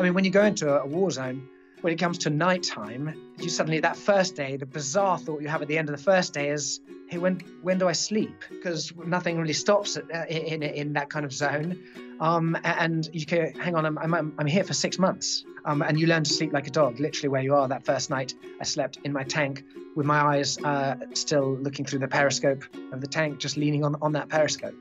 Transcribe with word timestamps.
I 0.00 0.02
mean, 0.02 0.14
when 0.14 0.24
you 0.24 0.30
go 0.30 0.44
into 0.44 0.80
a 0.80 0.86
war 0.86 1.10
zone, 1.10 1.46
when 1.82 1.92
it 1.92 1.98
comes 1.98 2.16
to 2.20 2.30
nighttime, 2.30 3.14
you 3.38 3.50
suddenly 3.50 3.80
that 3.80 3.98
first 3.98 4.34
day, 4.34 4.56
the 4.56 4.64
bizarre 4.64 5.18
thought 5.18 5.42
you 5.42 5.48
have 5.48 5.60
at 5.60 5.68
the 5.68 5.76
end 5.76 5.90
of 5.90 5.96
the 5.96 6.02
first 6.02 6.32
day 6.32 6.48
is, 6.48 6.80
hey, 7.10 7.18
when 7.18 7.40
when 7.60 7.76
do 7.76 7.86
I 7.86 7.92
sleep? 7.92 8.32
Because 8.48 8.94
nothing 8.96 9.36
really 9.38 9.52
stops 9.52 9.98
uh, 9.98 10.24
in, 10.30 10.62
in 10.62 10.94
that 10.94 11.10
kind 11.10 11.26
of 11.26 11.34
zone. 11.34 11.78
Um, 12.18 12.56
and 12.64 13.10
you 13.12 13.26
can 13.26 13.52
hang 13.60 13.74
on, 13.74 13.84
I'm, 13.84 13.98
I'm, 13.98 14.34
I'm 14.38 14.46
here 14.46 14.64
for 14.64 14.72
six 14.72 14.98
months. 14.98 15.44
Um, 15.66 15.82
and 15.82 16.00
you 16.00 16.06
learn 16.06 16.24
to 16.24 16.32
sleep 16.32 16.54
like 16.54 16.66
a 16.66 16.70
dog, 16.70 16.98
literally 16.98 17.28
where 17.28 17.42
you 17.42 17.54
are. 17.54 17.68
That 17.68 17.84
first 17.84 18.08
night, 18.08 18.32
I 18.58 18.64
slept 18.64 19.00
in 19.04 19.12
my 19.12 19.24
tank 19.24 19.64
with 19.96 20.06
my 20.06 20.18
eyes 20.18 20.56
uh, 20.64 20.94
still 21.12 21.58
looking 21.58 21.84
through 21.84 21.98
the 21.98 22.08
periscope 22.08 22.64
of 22.94 23.02
the 23.02 23.06
tank, 23.06 23.38
just 23.38 23.58
leaning 23.58 23.84
on, 23.84 23.96
on 24.00 24.12
that 24.12 24.30
periscope. 24.30 24.74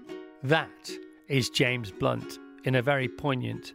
That 0.44 0.90
is 1.28 1.50
James 1.50 1.92
Blunt 1.92 2.40
in 2.64 2.76
a 2.76 2.82
very 2.82 3.10
poignant 3.10 3.74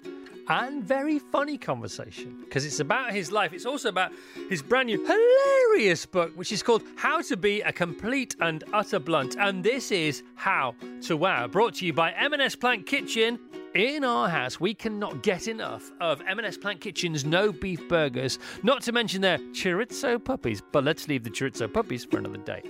and 0.49 0.85
very 0.85 1.19
funny 1.19 1.57
conversation 1.57 2.41
because 2.45 2.65
it's 2.65 2.81
about 2.81 3.13
his 3.13 3.33
life. 3.33 3.53
It's 3.53 3.67
also 3.67 3.89
about 3.89 4.13
his 4.49 4.63
brand 4.63 4.87
new 4.87 5.05
hilarious 5.05 6.07
book, 6.07 6.33
which 6.37 6.53
is 6.53 6.63
called 6.63 6.83
How 6.97 7.21
to 7.23 7.37
Be 7.37 7.63
a 7.63 7.73
Complete 7.73 8.37
and 8.41 8.65
Utter 8.73 8.99
Blunt. 8.99 9.37
And 9.39 9.65
this 9.65 9.91
is 9.91 10.23
How 10.35 10.75
to 11.03 11.17
Wow, 11.17 11.47
brought 11.47 11.75
to 11.77 11.87
you 11.87 11.93
by 11.93 12.13
M&S 12.13 12.55
Plant 12.57 12.87
Kitchen. 12.87 13.39
In 13.75 14.05
our 14.05 14.29
house, 14.29 14.61
we 14.61 14.73
cannot 14.73 15.25
get 15.25 15.49
enough 15.49 15.91
of 16.01 16.23
M&S 16.29 16.57
Plant 16.57 16.81
Kitchen's 16.81 17.25
no 17.25 17.51
beef 17.51 17.89
burgers, 17.89 18.39
not 18.63 18.83
to 18.83 18.93
mention 18.93 19.21
their 19.21 19.39
chorizo 19.53 20.23
puppies. 20.23 20.63
But 20.73 20.85
let's 20.85 21.09
leave 21.09 21.25
the 21.25 21.31
chorizo 21.31 21.73
puppies 21.73 22.05
for 22.05 22.19
another 22.19 22.39
day. 22.39 22.63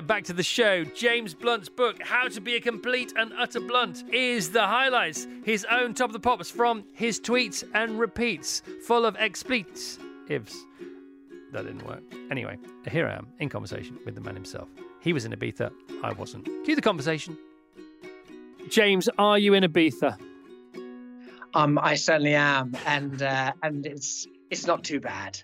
Right, 0.00 0.06
back 0.06 0.24
to 0.24 0.32
the 0.32 0.42
show. 0.42 0.82
James 0.84 1.34
Blunt's 1.34 1.68
book, 1.68 2.02
How 2.02 2.26
to 2.28 2.40
Be 2.40 2.54
a 2.54 2.60
Complete 2.60 3.12
and 3.16 3.32
Utter 3.36 3.60
Blunt, 3.60 4.04
is 4.12 4.50
the 4.50 4.66
highlights. 4.66 5.26
His 5.44 5.66
own 5.70 5.92
top 5.92 6.08
of 6.08 6.12
the 6.14 6.20
pops 6.20 6.50
from 6.50 6.84
his 6.94 7.20
tweets 7.20 7.64
and 7.74 7.98
repeats, 7.98 8.62
full 8.86 9.04
of 9.04 9.14
expletives. 9.16 10.66
That 11.52 11.66
didn't 11.66 11.86
work. 11.86 12.02
Anyway, 12.30 12.56
here 12.90 13.08
I 13.08 13.14
am 13.14 13.26
in 13.40 13.50
conversation 13.50 13.98
with 14.06 14.14
the 14.14 14.22
man 14.22 14.34
himself. 14.34 14.68
He 15.00 15.12
was 15.12 15.26
in 15.26 15.32
Ibiza, 15.32 15.70
I 16.02 16.12
wasn't. 16.12 16.48
Cue 16.64 16.74
the 16.74 16.80
conversation. 16.80 17.36
James, 18.70 19.08
are 19.18 19.38
you 19.38 19.52
in 19.52 19.64
Ibiza? 19.64 20.16
Um, 21.52 21.78
I 21.78 21.96
certainly 21.96 22.34
am, 22.34 22.74
and 22.86 23.20
uh, 23.20 23.52
and 23.62 23.84
it's 23.84 24.26
it's 24.50 24.66
not 24.66 24.84
too 24.84 25.00
bad 25.00 25.42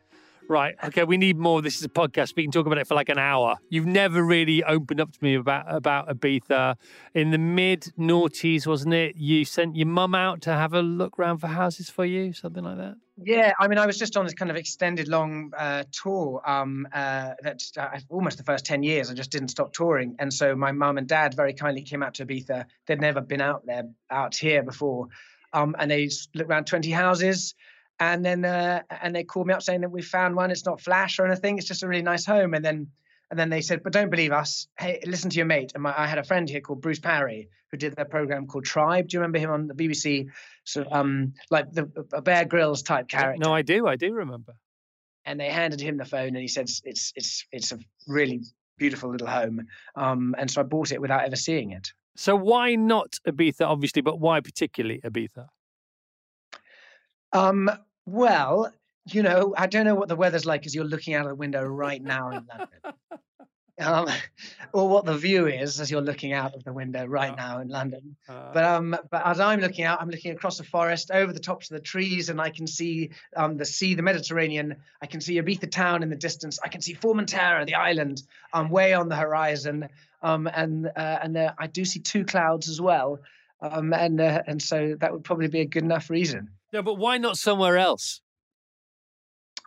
right, 0.48 0.74
okay, 0.84 1.04
we 1.04 1.16
need 1.16 1.36
more. 1.36 1.62
This 1.62 1.76
is 1.76 1.84
a 1.84 1.88
podcast. 1.88 2.34
We 2.36 2.42
can 2.42 2.52
talk 2.52 2.66
about 2.66 2.78
it 2.78 2.86
for 2.86 2.94
like 2.94 3.08
an 3.08 3.18
hour. 3.18 3.56
You've 3.68 3.86
never 3.86 4.22
really 4.22 4.62
opened 4.64 5.00
up 5.00 5.12
to 5.12 5.18
me 5.22 5.34
about 5.34 5.64
about 5.68 6.08
Ibiza. 6.08 6.76
In 7.14 7.30
the 7.30 7.38
mid 7.38 7.92
noughties, 7.98 8.66
wasn't 8.66 8.94
it? 8.94 9.16
You 9.16 9.44
sent 9.44 9.76
your 9.76 9.86
mum 9.86 10.14
out 10.14 10.42
to 10.42 10.52
have 10.52 10.72
a 10.72 10.82
look 10.82 11.18
around 11.18 11.38
for 11.38 11.48
houses 11.48 11.90
for 11.90 12.04
you, 12.04 12.32
something 12.32 12.64
like 12.64 12.76
that. 12.76 12.96
Yeah, 13.22 13.52
I 13.58 13.68
mean, 13.68 13.78
I 13.78 13.86
was 13.86 13.98
just 13.98 14.16
on 14.18 14.26
this 14.26 14.34
kind 14.34 14.50
of 14.50 14.58
extended 14.58 15.08
long 15.08 15.52
uh, 15.56 15.84
tour 15.90 16.42
um, 16.44 16.86
uh, 16.92 17.32
that 17.42 17.62
uh, 17.78 17.98
almost 18.10 18.36
the 18.36 18.44
first 18.44 18.66
10 18.66 18.82
years, 18.82 19.10
I 19.10 19.14
just 19.14 19.30
didn't 19.30 19.48
stop 19.48 19.72
touring. 19.72 20.16
And 20.18 20.32
so 20.32 20.54
my 20.54 20.72
mum 20.72 20.98
and 20.98 21.08
dad 21.08 21.32
very 21.34 21.54
kindly 21.54 21.82
came 21.82 22.02
out 22.02 22.14
to 22.14 22.26
Ibiza. 22.26 22.66
They'd 22.86 23.00
never 23.00 23.22
been 23.22 23.40
out 23.40 23.64
there, 23.64 23.84
out 24.10 24.36
here 24.36 24.62
before. 24.62 25.08
Um, 25.54 25.74
and 25.78 25.90
they 25.90 26.10
looked 26.34 26.50
around 26.50 26.66
20 26.66 26.90
houses 26.90 27.54
and 27.98 28.24
then 28.24 28.44
uh, 28.44 28.82
and 28.90 29.14
they 29.14 29.24
called 29.24 29.46
me 29.46 29.54
up 29.54 29.62
saying 29.62 29.80
that 29.80 29.90
we 29.90 30.02
found 30.02 30.36
one. 30.36 30.50
It's 30.50 30.66
not 30.66 30.80
flash 30.80 31.18
or 31.18 31.26
anything. 31.26 31.58
It's 31.58 31.66
just 31.66 31.82
a 31.82 31.88
really 31.88 32.02
nice 32.02 32.26
home. 32.26 32.54
And 32.54 32.64
then 32.64 32.88
and 33.30 33.38
then 33.38 33.50
they 33.50 33.60
said, 33.60 33.82
but 33.82 33.92
don't 33.92 34.10
believe 34.10 34.32
us. 34.32 34.68
Hey, 34.78 35.00
listen 35.04 35.30
to 35.30 35.36
your 35.36 35.46
mate. 35.46 35.72
And 35.74 35.82
my, 35.82 35.94
I 35.96 36.06
had 36.06 36.18
a 36.18 36.24
friend 36.24 36.48
here 36.48 36.60
called 36.60 36.80
Bruce 36.80 37.00
Parry 37.00 37.48
who 37.70 37.76
did 37.76 37.94
a 37.98 38.04
program 38.04 38.46
called 38.46 38.64
Tribe. 38.64 39.08
Do 39.08 39.16
you 39.16 39.20
remember 39.20 39.38
him 39.38 39.50
on 39.50 39.66
the 39.66 39.74
BBC? 39.74 40.28
So 40.64 40.84
um, 40.90 41.34
like 41.50 41.72
the 41.72 41.90
a 42.12 42.22
Bear 42.22 42.44
Grylls 42.44 42.82
type 42.82 43.08
character. 43.08 43.42
No, 43.42 43.52
I 43.52 43.62
do. 43.62 43.86
I 43.86 43.96
do 43.96 44.12
remember. 44.12 44.54
And 45.24 45.40
they 45.40 45.50
handed 45.50 45.80
him 45.80 45.96
the 45.96 46.04
phone, 46.04 46.28
and 46.28 46.36
he 46.36 46.46
said, 46.46 46.68
"It's 46.84 47.12
it's 47.16 47.46
it's 47.50 47.72
a 47.72 47.78
really 48.06 48.42
beautiful 48.78 49.10
little 49.10 49.26
home." 49.26 49.66
Um, 49.96 50.36
and 50.38 50.48
so 50.48 50.60
I 50.60 50.64
bought 50.64 50.92
it 50.92 51.00
without 51.00 51.24
ever 51.24 51.34
seeing 51.34 51.72
it. 51.72 51.92
So 52.16 52.36
why 52.36 52.76
not 52.76 53.18
Ibiza, 53.26 53.66
obviously, 53.66 54.02
but 54.02 54.20
why 54.20 54.40
particularly 54.40 55.00
Ibiza? 55.00 55.48
Um, 57.32 57.70
well, 58.06 58.72
you 59.06 59.22
know, 59.22 59.54
I 59.56 59.66
don't 59.66 59.84
know 59.84 59.94
what 59.94 60.08
the 60.08 60.16
weather's 60.16 60.46
like 60.46 60.66
as 60.66 60.74
you're 60.74 60.84
looking 60.84 61.14
out 61.14 61.22
of 61.22 61.28
the 61.28 61.36
window 61.36 61.62
right 61.62 62.02
now 62.02 62.30
in 62.30 62.46
London. 62.46 62.96
Um, 63.78 64.08
or 64.72 64.88
what 64.88 65.04
the 65.04 65.16
view 65.16 65.46
is 65.46 65.80
as 65.80 65.90
you're 65.90 66.00
looking 66.00 66.32
out 66.32 66.54
of 66.54 66.64
the 66.64 66.72
window 66.72 67.04
right 67.04 67.32
uh, 67.32 67.36
now 67.36 67.60
in 67.60 67.68
London. 67.68 68.16
Uh, 68.28 68.52
but 68.52 68.64
um, 68.64 68.96
but 69.10 69.26
as 69.26 69.38
I'm 69.38 69.60
looking 69.60 69.84
out, 69.84 70.00
I'm 70.00 70.08
looking 70.08 70.32
across 70.32 70.58
the 70.58 70.64
forest, 70.64 71.10
over 71.10 71.32
the 71.32 71.40
tops 71.40 71.70
of 71.70 71.76
the 71.76 71.82
trees, 71.82 72.28
and 72.28 72.40
I 72.40 72.50
can 72.50 72.66
see 72.66 73.10
um, 73.36 73.56
the 73.56 73.64
sea, 73.64 73.94
the 73.94 74.02
Mediterranean. 74.02 74.76
I 75.02 75.06
can 75.06 75.20
see 75.20 75.40
Ibiza 75.40 75.70
town 75.70 76.02
in 76.02 76.10
the 76.10 76.16
distance. 76.16 76.58
I 76.64 76.68
can 76.68 76.80
see 76.80 76.94
Formentera, 76.94 77.66
the 77.66 77.74
island, 77.74 78.22
um, 78.52 78.70
way 78.70 78.94
on 78.94 79.08
the 79.08 79.16
horizon. 79.16 79.88
Um, 80.22 80.48
and 80.52 80.86
uh, 80.86 81.18
and 81.22 81.36
there, 81.36 81.54
I 81.58 81.66
do 81.66 81.84
see 81.84 82.00
two 82.00 82.24
clouds 82.24 82.68
as 82.68 82.80
well. 82.80 83.20
Um, 83.60 83.92
and 83.92 84.20
uh, 84.20 84.42
and 84.46 84.60
so 84.60 84.96
that 85.00 85.12
would 85.12 85.24
probably 85.24 85.48
be 85.48 85.60
a 85.60 85.66
good 85.66 85.82
enough 85.84 86.10
reason. 86.10 86.50
No, 86.76 86.82
but 86.82 86.98
why 86.98 87.16
not 87.16 87.38
somewhere 87.38 87.78
else? 87.78 88.20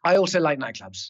I 0.04 0.18
also 0.18 0.40
like 0.40 0.60
nightclubs. 0.60 1.10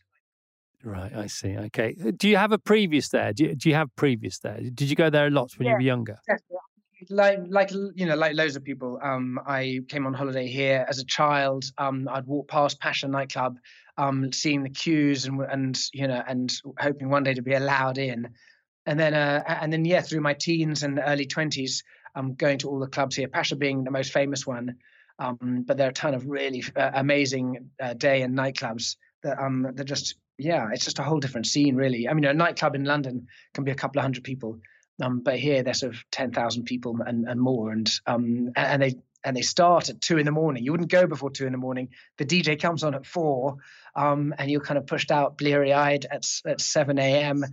Right, 0.82 1.14
I 1.14 1.28
see. 1.28 1.58
Okay. 1.58 1.94
Uh, 2.02 2.12
do 2.16 2.30
you 2.30 2.38
have 2.38 2.54
a 2.54 2.58
previous 2.58 3.10
there? 3.10 3.34
Do 3.34 3.44
you, 3.44 3.54
do 3.54 3.68
you 3.68 3.76
have 3.76 3.94
previous 3.98 4.40
there? 4.40 4.62
Did 4.62 4.90
you 4.90 4.96
go 4.96 5.10
there 5.10 5.28
a 5.28 5.30
lot 5.30 5.52
when 5.58 5.66
yeah, 5.66 5.72
you 5.74 5.76
were 5.76 5.82
younger? 5.82 6.18
Definitely. 6.26 6.58
Like, 7.10 7.40
like 7.50 7.72
you 7.96 8.06
know, 8.06 8.16
like 8.16 8.34
loads 8.34 8.56
of 8.56 8.64
people. 8.64 8.98
Um, 9.04 9.42
I 9.46 9.82
came 9.90 10.08
on 10.08 10.14
holiday 10.14 10.48
here 10.48 10.86
as 10.88 11.00
a 11.00 11.06
child. 11.06 11.66
Um, 11.78 12.08
I'd 12.10 12.26
walk 12.28 12.48
past 12.48 12.80
Pacha 12.80 13.10
nightclub, 13.10 13.58
um, 13.98 14.32
seeing 14.32 14.64
the 14.64 14.70
queues 14.70 15.26
and 15.26 15.42
and 15.42 15.78
you 15.92 16.08
know, 16.08 16.24
and 16.26 16.50
hoping 16.78 17.10
one 17.10 17.24
day 17.24 17.34
to 17.34 17.42
be 17.42 17.56
allowed 17.56 17.98
in. 17.98 18.30
And 18.86 18.98
then, 18.98 19.14
uh, 19.14 19.44
and 19.46 19.74
then, 19.74 19.84
yeah, 19.84 20.00
through 20.00 20.22
my 20.22 20.34
teens 20.34 20.82
and 20.82 20.98
early 21.06 21.26
twenties, 21.26 21.84
I'm 22.16 22.36
going 22.36 22.60
to 22.60 22.70
all 22.70 22.80
the 22.80 22.88
clubs 22.88 23.18
here. 23.18 23.28
Pacha 23.28 23.58
being 23.58 23.84
the 23.84 23.92
most 23.92 24.14
famous 24.14 24.48
one. 24.48 24.78
Um, 25.20 25.64
but 25.68 25.78
there 25.78 25.88
are 25.88 25.92
a 25.92 25.94
ton 25.94 26.14
of 26.14 26.28
really 26.28 26.64
uh, 26.76 26.92
amazing 26.96 27.70
uh, 27.82 27.94
day 27.94 28.22
and 28.22 28.38
nightclubs 28.38 28.96
that 29.22 29.38
um 29.40 29.68
they're 29.74 29.86
just 29.86 30.16
yeah, 30.38 30.70
it's 30.72 30.86
just 30.86 31.00
a 31.00 31.04
whole 31.04 31.20
different 31.20 31.48
scene 31.48 31.76
really. 31.76 32.08
I 32.08 32.14
mean, 32.14 32.24
a 32.24 32.34
nightclub 32.34 32.74
in 32.74 32.86
London 32.86 33.28
can 33.54 33.66
be 33.66 33.72
a 33.72 33.76
couple 33.76 34.00
of 34.00 34.04
hundred 34.04 34.24
people, 34.24 34.58
um, 35.04 35.20
but 35.20 35.38
here 35.38 35.62
there's 35.62 35.82
sort 35.82 35.94
of 35.94 36.04
ten 36.12 36.32
thousand 36.32 36.64
people 36.64 36.98
and, 37.06 37.28
and 37.28 37.40
more, 37.40 37.72
and 37.72 37.90
um 38.08 38.52
and 38.56 38.82
they 38.82 38.96
and 39.26 39.36
they 39.36 39.42
start 39.42 39.90
at 39.90 40.00
two 40.00 40.18
in 40.18 40.26
the 40.26 40.32
morning. 40.32 40.64
You 40.64 40.72
wouldn't 40.72 40.90
go 40.90 41.06
before 41.06 41.30
two 41.30 41.46
in 41.46 41.52
the 41.52 41.58
morning. 41.58 41.90
The 42.18 42.26
DJ 42.26 42.60
comes 42.60 42.84
on 42.86 42.96
at 42.96 43.06
four, 43.06 43.58
um, 43.96 44.34
and 44.38 44.50
you're 44.50 44.62
kind 44.62 44.78
of 44.78 44.88
pushed 44.88 45.12
out 45.12 45.38
bleary 45.38 45.74
eyed 45.74 46.06
at 46.10 46.26
at 46.46 46.62
seven 46.62 46.98
a.m. 46.98 47.44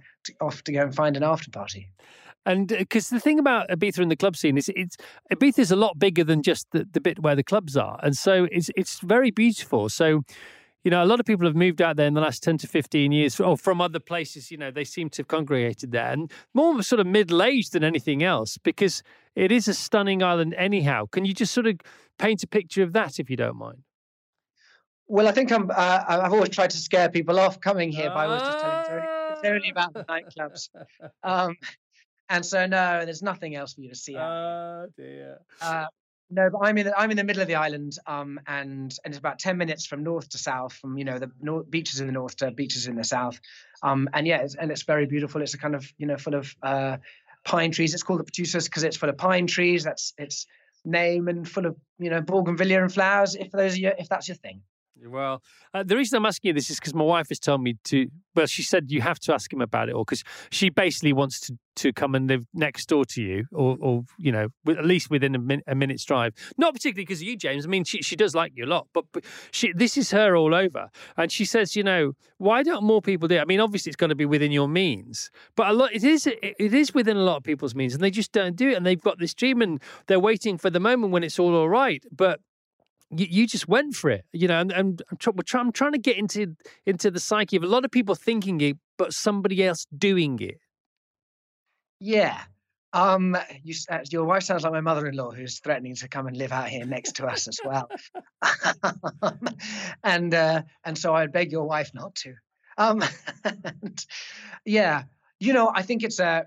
Off 0.40 0.62
to 0.64 0.72
go 0.72 0.82
and 0.82 0.94
find 0.94 1.16
an 1.16 1.24
after 1.24 1.50
party. 1.50 1.90
And 2.46 2.68
because 2.68 3.12
uh, 3.12 3.16
the 3.16 3.20
thing 3.20 3.38
about 3.38 3.68
Ibiza 3.68 3.98
and 3.98 4.10
the 4.10 4.16
club 4.16 4.36
scene 4.36 4.56
is 4.56 4.70
it's 4.74 4.96
Ibiza 5.32 5.58
is 5.58 5.70
a 5.70 5.76
lot 5.76 5.98
bigger 5.98 6.24
than 6.24 6.42
just 6.42 6.66
the, 6.70 6.86
the 6.90 7.00
bit 7.00 7.18
where 7.18 7.34
the 7.34 7.42
clubs 7.42 7.76
are, 7.76 7.98
and 8.02 8.16
so 8.16 8.48
it's 8.50 8.70
it's 8.76 9.00
very 9.00 9.30
beautiful. 9.30 9.88
So 9.90 10.22
you 10.86 10.90
know, 10.90 11.02
a 11.02 11.04
lot 11.04 11.18
of 11.18 11.26
people 11.26 11.48
have 11.48 11.56
moved 11.56 11.82
out 11.82 11.96
there 11.96 12.06
in 12.06 12.14
the 12.14 12.20
last 12.20 12.44
10 12.44 12.58
to 12.58 12.68
15 12.68 13.10
years, 13.10 13.40
or 13.40 13.56
from 13.56 13.80
other 13.80 13.98
places, 13.98 14.52
you 14.52 14.56
know, 14.56 14.70
they 14.70 14.84
seem 14.84 15.10
to 15.10 15.22
have 15.22 15.26
congregated 15.26 15.90
there 15.90 16.12
and 16.12 16.30
more 16.54 16.80
sort 16.80 17.00
of 17.00 17.08
middle 17.08 17.42
aged 17.42 17.72
than 17.72 17.82
anything 17.82 18.22
else 18.22 18.56
because 18.56 19.02
it 19.34 19.50
is 19.50 19.66
a 19.66 19.74
stunning 19.74 20.22
island, 20.22 20.54
anyhow. 20.56 21.06
Can 21.10 21.24
you 21.24 21.34
just 21.34 21.52
sort 21.52 21.66
of 21.66 21.80
paint 22.20 22.44
a 22.44 22.46
picture 22.46 22.84
of 22.84 22.92
that 22.92 23.18
if 23.18 23.28
you 23.28 23.36
don't 23.36 23.56
mind? 23.56 23.78
Well, 25.08 25.26
I 25.26 25.32
think 25.32 25.50
I'm, 25.50 25.72
uh, 25.72 26.04
I've 26.06 26.32
always 26.32 26.50
tried 26.50 26.70
to 26.70 26.78
scare 26.78 27.08
people 27.08 27.40
off 27.40 27.60
coming 27.60 27.90
here 27.90 28.10
by 28.10 28.26
always 28.26 28.42
just 28.42 28.58
telling 28.60 28.86
only, 28.90 29.08
it's 29.32 29.44
only 29.44 29.70
about 29.70 29.92
the 29.92 30.04
nightclubs. 30.04 30.68
Um, 31.24 31.56
and 32.28 32.44
so 32.44 32.66
no, 32.66 33.04
there's 33.04 33.22
nothing 33.22 33.54
else 33.54 33.74
for 33.74 33.82
you 33.82 33.90
to 33.90 33.96
see. 33.96 34.16
Oh 34.16 34.86
dear. 34.96 35.38
Uh, 35.60 35.86
no, 36.28 36.50
but 36.50 36.58
I'm 36.62 36.76
in 36.76 36.86
the, 36.86 36.98
I'm 36.98 37.10
in 37.12 37.16
the 37.16 37.24
middle 37.24 37.42
of 37.42 37.48
the 37.48 37.54
island, 37.54 37.98
um, 38.06 38.40
and 38.46 38.92
and 39.04 39.12
it's 39.12 39.18
about 39.18 39.38
ten 39.38 39.56
minutes 39.58 39.86
from 39.86 40.02
north 40.02 40.28
to 40.30 40.38
south, 40.38 40.72
from 40.72 40.98
you 40.98 41.04
know 41.04 41.18
the 41.18 41.30
north, 41.40 41.70
beaches 41.70 42.00
in 42.00 42.06
the 42.06 42.12
north 42.12 42.36
to 42.38 42.50
beaches 42.50 42.88
in 42.88 42.96
the 42.96 43.04
south, 43.04 43.38
um, 43.82 44.08
and 44.12 44.26
yeah, 44.26 44.38
it's, 44.38 44.56
and 44.56 44.72
it's 44.72 44.82
very 44.82 45.06
beautiful. 45.06 45.40
It's 45.40 45.54
a 45.54 45.58
kind 45.58 45.76
of 45.76 45.86
you 45.98 46.06
know 46.06 46.16
full 46.16 46.34
of 46.34 46.54
uh, 46.62 46.96
pine 47.44 47.70
trees. 47.70 47.94
It's 47.94 48.02
called 48.02 48.20
the 48.20 48.24
Pityusas 48.24 48.64
because 48.64 48.82
it's 48.82 48.96
full 48.96 49.08
of 49.08 49.16
pine 49.16 49.46
trees. 49.46 49.84
That's 49.84 50.14
its 50.18 50.46
name, 50.84 51.28
and 51.28 51.48
full 51.48 51.66
of 51.66 51.76
you 51.98 52.10
know 52.10 52.20
bougainvillea 52.20 52.82
and 52.82 52.92
flowers. 52.92 53.36
If 53.36 53.52
those 53.52 53.74
are 53.74 53.80
your, 53.80 53.94
if 53.96 54.08
that's 54.08 54.26
your 54.26 54.36
thing. 54.36 54.62
Well, 55.04 55.42
uh, 55.74 55.82
the 55.82 55.96
reason 55.96 56.16
I'm 56.16 56.26
asking 56.26 56.48
you 56.48 56.52
this 56.54 56.70
is 56.70 56.78
because 56.78 56.94
my 56.94 57.04
wife 57.04 57.28
has 57.28 57.38
told 57.38 57.62
me 57.62 57.76
to. 57.84 58.08
Well, 58.34 58.46
she 58.46 58.62
said 58.62 58.90
you 58.90 59.02
have 59.02 59.18
to 59.20 59.34
ask 59.34 59.52
him 59.52 59.60
about 59.60 59.88
it, 59.88 59.92
or 59.92 60.04
because 60.04 60.24
she 60.50 60.70
basically 60.70 61.12
wants 61.12 61.40
to 61.40 61.58
to 61.76 61.92
come 61.92 62.14
and 62.14 62.26
live 62.26 62.46
next 62.54 62.88
door 62.88 63.04
to 63.04 63.22
you, 63.22 63.44
or 63.52 63.76
or 63.80 64.04
you 64.18 64.32
know, 64.32 64.48
at 64.68 64.84
least 64.84 65.10
within 65.10 65.34
a, 65.34 65.38
min, 65.38 65.62
a 65.66 65.74
minute's 65.74 66.04
drive. 66.04 66.32
Not 66.56 66.72
particularly 66.72 67.04
because 67.04 67.20
of 67.20 67.28
you, 67.28 67.36
James. 67.36 67.66
I 67.66 67.68
mean, 67.68 67.84
she 67.84 68.02
she 68.02 68.16
does 68.16 68.34
like 68.34 68.52
you 68.54 68.64
a 68.64 68.66
lot, 68.66 68.88
but, 68.94 69.04
but 69.12 69.24
she 69.50 69.72
this 69.74 69.98
is 69.98 70.10
her 70.12 70.34
all 70.34 70.54
over, 70.54 70.88
and 71.16 71.30
she 71.30 71.44
says, 71.44 71.76
you 71.76 71.82
know, 71.82 72.12
why 72.38 72.62
don't 72.62 72.82
more 72.82 73.02
people 73.02 73.28
do? 73.28 73.36
it? 73.36 73.40
I 73.40 73.44
mean, 73.44 73.60
obviously 73.60 73.90
it's 73.90 73.96
going 73.96 74.10
to 74.10 74.16
be 74.16 74.26
within 74.26 74.50
your 74.50 74.68
means, 74.68 75.30
but 75.56 75.68
a 75.68 75.72
lot 75.72 75.92
it 75.92 76.04
is 76.04 76.26
it 76.26 76.74
is 76.74 76.94
within 76.94 77.16
a 77.16 77.22
lot 77.22 77.36
of 77.36 77.42
people's 77.42 77.74
means, 77.74 77.92
and 77.92 78.02
they 78.02 78.10
just 78.10 78.32
don't 78.32 78.56
do 78.56 78.70
it, 78.70 78.74
and 78.74 78.86
they've 78.86 79.00
got 79.00 79.18
this 79.18 79.34
dream, 79.34 79.60
and 79.60 79.82
they're 80.06 80.20
waiting 80.20 80.56
for 80.56 80.70
the 80.70 80.80
moment 80.80 81.12
when 81.12 81.22
it's 81.22 81.38
all 81.38 81.54
all 81.54 81.68
right, 81.68 82.02
but 82.10 82.40
you, 83.10 83.26
you 83.28 83.46
just 83.46 83.68
went 83.68 83.94
for 83.94 84.10
it, 84.10 84.24
you 84.32 84.48
know. 84.48 84.60
And, 84.60 84.72
and 84.72 85.02
I'm, 85.10 85.16
try, 85.16 85.32
try, 85.44 85.60
I'm 85.60 85.72
trying 85.72 85.92
to 85.92 85.98
get 85.98 86.16
into 86.16 86.56
into 86.84 87.10
the 87.10 87.20
psyche 87.20 87.56
of 87.56 87.62
a 87.62 87.68
lot 87.68 87.84
of 87.84 87.90
people 87.90 88.14
thinking 88.14 88.60
it, 88.60 88.76
but 88.98 89.12
somebody 89.12 89.64
else 89.64 89.86
doing 89.96 90.38
it. 90.40 90.58
Yeah. 92.00 92.40
Um, 92.92 93.36
you, 93.62 93.74
uh, 93.90 93.98
your 94.10 94.24
wife 94.24 94.44
sounds 94.44 94.62
like 94.62 94.72
my 94.72 94.80
mother-in-law, 94.80 95.32
who's 95.32 95.58
threatening 95.58 95.96
to 95.96 96.08
come 96.08 96.26
and 96.26 96.36
live 96.36 96.50
out 96.50 96.68
here 96.68 96.86
next 96.86 97.16
to 97.16 97.26
us 97.26 97.46
as 97.46 97.60
well. 97.64 97.88
and 100.04 100.32
uh, 100.32 100.62
and 100.84 100.96
so 100.96 101.14
I 101.14 101.26
beg 101.26 101.52
your 101.52 101.64
wife 101.64 101.90
not 101.94 102.14
to. 102.16 102.34
Um, 102.78 103.02
and, 103.44 104.06
yeah, 104.64 105.04
you 105.40 105.52
know, 105.52 105.70
I 105.74 105.82
think 105.82 106.02
it's 106.02 106.20
a 106.20 106.46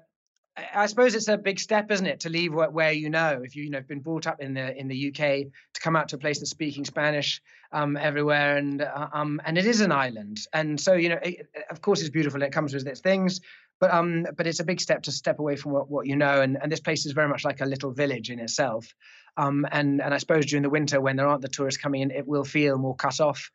I 0.58 0.86
suppose 0.88 1.16
it's 1.16 1.28
a 1.28 1.38
big 1.38 1.60
step, 1.60 1.92
isn't 1.92 2.06
it, 2.06 2.22
to 2.22 2.30
leave 2.30 2.54
where 2.54 2.92
you 2.92 3.10
know. 3.10 3.42
If 3.44 3.56
you 3.56 3.64
you 3.64 3.70
know 3.70 3.82
been 3.82 4.00
brought 4.02 4.28
up 4.28 4.42
in 4.42 4.54
the 4.54 4.78
in 4.78 4.88
the 4.88 5.10
UK, 5.10 5.52
to 5.74 5.82
come 5.82 5.96
out 5.96 6.10
to 6.10 6.16
a 6.16 6.20
place 6.20 6.40
that's 6.40 6.52
speaking 6.52 6.86
Spanish 6.86 7.42
um, 7.72 7.98
everywhere, 7.98 8.58
and 8.58 8.82
uh, 8.82 9.08
um, 9.14 9.42
and 9.46 9.58
it 9.58 9.66
is 9.66 9.82
an 9.82 9.92
island, 9.92 10.40
and 10.54 10.80
so 10.80 10.94
you 10.94 11.10
know, 11.10 11.20
it, 11.22 11.48
of 11.70 11.82
course, 11.82 12.02
it's 12.02 12.10
beautiful. 12.10 12.42
It 12.42 12.52
comes 12.52 12.74
with 12.74 12.88
its 12.88 13.02
things, 13.02 13.42
but 13.80 13.94
um, 13.94 14.26
but 14.36 14.48
it's 14.48 14.60
a 14.60 14.66
big 14.66 14.82
step 14.82 15.04
to 15.04 15.12
step 15.12 15.40
away 15.40 15.56
from 15.56 15.72
what, 15.72 15.90
what 15.90 16.08
you 16.08 16.16
know, 16.16 16.42
and 16.42 16.58
and 16.62 16.72
this 16.72 16.82
place 16.82 17.06
is 17.06 17.14
very 17.14 17.30
much 17.30 17.46
like 17.46 17.62
a 17.62 17.66
little 17.66 17.92
village 17.92 18.30
in 18.30 18.40
itself, 18.40 18.94
um, 19.38 19.66
and 19.72 20.02
and 20.02 20.14
I 20.14 20.18
suppose 20.18 20.46
during 20.46 20.64
the 20.64 20.70
winter 20.70 21.00
when 21.00 21.16
there 21.16 21.28
aren't 21.28 21.42
the 21.42 21.48
tourists 21.48 21.82
coming 21.82 22.02
in, 22.02 22.12
it 22.12 22.28
will 22.28 22.44
feel 22.44 22.78
more 22.78 22.96
cut 22.96 23.20
off, 23.22 23.52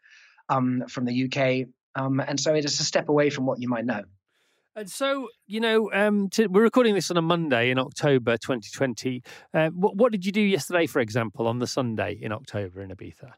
um, 0.48 0.84
from 0.88 1.04
the 1.04 1.24
UK, 1.24 1.68
um, 1.94 2.20
and 2.20 2.38
so 2.38 2.54
it 2.54 2.64
is 2.64 2.80
a 2.80 2.84
step 2.84 3.08
away 3.08 3.30
from 3.30 3.46
what 3.46 3.60
you 3.60 3.68
might 3.68 3.84
know. 3.84 4.04
And 4.76 4.90
so, 4.90 5.28
you 5.46 5.60
know, 5.60 5.90
um, 5.92 6.28
to, 6.30 6.48
we're 6.48 6.62
recording 6.62 6.94
this 6.94 7.10
on 7.10 7.16
a 7.16 7.22
Monday 7.22 7.70
in 7.70 7.78
October 7.78 8.36
2020. 8.36 9.22
Uh, 9.52 9.68
what, 9.68 9.96
what, 9.96 10.10
did 10.10 10.26
you 10.26 10.32
do 10.32 10.40
yesterday, 10.40 10.86
for 10.86 11.00
example, 11.00 11.46
on 11.46 11.60
the 11.60 11.66
Sunday 11.66 12.18
in 12.20 12.32
October 12.32 12.82
in 12.82 12.90
Ibiza? 12.90 13.30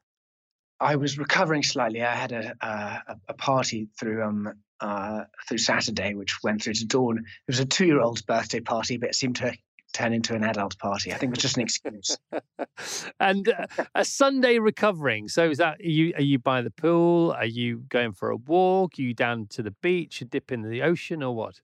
I 0.81 0.97
was 0.97 1.19
recovering 1.19 1.63
slightly. 1.63 2.03
I 2.03 2.15
had 2.15 2.33
a 2.33 2.55
a, 2.61 3.17
a 3.29 3.35
party 3.35 3.89
through 3.99 4.23
um 4.23 4.53
uh, 4.81 5.25
through 5.49 5.59
Saturday, 5.59 6.15
which 6.15 6.43
went 6.43 6.63
through 6.63 6.75
to 6.75 6.87
dawn. 6.87 7.19
It 7.19 7.25
was 7.49 7.61
a 7.61 7.65
two 7.65 7.87
year 7.87 8.01
old's 8.01 8.23
birthday 8.23 8.61
party, 8.61 8.99
but 8.99 9.11
it 9.11 9.15
seemed 9.15 9.37
to 9.37 9.57
turn 9.97 10.13
into 10.13 10.35
an 10.35 10.45
adult 10.45 10.79
party. 10.79 11.13
I 11.13 11.17
think 11.17 11.31
it 11.31 11.37
was 11.37 11.43
just 11.43 11.57
an 11.57 11.63
excuse. 11.63 12.19
and 13.21 13.49
uh, 13.49 13.85
a 13.95 14.05
Sunday 14.05 14.59
recovering. 14.59 15.29
So 15.29 15.51
is 15.51 15.59
that 15.59 15.81
are 15.81 15.89
you 15.89 16.13
are 16.17 16.23
you 16.23 16.39
by 16.39 16.63
the 16.63 16.71
pool? 16.71 17.33
Are 17.33 17.47
you 17.47 17.85
going 17.89 18.13
for 18.13 18.31
a 18.31 18.37
walk? 18.37 18.99
Are 18.99 19.03
you 19.03 19.15
down 19.15 19.47
to 19.51 19.63
the 19.63 19.71
beach, 19.71 20.21
a 20.21 20.25
dip 20.25 20.53
in 20.53 20.63
the 20.63 20.83
ocean, 20.83 21.23
or 21.23 21.35
what? 21.35 21.61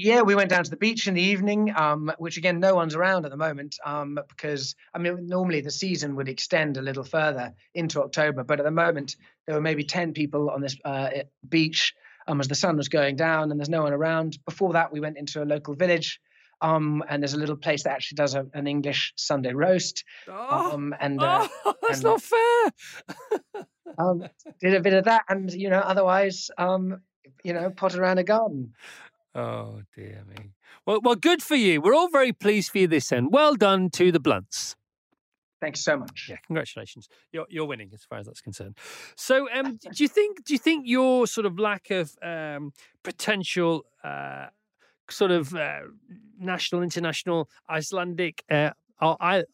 Yeah, 0.00 0.22
we 0.22 0.36
went 0.36 0.50
down 0.50 0.62
to 0.62 0.70
the 0.70 0.76
beach 0.76 1.08
in 1.08 1.14
the 1.14 1.22
evening, 1.22 1.72
um, 1.74 2.12
which 2.18 2.36
again, 2.36 2.60
no 2.60 2.76
one's 2.76 2.94
around 2.94 3.24
at 3.24 3.32
the 3.32 3.36
moment 3.36 3.76
um, 3.84 4.16
because, 4.28 4.76
I 4.94 4.98
mean, 4.98 5.26
normally 5.26 5.60
the 5.60 5.72
season 5.72 6.14
would 6.14 6.28
extend 6.28 6.76
a 6.76 6.82
little 6.82 7.02
further 7.02 7.52
into 7.74 8.00
October, 8.00 8.44
but 8.44 8.60
at 8.60 8.64
the 8.64 8.70
moment 8.70 9.16
there 9.44 9.56
were 9.56 9.60
maybe 9.60 9.82
10 9.82 10.12
people 10.12 10.50
on 10.50 10.60
this 10.60 10.76
uh, 10.84 11.08
beach 11.48 11.94
um, 12.28 12.38
as 12.38 12.46
the 12.46 12.54
sun 12.54 12.76
was 12.76 12.88
going 12.88 13.16
down 13.16 13.50
and 13.50 13.58
there's 13.58 13.68
no 13.68 13.82
one 13.82 13.92
around. 13.92 14.38
Before 14.44 14.74
that, 14.74 14.92
we 14.92 15.00
went 15.00 15.18
into 15.18 15.42
a 15.42 15.44
local 15.44 15.74
village 15.74 16.20
um, 16.60 17.04
and 17.08 17.22
there's 17.22 17.34
a 17.34 17.38
little 17.38 17.56
place 17.56 17.84
that 17.84 17.92
actually 17.92 18.16
does 18.16 18.34
a, 18.34 18.46
an 18.54 18.66
English 18.66 19.12
Sunday 19.16 19.52
roast. 19.52 20.04
Oh, 20.28 20.72
um, 20.72 20.94
and 21.00 21.22
uh, 21.22 21.46
oh, 21.64 21.74
that's 21.82 21.98
and, 21.98 22.04
not 22.04 22.22
fair. 22.22 23.64
um, 23.98 24.24
did 24.60 24.74
a 24.74 24.80
bit 24.80 24.94
of 24.94 25.04
that, 25.04 25.22
and 25.28 25.52
you 25.52 25.70
know, 25.70 25.80
otherwise, 25.80 26.50
um, 26.58 27.00
you 27.42 27.52
know, 27.52 27.70
pot 27.70 27.94
around 27.94 28.18
a 28.18 28.24
garden. 28.24 28.74
Oh 29.34 29.82
dear 29.94 30.24
me. 30.28 30.50
Well, 30.86 31.00
well, 31.02 31.14
good 31.14 31.42
for 31.42 31.54
you. 31.54 31.80
We're 31.80 31.94
all 31.94 32.08
very 32.08 32.32
pleased 32.32 32.70
for 32.72 32.78
you 32.78 32.86
this 32.86 33.12
end. 33.12 33.28
Well 33.30 33.54
done 33.54 33.90
to 33.90 34.10
the 34.10 34.20
Blunts. 34.20 34.74
Thanks 35.60 35.80
so 35.80 35.96
much. 35.96 36.28
Yeah, 36.30 36.36
congratulations. 36.46 37.08
You're 37.32 37.46
you're 37.48 37.64
winning 37.64 37.90
as 37.92 38.04
far 38.04 38.18
as 38.18 38.26
that's 38.26 38.40
concerned. 38.40 38.78
So, 39.16 39.48
um, 39.52 39.76
do 39.76 40.04
you 40.04 40.08
think 40.08 40.44
do 40.44 40.54
you 40.54 40.58
think 40.58 40.86
your 40.86 41.26
sort 41.26 41.46
of 41.46 41.58
lack 41.58 41.90
of 41.90 42.16
um, 42.22 42.72
potential 43.02 43.84
uh, 44.04 44.46
sort 45.10 45.30
of 45.30 45.54
uh, 45.54 45.80
national, 46.38 46.82
international, 46.82 47.48
Icelandic, 47.68 48.44
uh, 48.50 48.70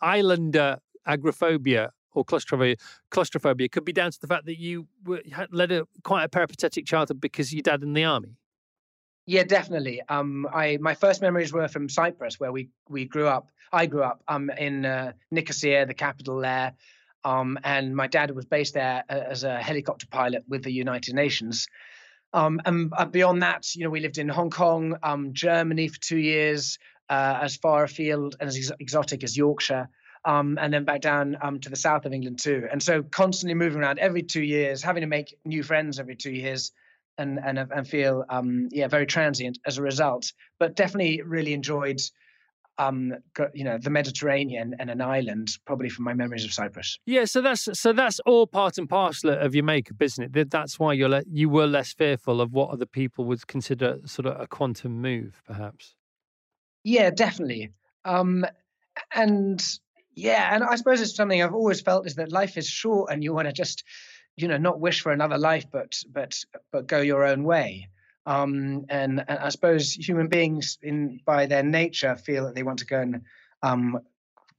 islander 0.00 0.78
agoraphobia 1.06 1.90
or 2.14 2.24
claustrophobia, 2.24 2.76
claustrophobia 3.10 3.68
could 3.68 3.84
be 3.84 3.92
down 3.92 4.10
to 4.10 4.20
the 4.20 4.26
fact 4.26 4.46
that 4.46 4.58
you 4.58 4.86
were, 5.04 5.22
led 5.50 5.72
a 5.72 5.86
quite 6.02 6.24
a 6.24 6.28
peripatetic 6.28 6.86
childhood 6.86 7.20
because 7.20 7.52
your 7.52 7.62
dad 7.62 7.82
in 7.82 7.92
the 7.92 8.04
army. 8.04 8.36
Yeah, 9.26 9.44
definitely. 9.44 10.02
Um, 10.08 10.46
I 10.52 10.78
my 10.80 10.94
first 10.94 11.22
memories 11.22 11.52
were 11.52 11.66
from 11.68 11.88
Cyprus, 11.88 12.38
where 12.38 12.52
we 12.52 12.68
we 12.88 13.06
grew 13.06 13.26
up. 13.26 13.48
I 13.72 13.86
grew 13.86 14.02
up 14.02 14.22
um 14.28 14.50
in 14.50 14.84
uh, 14.84 15.12
Nicosia, 15.30 15.86
the 15.86 15.94
capital 15.94 16.40
there, 16.40 16.74
um, 17.24 17.58
and 17.64 17.96
my 17.96 18.06
dad 18.06 18.30
was 18.32 18.44
based 18.44 18.74
there 18.74 19.02
uh, 19.08 19.12
as 19.12 19.44
a 19.44 19.60
helicopter 19.60 20.06
pilot 20.06 20.44
with 20.46 20.62
the 20.62 20.72
United 20.72 21.14
Nations. 21.14 21.68
Um, 22.34 22.60
and 22.64 22.92
uh, 22.96 23.06
beyond 23.06 23.42
that, 23.42 23.74
you 23.76 23.84
know, 23.84 23.90
we 23.90 24.00
lived 24.00 24.18
in 24.18 24.28
Hong 24.28 24.50
Kong, 24.50 24.98
um, 25.04 25.32
Germany 25.32 25.86
for 25.86 26.00
two 26.00 26.18
years, 26.18 26.78
uh, 27.08 27.38
as 27.40 27.56
far 27.56 27.84
afield 27.84 28.36
and 28.40 28.48
as 28.48 28.56
ex- 28.56 28.72
exotic 28.80 29.22
as 29.22 29.36
Yorkshire, 29.36 29.88
um, 30.24 30.58
and 30.60 30.72
then 30.74 30.84
back 30.84 31.00
down 31.00 31.36
um, 31.40 31.60
to 31.60 31.70
the 31.70 31.76
south 31.76 32.06
of 32.06 32.12
England 32.12 32.40
too. 32.40 32.66
And 32.70 32.82
so 32.82 33.04
constantly 33.04 33.54
moving 33.54 33.80
around 33.80 34.00
every 34.00 34.22
two 34.22 34.42
years, 34.42 34.82
having 34.82 35.02
to 35.02 35.06
make 35.06 35.36
new 35.44 35.62
friends 35.62 36.00
every 36.00 36.16
two 36.16 36.32
years, 36.32 36.72
and 37.18 37.38
and 37.38 37.58
and 37.58 37.86
feel 37.86 38.24
um, 38.28 38.68
yeah 38.72 38.88
very 38.88 39.06
transient 39.06 39.58
as 39.64 39.78
a 39.78 39.82
result. 39.82 40.32
But 40.58 40.74
definitely 40.74 41.22
really 41.22 41.52
enjoyed 41.52 42.00
um, 42.78 43.14
you 43.52 43.64
know, 43.64 43.78
the 43.78 43.90
Mediterranean 43.90 44.74
and 44.78 44.90
an 44.90 45.00
island, 45.00 45.50
probably 45.64 45.88
from 45.88 46.04
my 46.04 46.14
memories 46.14 46.44
of 46.44 46.52
Cyprus. 46.52 46.98
Yeah, 47.06 47.24
so 47.24 47.40
that's 47.40 47.68
so 47.78 47.92
that's 47.92 48.20
all 48.20 48.46
part 48.46 48.78
and 48.78 48.88
parcel 48.88 49.30
of 49.30 49.54
your 49.54 49.64
makeup, 49.64 50.00
isn't 50.00 50.36
it? 50.36 50.50
That's 50.50 50.78
why 50.78 50.92
you're 50.92 51.08
le- 51.08 51.22
you 51.30 51.48
were 51.48 51.66
less 51.66 51.92
fearful 51.92 52.40
of 52.40 52.52
what 52.52 52.70
other 52.70 52.86
people 52.86 53.24
would 53.26 53.46
consider 53.46 53.98
sort 54.04 54.26
of 54.26 54.40
a 54.40 54.46
quantum 54.46 55.00
move, 55.00 55.42
perhaps. 55.46 55.94
Yeah, 56.82 57.10
definitely. 57.10 57.72
Um, 58.04 58.44
and 59.14 59.64
yeah, 60.14 60.54
and 60.54 60.64
I 60.64 60.76
suppose 60.76 61.00
it's 61.00 61.14
something 61.14 61.42
I've 61.42 61.54
always 61.54 61.80
felt 61.80 62.06
is 62.06 62.16
that 62.16 62.32
life 62.32 62.56
is 62.56 62.68
short, 62.68 63.12
and 63.12 63.22
you 63.22 63.32
want 63.32 63.46
to 63.46 63.52
just, 63.52 63.84
you 64.36 64.48
know, 64.48 64.58
not 64.58 64.80
wish 64.80 65.00
for 65.00 65.12
another 65.12 65.38
life, 65.38 65.66
but 65.70 65.94
but 66.12 66.38
but 66.72 66.86
go 66.86 67.00
your 67.00 67.24
own 67.24 67.44
way. 67.44 67.88
Um, 68.26 68.86
and, 68.88 69.24
and, 69.28 69.38
I 69.38 69.50
suppose 69.50 69.92
human 69.92 70.28
beings, 70.28 70.78
in 70.82 71.20
by 71.24 71.46
their 71.46 71.62
nature, 71.62 72.16
feel 72.16 72.46
that 72.46 72.54
they 72.54 72.62
want 72.62 72.78
to 72.78 72.86
go 72.86 73.00
and 73.00 73.22
um, 73.62 74.00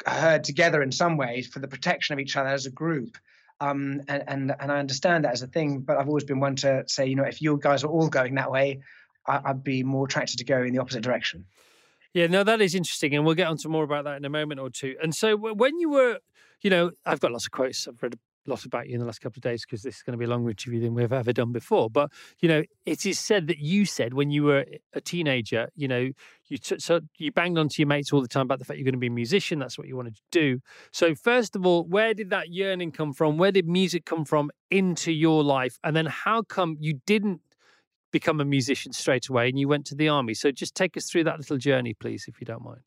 herd 0.06 0.44
together 0.44 0.82
in 0.82 0.92
some 0.92 1.18
way 1.18 1.42
for 1.42 1.60
the 1.60 1.68
protection 1.68 2.14
of 2.14 2.20
each 2.20 2.38
other 2.38 2.50
as 2.50 2.66
a 2.66 2.72
group. 2.72 3.18
Um, 3.62 4.02
and, 4.08 4.24
and 4.28 4.56
and 4.60 4.72
I 4.72 4.80
understand 4.80 5.24
that 5.24 5.34
as 5.34 5.42
a 5.42 5.48
thing, 5.48 5.80
but 5.80 5.98
I've 5.98 6.08
always 6.08 6.26
been 6.26 6.40
one 6.40 6.58
to 6.58 6.84
say, 6.88 7.08
you 7.08 7.16
know, 7.16 7.24
if 7.24 7.42
you 7.42 7.58
guys 7.62 7.84
are 7.84 7.88
all 7.88 8.10
going 8.10 8.36
that 8.36 8.52
way, 8.52 8.82
I, 9.28 9.42
I'd 9.46 9.64
be 9.64 9.84
more 9.84 10.06
attracted 10.06 10.38
to 10.40 10.46
go 10.46 10.62
in 10.62 10.74
the 10.74 10.82
opposite 10.82 11.04
direction. 11.04 11.46
Yeah, 12.14 12.28
no, 12.28 12.44
that 12.44 12.62
is 12.62 12.76
interesting, 12.76 13.14
and 13.14 13.26
we'll 13.26 13.36
get 13.36 13.48
on 13.48 13.58
to 13.58 13.70
more 13.70 13.84
about 13.84 14.06
that 14.06 14.18
in 14.18 14.26
a 14.26 14.30
moment 14.30 14.60
or 14.60 14.70
two. 14.70 14.96
And 15.02 15.16
so, 15.16 15.36
when 15.38 15.80
you 15.80 15.90
were, 15.90 16.20
you 16.62 16.70
know, 16.70 16.92
I've 17.06 17.20
got 17.20 17.32
lots 17.32 17.46
of 17.46 17.52
quotes. 17.52 17.88
I've 17.88 18.02
read 18.02 18.18
lot 18.48 18.66
about 18.66 18.88
you 18.88 18.94
in 18.94 19.00
the 19.00 19.06
last 19.06 19.20
couple 19.20 19.40
of 19.40 19.44
days 19.44 19.66
because 19.66 19.82
this 19.82 19.98
is 19.98 20.04
going 20.04 20.14
to 20.14 20.18
be 20.18 20.26
a 20.26 20.28
longer 20.28 20.50
interview 20.50 20.80
than 20.80 20.94
we've 20.94 21.12
ever 21.12 21.34
done 21.34 21.52
before. 21.52 21.90
But 21.90 22.12
you 22.40 22.50
know, 22.50 22.64
it 22.86 23.06
is 23.06 23.20
said 23.20 23.48
that 23.48 23.60
you 23.60 23.86
said 23.86 24.14
when 24.14 24.32
you 24.32 24.44
were 24.44 24.66
a 24.94 25.02
teenager, 25.02 25.70
you 25.76 25.88
know, 25.88 26.10
you 26.48 26.58
t- 26.58 26.80
so 26.80 27.02
you 27.18 27.32
banged 27.32 27.58
onto 27.58 27.82
your 27.82 27.88
mates 27.88 28.14
all 28.14 28.22
the 28.22 28.28
time 28.28 28.44
about 28.44 28.60
the 28.60 28.66
fact 28.66 28.78
you're 28.78 28.86
going 28.86 28.94
to 28.94 29.00
be 29.00 29.08
a 29.08 29.12
musician. 29.12 29.60
That's 29.60 29.78
what 29.78 29.88
you 29.88 29.96
wanted 29.96 30.16
to 30.16 30.22
do. 30.32 30.60
So 30.92 31.16
first 31.16 31.56
of 31.56 31.66
all, 31.66 31.84
where 31.84 32.14
did 32.14 32.30
that 32.30 32.50
yearning 32.50 32.92
come 32.92 33.14
from? 33.14 33.38
Where 33.38 33.52
did 33.52 33.68
music 33.68 34.06
come 34.06 34.26
from 34.26 34.52
into 34.70 35.12
your 35.12 35.44
life? 35.44 35.80
And 35.84 35.96
then 35.96 36.06
how 36.06 36.44
come 36.44 36.78
you 36.80 37.00
didn't 37.06 37.42
become 38.12 38.40
a 38.40 38.46
musician 38.46 38.94
straight 38.94 39.28
away 39.28 39.50
and 39.50 39.60
you 39.60 39.68
went 39.68 39.86
to 39.88 39.96
the 39.96 40.10
army? 40.10 40.34
So 40.34 40.52
just 40.52 40.76
take 40.76 40.96
us 40.98 41.10
through 41.10 41.26
that 41.26 41.38
little 41.38 41.58
journey, 41.58 41.94
please, 41.94 42.26
if 42.28 42.40
you 42.40 42.46
don't 42.46 42.64
mind. 42.64 42.82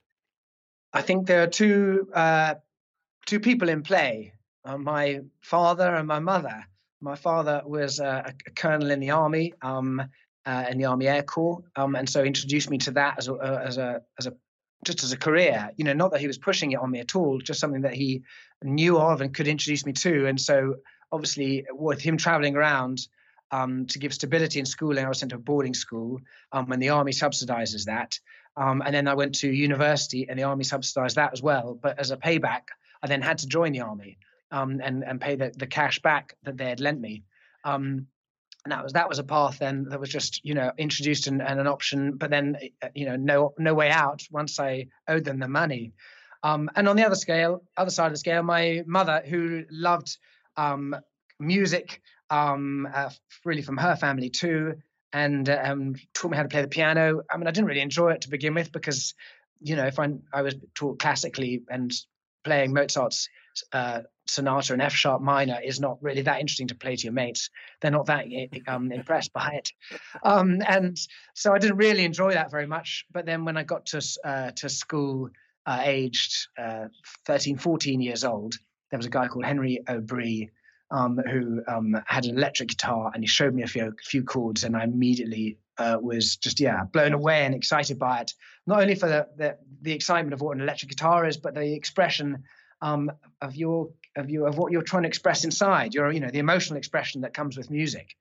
I 0.92 1.02
think 1.02 1.26
there 1.26 1.42
are 1.42 1.48
two 1.48 2.08
uh, 2.14 2.54
two 3.26 3.40
people 3.40 3.68
in 3.68 3.82
play 3.82 4.32
uh, 4.64 4.78
my 4.78 5.20
father 5.40 5.94
and 5.94 6.06
my 6.06 6.18
mother. 6.18 6.64
My 7.00 7.14
father 7.14 7.62
was 7.64 8.00
a, 8.00 8.34
a 8.46 8.50
colonel 8.50 8.90
in 8.90 9.00
the 9.00 9.10
army, 9.10 9.54
um, 9.62 10.02
uh, 10.44 10.64
in 10.68 10.78
the 10.78 10.86
Army 10.86 11.06
Air 11.06 11.22
Corps, 11.22 11.62
um, 11.76 11.94
and 11.94 12.08
so 12.08 12.24
introduced 12.24 12.70
me 12.70 12.78
to 12.78 12.90
that 12.92 13.18
as 13.18 13.28
a, 13.28 13.34
uh, 13.34 13.62
as 13.64 13.78
a 13.78 14.02
as 14.18 14.26
a 14.26 14.34
just 14.84 15.02
as 15.02 15.12
a 15.12 15.16
career. 15.16 15.70
You 15.76 15.84
know, 15.84 15.92
not 15.92 16.12
that 16.12 16.20
he 16.20 16.26
was 16.26 16.38
pushing 16.38 16.72
it 16.72 16.78
on 16.78 16.90
me 16.90 17.00
at 17.00 17.14
all, 17.14 17.38
just 17.38 17.60
something 17.60 17.82
that 17.82 17.94
he 17.94 18.22
knew 18.62 18.98
of 18.98 19.20
and 19.20 19.34
could 19.34 19.48
introduce 19.48 19.84
me 19.86 19.92
to. 19.92 20.26
And 20.26 20.40
so 20.40 20.76
obviously 21.10 21.66
with 21.70 22.00
him 22.00 22.16
traveling 22.16 22.56
around 22.56 23.06
um, 23.50 23.86
to 23.86 23.98
give 23.98 24.12
stability 24.12 24.58
in 24.58 24.66
schooling, 24.66 25.04
I 25.04 25.08
was 25.08 25.18
sent 25.18 25.30
to 25.30 25.36
a 25.36 25.40
boarding 25.40 25.74
school, 25.74 26.20
um, 26.52 26.70
and 26.70 26.82
the 26.82 26.90
army 26.90 27.12
subsidizes 27.12 27.84
that. 27.86 28.18
Um, 28.56 28.82
and 28.84 28.94
then 28.94 29.08
I 29.08 29.14
went 29.14 29.36
to 29.36 29.50
university, 29.50 30.28
and 30.28 30.38
the 30.38 30.42
army 30.42 30.64
subsidized 30.64 31.16
that 31.16 31.32
as 31.32 31.42
well. 31.42 31.78
But 31.80 31.98
as 31.98 32.10
a 32.10 32.16
payback, 32.16 32.62
I 33.02 33.06
then 33.06 33.22
had 33.22 33.38
to 33.38 33.46
join 33.46 33.72
the 33.72 33.80
army 33.80 34.18
um, 34.50 34.80
and 34.82 35.04
and 35.04 35.20
pay 35.20 35.36
the, 35.36 35.52
the 35.56 35.66
cash 35.66 36.00
back 36.00 36.36
that 36.44 36.56
they 36.56 36.68
had 36.68 36.80
lent 36.80 37.00
me. 37.00 37.24
Um, 37.64 38.06
and 38.64 38.72
that 38.72 38.82
was 38.82 38.92
that 38.92 39.08
was 39.08 39.18
a 39.18 39.24
path 39.24 39.58
then 39.58 39.86
that 39.90 40.00
was 40.00 40.08
just 40.08 40.44
you 40.44 40.54
know 40.54 40.72
introduced 40.76 41.26
and, 41.26 41.40
and 41.40 41.60
an 41.60 41.66
option, 41.66 42.16
but 42.16 42.30
then 42.30 42.56
uh, 42.82 42.88
you 42.94 43.06
know 43.06 43.16
no 43.16 43.54
no 43.58 43.74
way 43.74 43.90
out 43.90 44.22
once 44.30 44.58
I 44.58 44.86
owed 45.06 45.24
them 45.24 45.38
the 45.38 45.48
money. 45.48 45.92
Um, 46.42 46.70
and 46.76 46.88
on 46.88 46.96
the 46.96 47.04
other 47.04 47.16
scale, 47.16 47.64
other 47.76 47.90
side 47.90 48.06
of 48.06 48.12
the 48.12 48.18
scale, 48.18 48.42
my 48.42 48.82
mother 48.86 49.22
who 49.26 49.64
loved 49.70 50.18
um, 50.56 50.94
music, 51.40 52.00
um, 52.30 52.88
uh, 52.92 53.10
really 53.44 53.62
from 53.62 53.76
her 53.76 53.96
family 53.96 54.30
too, 54.30 54.74
and 55.12 55.48
uh, 55.48 55.60
um, 55.64 55.94
taught 56.14 56.30
me 56.30 56.36
how 56.36 56.42
to 56.42 56.48
play 56.48 56.62
the 56.62 56.68
piano. 56.68 57.22
I 57.30 57.36
mean, 57.36 57.46
I 57.46 57.50
didn't 57.50 57.68
really 57.68 57.80
enjoy 57.80 58.10
it 58.12 58.22
to 58.22 58.30
begin 58.30 58.54
with 58.54 58.72
because, 58.72 59.14
you 59.60 59.76
know, 59.76 59.86
if 59.86 59.98
I, 59.98 60.10
I 60.32 60.42
was 60.42 60.54
taught 60.74 60.98
classically 60.98 61.62
and 61.68 61.92
playing 62.44 62.72
Mozart's 62.72 63.28
uh, 63.72 64.02
sonata 64.26 64.74
in 64.74 64.80
F 64.80 64.92
sharp 64.92 65.22
minor 65.22 65.58
is 65.62 65.80
not 65.80 66.02
really 66.02 66.22
that 66.22 66.40
interesting 66.40 66.68
to 66.68 66.74
play 66.74 66.96
to 66.96 67.04
your 67.04 67.12
mates. 67.12 67.50
They're 67.80 67.90
not 67.90 68.06
that 68.06 68.26
um, 68.66 68.92
impressed 68.92 69.32
by 69.32 69.52
it, 69.54 69.70
um, 70.22 70.62
and 70.66 70.98
so 71.34 71.54
I 71.54 71.58
didn't 71.58 71.76
really 71.76 72.04
enjoy 72.04 72.34
that 72.34 72.50
very 72.50 72.66
much. 72.66 73.04
But 73.12 73.26
then 73.26 73.44
when 73.44 73.56
I 73.56 73.62
got 73.62 73.86
to 73.86 74.02
uh, 74.24 74.50
to 74.52 74.68
school, 74.68 75.30
uh, 75.66 75.82
aged 75.84 76.48
uh, 76.58 76.86
13, 77.26 77.58
14 77.58 78.00
years 78.00 78.24
old, 78.24 78.54
there 78.90 78.98
was 78.98 79.06
a 79.06 79.10
guy 79.10 79.28
called 79.28 79.44
Henry 79.44 79.82
O'Bree 79.88 80.48
um, 80.90 81.18
who 81.30 81.62
um, 81.68 81.96
had 82.06 82.24
an 82.24 82.36
electric 82.36 82.70
guitar, 82.70 83.10
and 83.14 83.22
he 83.22 83.28
showed 83.28 83.54
me 83.54 83.62
a 83.62 83.66
few 83.66 83.94
few 84.02 84.22
chords, 84.22 84.64
and 84.64 84.76
I 84.76 84.84
immediately 84.84 85.58
uh, 85.76 85.98
was 86.00 86.36
just 86.36 86.60
yeah 86.60 86.84
blown 86.84 87.12
away 87.12 87.44
and 87.44 87.54
excited 87.54 87.98
by 87.98 88.20
it. 88.20 88.32
Not 88.66 88.80
only 88.80 88.94
for 88.94 89.08
the 89.08 89.28
the, 89.36 89.58
the 89.82 89.92
excitement 89.92 90.34
of 90.34 90.40
what 90.40 90.56
an 90.56 90.62
electric 90.62 90.90
guitar 90.90 91.26
is, 91.26 91.36
but 91.36 91.54
the 91.54 91.74
expression 91.74 92.44
um, 92.80 93.10
of 93.40 93.56
your 93.56 93.90
of 94.16 94.30
you 94.30 94.46
of 94.46 94.58
what 94.58 94.72
you're 94.72 94.82
trying 94.82 95.04
to 95.04 95.08
express 95.08 95.44
inside. 95.44 95.94
Your 95.94 96.10
you 96.12 96.20
know 96.20 96.30
the 96.30 96.38
emotional 96.38 96.78
expression 96.78 97.22
that 97.22 97.34
comes 97.34 97.56
with 97.56 97.70
music. 97.70 98.16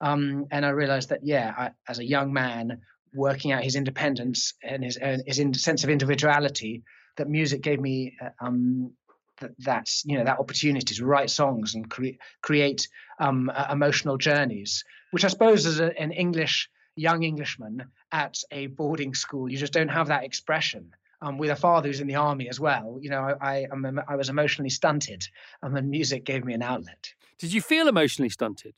Um, 0.00 0.46
and 0.50 0.64
I 0.64 0.70
realized 0.70 1.10
that 1.10 1.20
yeah, 1.24 1.54
I, 1.56 1.70
as 1.88 1.98
a 1.98 2.04
young 2.04 2.32
man 2.32 2.80
working 3.12 3.52
out 3.52 3.62
his 3.62 3.76
independence 3.76 4.54
and 4.62 4.84
his 4.84 4.96
and 4.96 5.22
his 5.26 5.38
in, 5.38 5.52
sense 5.54 5.84
of 5.84 5.90
individuality, 5.90 6.82
that 7.16 7.28
music 7.28 7.60
gave 7.60 7.80
me 7.80 8.16
uh, 8.20 8.30
um, 8.40 8.92
that 9.40 9.52
that's 9.58 10.04
you 10.04 10.18
know 10.18 10.24
that 10.24 10.38
opportunity 10.38 10.94
to 10.94 11.04
write 11.04 11.30
songs 11.30 11.74
and 11.74 11.90
cre- 11.90 12.18
create 12.42 12.88
um, 13.18 13.50
uh, 13.54 13.66
emotional 13.70 14.16
journeys, 14.16 14.84
which 15.10 15.24
I 15.24 15.28
suppose 15.28 15.66
as 15.66 15.80
a, 15.80 15.98
an 15.98 16.12
English 16.12 16.70
young 16.96 17.22
Englishman 17.22 17.84
at 18.12 18.38
a 18.50 18.66
boarding 18.66 19.14
school, 19.14 19.50
you 19.50 19.56
just 19.56 19.72
don't 19.72 19.88
have 19.88 20.08
that 20.08 20.24
expression. 20.24 20.92
Um, 21.22 21.36
with 21.36 21.50
a 21.50 21.56
father 21.56 21.88
who's 21.88 22.00
in 22.00 22.06
the 22.06 22.14
army 22.14 22.48
as 22.48 22.58
well, 22.58 22.98
you 23.02 23.10
know, 23.10 23.20
I, 23.20 23.66
I, 23.66 24.02
I 24.08 24.16
was 24.16 24.30
emotionally 24.30 24.70
stunted, 24.70 25.22
and 25.62 25.76
then 25.76 25.90
music 25.90 26.24
gave 26.24 26.46
me 26.46 26.54
an 26.54 26.62
outlet. 26.62 27.12
Did 27.38 27.52
you 27.52 27.60
feel 27.60 27.88
emotionally 27.88 28.30
stunted? 28.30 28.74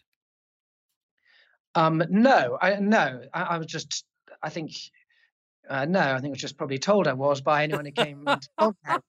Um, 1.76 2.02
no, 2.10 2.58
I 2.60 2.76
no, 2.80 3.22
I, 3.32 3.42
I 3.42 3.58
was 3.58 3.68
just, 3.68 4.04
I 4.42 4.50
think 4.50 4.72
uh, 5.68 5.84
no, 5.84 6.00
I 6.00 6.18
think 6.18 6.26
I 6.26 6.30
was 6.30 6.40
just 6.40 6.56
probably 6.56 6.78
told 6.78 7.06
I 7.06 7.12
was 7.12 7.40
by 7.40 7.62
anyone 7.62 7.84
who 7.84 7.92
came 7.92 8.26
into 8.26 8.48
contact. 8.58 9.04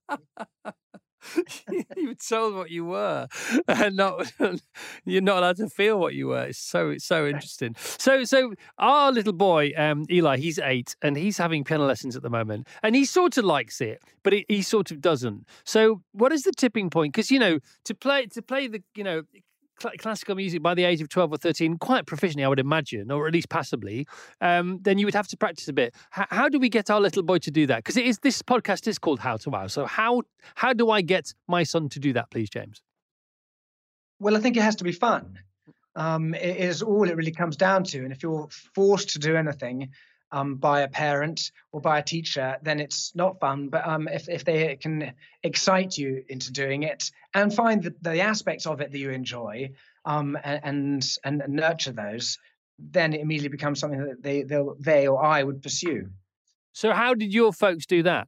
you 1.97 2.07
were 2.07 2.15
told 2.15 2.55
what 2.55 2.69
you 2.69 2.85
were, 2.85 3.27
and 3.67 3.95
not 3.95 4.31
you're 5.05 5.21
not 5.21 5.37
allowed 5.39 5.57
to 5.57 5.69
feel 5.69 5.99
what 5.99 6.13
you 6.13 6.27
were. 6.27 6.43
It's 6.45 6.59
so 6.59 6.89
it's 6.89 7.05
so 7.05 7.27
interesting. 7.27 7.75
So 7.77 8.23
so 8.23 8.53
our 8.77 9.11
little 9.11 9.33
boy, 9.33 9.71
um, 9.77 10.05
Eli, 10.09 10.37
he's 10.37 10.59
eight, 10.59 10.95
and 11.01 11.17
he's 11.17 11.37
having 11.37 11.63
piano 11.63 11.85
lessons 11.85 12.15
at 12.15 12.23
the 12.23 12.29
moment, 12.29 12.67
and 12.81 12.95
he 12.95 13.05
sort 13.05 13.37
of 13.37 13.45
likes 13.45 13.81
it, 13.81 14.01
but 14.23 14.33
he, 14.33 14.45
he 14.47 14.61
sort 14.61 14.91
of 14.91 15.01
doesn't. 15.01 15.45
So 15.63 16.01
what 16.11 16.31
is 16.31 16.43
the 16.43 16.51
tipping 16.51 16.89
point? 16.89 17.13
Because 17.13 17.31
you 17.31 17.39
know 17.39 17.59
to 17.85 17.95
play 17.95 18.25
to 18.27 18.41
play 18.41 18.67
the 18.67 18.83
you 18.95 19.03
know 19.03 19.23
cl- 19.83 19.93
classical 19.97 20.35
music 20.35 20.63
by 20.63 20.73
the 20.73 20.83
age 20.83 21.01
of 21.01 21.09
12 21.09 21.33
or 21.33 21.37
13 21.37 21.77
quite 21.77 22.05
proficiently, 22.05 22.43
I 22.43 22.47
would 22.47 22.59
imagine, 22.59 23.11
or 23.11 23.27
at 23.27 23.33
least 23.33 23.49
passably, 23.49 24.07
um, 24.41 24.79
then 24.81 24.97
you 24.97 25.05
would 25.05 25.13
have 25.13 25.27
to 25.27 25.37
practice 25.37 25.67
a 25.67 25.73
bit. 25.73 25.93
H- 26.17 26.27
how 26.29 26.49
do 26.49 26.59
we 26.59 26.69
get 26.69 26.89
our 26.89 27.01
little 27.01 27.23
boy 27.23 27.37
to 27.39 27.51
do 27.51 27.67
that? 27.67 27.77
Because 27.77 27.97
it 27.97 28.05
is 28.05 28.19
this 28.19 28.41
podcast 28.41 28.87
is 28.87 28.97
called 28.97 29.19
How 29.19 29.37
to 29.37 29.49
Wow. 29.49 29.67
So 29.67 29.85
how 29.85 30.23
how 30.55 30.73
do 30.73 30.89
I 30.89 31.01
get 31.01 31.33
my 31.47 31.63
son 31.63 31.89
to 31.89 31.99
do 31.99 32.13
that, 32.13 32.31
please, 32.31 32.49
James? 32.49 32.81
Well, 34.19 34.37
I 34.37 34.39
think 34.39 34.57
it 34.57 34.63
has 34.63 34.77
to 34.77 34.83
be 34.83 34.93
fun. 34.93 35.39
Um, 35.95 36.33
it 36.33 36.57
is 36.57 36.81
all 36.81 37.07
it 37.07 37.15
really 37.15 37.31
comes 37.31 37.55
down 37.55 37.83
to. 37.85 37.99
And 37.99 38.11
if 38.11 38.23
you're 38.23 38.47
forced 38.73 39.09
to 39.09 39.19
do 39.19 39.35
anything, 39.35 39.89
um, 40.33 40.55
by 40.55 40.81
a 40.81 40.87
parent 40.87 41.51
or 41.71 41.79
by 41.79 41.99
a 41.99 42.03
teacher, 42.03 42.57
then 42.63 42.79
it's 42.79 43.15
not 43.15 43.39
fun. 43.39 43.69
But 43.69 43.87
um, 43.87 44.07
if, 44.07 44.27
if 44.27 44.43
they 44.43 44.75
can 44.75 45.13
excite 45.43 45.97
you 45.97 46.25
into 46.27 46.51
doing 46.51 46.83
it 46.83 47.11
and 47.33 47.53
find 47.53 47.83
the, 47.83 47.93
the 48.01 48.19
aspects 48.19 48.65
of 48.65 48.81
it 48.81 48.91
that 48.91 48.97
you 48.97 49.11
enjoy 49.11 49.69
um, 50.05 50.37
and, 50.43 51.05
and, 51.23 51.41
and 51.41 51.53
nurture 51.53 51.91
those, 51.91 52.39
then 52.79 53.13
it 53.13 53.21
immediately 53.21 53.49
becomes 53.49 53.79
something 53.79 54.03
that 54.03 54.23
they, 54.23 54.43
they 54.79 55.07
or 55.07 55.23
I 55.23 55.43
would 55.43 55.61
pursue. 55.61 56.09
So, 56.73 56.91
how 56.91 57.13
did 57.13 57.31
your 57.31 57.53
folks 57.53 57.85
do 57.85 58.01
that? 58.03 58.27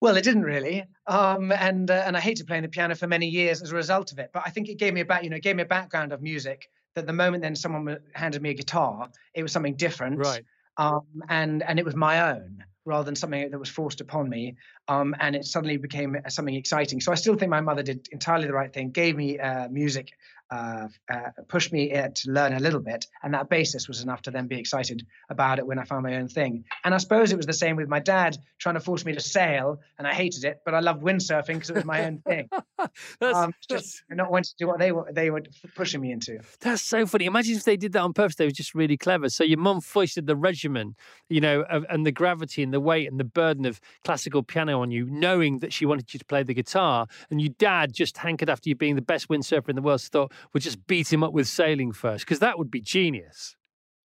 Well, 0.00 0.16
it 0.16 0.22
didn't 0.22 0.44
really, 0.44 0.84
um, 1.08 1.50
and 1.50 1.90
uh, 1.90 2.04
and 2.06 2.16
I 2.16 2.20
hated 2.20 2.46
playing 2.46 2.62
the 2.62 2.68
piano 2.68 2.94
for 2.94 3.08
many 3.08 3.26
years 3.26 3.62
as 3.62 3.72
a 3.72 3.74
result 3.74 4.12
of 4.12 4.18
it. 4.18 4.30
But 4.32 4.42
I 4.46 4.50
think 4.50 4.68
it 4.68 4.78
gave 4.78 4.94
me 4.94 5.00
a 5.00 5.04
back, 5.04 5.24
you 5.24 5.30
know, 5.30 5.38
gave 5.38 5.56
me 5.56 5.62
a 5.62 5.66
background 5.66 6.12
of 6.12 6.22
music 6.22 6.68
that 6.96 7.06
the 7.06 7.12
moment 7.12 7.42
then 7.42 7.54
someone 7.54 7.98
handed 8.14 8.42
me 8.42 8.50
a 8.50 8.54
guitar, 8.54 9.08
it 9.34 9.42
was 9.42 9.52
something 9.52 9.76
different. 9.76 10.18
Right. 10.18 10.44
Um, 10.78 11.02
and 11.28 11.62
and 11.62 11.78
it 11.78 11.84
was 11.84 11.94
my 11.94 12.32
own 12.32 12.64
rather 12.84 13.04
than 13.04 13.16
something 13.16 13.50
that 13.50 13.58
was 13.58 13.68
forced 13.68 14.00
upon 14.00 14.28
me. 14.28 14.56
Um, 14.88 15.14
and 15.20 15.34
it 15.34 15.44
suddenly 15.44 15.76
became 15.76 16.16
something 16.28 16.54
exciting. 16.54 17.00
So 17.00 17.12
I 17.12 17.16
still 17.16 17.34
think 17.34 17.50
my 17.50 17.60
mother 17.60 17.82
did 17.82 18.08
entirely 18.12 18.46
the 18.46 18.52
right 18.52 18.72
thing. 18.72 18.90
Gave 18.90 19.16
me 19.16 19.38
uh, 19.38 19.68
music 19.68 20.12
uh, 20.50 20.88
uh, 21.10 21.30
pushed 21.48 21.72
me 21.72 21.92
uh, 21.92 22.08
to 22.14 22.30
learn 22.30 22.52
a 22.52 22.60
little 22.60 22.80
bit, 22.80 23.06
and 23.22 23.34
that 23.34 23.48
basis 23.48 23.88
was 23.88 24.02
enough 24.02 24.22
to 24.22 24.30
then 24.30 24.46
be 24.46 24.58
excited 24.58 25.06
about 25.30 25.58
it 25.58 25.66
when 25.66 25.78
I 25.78 25.84
found 25.84 26.02
my 26.02 26.16
own 26.16 26.28
thing. 26.28 26.64
And 26.84 26.94
I 26.94 26.98
suppose 26.98 27.32
it 27.32 27.36
was 27.36 27.46
the 27.46 27.52
same 27.52 27.76
with 27.76 27.88
my 27.88 28.00
dad 28.00 28.36
trying 28.58 28.74
to 28.74 28.80
force 28.80 29.04
me 29.04 29.12
to 29.14 29.20
sail, 29.20 29.80
and 29.98 30.06
I 30.06 30.14
hated 30.14 30.44
it, 30.44 30.60
but 30.64 30.74
I 30.74 30.80
loved 30.80 31.02
windsurfing 31.02 31.54
because 31.54 31.70
it 31.70 31.76
was 31.76 31.84
my 31.84 32.04
own 32.06 32.18
thing. 32.18 32.48
that's, 33.20 33.36
um, 33.36 33.52
just 33.68 34.02
not 34.10 34.30
wanting 34.30 34.44
to 34.44 34.54
do 34.58 34.66
what 34.66 34.78
they 34.78 34.92
were 34.92 35.10
they 35.12 35.30
were 35.30 35.42
pushing 35.74 36.00
me 36.00 36.12
into. 36.12 36.38
That's 36.60 36.82
so 36.82 37.06
funny. 37.06 37.26
Imagine 37.26 37.56
if 37.56 37.64
they 37.64 37.76
did 37.76 37.92
that 37.92 38.02
on 38.02 38.12
purpose. 38.12 38.36
They 38.36 38.46
were 38.46 38.50
just 38.50 38.74
really 38.74 38.96
clever. 38.96 39.28
So 39.28 39.44
your 39.44 39.58
mum 39.58 39.80
foisted 39.80 40.26
the 40.26 40.36
regimen, 40.36 40.94
you 41.28 41.40
know, 41.40 41.62
of, 41.62 41.84
and 41.88 42.06
the 42.06 42.12
gravity 42.12 42.62
and 42.62 42.72
the 42.72 42.80
weight 42.80 43.10
and 43.10 43.18
the 43.18 43.24
burden 43.24 43.64
of 43.64 43.80
classical 44.04 44.42
piano 44.42 44.80
on 44.80 44.90
you, 44.90 45.06
knowing 45.10 45.58
that 45.60 45.72
she 45.72 45.86
wanted 45.86 46.12
you 46.12 46.18
to 46.18 46.24
play 46.24 46.42
the 46.42 46.54
guitar, 46.54 47.06
and 47.30 47.40
your 47.40 47.52
dad 47.58 47.92
just 47.92 48.16
hankered 48.18 48.48
after 48.48 48.68
you 48.68 48.74
being 48.74 48.94
the 48.94 49.02
best 49.02 49.28
windsurfer 49.28 49.68
in 49.68 49.76
the 49.76 49.82
world. 49.82 50.00
So 50.00 50.08
thought 50.10 50.32
would 50.52 50.62
just 50.62 50.86
beat 50.86 51.12
him 51.12 51.22
up 51.22 51.32
with 51.32 51.48
sailing 51.48 51.92
first 51.92 52.24
because 52.24 52.38
that 52.40 52.58
would 52.58 52.70
be 52.70 52.80
genius. 52.80 53.56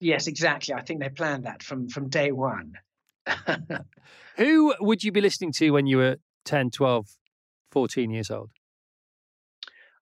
Yes, 0.00 0.26
exactly. 0.26 0.74
I 0.74 0.82
think 0.82 1.00
they 1.00 1.08
planned 1.08 1.44
that 1.44 1.62
from 1.62 1.88
from 1.88 2.08
day 2.08 2.32
one. 2.32 2.74
Who 4.36 4.74
would 4.80 5.02
you 5.02 5.12
be 5.12 5.20
listening 5.20 5.52
to 5.52 5.70
when 5.70 5.86
you 5.86 5.96
were 5.96 6.16
10, 6.44 6.70
12, 6.70 7.06
14 7.72 8.10
years 8.10 8.30
old? 8.30 8.50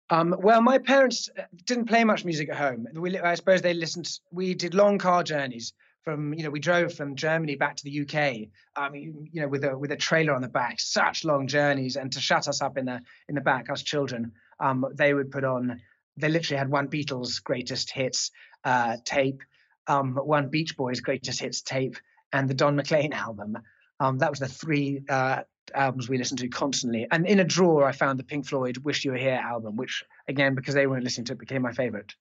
Um, 0.09 0.35
well, 0.39 0.61
my 0.61 0.79
parents 0.79 1.29
uh, 1.39 1.43
didn't 1.67 1.87
play 1.87 2.03
much 2.03 2.25
music 2.25 2.49
at 2.49 2.57
home. 2.57 2.87
We, 2.95 3.19
I 3.19 3.35
suppose 3.35 3.63
they 3.63 3.75
listened. 3.75 4.11
We 4.33 4.55
did 4.55 4.75
long 4.75 4.99
car 4.99 5.23
journeys 5.23 5.73
from, 6.03 6.35
you 6.35 6.43
know, 6.43 6.51
we 6.51 6.59
drove 6.59 6.95
from 6.95 7.15
Germany 7.15 7.55
back 7.55 7.77
to 7.77 7.85
the 7.85 8.01
UK. 8.01 8.49
Um, 8.75 8.95
you, 8.97 9.27
you 9.31 9.41
know, 9.41 9.49
with 9.49 9.65
a 9.65 9.77
with 9.79 9.93
a 9.93 9.97
trailer 9.97 10.35
on 10.35 10.43
the 10.43 10.49
back, 10.49 10.81
such 10.81 11.25
long 11.25 11.47
journeys, 11.47 11.97
and 11.97 12.11
to 12.13 12.21
shut 12.21 12.49
us 12.49 12.61
up 12.61 12.77
in 12.77 12.87
the 12.87 13.01
in 13.29 13.37
the 13.37 13.41
back, 13.41 13.71
us 13.71 13.83
children, 13.83 14.33
um, 14.59 14.85
they 14.95 15.15
would 15.15 15.31
put 15.31 15.45
on 15.45 15.81
they 16.21 16.29
literally 16.29 16.59
had 16.59 16.71
one 16.71 16.89
Beatles 16.89 17.43
greatest 17.43 17.91
hits 17.91 18.31
uh, 18.65 18.97
tape, 19.05 19.43
um, 19.87 20.15
one 20.15 20.49
Beach 20.49 20.77
Boys 20.77 21.01
greatest 21.01 21.41
hits 21.41 21.63
tape, 21.63 21.97
and 22.33 22.49
the 22.49 22.55
Don 22.55 22.77
McLean 22.77 23.13
album. 23.13 23.59
Um, 23.99 24.19
that 24.19 24.31
was 24.31 24.39
the 24.39 24.49
three 24.49 25.03
uh, 25.09 25.43
albums 25.75 26.09
we 26.09 26.19
listened 26.19 26.41
to 26.41 26.49
constantly. 26.49 27.07
And 27.11 27.27
in 27.27 27.41
a 27.41 27.45
drawer, 27.45 27.85
I 27.85 27.93
found 27.93 28.19
the 28.19 28.25
Pink 28.25 28.47
Floyd 28.47 28.79
"Wish 28.79 29.05
You 29.05 29.13
Were 29.13 29.19
Here" 29.19 29.41
album, 29.43 29.77
which 29.77 30.05
again, 30.29 30.55
because 30.55 30.75
they 30.75 30.87
weren't 30.87 31.05
listening 31.05 31.27
to 31.27 31.33
it, 31.33 31.39
became 31.39 31.63
my 31.63 31.73
favorite. 31.73 32.15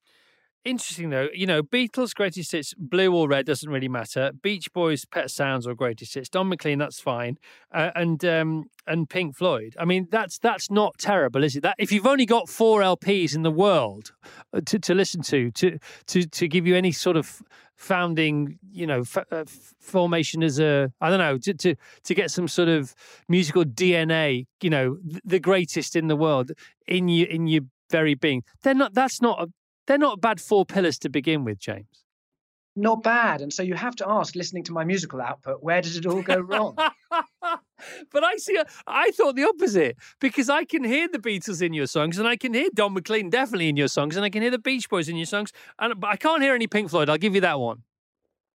Interesting 0.66 1.10
though, 1.10 1.30
you 1.34 1.46
know, 1.46 1.64
Beatles 1.64 2.14
greatest 2.14 2.52
hits, 2.52 2.74
blue 2.78 3.16
or 3.16 3.30
red 3.30 3.46
doesn't 3.46 3.70
really 3.70 3.88
matter. 3.88 4.32
Beach 4.42 4.74
Boys, 4.74 5.06
Pet 5.06 5.32
Sounds 5.32 5.66
or 5.66 5.74
greatest 5.74 6.14
hits. 6.16 6.28
Don 6.28 6.50
McLean, 6.50 6.80
that's 6.80 7.00
fine, 7.00 7.38
uh, 7.72 7.92
and 7.96 8.26
um, 8.26 8.66
and 8.86 9.10
Pink 9.10 9.38
Floyd. 9.38 9.74
I 9.80 9.86
mean, 9.86 10.10
that's 10.12 10.38
that's 10.38 10.70
not 10.70 10.98
terrible, 10.98 11.46
is 11.46 11.56
it? 11.56 11.64
That 11.64 11.76
if 11.80 11.94
you've 11.94 12.06
only 12.06 12.26
got 12.26 12.50
four 12.50 12.82
LPs 12.82 13.36
in 13.36 13.44
the 13.44 13.52
world 13.52 14.12
uh, 14.54 14.60
to, 14.66 14.78
to 14.80 14.94
listen 14.94 15.22
to, 15.24 15.50
to 15.52 15.80
to 16.08 16.26
to 16.28 16.48
give 16.50 16.68
you 16.68 16.76
any 16.76 16.92
sort 16.92 17.16
of 17.16 17.42
founding, 17.78 18.60
you 18.70 18.86
know, 18.86 19.00
f- 19.00 19.26
uh, 19.32 19.46
formation 19.80 20.44
as 20.44 20.60
a 20.60 20.92
I 21.00 21.10
don't 21.10 21.20
know 21.20 21.38
to, 21.38 21.54
to 21.54 21.76
to 22.04 22.14
get 22.14 22.32
some 22.32 22.50
sort 22.50 22.68
of 22.68 22.94
musical 23.30 23.64
DNA, 23.64 24.46
you 24.62 24.70
know, 24.70 24.98
the 25.24 25.40
greatest 25.40 25.96
in 25.96 26.10
the 26.10 26.18
world 26.18 26.52
in 26.86 27.08
your 27.08 27.30
in 27.30 27.48
your 27.48 27.62
very 27.90 28.14
being. 28.14 28.44
They're 28.64 28.74
not. 28.74 28.94
That's 28.94 29.22
not. 29.22 29.42
A, 29.42 29.48
they're 29.90 29.98
not 29.98 30.22
bad 30.22 30.40
four 30.40 30.66
pillars 30.66 31.00
to 31.00 31.10
begin 31.10 31.44
with, 31.44 31.58
James. 31.58 32.06
Not 32.76 33.02
bad. 33.02 33.42
And 33.42 33.52
so 33.52 33.64
you 33.64 33.74
have 33.74 33.96
to 33.96 34.08
ask, 34.08 34.36
listening 34.36 34.64
to 34.66 34.72
my 34.72 34.84
musical 34.84 35.20
output, 35.20 35.64
where 35.64 35.82
did 35.82 35.96
it 35.96 36.06
all 36.06 36.22
go 36.22 36.38
wrong? 36.38 36.76
but 38.12 38.24
I 38.24 38.36
see. 38.38 38.56
I 38.86 39.10
thought 39.10 39.36
the 39.36 39.46
opposite 39.46 39.98
because 40.22 40.48
I 40.48 40.64
can 40.64 40.84
hear 40.84 41.08
the 41.12 41.18
Beatles 41.18 41.64
in 41.64 41.74
your 41.74 41.88
songs, 41.88 42.20
and 42.20 42.28
I 42.28 42.38
can 42.38 42.54
hear 42.54 42.70
Don 42.72 42.94
McLean 42.94 43.32
definitely 43.32 43.68
in 43.68 43.78
your 43.78 43.88
songs, 43.88 44.16
and 44.16 44.24
I 44.24 44.30
can 44.30 44.44
hear 44.44 44.52
the 44.52 44.60
Beach 44.60 44.88
Boys 44.88 45.10
in 45.10 45.18
your 45.18 45.26
songs, 45.26 45.52
and 45.80 46.00
but 46.00 46.12
I 46.12 46.18
can't 46.18 46.44
hear 46.44 46.54
any 46.54 46.68
Pink 46.68 46.92
Floyd. 46.92 47.10
I'll 47.10 47.18
give 47.18 47.34
you 47.34 47.42
that 47.42 47.60
one. 47.60 47.82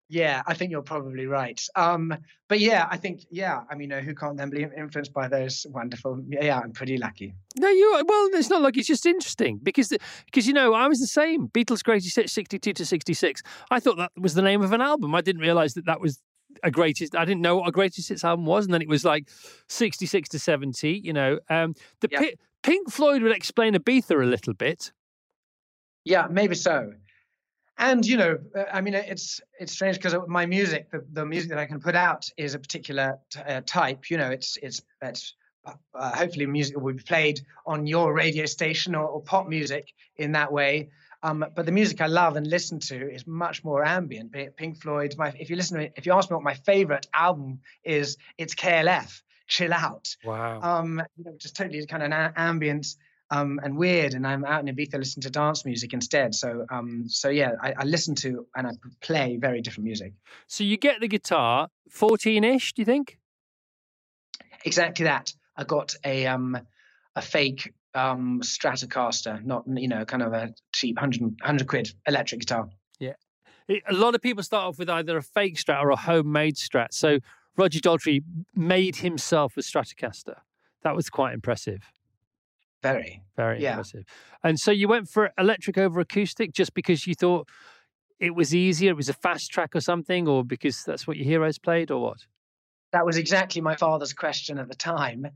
Yeah, 0.07 0.43
I 0.45 0.53
think 0.53 0.71
you're 0.71 0.83
probably 0.83 1.25
right. 1.25 1.59
Um, 1.75 2.15
but 2.47 2.59
yeah, 2.59 2.87
I 2.91 2.97
think 2.97 3.25
yeah. 3.31 3.61
I 3.71 3.75
mean, 3.75 3.89
who 3.89 4.13
can't 4.13 4.37
then 4.37 4.51
be 4.51 4.67
influenced 4.77 5.13
by 5.13 5.27
those 5.27 5.65
wonderful? 5.69 6.23
Yeah, 6.29 6.59
I'm 6.59 6.73
pretty 6.73 6.97
lucky. 6.97 7.33
No, 7.57 7.69
you 7.69 8.03
well, 8.07 8.29
it's 8.33 8.49
not 8.49 8.61
like 8.61 8.77
it's 8.77 8.87
just 8.87 9.07
interesting 9.07 9.59
because 9.63 9.91
because 10.25 10.45
you 10.45 10.53
know 10.53 10.73
I 10.73 10.87
was 10.87 10.99
the 10.99 11.07
same. 11.07 11.47
Beatles 11.47 11.83
greatest 11.83 12.15
hits, 12.15 12.33
62 12.33 12.73
to 12.73 12.85
66. 12.85 13.41
I 13.71 13.79
thought 13.79 13.97
that 13.97 14.11
was 14.15 14.35
the 14.35 14.43
name 14.43 14.61
of 14.61 14.73
an 14.73 14.81
album. 14.81 15.15
I 15.15 15.21
didn't 15.21 15.41
realize 15.41 15.73
that 15.73 15.85
that 15.87 15.99
was 15.99 16.21
a 16.61 16.69
greatest. 16.69 17.15
I 17.15 17.25
didn't 17.25 17.41
know 17.41 17.57
what 17.57 17.67
a 17.67 17.71
greatest 17.71 18.09
hits 18.09 18.23
album 18.23 18.45
was, 18.45 18.65
and 18.65 18.73
then 18.73 18.83
it 18.83 18.87
was 18.87 19.03
like 19.03 19.27
66 19.69 20.29
to 20.29 20.39
70. 20.39 21.01
You 21.03 21.13
know, 21.13 21.39
um, 21.49 21.73
the 22.01 22.09
yeah. 22.11 22.19
P- 22.19 22.35
Pink 22.61 22.91
Floyd 22.91 23.23
would 23.23 23.35
explain 23.35 23.73
Ibiza 23.73 24.21
a 24.21 24.25
little 24.25 24.53
bit. 24.53 24.91
Yeah, 26.03 26.27
maybe 26.29 26.53
so 26.53 26.93
and 27.77 28.05
you 28.05 28.17
know 28.17 28.37
uh, 28.55 28.63
i 28.71 28.81
mean 28.81 28.93
it's 28.93 29.41
it's 29.59 29.71
strange 29.71 29.97
because 29.97 30.15
my 30.27 30.45
music 30.45 30.89
the, 30.91 31.05
the 31.13 31.25
music 31.25 31.49
that 31.49 31.59
i 31.59 31.65
can 31.65 31.79
put 31.79 31.95
out 31.95 32.29
is 32.37 32.53
a 32.53 32.59
particular 32.59 33.19
t- 33.29 33.39
uh, 33.41 33.61
type 33.65 34.09
you 34.09 34.17
know 34.17 34.29
it's 34.29 34.57
it's 34.61 34.81
it's 35.01 35.33
uh, 35.65 35.73
uh 35.93 36.15
hopefully 36.15 36.45
music 36.45 36.77
will 36.77 36.93
be 36.93 37.03
played 37.03 37.41
on 37.65 37.87
your 37.87 38.13
radio 38.13 38.45
station 38.45 38.95
or, 38.95 39.05
or 39.05 39.21
pop 39.21 39.47
music 39.47 39.93
in 40.17 40.31
that 40.31 40.51
way 40.51 40.89
um, 41.23 41.43
but 41.55 41.65
the 41.65 41.71
music 41.71 42.01
I 42.01 42.05
love 42.05 42.35
and 42.35 42.45
listen 42.45 42.79
to 42.81 43.11
is 43.11 43.25
much 43.25 43.63
more 43.63 43.83
ambient. 43.83 44.31
Pink 44.57 44.79
Floyd. 44.79 45.15
My, 45.17 45.33
if 45.39 45.49
you 45.49 45.55
listen 45.55 45.79
to 45.79 45.85
it, 45.85 45.93
if 45.95 46.05
you 46.05 46.13
ask 46.13 46.29
me 46.29 46.35
what 46.35 46.43
my 46.43 46.53
favorite 46.53 47.07
album 47.15 47.61
is, 47.83 48.17
it's 48.37 48.53
KLF. 48.53 49.23
Chill 49.47 49.73
out. 49.73 50.15
Wow. 50.23 50.61
Um, 50.61 51.01
you 51.17 51.23
know, 51.23 51.35
just 51.39 51.55
totally 51.55 51.83
kind 51.87 52.03
of 52.03 52.11
an 52.11 52.33
ambient 52.35 52.95
um, 53.31 53.59
and 53.63 53.77
weird. 53.77 54.13
And 54.13 54.25
I'm 54.25 54.45
out 54.45 54.67
in 54.67 54.73
Ibiza 54.73 54.97
listening 54.97 55.23
to 55.23 55.29
dance 55.29 55.65
music 55.65 55.93
instead. 55.93 56.35
So, 56.35 56.65
um, 56.69 57.05
so 57.07 57.29
yeah, 57.29 57.51
I, 57.61 57.73
I 57.77 57.83
listen 57.83 58.15
to 58.15 58.45
and 58.55 58.67
I 58.67 58.71
play 59.01 59.37
very 59.37 59.61
different 59.61 59.85
music. 59.85 60.13
So 60.47 60.63
you 60.63 60.77
get 60.77 60.99
the 60.99 61.07
guitar, 61.07 61.69
fourteen-ish. 61.89 62.73
Do 62.73 62.81
you 62.81 62.85
think? 62.85 63.19
Exactly 64.63 65.05
that. 65.05 65.33
I 65.57 65.63
got 65.63 65.95
a 66.03 66.25
um, 66.27 66.57
a 67.15 67.21
fake 67.21 67.73
um, 67.93 68.41
Stratocaster, 68.41 69.43
not 69.43 69.63
you 69.67 69.87
know, 69.87 70.05
kind 70.05 70.21
of 70.21 70.33
a 70.33 70.53
cheap 70.73 70.97
100, 70.97 71.21
100 71.21 71.67
quid 71.67 71.93
electric 72.07 72.41
guitar. 72.41 72.67
Yeah, 72.99 73.13
a 73.69 73.93
lot 73.93 74.15
of 74.15 74.21
people 74.21 74.43
start 74.43 74.65
off 74.65 74.79
with 74.79 74.89
either 74.89 75.17
a 75.17 75.23
fake 75.23 75.57
Strat 75.57 75.81
or 75.81 75.89
a 75.89 75.95
homemade 75.95 76.55
Strat. 76.55 76.87
So 76.91 77.19
Roger 77.57 77.79
Daltrey 77.79 78.23
made 78.53 78.97
himself 78.97 79.57
a 79.57 79.61
Stratocaster. 79.61 80.37
That 80.83 80.95
was 80.95 81.09
quite 81.09 81.33
impressive. 81.33 81.81
Very. 82.85 83.21
Very 83.35 83.61
yeah. 83.61 83.71
impressive. 83.71 84.05
And 84.43 84.59
so 84.59 84.71
you 84.71 84.87
went 84.87 85.09
for 85.09 85.31
electric 85.37 85.77
over 85.77 85.99
acoustic 85.99 86.53
just 86.53 86.73
because 86.73 87.07
you 87.07 87.15
thought 87.15 87.49
it 88.19 88.35
was 88.35 88.53
easier, 88.53 88.91
it 88.91 88.95
was 88.95 89.09
a 89.09 89.13
fast 89.13 89.51
track 89.51 89.75
or 89.75 89.81
something, 89.81 90.27
or 90.27 90.43
because 90.43 90.83
that's 90.83 91.07
what 91.07 91.17
your 91.17 91.25
heroes 91.25 91.57
played, 91.57 91.91
or 91.91 92.01
what? 92.01 92.25
That 92.91 93.05
was 93.05 93.17
exactly 93.17 93.61
my 93.61 93.75
father's 93.75 94.13
question 94.13 94.59
at 94.59 94.69
the 94.69 94.75
time. 94.75 95.27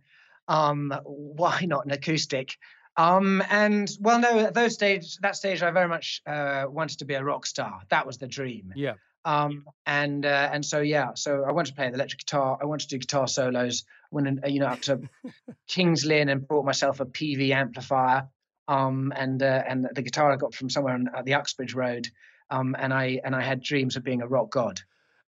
Um, 0.47 0.93
why 1.03 1.65
not 1.65 1.85
an 1.85 1.91
acoustic? 1.91 2.55
Um, 2.95 3.43
and 3.49 3.89
well, 3.99 4.19
no, 4.19 4.39
at 4.39 4.53
those 4.53 4.73
stage, 4.73 5.17
that 5.17 5.35
stage, 5.35 5.63
I 5.63 5.71
very 5.71 5.87
much 5.87 6.21
uh, 6.25 6.65
wanted 6.69 6.99
to 6.99 7.05
be 7.05 7.15
a 7.15 7.23
rock 7.23 7.45
star. 7.45 7.81
That 7.89 8.05
was 8.05 8.17
the 8.17 8.27
dream. 8.27 8.73
Yeah. 8.75 8.93
Um, 9.25 9.65
and 9.85 10.25
uh, 10.25 10.49
and 10.51 10.65
so 10.65 10.79
yeah, 10.79 11.13
so 11.15 11.43
I 11.47 11.51
wanted 11.51 11.69
to 11.69 11.75
play 11.75 11.89
the 11.89 11.95
electric 11.95 12.19
guitar. 12.19 12.57
I 12.61 12.65
wanted 12.65 12.89
to 12.89 12.95
do 12.95 12.99
guitar 12.99 13.27
solos. 13.27 13.83
Went 14.11 14.39
you 14.47 14.59
know 14.59 14.67
up 14.67 14.81
to 14.83 15.01
Kings 15.67 16.05
Lynn 16.05 16.29
and 16.29 16.47
bought 16.47 16.65
myself 16.65 16.99
a 16.99 17.05
Peavey 17.05 17.51
amplifier. 17.51 18.27
Um, 18.67 19.11
and 19.15 19.41
uh, 19.41 19.63
and 19.67 19.87
the 19.93 20.01
guitar 20.01 20.31
I 20.31 20.35
got 20.35 20.53
from 20.53 20.69
somewhere 20.69 20.93
on 20.93 21.09
uh, 21.13 21.23
the 21.23 21.33
Uxbridge 21.33 21.73
Road. 21.73 22.07
Um, 22.51 22.75
and 22.79 22.93
I 22.93 23.19
and 23.23 23.35
I 23.35 23.41
had 23.41 23.61
dreams 23.61 23.95
of 23.95 24.03
being 24.03 24.21
a 24.21 24.27
rock 24.27 24.51
god. 24.51 24.81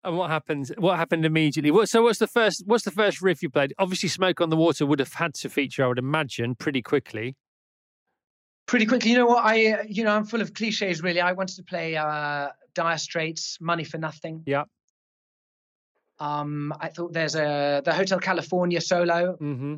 And 0.02 0.16
what 0.16 0.30
happened? 0.30 0.72
What 0.78 0.96
happened 0.96 1.26
immediately? 1.26 1.70
What, 1.70 1.88
so 1.88 2.02
what's 2.02 2.18
the 2.18 2.26
first? 2.26 2.62
What's 2.66 2.84
the 2.84 2.90
first 2.90 3.20
riff 3.20 3.42
you 3.42 3.50
played? 3.50 3.74
Obviously, 3.78 4.08
"Smoke 4.08 4.40
on 4.40 4.48
the 4.48 4.56
Water" 4.56 4.86
would 4.86 4.98
have 4.98 5.12
had 5.14 5.34
to 5.34 5.50
feature, 5.50 5.84
I 5.84 5.88
would 5.88 5.98
imagine, 5.98 6.54
pretty 6.54 6.80
quickly. 6.80 7.36
Pretty 8.66 8.86
quickly, 8.86 9.10
you 9.10 9.18
know 9.18 9.26
what? 9.26 9.44
I, 9.44 9.72
uh, 9.72 9.82
you 9.86 10.04
know, 10.04 10.12
I'm 10.12 10.24
full 10.24 10.40
of 10.40 10.54
cliches. 10.54 11.02
Really, 11.02 11.20
I 11.20 11.32
wanted 11.32 11.56
to 11.56 11.62
play 11.64 11.96
uh, 11.96 12.48
Dire 12.74 12.98
Straits, 12.98 13.58
Money 13.60 13.84
for 13.84 13.98
Nothing. 13.98 14.42
Yeah. 14.46 14.64
Um, 16.18 16.74
I 16.78 16.88
thought 16.88 17.12
there's 17.12 17.34
a 17.34 17.82
the 17.84 17.94
Hotel 17.94 18.18
California 18.18 18.80
solo. 18.80 19.36
Mm-hmm. 19.40 19.76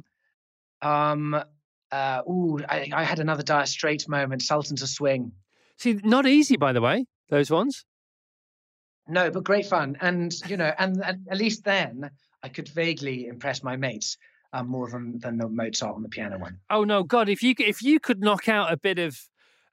Um, 0.86 1.44
uh, 1.92 2.22
ooh, 2.28 2.58
I, 2.68 2.90
I 2.92 3.04
had 3.04 3.20
another 3.20 3.42
Dire 3.42 3.66
Straits 3.66 4.08
moment. 4.08 4.42
Sultans 4.42 4.82
of 4.82 4.88
Swing. 4.88 5.32
See, 5.78 6.00
not 6.02 6.26
easy, 6.26 6.56
by 6.56 6.72
the 6.72 6.80
way. 6.80 7.06
Those 7.28 7.50
ones. 7.50 7.84
No, 9.08 9.30
but 9.30 9.44
great 9.44 9.66
fun, 9.66 9.96
and 10.00 10.32
you 10.48 10.56
know, 10.56 10.72
and, 10.78 11.02
and 11.04 11.26
at 11.28 11.36
least 11.36 11.64
then 11.64 12.10
I 12.42 12.48
could 12.48 12.68
vaguely 12.68 13.26
impress 13.26 13.62
my 13.62 13.76
mates 13.76 14.16
um, 14.52 14.68
more 14.68 14.88
than 14.88 15.18
than 15.18 15.38
the 15.38 15.48
Mozart 15.48 15.94
on 15.94 16.02
the 16.02 16.08
piano 16.08 16.38
one. 16.38 16.58
Oh 16.70 16.84
no, 16.84 17.02
God! 17.02 17.28
If 17.28 17.42
you 17.42 17.54
if 17.58 17.82
you 17.82 17.98
could 17.98 18.20
knock 18.20 18.48
out 18.48 18.72
a 18.72 18.76
bit 18.76 18.98
of 18.98 19.18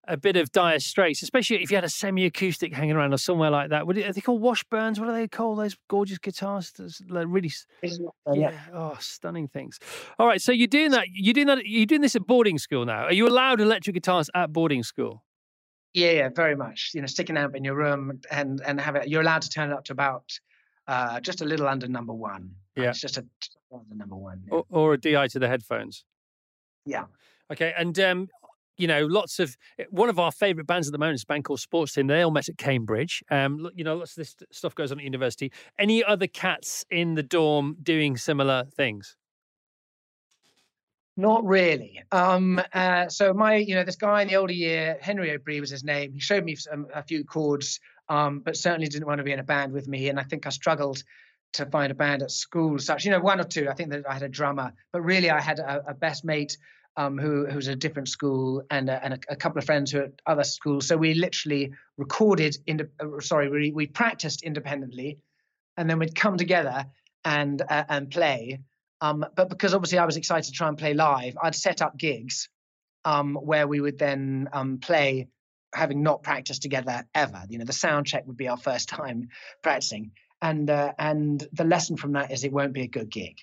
a 0.09 0.17
bit 0.17 0.35
of 0.35 0.51
dire 0.51 0.79
straits, 0.79 1.21
especially 1.21 1.61
if 1.61 1.69
you 1.69 1.77
had 1.77 1.83
a 1.83 1.89
semi-acoustic 1.89 2.73
hanging 2.73 2.95
around 2.95 3.13
or 3.13 3.17
somewhere 3.17 3.51
like 3.51 3.69
that. 3.69 3.85
Would 3.85 3.97
it, 3.97 4.09
are 4.09 4.13
they 4.13 4.21
called 4.21 4.41
Washburns? 4.41 4.99
What 4.99 5.05
do 5.05 5.13
they 5.13 5.27
call 5.27 5.55
Those 5.55 5.77
gorgeous 5.87 6.17
guitars, 6.17 6.73
like 7.07 7.27
really, 7.29 7.51
yeah, 8.33 8.51
oh, 8.73 8.97
stunning 8.99 9.47
things. 9.47 9.79
All 10.17 10.27
right, 10.27 10.41
so 10.41 10.51
you're 10.51 10.67
doing 10.67 10.91
that. 10.91 11.05
You're 11.13 11.33
doing 11.33 11.47
that. 11.47 11.65
You're 11.65 11.85
doing 11.85 12.01
this 12.01 12.15
at 12.15 12.25
boarding 12.25 12.57
school 12.57 12.85
now. 12.85 13.05
Are 13.05 13.13
you 13.13 13.27
allowed 13.27 13.61
electric 13.61 13.93
guitars 13.93 14.29
at 14.33 14.51
boarding 14.51 14.83
school? 14.83 15.23
Yeah, 15.93 16.11
yeah, 16.11 16.29
very 16.35 16.55
much. 16.55 16.91
You 16.93 17.01
know, 17.01 17.07
stick 17.07 17.29
an 17.29 17.37
amp 17.37 17.55
in 17.55 17.63
your 17.63 17.75
room 17.75 18.19
and 18.31 18.61
and 18.65 18.81
have 18.81 18.95
it. 18.95 19.07
You're 19.07 19.21
allowed 19.21 19.43
to 19.43 19.49
turn 19.49 19.69
it 19.69 19.73
up 19.73 19.85
to 19.85 19.93
about 19.93 20.39
uh, 20.87 21.19
just 21.19 21.41
a 21.41 21.45
little 21.45 21.67
under 21.67 21.87
number 21.87 22.13
one. 22.13 22.51
Yeah, 22.75 22.89
it's 22.89 23.01
just 23.01 23.17
a 23.17 23.25
under 23.71 23.95
number 23.95 24.15
one. 24.15 24.41
Yeah. 24.47 24.53
Or, 24.53 24.65
or 24.69 24.93
a 24.93 24.97
DI 24.97 25.27
to 25.27 25.39
the 25.39 25.47
headphones. 25.47 26.03
Yeah. 26.85 27.05
Okay, 27.51 27.73
and 27.77 27.97
um, 27.99 28.29
you 28.79 28.87
know, 28.87 29.05
lots 29.05 29.39
of 29.39 29.55
eh, 29.77 29.83
one 29.91 30.09
of 30.09 30.17
our 30.17 30.31
favourite 30.31 30.65
bands 30.65 30.87
at 30.87 30.93
the 30.93 30.97
moment 30.97 31.15
is 31.15 31.23
a 31.23 31.27
band 31.27 31.43
called 31.43 31.59
Sports 31.59 31.93
Team. 31.93 32.07
They 32.07 32.21
all 32.21 32.31
met 32.31 32.49
at 32.49 32.57
Cambridge. 32.57 33.23
Um, 33.29 33.69
you 33.75 33.83
know, 33.83 33.97
lots 33.97 34.11
of 34.11 34.15
this 34.15 34.35
stuff 34.51 34.73
goes 34.73 34.91
on 34.91 34.99
at 34.99 35.03
university. 35.03 35.51
Any 35.77 36.03
other 36.03 36.27
cats 36.27 36.85
in 36.89 37.13
the 37.13 37.23
dorm 37.23 37.77
doing 37.83 38.17
similar 38.17 38.65
things? 38.75 39.17
Not 41.17 41.43
really. 41.45 42.01
Um, 42.13 42.61
uh, 42.73 43.09
so 43.09 43.33
my, 43.33 43.55
you 43.55 43.75
know, 43.75 43.83
this 43.83 43.97
guy 43.97 44.21
in 44.21 44.29
the 44.29 44.37
older 44.37 44.53
year, 44.53 44.97
Henry 45.01 45.31
O'Brien 45.31 45.59
was 45.59 45.69
his 45.69 45.83
name. 45.83 46.13
He 46.13 46.21
showed 46.21 46.45
me 46.45 46.55
some, 46.55 46.87
a 46.95 47.03
few 47.03 47.25
chords, 47.25 47.81
um, 48.07 48.39
but 48.39 48.55
certainly 48.55 48.87
didn't 48.87 49.05
want 49.05 49.17
to 49.17 49.25
be 49.25 49.33
in 49.33 49.39
a 49.39 49.43
band 49.43 49.73
with 49.73 49.89
me. 49.89 50.07
And 50.07 50.17
I 50.17 50.23
think 50.23 50.47
I 50.47 50.49
struggled 50.49 51.03
to 51.53 51.65
find 51.65 51.91
a 51.91 51.95
band 51.95 52.21
at 52.21 52.31
school. 52.31 52.79
Such, 52.79 53.03
you 53.03 53.11
know, 53.11 53.19
one 53.19 53.41
or 53.41 53.43
two. 53.43 53.67
I 53.69 53.73
think 53.73 53.89
that 53.89 54.09
I 54.09 54.13
had 54.13 54.23
a 54.23 54.29
drummer, 54.29 54.71
but 54.93 55.01
really 55.01 55.29
I 55.29 55.41
had 55.41 55.59
a, 55.59 55.83
a 55.89 55.93
best 55.93 56.23
mate 56.23 56.57
um, 56.99 57.17
who 57.17 57.45
who's 57.45 57.69
at 57.69 57.75
a 57.75 57.77
different 57.77 58.09
school 58.09 58.61
and 58.69 58.89
a, 58.89 59.03
and 59.03 59.13
a, 59.13 59.19
a, 59.29 59.35
couple 59.37 59.57
of 59.57 59.63
friends 59.63 59.89
who 59.89 59.99
are 59.99 60.03
at 60.03 60.21
other 60.27 60.43
schools. 60.43 60.85
So 60.85 60.97
we 60.97 61.13
literally 61.13 61.71
recorded 61.97 62.57
in 62.67 62.89
uh, 62.99 63.21
sorry 63.21 63.49
we 63.49 63.71
we 63.71 63.87
practiced 63.87 64.43
independently, 64.43 65.17
and 65.77 65.89
then 65.89 65.97
we'd 65.97 66.13
come 66.13 66.35
together 66.35 66.85
and 67.23 67.61
uh, 67.61 67.85
and 67.87 68.11
play. 68.11 68.59
Um, 68.99 69.25
but 69.33 69.47
because 69.47 69.73
obviously 69.73 69.97
I 69.97 70.05
was 70.05 70.17
excited 70.17 70.47
to 70.47 70.51
try 70.51 70.67
and 70.67 70.77
play 70.77 70.93
live, 70.93 71.37
I'd 71.41 71.55
set 71.55 71.81
up 71.81 71.97
gigs 71.97 72.49
um, 73.05 73.35
where 73.35 73.65
we 73.65 73.79
would 73.79 73.97
then 73.97 74.49
um, 74.51 74.79
play, 74.79 75.29
having 75.73 76.03
not 76.03 76.21
practiced 76.21 76.61
together 76.63 77.07
ever. 77.15 77.43
You 77.47 77.59
know, 77.59 77.65
the 77.65 77.71
sound 77.71 78.07
check 78.07 78.27
would 78.27 78.35
be 78.35 78.49
our 78.49 78.57
first 78.57 78.89
time 78.97 79.29
practicing, 79.63 80.11
and 80.41 80.69
uh, 80.69 80.91
and 80.99 81.47
the 81.53 81.63
lesson 81.63 81.95
from 81.95 82.11
that 82.11 82.31
is 82.31 82.43
it 82.43 82.51
won't 82.51 82.73
be 82.73 82.83
a 82.83 82.87
good 82.87 83.09
gig. 83.09 83.37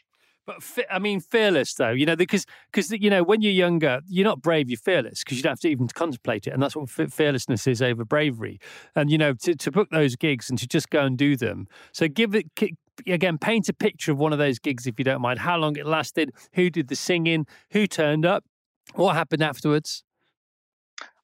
But 0.47 0.63
I 0.91 1.01
mean, 1.01 1.21
fearless 1.21 1.75
though, 1.75 1.91
you 1.91 2.07
know, 2.07 2.15
because 2.15 2.47
because 2.71 2.93
you 2.93 3.11
know 3.11 3.25
when 3.25 3.43
you're 3.43 3.53
younger, 3.53 4.01
you're 4.07 4.25
not 4.25 4.41
brave, 4.41 4.71
you're 4.71 4.79
fearless 4.79 5.25
because 5.25 5.37
you 5.37 5.43
don't 5.43 5.53
have 5.53 5.61
to 5.61 5.69
even 5.69 5.89
contemplate 5.89 6.47
it, 6.47 6.53
and 6.53 6.63
that's 6.63 6.77
what 6.77 6.89
fearlessness 6.89 7.67
is 7.67 7.83
over 7.83 8.05
bravery. 8.05 8.61
And 8.95 9.11
you 9.11 9.19
know, 9.19 9.35
to 9.35 9.57
to 9.57 9.71
book 9.73 9.91
those 9.91 10.15
gigs 10.15 10.49
and 10.49 10.59
to 10.61 10.69
just 10.69 10.89
go 10.91 11.05
and 11.05 11.19
do 11.19 11.37
them. 11.37 11.67
So 11.93 12.07
give 12.07 12.35
it 12.35 12.47
again, 13.07 13.39
paint 13.39 13.69
a 13.69 13.73
picture 13.73 14.13
of 14.13 14.19
one 14.19 14.33
of 14.33 14.39
those 14.39 14.59
gigs 14.59 14.87
if 14.87 14.99
you 14.99 15.05
don't 15.05 15.21
mind. 15.21 15.41
How 15.41 15.57
long 15.57 15.77
it 15.77 15.85
lasted, 15.85 16.33
who 16.53 16.71
did 16.71 16.89
the 16.89 16.97
singing, 16.97 17.47
who 17.73 17.87
turned 17.87 18.25
up, 18.25 18.45
what 18.95 19.15
happened 19.15 19.43
afterwards. 19.43 20.05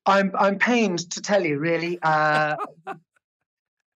I'm 0.05 0.33
I'm 0.37 0.59
pained 0.59 1.11
to 1.13 1.23
tell 1.23 1.45
you, 1.45 1.59
really. 1.59 1.99
Uh, 2.03 2.57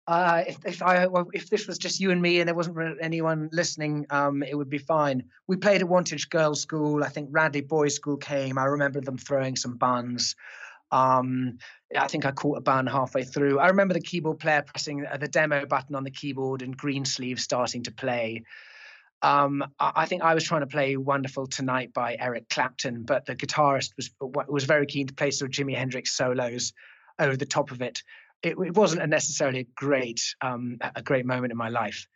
uh, 0.07 0.43
if 0.47 0.63
if 0.65 0.83
I 0.83 1.07
if 1.33 1.49
this 1.49 1.65
was 1.67 1.79
just 1.79 1.99
you 1.99 2.11
and 2.11 2.21
me 2.21 2.39
and 2.39 2.47
there 2.47 2.55
wasn't 2.55 2.97
anyone 3.01 3.49
listening, 3.51 4.05
um, 4.11 4.43
it 4.43 4.55
would 4.55 4.69
be 4.69 4.77
fine. 4.77 5.23
We 5.47 5.57
played 5.57 5.81
at 5.81 5.87
Wantage 5.87 6.29
Girls' 6.29 6.61
School. 6.61 7.03
I 7.03 7.09
think 7.09 7.29
Radley 7.31 7.61
Boys' 7.61 7.95
School 7.95 8.17
came. 8.17 8.57
I 8.59 8.65
remember 8.65 9.01
them 9.01 9.17
throwing 9.17 9.55
some 9.55 9.77
buns. 9.77 10.35
Um, 10.91 11.57
I 11.97 12.07
think 12.07 12.25
I 12.25 12.31
caught 12.31 12.59
a 12.59 12.61
bun 12.61 12.85
halfway 12.85 13.23
through. 13.23 13.59
I 13.59 13.67
remember 13.67 13.95
the 13.95 14.01
keyboard 14.01 14.39
player 14.39 14.61
pressing 14.61 15.05
the 15.19 15.27
demo 15.27 15.65
button 15.65 15.95
on 15.95 16.03
the 16.03 16.11
keyboard 16.11 16.61
and 16.61 16.77
Greensleeves 16.77 17.41
starting 17.41 17.83
to 17.83 17.91
play. 17.91 18.43
Um, 19.23 19.63
I 19.79 20.05
think 20.05 20.21
I 20.21 20.35
was 20.35 20.43
trying 20.43 20.61
to 20.61 20.67
play 20.67 20.97
"Wonderful 20.97 21.47
Tonight" 21.47 21.93
by 21.93 22.15
Eric 22.19 22.47
Clapton, 22.47 23.03
but 23.03 23.25
the 23.25 23.35
guitarist 23.35 23.93
was 23.95 24.11
was 24.21 24.65
very 24.65 24.85
keen 24.85 25.07
to 25.07 25.15
play 25.15 25.31
sort 25.31 25.49
of 25.49 25.65
Jimi 25.65 25.75
Hendrix 25.75 26.11
solos 26.11 26.73
over 27.17 27.35
the 27.35 27.47
top 27.47 27.71
of 27.71 27.81
it 27.81 28.03
it, 28.43 28.57
it 28.57 28.75
wasn't 28.75 29.01
a 29.01 29.07
necessarily 29.07 29.59
a 29.59 29.67
great 29.75 30.21
um, 30.41 30.77
a 30.95 31.01
great 31.01 31.25
moment 31.25 31.51
in 31.51 31.57
my 31.57 31.69
life. 31.69 32.07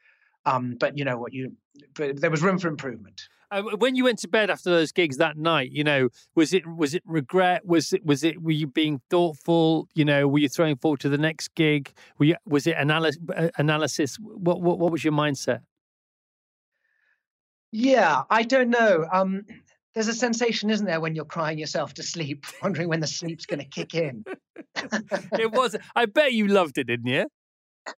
Um, 0.45 0.75
but 0.79 0.97
you 0.97 1.05
know 1.05 1.17
what 1.17 1.33
you 1.33 1.53
but 1.95 2.19
there 2.19 2.31
was 2.31 2.41
room 2.41 2.57
for 2.57 2.67
improvement. 2.67 3.21
Uh, 3.51 3.63
when 3.77 3.95
you 3.95 4.03
went 4.03 4.19
to 4.19 4.27
bed 4.27 4.51
after 4.51 4.69
those 4.69 4.91
gigs 4.91 5.17
that 5.17 5.35
night, 5.35 5.71
you 5.71 5.83
know, 5.83 6.09
was 6.35 6.53
it 6.53 6.65
was 6.67 6.93
it 6.93 7.01
regret? 7.05 7.65
Was 7.65 7.93
it 7.93 8.05
was 8.05 8.23
it 8.23 8.41
were 8.41 8.51
you 8.51 8.67
being 8.67 9.01
thoughtful? 9.09 9.87
You 9.95 10.05
know, 10.05 10.27
were 10.27 10.39
you 10.39 10.49
throwing 10.49 10.75
forward 10.77 10.99
to 11.01 11.09
the 11.09 11.17
next 11.17 11.55
gig? 11.55 11.91
Were 12.19 12.25
you, 12.25 12.35
was 12.45 12.67
it 12.67 12.75
analysis? 12.77 13.19
Uh, 13.35 13.49
analysis? 13.57 14.17
What, 14.19 14.61
what 14.61 14.77
what 14.77 14.91
was 14.91 15.03
your 15.03 15.13
mindset? 15.13 15.61
Yeah, 17.71 18.23
I 18.29 18.43
don't 18.43 18.69
know. 18.69 19.07
Um, 19.11 19.45
there's 19.93 20.07
a 20.07 20.13
sensation, 20.13 20.69
isn't 20.69 20.85
there, 20.85 21.01
when 21.01 21.15
you're 21.15 21.25
crying 21.25 21.57
yourself 21.57 21.93
to 21.95 22.03
sleep, 22.03 22.45
wondering 22.63 22.89
when 22.89 22.99
the 22.99 23.07
sleep's 23.07 23.45
going 23.45 23.59
to 23.59 23.65
kick 23.65 23.93
in. 23.93 24.23
it 24.75 25.51
was. 25.51 25.75
I 25.95 26.05
bet 26.05 26.33
you 26.33 26.47
loved 26.47 26.77
it, 26.77 26.85
didn't 26.85 27.07
you? 27.07 27.25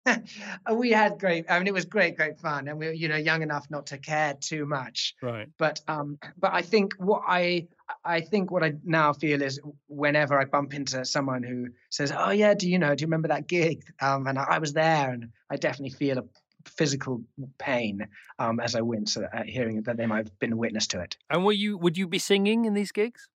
we 0.73 0.91
had 0.91 1.17
great. 1.19 1.45
I 1.49 1.57
mean, 1.57 1.67
it 1.67 1.73
was 1.73 1.85
great, 1.85 2.15
great 2.15 2.39
fun, 2.39 2.67
and 2.67 2.77
we 2.77 2.87
were, 2.87 2.93
you 2.93 3.07
know, 3.07 3.15
young 3.15 3.41
enough 3.41 3.67
not 3.69 3.87
to 3.87 3.97
care 3.97 4.35
too 4.39 4.65
much. 4.65 5.15
Right. 5.21 5.47
But, 5.57 5.81
um, 5.87 6.19
but 6.37 6.53
I 6.53 6.61
think 6.61 6.93
what 6.99 7.23
I, 7.27 7.67
I 8.03 8.21
think 8.21 8.51
what 8.51 8.63
I 8.63 8.73
now 8.83 9.13
feel 9.13 9.41
is 9.41 9.59
whenever 9.87 10.39
I 10.39 10.45
bump 10.45 10.73
into 10.73 11.05
someone 11.05 11.43
who 11.43 11.69
says, 11.89 12.13
"Oh 12.15 12.31
yeah, 12.31 12.53
do 12.53 12.69
you 12.69 12.77
know? 12.77 12.93
Do 12.93 13.01
you 13.01 13.07
remember 13.07 13.29
that 13.29 13.47
gig?" 13.47 13.83
Um, 13.99 14.27
and 14.27 14.37
I, 14.37 14.43
I 14.43 14.59
was 14.59 14.73
there, 14.73 15.09
and 15.09 15.29
I 15.49 15.55
definitely 15.55 15.95
feel 15.95 16.19
a 16.19 16.23
physical 16.65 17.21
pain 17.57 18.07
um, 18.37 18.59
as 18.59 18.75
I 18.75 18.81
wince 18.81 19.17
at 19.17 19.47
hearing 19.47 19.81
that 19.83 19.97
they 19.97 20.05
might 20.05 20.27
have 20.27 20.39
been 20.39 20.53
a 20.53 20.57
witness 20.57 20.87
to 20.87 21.01
it. 21.01 21.17
And 21.29 21.45
were 21.45 21.53
you? 21.53 21.77
Would 21.77 21.97
you 21.97 22.07
be 22.07 22.19
singing 22.19 22.65
in 22.65 22.73
these 22.73 22.91
gigs? 22.91 23.29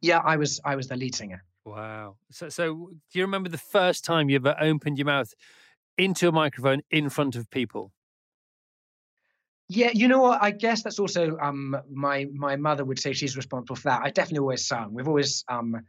Yeah, 0.00 0.18
I 0.18 0.36
was. 0.36 0.60
I 0.64 0.76
was 0.76 0.88
the 0.88 0.96
lead 0.96 1.14
singer. 1.14 1.42
Wow. 1.64 2.16
So, 2.30 2.48
so 2.48 2.90
do 3.12 3.18
you 3.18 3.24
remember 3.24 3.48
the 3.48 3.58
first 3.58 4.04
time 4.04 4.30
you 4.30 4.36
ever 4.36 4.54
opened 4.60 4.98
your 4.98 5.06
mouth 5.06 5.34
into 5.98 6.28
a 6.28 6.32
microphone 6.32 6.82
in 6.90 7.08
front 7.08 7.34
of 7.34 7.50
people? 7.50 7.92
Yeah, 9.68 9.90
you 9.92 10.06
know 10.06 10.20
what? 10.20 10.40
I 10.40 10.52
guess 10.52 10.84
that's 10.84 11.00
also 11.00 11.36
um, 11.38 11.76
my 11.92 12.26
my 12.32 12.54
mother 12.54 12.84
would 12.84 13.00
say 13.00 13.12
she's 13.12 13.36
responsible 13.36 13.74
for 13.74 13.88
that. 13.88 14.02
I 14.02 14.10
definitely 14.10 14.40
always 14.40 14.66
sung. 14.66 14.94
We've 14.94 15.08
always 15.08 15.44
um, 15.48 15.80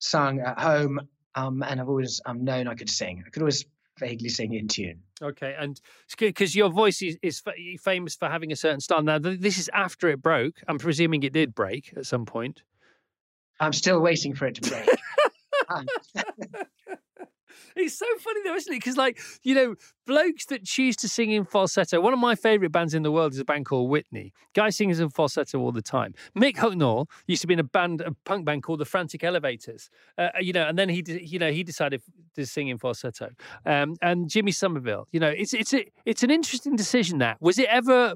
sung 0.00 0.40
at 0.40 0.58
home, 0.58 1.00
um, 1.36 1.62
and 1.62 1.80
I've 1.80 1.88
always 1.88 2.20
um, 2.26 2.42
known 2.42 2.66
I 2.66 2.74
could 2.74 2.90
sing. 2.90 3.22
I 3.24 3.30
could 3.30 3.42
always 3.42 3.64
vaguely 4.00 4.30
sing 4.30 4.54
in 4.54 4.66
tune. 4.66 5.02
Okay, 5.22 5.54
and 5.58 5.80
because 6.18 6.56
your 6.56 6.70
voice 6.70 7.02
is, 7.02 7.18
is 7.22 7.42
famous 7.82 8.16
for 8.16 8.28
having 8.28 8.52
a 8.52 8.56
certain 8.56 8.80
style. 8.80 9.02
Now, 9.02 9.18
this 9.18 9.58
is 9.58 9.68
after 9.74 10.08
it 10.08 10.22
broke. 10.22 10.56
I'm 10.66 10.78
presuming 10.78 11.22
it 11.22 11.32
did 11.32 11.54
break 11.54 11.92
at 11.96 12.06
some 12.06 12.24
point. 12.24 12.62
I'm 13.60 13.74
still 13.74 14.00
waiting 14.00 14.34
for 14.34 14.46
it 14.46 14.56
to 14.56 14.70
break. 14.70 14.88
Ah. 15.72 15.84
It's 17.76 17.98
so 17.98 18.06
funny 18.18 18.40
though, 18.44 18.54
isn't 18.54 18.72
it? 18.72 18.76
Because 18.76 18.96
like 18.96 19.18
you 19.42 19.54
know, 19.54 19.74
blokes 20.06 20.46
that 20.46 20.64
choose 20.64 20.96
to 20.96 21.08
sing 21.08 21.30
in 21.30 21.44
falsetto. 21.44 22.00
One 22.00 22.12
of 22.12 22.18
my 22.18 22.34
favourite 22.34 22.72
bands 22.72 22.94
in 22.94 23.02
the 23.02 23.12
world 23.12 23.32
is 23.32 23.38
a 23.38 23.44
band 23.44 23.66
called 23.66 23.90
Whitney. 23.90 24.32
Guy 24.54 24.70
sings 24.70 25.00
in 25.00 25.10
falsetto 25.10 25.58
all 25.58 25.72
the 25.72 25.82
time. 25.82 26.14
Mick 26.36 26.56
Hucknall 26.56 27.06
used 27.26 27.42
to 27.42 27.46
be 27.46 27.54
in 27.54 27.60
a 27.60 27.64
band, 27.64 28.00
a 28.00 28.12
punk 28.24 28.44
band 28.44 28.62
called 28.62 28.80
the 28.80 28.84
Frantic 28.84 29.24
Elevators. 29.24 29.90
Uh, 30.18 30.28
uh 30.34 30.40
you 30.40 30.52
know, 30.52 30.66
and 30.66 30.78
then 30.78 30.88
he, 30.88 31.04
you 31.06 31.38
know, 31.38 31.50
he 31.50 31.62
decided 31.62 32.02
to 32.34 32.46
sing 32.46 32.68
in 32.68 32.78
falsetto. 32.78 33.30
Um, 33.66 33.96
and 34.02 34.28
Jimmy 34.28 34.52
Somerville. 34.52 35.06
You 35.12 35.20
know, 35.20 35.28
it's 35.28 35.54
it's 35.54 35.74
a, 35.74 35.86
it's 36.04 36.22
an 36.22 36.30
interesting 36.30 36.76
decision. 36.76 37.18
That 37.18 37.36
was 37.40 37.58
it 37.58 37.68
ever 37.68 38.14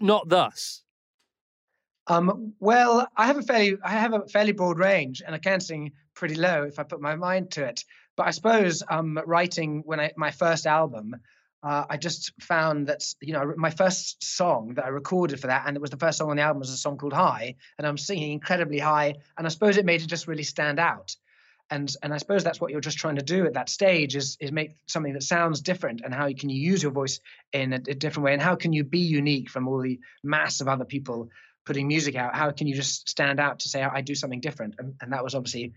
not 0.00 0.28
thus? 0.28 0.82
Um, 2.06 2.52
well, 2.60 3.06
I 3.16 3.26
have 3.26 3.38
a 3.38 3.42
fairly 3.42 3.76
I 3.82 3.90
have 3.90 4.12
a 4.12 4.26
fairly 4.28 4.52
broad 4.52 4.78
range, 4.78 5.22
and 5.24 5.34
I 5.34 5.38
can 5.38 5.60
sing 5.60 5.92
pretty 6.14 6.36
low 6.36 6.64
if 6.64 6.78
I 6.78 6.82
put 6.84 7.00
my 7.00 7.16
mind 7.16 7.52
to 7.52 7.64
it. 7.64 7.84
But 8.16 8.26
I 8.26 8.30
suppose 8.30 8.82
um, 8.88 9.18
writing 9.26 9.82
when 9.84 10.00
I 10.00 10.12
my 10.16 10.30
first 10.30 10.66
album, 10.66 11.16
uh, 11.62 11.84
I 11.88 11.96
just 11.96 12.32
found 12.40 12.88
that 12.88 13.02
you 13.20 13.32
know 13.32 13.54
my 13.56 13.70
first 13.70 14.22
song 14.22 14.74
that 14.74 14.84
I 14.84 14.88
recorded 14.88 15.40
for 15.40 15.48
that, 15.48 15.64
and 15.66 15.76
it 15.76 15.80
was 15.80 15.90
the 15.90 15.96
first 15.96 16.18
song 16.18 16.30
on 16.30 16.36
the 16.36 16.42
album 16.42 16.60
was 16.60 16.70
a 16.70 16.76
song 16.76 16.96
called 16.96 17.12
High, 17.12 17.56
and 17.78 17.86
I'm 17.86 17.98
singing 17.98 18.32
incredibly 18.32 18.78
high, 18.78 19.16
and 19.36 19.46
I 19.46 19.50
suppose 19.50 19.76
it 19.76 19.84
made 19.84 20.02
it 20.02 20.06
just 20.06 20.28
really 20.28 20.44
stand 20.44 20.78
out. 20.78 21.16
And 21.70 21.92
and 22.02 22.12
I 22.12 22.18
suppose 22.18 22.44
that's 22.44 22.60
what 22.60 22.70
you're 22.70 22.80
just 22.80 22.98
trying 22.98 23.16
to 23.16 23.22
do 23.22 23.46
at 23.46 23.54
that 23.54 23.68
stage 23.68 24.14
is 24.14 24.36
is 24.40 24.52
make 24.52 24.76
something 24.86 25.14
that 25.14 25.22
sounds 25.22 25.60
different, 25.60 26.02
and 26.04 26.14
how 26.14 26.30
can 26.32 26.50
you 26.50 26.60
use 26.60 26.82
your 26.82 26.92
voice 26.92 27.20
in 27.52 27.72
a, 27.72 27.76
a 27.76 27.94
different 27.94 28.26
way, 28.26 28.34
and 28.34 28.42
how 28.42 28.54
can 28.54 28.72
you 28.72 28.84
be 28.84 29.00
unique 29.00 29.50
from 29.50 29.66
all 29.66 29.80
the 29.80 29.98
mass 30.22 30.60
of 30.60 30.68
other 30.68 30.84
people 30.84 31.30
putting 31.64 31.88
music 31.88 32.14
out 32.14 32.34
how 32.34 32.50
can 32.50 32.66
you 32.66 32.74
just 32.74 33.08
stand 33.08 33.40
out 33.40 33.60
to 33.60 33.70
say 33.70 33.82
i 33.82 34.02
do 34.02 34.14
something 34.14 34.40
different 34.40 34.74
and, 34.78 34.94
and 35.00 35.12
that 35.14 35.24
was 35.24 35.34
obviously 35.34 35.72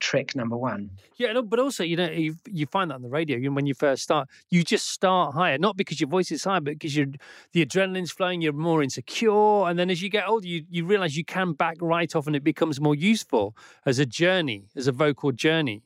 trick 0.00 0.34
number 0.34 0.56
one. 0.56 0.90
Yeah 1.16 1.40
but 1.40 1.58
also 1.58 1.84
you 1.84 1.96
know 1.96 2.10
you, 2.10 2.36
you 2.46 2.66
find 2.66 2.90
that 2.90 2.96
on 2.96 3.02
the 3.02 3.08
radio 3.08 3.36
you 3.36 3.52
when 3.52 3.66
you 3.66 3.74
first 3.74 4.02
start 4.02 4.28
you 4.50 4.62
just 4.62 4.90
start 4.90 5.34
higher 5.34 5.58
not 5.58 5.76
because 5.76 6.00
your 6.00 6.08
voice 6.08 6.30
is 6.30 6.44
high 6.44 6.60
but 6.60 6.74
because 6.74 6.96
you're 6.96 7.06
the 7.52 7.64
adrenaline's 7.64 8.10
flowing 8.10 8.40
you're 8.40 8.52
more 8.52 8.82
insecure 8.82 9.68
and 9.68 9.78
then 9.78 9.90
as 9.90 10.02
you 10.02 10.08
get 10.08 10.28
older 10.28 10.46
you, 10.46 10.64
you 10.68 10.84
realize 10.84 11.16
you 11.16 11.24
can 11.24 11.52
back 11.52 11.76
right 11.80 12.14
off 12.14 12.26
and 12.26 12.36
it 12.36 12.44
becomes 12.44 12.80
more 12.80 12.94
useful 12.94 13.56
as 13.84 13.98
a 13.98 14.06
journey 14.06 14.68
as 14.76 14.86
a 14.86 14.92
vocal 14.92 15.32
journey. 15.32 15.82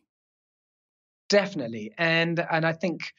Definitely 1.29 1.93
and 1.99 2.45
and 2.51 2.67
i 2.67 2.73
think 2.73 3.13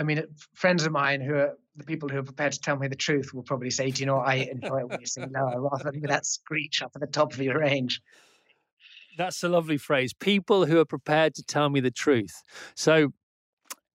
I 0.00 0.04
mean, 0.04 0.22
friends 0.54 0.86
of 0.86 0.92
mine 0.92 1.20
who 1.20 1.34
are 1.34 1.58
the 1.76 1.84
people 1.84 2.08
who 2.08 2.18
are 2.18 2.22
prepared 2.22 2.52
to 2.52 2.60
tell 2.60 2.76
me 2.76 2.88
the 2.88 2.96
truth 2.96 3.34
will 3.34 3.42
probably 3.42 3.70
say, 3.70 3.90
"Do 3.90 4.00
you 4.00 4.06
know 4.06 4.18
I 4.18 4.34
enjoy 4.34 4.80
it 4.80 4.88
when 4.88 5.00
you 5.00 5.06
sing 5.06 5.30
lower 5.32 5.60
rather 5.60 5.90
than 5.90 6.00
with 6.00 6.10
that 6.10 6.24
screech 6.24 6.82
up 6.82 6.92
at 6.94 7.00
the 7.00 7.06
top 7.06 7.32
of 7.32 7.40
your 7.40 7.58
range." 7.58 8.00
That's 9.18 9.42
a 9.42 9.48
lovely 9.48 9.76
phrase. 9.76 10.14
People 10.14 10.64
who 10.64 10.78
are 10.78 10.86
prepared 10.86 11.34
to 11.34 11.42
tell 11.42 11.68
me 11.68 11.80
the 11.80 11.90
truth. 11.90 12.42
So, 12.74 13.08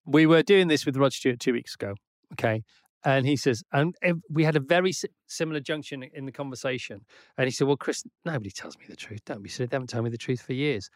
we 0.06 0.26
were 0.26 0.42
doing 0.42 0.68
this 0.68 0.84
with 0.84 0.96
Rod 0.96 1.14
Stewart 1.14 1.40
two 1.40 1.54
weeks 1.54 1.74
ago. 1.74 1.94
Okay, 2.34 2.62
and 3.04 3.26
he 3.26 3.36
says, 3.36 3.62
and 3.72 3.94
we 4.30 4.44
had 4.44 4.56
a 4.56 4.60
very 4.60 4.92
similar 5.26 5.60
junction 5.60 6.02
in 6.14 6.24
the 6.24 6.32
conversation. 6.32 7.04
And 7.36 7.46
he 7.46 7.50
said, 7.50 7.66
Well, 7.66 7.76
Chris, 7.76 8.02
nobody 8.24 8.50
tells 8.50 8.78
me 8.78 8.84
the 8.88 8.96
truth. 8.96 9.20
Don't 9.26 9.42
be 9.42 9.50
silly. 9.50 9.66
They 9.66 9.74
haven't 9.74 9.90
told 9.90 10.04
me 10.04 10.10
the 10.10 10.16
truth 10.16 10.40
for 10.40 10.54
years. 10.54 10.88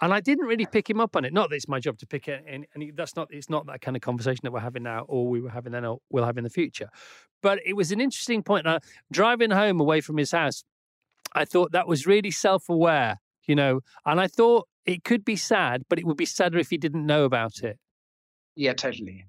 And 0.00 0.14
I 0.14 0.20
didn't 0.20 0.46
really 0.46 0.64
pick 0.64 0.88
him 0.88 1.00
up 1.00 1.16
on 1.16 1.26
it. 1.26 1.34
Not 1.34 1.50
that 1.50 1.56
it's 1.56 1.68
my 1.68 1.78
job 1.78 1.98
to 1.98 2.06
pick 2.06 2.28
it, 2.28 2.42
and, 2.46 2.66
and 2.74 2.92
that's 2.96 3.14
not 3.14 3.28
it's 3.30 3.50
not 3.50 3.66
that 3.66 3.82
kind 3.82 3.96
of 3.96 4.00
conversation 4.00 4.40
that 4.44 4.52
we're 4.52 4.60
having 4.60 4.82
now, 4.82 5.04
or 5.08 5.28
we 5.28 5.40
were 5.42 5.50
having 5.50 5.72
then, 5.72 5.84
or 5.84 5.98
we'll 6.10 6.24
have 6.24 6.38
in 6.38 6.44
the 6.44 6.50
future. 6.50 6.88
But 7.42 7.58
it 7.66 7.74
was 7.74 7.92
an 7.92 8.00
interesting 8.00 8.42
point. 8.42 8.64
Now, 8.64 8.78
driving 9.12 9.50
home 9.50 9.80
away 9.80 10.00
from 10.00 10.16
his 10.16 10.32
house, 10.32 10.64
I 11.34 11.44
thought 11.44 11.72
that 11.72 11.86
was 11.86 12.06
really 12.06 12.30
self-aware, 12.30 13.18
you 13.46 13.54
know, 13.54 13.80
and 14.06 14.20
I 14.20 14.26
thought 14.26 14.68
it 14.86 15.04
could 15.04 15.24
be 15.24 15.36
sad, 15.36 15.84
but 15.88 15.98
it 15.98 16.06
would 16.06 16.16
be 16.16 16.26
sadder 16.26 16.58
if 16.58 16.70
he 16.70 16.78
didn't 16.78 17.06
know 17.06 17.24
about 17.24 17.58
it. 17.62 17.78
Yeah, 18.56 18.74
totally. 18.74 19.26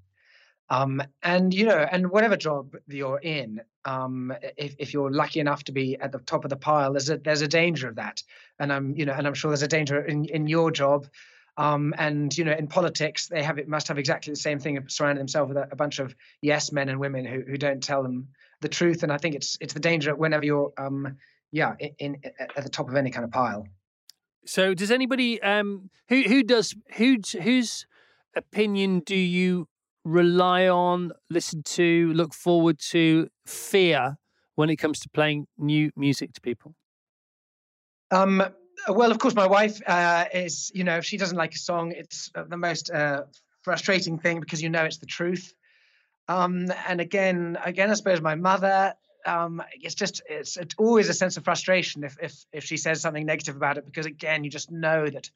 Um, 0.70 1.04
and 1.22 1.54
you 1.54 1.66
know, 1.66 1.78
and 1.78 2.10
whatever 2.10 2.38
job 2.38 2.76
you're 2.88 3.20
in, 3.20 3.62
um, 3.84 4.34
if, 4.58 4.74
if 4.80 4.94
you're 4.94 5.12
lucky 5.12 5.42
enough 5.42 5.66
to 5.66 5.74
be 5.74 5.98
at 6.00 6.14
the 6.14 6.20
top 6.20 6.46
of 6.46 6.50
the 6.50 6.56
pile, 6.56 6.94
there's 6.94 7.10
a 7.10 7.18
there's 7.18 7.42
a 7.42 7.48
danger 7.48 7.90
of 7.90 7.96
that, 7.96 8.24
and 8.58 8.72
I'm 8.72 8.96
you 8.96 9.06
know, 9.06 9.12
and 9.12 9.28
I'm 9.28 9.34
sure 9.34 9.52
there's 9.52 9.64
a 9.64 9.68
danger 9.68 10.00
in 10.00 10.26
in 10.26 10.48
your 10.48 10.72
job, 10.72 11.08
um, 11.58 11.94
and 11.98 12.36
you 12.38 12.46
know, 12.46 12.54
in 12.54 12.68
politics, 12.68 13.28
they 13.28 13.44
have 13.44 13.58
it 13.58 13.68
must 13.68 13.90
have 13.90 14.00
exactly 14.00 14.32
the 14.32 14.40
same 14.40 14.60
thing, 14.60 14.82
surrounding 14.88 15.20
themselves 15.20 15.50
with 15.50 15.58
a, 15.58 15.68
a, 15.72 15.76
bunch 15.76 16.00
of 16.00 16.16
yes 16.42 16.72
men 16.72 16.88
and 16.88 17.00
women 17.00 17.26
who 17.26 17.42
who 17.42 17.58
don't 17.58 17.84
tell 17.84 18.02
them 18.02 18.30
the 18.62 18.70
truth, 18.70 19.04
and 19.04 19.12
I 19.12 19.18
think 19.18 19.36
it's 19.36 19.58
it's 19.60 19.74
the 19.74 19.82
danger 19.82 20.16
whenever 20.16 20.46
you're 20.46 20.72
um, 20.78 21.18
yeah 21.52 21.76
in, 21.80 21.92
in 22.00 22.22
at 22.56 22.64
the 22.64 22.70
top 22.70 22.88
of 22.88 22.96
any 22.96 23.12
kind 23.12 23.26
of 23.26 23.32
pile. 23.32 23.68
So, 24.46 24.74
does 24.74 24.92
anybody 24.92 25.42
um 25.42 25.90
who 26.10 26.24
who 26.24 26.44
does 26.44 26.76
who 26.98 27.18
whose 27.42 27.86
opinion 28.36 29.02
do 29.02 29.16
you 29.16 29.68
rely 30.04 30.68
on, 30.68 31.12
listen 31.30 31.64
to, 31.64 32.12
look 32.14 32.34
forward 32.34 32.80
to, 32.80 33.28
fear 33.46 34.18
when 34.56 34.70
it 34.70 34.78
comes 34.78 35.00
to 35.00 35.10
playing 35.10 35.48
new 35.58 35.92
music 35.96 36.34
to 36.34 36.42
people? 36.42 36.74
Um, 38.10 38.44
well, 38.88 39.12
of 39.12 39.20
course, 39.20 39.36
my 39.36 39.48
wife 39.48 39.80
uh, 39.88 40.26
is, 40.34 40.72
you 40.74 40.84
know, 40.84 40.98
if 40.98 41.06
she 41.06 41.18
doesn't 41.18 41.38
like 41.38 41.54
a 41.54 41.60
song, 41.60 41.94
it's 41.96 42.32
uh, 42.36 42.44
the 42.48 42.58
most 42.58 42.90
uh, 42.90 43.24
frustrating 43.62 44.18
thing 44.18 44.40
because 44.40 44.62
you 44.62 44.70
know 44.70 44.84
it's 44.84 44.98
the 44.98 45.06
truth. 45.06 45.54
Um, 46.28 46.72
and 46.88 47.00
again, 47.00 47.58
again, 47.64 47.90
I 47.90 47.94
suppose 47.94 48.22
my 48.22 48.36
mother, 48.36 48.94
um, 49.26 49.62
it's 49.74 49.96
just, 49.96 50.22
it's, 50.28 50.58
it's 50.58 50.76
always 50.78 51.10
a 51.10 51.14
sense 51.14 51.38
of 51.38 51.44
frustration 51.44 52.04
if, 52.04 52.18
if, 52.22 52.46
if 52.52 52.64
she 52.64 52.78
says 52.78 53.02
something 53.02 53.26
negative 53.26 53.56
about 53.56 53.78
it 53.78 53.86
because 53.86 54.06
again, 54.06 54.44
you 54.44 54.50
just 54.50 54.72
know 54.72 55.10
that 55.10 55.30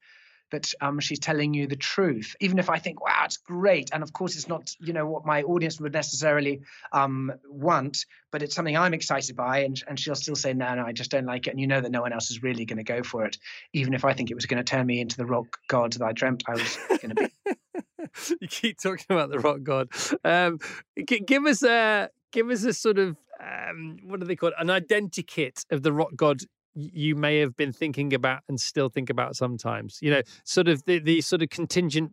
that 0.51 0.71
um, 0.81 0.99
she's 0.99 1.19
telling 1.19 1.53
you 1.53 1.67
the 1.67 1.75
truth, 1.75 2.35
even 2.39 2.59
if 2.59 2.69
I 2.69 2.77
think, 2.77 3.03
wow, 3.03 3.23
it's 3.25 3.37
great. 3.37 3.89
And 3.91 4.03
of 4.03 4.13
course, 4.13 4.35
it's 4.35 4.47
not, 4.47 4.71
you 4.79 4.93
know, 4.93 5.05
what 5.05 5.25
my 5.25 5.43
audience 5.43 5.79
would 5.81 5.93
necessarily 5.93 6.61
um, 6.91 7.33
want, 7.49 8.05
but 8.31 8.43
it's 8.43 8.55
something 8.55 8.77
I'm 8.77 8.93
excited 8.93 9.35
by. 9.35 9.59
And, 9.59 9.81
and 9.87 9.99
she'll 9.99 10.15
still 10.15 10.35
say, 10.35 10.53
no, 10.53 10.75
no, 10.75 10.85
I 10.85 10.91
just 10.91 11.11
don't 11.11 11.25
like 11.25 11.47
it. 11.47 11.51
And 11.51 11.59
you 11.59 11.67
know 11.67 11.81
that 11.81 11.91
no 11.91 12.01
one 12.01 12.13
else 12.13 12.29
is 12.31 12.43
really 12.43 12.65
going 12.65 12.77
to 12.77 12.83
go 12.83 13.03
for 13.03 13.25
it, 13.25 13.37
even 13.73 13.93
if 13.93 14.05
I 14.05 14.13
think 14.13 14.29
it 14.29 14.35
was 14.35 14.45
going 14.45 14.57
to 14.57 14.63
turn 14.63 14.85
me 14.85 15.01
into 15.01 15.17
the 15.17 15.25
rock 15.25 15.57
god 15.67 15.93
that 15.93 16.05
I 16.05 16.11
dreamt 16.11 16.43
I 16.47 16.53
was 16.53 16.77
going 17.01 17.15
to 17.15 17.15
be. 17.15 18.35
you 18.41 18.47
keep 18.47 18.79
talking 18.79 19.05
about 19.09 19.29
the 19.29 19.39
rock 19.39 19.63
god. 19.63 19.89
Um, 20.23 20.59
g- 20.97 21.19
give 21.19 21.45
us 21.45 21.63
a 21.63 22.09
give 22.35 22.49
us 22.49 22.65
a 22.65 22.73
sort 22.73 22.99
of 22.99 23.15
um, 23.41 23.97
what 24.03 24.19
do 24.19 24.25
they 24.25 24.35
call 24.35 24.49
it? 24.49 24.55
An 24.59 24.67
identikit 24.67 25.65
of 25.71 25.81
the 25.81 25.91
rock 25.91 26.11
god 26.15 26.41
you 26.75 27.15
may 27.15 27.39
have 27.39 27.55
been 27.55 27.71
thinking 27.71 28.13
about 28.13 28.41
and 28.49 28.59
still 28.59 28.89
think 28.89 29.09
about 29.09 29.35
sometimes. 29.35 29.97
You 30.01 30.11
know, 30.11 30.21
sort 30.43 30.67
of 30.67 30.83
the, 30.85 30.99
the 30.99 31.21
sort 31.21 31.41
of 31.41 31.49
contingent 31.49 32.11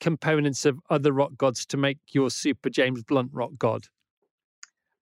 components 0.00 0.66
of 0.66 0.80
other 0.90 1.12
rock 1.12 1.32
gods 1.36 1.64
to 1.66 1.76
make 1.76 1.98
your 2.10 2.28
super 2.28 2.68
James 2.68 3.04
Blunt 3.04 3.30
rock 3.32 3.52
god. 3.56 3.86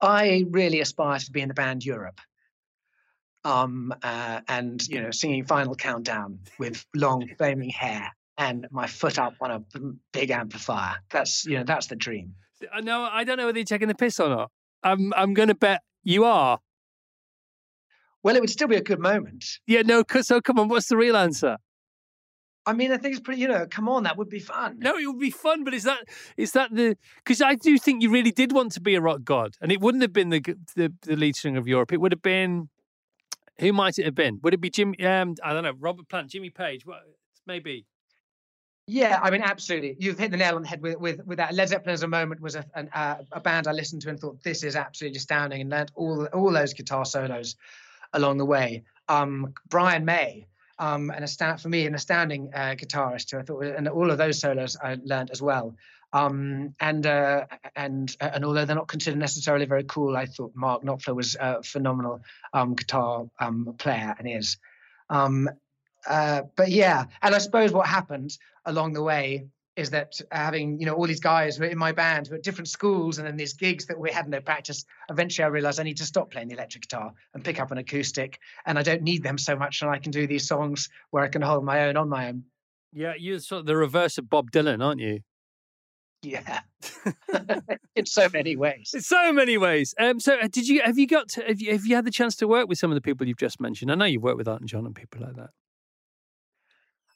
I 0.01 0.45
really 0.51 0.81
aspire 0.81 1.21
to 1.21 1.31
be 1.31 1.41
in 1.41 1.49
the 1.49 1.55
band 1.55 1.85
Europe. 1.85 2.21
Um, 3.45 3.95
uh, 4.03 4.41
and 4.49 4.85
you 4.89 5.01
know, 5.01 5.13
singing 5.13 5.45
Final 5.45 5.77
Countdown 5.77 6.41
with 6.59 6.85
long 6.97 7.29
flaming 7.39 7.71
hair 7.71 8.11
and 8.37 8.67
my 8.73 8.89
foot 8.89 9.21
up 9.21 9.35
on 9.41 9.51
a 9.53 9.81
big 10.13 10.33
amplifier. 10.33 10.97
That's 11.13 11.47
you 11.47 11.59
know, 11.59 11.65
that's 11.65 11.87
the 11.87 11.95
dream. 11.95 12.35
No, 12.83 13.03
I 13.03 13.23
don't 13.23 13.37
know 13.37 13.47
whether 13.47 13.59
you're 13.59 13.65
taking 13.65 13.87
the 13.87 13.95
piss 13.95 14.19
or 14.19 14.29
not. 14.29 14.51
I'm 14.87 15.13
I'm 15.15 15.35
going 15.35 15.49
to 15.49 15.55
bet 15.55 15.83
you 16.05 16.25
are. 16.25 16.61
Well, 18.23 18.37
it 18.37 18.41
would 18.41 18.51
still 18.51 18.69
be 18.69 18.77
a 18.77 18.83
good 18.83 19.01
moment. 19.01 19.45
Yeah, 19.67 19.83
no. 19.83 20.05
So 20.23 20.41
come 20.41 20.59
on, 20.59 20.69
what's 20.69 20.89
the 20.89 20.97
real 20.97 21.17
answer? 21.17 21.59
I 22.65 22.73
mean, 22.73 22.91
I 22.91 22.97
think 22.97 23.15
it's 23.15 23.23
pretty. 23.23 23.41
You 23.41 23.49
know, 23.49 23.67
come 23.69 23.89
on, 23.89 24.05
that 24.05 24.17
would 24.17 24.29
be 24.29 24.41
fun. 24.41 24.79
No, 24.79 24.97
it 24.97 25.07
would 25.07 25.21
be 25.21 25.31
fun, 25.31 25.65
but 25.65 25.75
is 25.75 25.85
that 25.85 26.05
is 26.37 26.53
that 26.53 26.75
the? 26.75 26.97
Because 27.17 27.43
I 27.43 27.57
do 27.57 27.79
think 27.79 28.03
you 28.03 28.11
really 28.11 28.31
did 28.31 28.53
want 28.53 28.73
to 28.73 28.81
be 28.81 28.95
a 28.95 29.01
rock 29.01 29.21
god, 29.25 29.55
and 29.61 29.73
it 29.73 29.81
wouldn't 29.81 30.03
have 30.03 30.13
been 30.13 30.31
the 30.31 30.41
the, 30.77 30.93
the 31.03 31.17
lead 31.17 31.37
singer 31.37 31.59
of 31.59 31.67
Europe. 31.67 31.93
It 31.93 32.01
would 32.01 32.13
have 32.13 32.23
been. 32.23 32.69
Who 33.59 33.73
might 33.73 33.99
it 33.99 34.05
have 34.05 34.15
been? 34.15 34.39
Would 34.43 34.53
it 34.53 34.61
be 34.61 34.69
Jim? 34.69 34.95
Um, 35.03 35.35
I 35.43 35.53
don't 35.55 35.65
know. 35.65 35.73
Robert 35.79 36.09
Plant, 36.09 36.31
Jimmy 36.31 36.51
Page. 36.51 36.85
What? 36.85 36.99
Maybe. 37.47 37.87
Yeah, 38.89 39.19
I 39.21 39.31
mean, 39.31 39.43
absolutely. 39.43 39.97
You've 39.99 40.19
hit 40.19 40.31
the 40.31 40.37
nail 40.37 40.55
on 40.55 40.63
the 40.63 40.69
head 40.69 40.81
with 40.81 40.99
with, 40.99 41.27
with 41.27 41.39
that. 41.39 41.55
Led 41.55 41.69
Zeppelin 41.69 41.95
as 41.95 42.05
a 42.05 42.09
moment 42.09 42.41
was 42.41 42.55
a, 42.55 42.65
an, 42.75 42.89
uh, 42.95 43.17
a 43.33 43.41
band 43.41 43.67
I 43.67 43.73
listened 43.73 44.03
to 44.03 44.11
and 44.11 44.19
thought 44.19 44.43
this 44.45 44.63
is 44.63 44.77
absolutely 44.77 45.17
astounding, 45.17 45.61
and 45.61 45.71
learned 45.71 45.91
all 45.97 46.27
all 46.27 46.53
those 46.53 46.73
guitar 46.73 47.05
solos 47.05 47.57
along 48.13 48.39
the 48.39 48.45
way. 48.45 48.85
Um, 49.09 49.55
Brian 49.69 50.05
May, 50.05 50.47
um, 50.79 51.11
an 51.11 51.25
astound, 51.25 51.61
for 51.61 51.69
me, 51.69 51.87
an 51.87 51.97
astounding 51.97 52.51
uh, 52.55 52.77
guitarist 52.77 53.33
who 53.33 53.39
I 53.39 53.43
thought, 53.43 53.65
and 53.65 53.89
all 53.89 54.11
of 54.11 54.19
those 54.19 54.39
solos 54.39 54.77
I 54.81 54.99
learned 55.05 55.31
as 55.33 55.43
well. 55.43 55.75
Um, 56.13 56.73
and 56.79 57.05
uh, 57.09 57.47
and 57.75 58.17
and 58.21 58.45
although 58.45 58.65
they're 58.65 58.77
not 58.77 58.87
considered 58.87 59.19
necessarily 59.19 59.67
very 59.67 59.85
cool, 59.85 60.17
I 60.17 60.27
thought 60.27 60.53
Mark 60.55 60.85
Knopfler 60.85 61.17
was 61.17 61.37
a 61.41 61.61
phenomenal 61.65 62.23
um, 62.53 62.77
guitar 62.77 63.27
um, 63.41 63.75
player 63.79 64.15
and 64.17 64.29
is. 64.29 64.59
Um, 65.11 65.51
uh, 66.07 66.43
but 66.57 66.71
yeah, 66.71 67.05
and 67.23 67.35
I 67.35 67.39
suppose 67.39 67.73
what 67.73 67.87
happened 67.87 68.37
along 68.65 68.93
the 68.93 69.03
way 69.03 69.47
is 69.77 69.91
that 69.91 70.21
having 70.33 70.81
you 70.81 70.87
know 70.87 70.95
all 70.95 71.07
these 71.07 71.21
guys 71.21 71.57
who 71.57 71.65
are 71.65 71.69
in 71.69 71.79
my 71.79 71.93
band 71.93 72.27
who 72.27 72.35
are 72.35 72.37
at 72.39 72.43
different 72.43 72.69
schools 72.69 73.19
and 73.19 73.27
then 73.27 73.37
these 73.37 73.53
gigs 73.53 73.87
that 73.87 73.99
we 73.99 74.11
had 74.11 74.29
no 74.29 74.41
practice 74.41 74.85
eventually 75.11 75.45
i 75.45 75.49
realized 75.49 75.79
i 75.79 75.83
need 75.83 75.99
to 75.99 76.05
stop 76.05 76.31
playing 76.31 76.49
the 76.49 76.55
electric 76.55 76.83
guitar 76.83 77.13
and 77.35 77.45
pick 77.45 77.61
up 77.61 77.71
an 77.71 77.79
acoustic 77.79 78.41
and 78.65 78.79
i 78.79 78.83
don't 78.83 79.03
need 79.03 79.23
them 79.23 79.39
so 79.39 79.55
much 79.55 79.83
and 79.83 79.91
i 79.91 79.99
can 79.99 80.11
do 80.11 80.27
these 80.27 80.49
songs 80.49 80.89
where 81.11 81.23
i 81.23 81.29
can 81.29 81.43
hold 81.43 81.65
my 81.65 81.87
own 81.87 81.97
on 81.97 82.09
my 82.09 82.29
own. 82.29 82.43
Yeah 82.93 83.13
you're 83.19 83.39
sort 83.39 83.61
of 83.61 83.67
the 83.67 83.77
reverse 83.77 84.19
of 84.19 84.29
bob 84.29 84.51
dylan 84.51 84.83
aren't 84.85 85.01
you? 85.01 85.21
Yeah. 86.23 86.61
In 87.95 88.07
so 88.07 88.29
many 88.33 88.57
ways. 88.57 88.93
In 88.95 89.01
so 89.01 89.33
many 89.33 89.59
ways. 89.59 89.95
Um 89.99 90.19
so 90.19 90.39
uh, 90.39 90.49
did 90.51 90.67
you 90.67 90.81
have 90.83 90.99
you 90.99 91.07
got 91.07 91.29
to, 91.31 91.43
have 91.43 91.61
you 91.61 91.73
have 91.73 91.87
you 91.87 91.95
had 91.95 92.05
the 92.05 92.11
chance 92.11 92.35
to 92.37 92.49
work 92.49 92.69
with 92.69 92.79
some 92.79 92.91
of 92.91 92.95
the 92.95 93.01
people 93.03 93.29
you've 93.29 93.37
just 93.37 93.61
mentioned? 93.61 93.93
I 93.93 93.95
know 93.95 94.07
you've 94.07 94.23
worked 94.23 94.39
with 94.39 94.49
Elton 94.49 94.67
John 94.67 94.87
and 94.87 94.95
people 94.95 95.21
like 95.21 95.37
that 95.37 95.51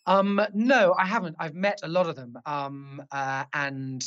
um, 0.06 0.40
no, 0.54 0.94
I 0.98 1.06
haven't. 1.06 1.36
I've 1.38 1.54
met 1.54 1.80
a 1.82 1.88
lot 1.88 2.08
of 2.08 2.16
them, 2.16 2.38
um, 2.46 3.02
uh, 3.12 3.44
and 3.52 4.04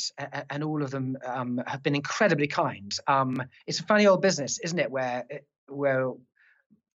and 0.50 0.64
all 0.64 0.82
of 0.82 0.90
them 0.90 1.16
um, 1.24 1.62
have 1.66 1.82
been 1.82 1.94
incredibly 1.94 2.48
kind. 2.48 2.92
Um, 3.06 3.40
it's 3.66 3.80
a 3.80 3.84
funny 3.84 4.06
old 4.06 4.20
business, 4.20 4.58
isn't 4.58 4.78
it? 4.78 4.90
Where 4.90 5.24
where 5.68 6.12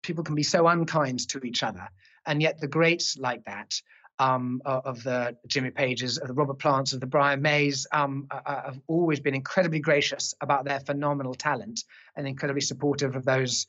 people 0.03 0.25
can 0.25 0.35
be 0.35 0.43
so 0.43 0.67
unkind 0.67 1.29
to 1.29 1.41
each 1.45 1.63
other, 1.63 1.89
and 2.27 2.41
yet 2.41 2.59
the 2.59 2.69
greats 2.69 3.19
like 3.19 3.45
that 3.45 3.75
um, 4.19 4.63
of 4.65 5.03
the 5.03 5.37
Jimmy 5.47 5.71
Pages, 5.71 6.17
of 6.17 6.29
the 6.29 6.35
Robert 6.35 6.59
Plants, 6.59 6.95
of 6.95 7.01
the 7.01 7.07
Brian 7.07 7.43
Mays, 7.43 7.87
um, 7.93 8.27
uh, 8.31 8.41
uh, 8.47 8.63
have 8.65 8.81
always 8.87 9.21
been 9.21 9.35
incredibly 9.35 9.81
gracious 9.81 10.35
about 10.41 10.65
their 10.65 10.81
phenomenal 10.81 11.35
talent 11.35 11.85
and 12.17 12.27
incredibly 12.27 12.63
supportive 12.63 13.15
of 13.15 13.27
those 13.27 13.67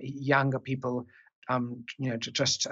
younger 0.00 0.60
people. 0.60 1.06
you 1.50 2.10
know, 2.10 2.16
just 2.16 2.66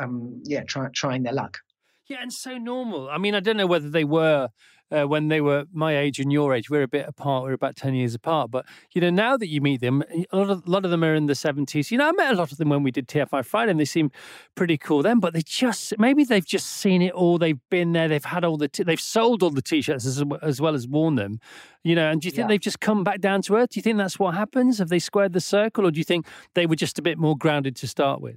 yeah, 0.44 0.62
try, 0.62 0.88
trying 0.94 1.22
their 1.24 1.34
luck. 1.34 1.58
Yeah, 2.06 2.18
and 2.20 2.32
so 2.32 2.58
normal. 2.58 3.08
I 3.08 3.18
mean, 3.18 3.34
I 3.34 3.40
don't 3.40 3.56
know 3.56 3.66
whether 3.66 3.88
they 3.88 4.04
were 4.04 4.50
uh, 4.90 5.04
when 5.04 5.28
they 5.28 5.40
were 5.40 5.64
my 5.72 5.96
age 5.96 6.20
and 6.20 6.32
your 6.32 6.54
age. 6.54 6.68
We're 6.68 6.82
a 6.82 6.88
bit 6.88 7.08
apart. 7.08 7.44
We're 7.44 7.52
about 7.52 7.76
ten 7.76 7.94
years 7.94 8.14
apart. 8.14 8.50
But 8.50 8.66
you 8.94 9.00
know, 9.00 9.10
now 9.10 9.36
that 9.36 9.48
you 9.48 9.60
meet 9.60 9.80
them, 9.80 10.04
a 10.30 10.36
lot 10.36 10.50
of 10.50 10.66
a 10.66 10.70
lot 10.70 10.84
of 10.84 10.90
them 10.90 11.02
are 11.02 11.14
in 11.14 11.26
the 11.26 11.34
seventies. 11.34 11.90
You 11.90 11.98
know, 11.98 12.08
I 12.08 12.12
met 12.12 12.32
a 12.32 12.36
lot 12.36 12.52
of 12.52 12.58
them 12.58 12.68
when 12.68 12.82
we 12.82 12.90
did 12.90 13.08
TFI 13.08 13.44
Friday, 13.44 13.70
and 13.70 13.80
they 13.80 13.86
seem 13.86 14.10
pretty 14.54 14.76
cool 14.76 15.02
then. 15.02 15.18
But 15.18 15.32
they 15.32 15.40
just 15.40 15.98
maybe 15.98 16.24
they've 16.24 16.44
just 16.44 16.66
seen 16.66 17.02
it 17.02 17.12
all. 17.12 17.38
They've 17.38 17.60
been 17.70 17.92
there. 17.92 18.08
They've 18.08 18.24
had 18.24 18.44
all 18.44 18.56
the. 18.56 18.68
T- 18.68 18.82
they've 18.82 19.00
sold 19.00 19.42
all 19.42 19.50
the 19.50 19.62
t-shirts 19.62 20.04
as, 20.06 20.22
as 20.42 20.60
well 20.60 20.74
as 20.74 20.86
worn 20.86 21.14
them. 21.14 21.40
You 21.82 21.94
know, 21.94 22.10
and 22.10 22.20
do 22.20 22.28
you 22.28 22.32
think 22.32 22.44
yeah. 22.44 22.48
they've 22.48 22.60
just 22.60 22.80
come 22.80 23.02
back 23.02 23.20
down 23.20 23.42
to 23.42 23.56
earth? 23.56 23.70
Do 23.70 23.78
you 23.78 23.82
think 23.82 23.98
that's 23.98 24.18
what 24.18 24.34
happens? 24.34 24.78
Have 24.78 24.88
they 24.88 24.98
squared 24.98 25.32
the 25.32 25.40
circle, 25.40 25.86
or 25.86 25.90
do 25.90 25.98
you 25.98 26.04
think 26.04 26.26
they 26.54 26.66
were 26.66 26.76
just 26.76 26.98
a 26.98 27.02
bit 27.02 27.18
more 27.18 27.36
grounded 27.36 27.76
to 27.76 27.86
start 27.86 28.20
with? 28.20 28.36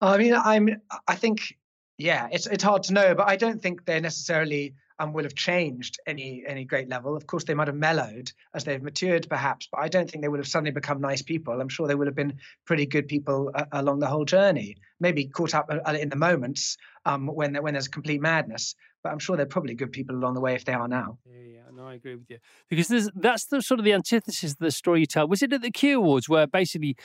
I 0.00 0.16
mean, 0.16 0.34
I'm. 0.34 0.80
I 1.06 1.16
think 1.16 1.54
yeah, 1.98 2.28
it's 2.30 2.46
it's 2.46 2.62
hard 2.62 2.84
to 2.84 2.92
know, 2.92 3.14
but 3.16 3.28
I 3.28 3.34
don't 3.34 3.60
think 3.60 3.84
they 3.84 3.98
necessarily 3.98 4.74
um, 5.00 5.12
will 5.12 5.24
have 5.24 5.34
changed 5.34 5.98
any 6.06 6.44
any 6.46 6.64
great 6.64 6.88
level. 6.88 7.16
Of 7.16 7.26
course, 7.26 7.42
they 7.42 7.54
might 7.54 7.66
have 7.66 7.76
mellowed 7.76 8.30
as 8.54 8.62
they've 8.62 8.82
matured, 8.82 9.26
perhaps, 9.28 9.68
but 9.70 9.80
I 9.80 9.88
don't 9.88 10.08
think 10.08 10.22
they 10.22 10.28
would 10.28 10.38
have 10.38 10.46
suddenly 10.46 10.70
become 10.70 11.00
nice 11.00 11.22
people. 11.22 11.60
I'm 11.60 11.68
sure 11.68 11.88
they 11.88 11.96
would 11.96 12.06
have 12.06 12.14
been 12.14 12.38
pretty 12.66 12.86
good 12.86 13.08
people 13.08 13.50
uh, 13.52 13.64
along 13.72 13.98
the 13.98 14.06
whole 14.06 14.24
journey. 14.24 14.76
Maybe 15.00 15.26
caught 15.26 15.54
up 15.56 15.68
uh, 15.70 15.92
in 15.92 16.08
the 16.08 16.16
moments 16.16 16.76
um, 17.04 17.26
when 17.26 17.56
when 17.56 17.74
there's 17.74 17.88
complete 17.88 18.20
madness, 18.20 18.76
but 19.02 19.10
I'm 19.10 19.18
sure 19.18 19.36
they're 19.36 19.46
probably 19.46 19.74
good 19.74 19.90
people 19.90 20.14
along 20.14 20.34
the 20.34 20.40
way 20.40 20.54
if 20.54 20.64
they 20.64 20.74
are 20.74 20.86
now. 20.88 21.18
Yeah, 21.26 21.40
yeah, 21.40 21.60
no, 21.74 21.88
I 21.88 21.94
agree 21.94 22.14
with 22.14 22.30
you 22.30 22.38
because 22.70 23.10
that's 23.16 23.46
the 23.46 23.60
sort 23.60 23.80
of 23.80 23.84
the 23.84 23.92
antithesis 23.92 24.52
of 24.52 24.58
the 24.58 24.70
story 24.70 25.00
you 25.00 25.06
tell. 25.06 25.26
Was 25.26 25.42
it 25.42 25.52
at 25.52 25.62
the 25.62 25.72
Q 25.72 25.98
Awards 25.98 26.28
where 26.28 26.46
basically 26.46 26.96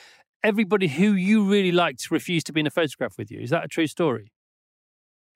everybody 0.44 0.86
who 0.86 1.14
you 1.14 1.42
really 1.42 1.72
liked 1.72 2.12
refused 2.12 2.46
to 2.46 2.52
be 2.52 2.60
in 2.60 2.66
a 2.68 2.70
photograph 2.70 3.18
with 3.18 3.32
you? 3.32 3.40
Is 3.40 3.50
that 3.50 3.64
a 3.64 3.68
true 3.68 3.88
story? 3.88 4.30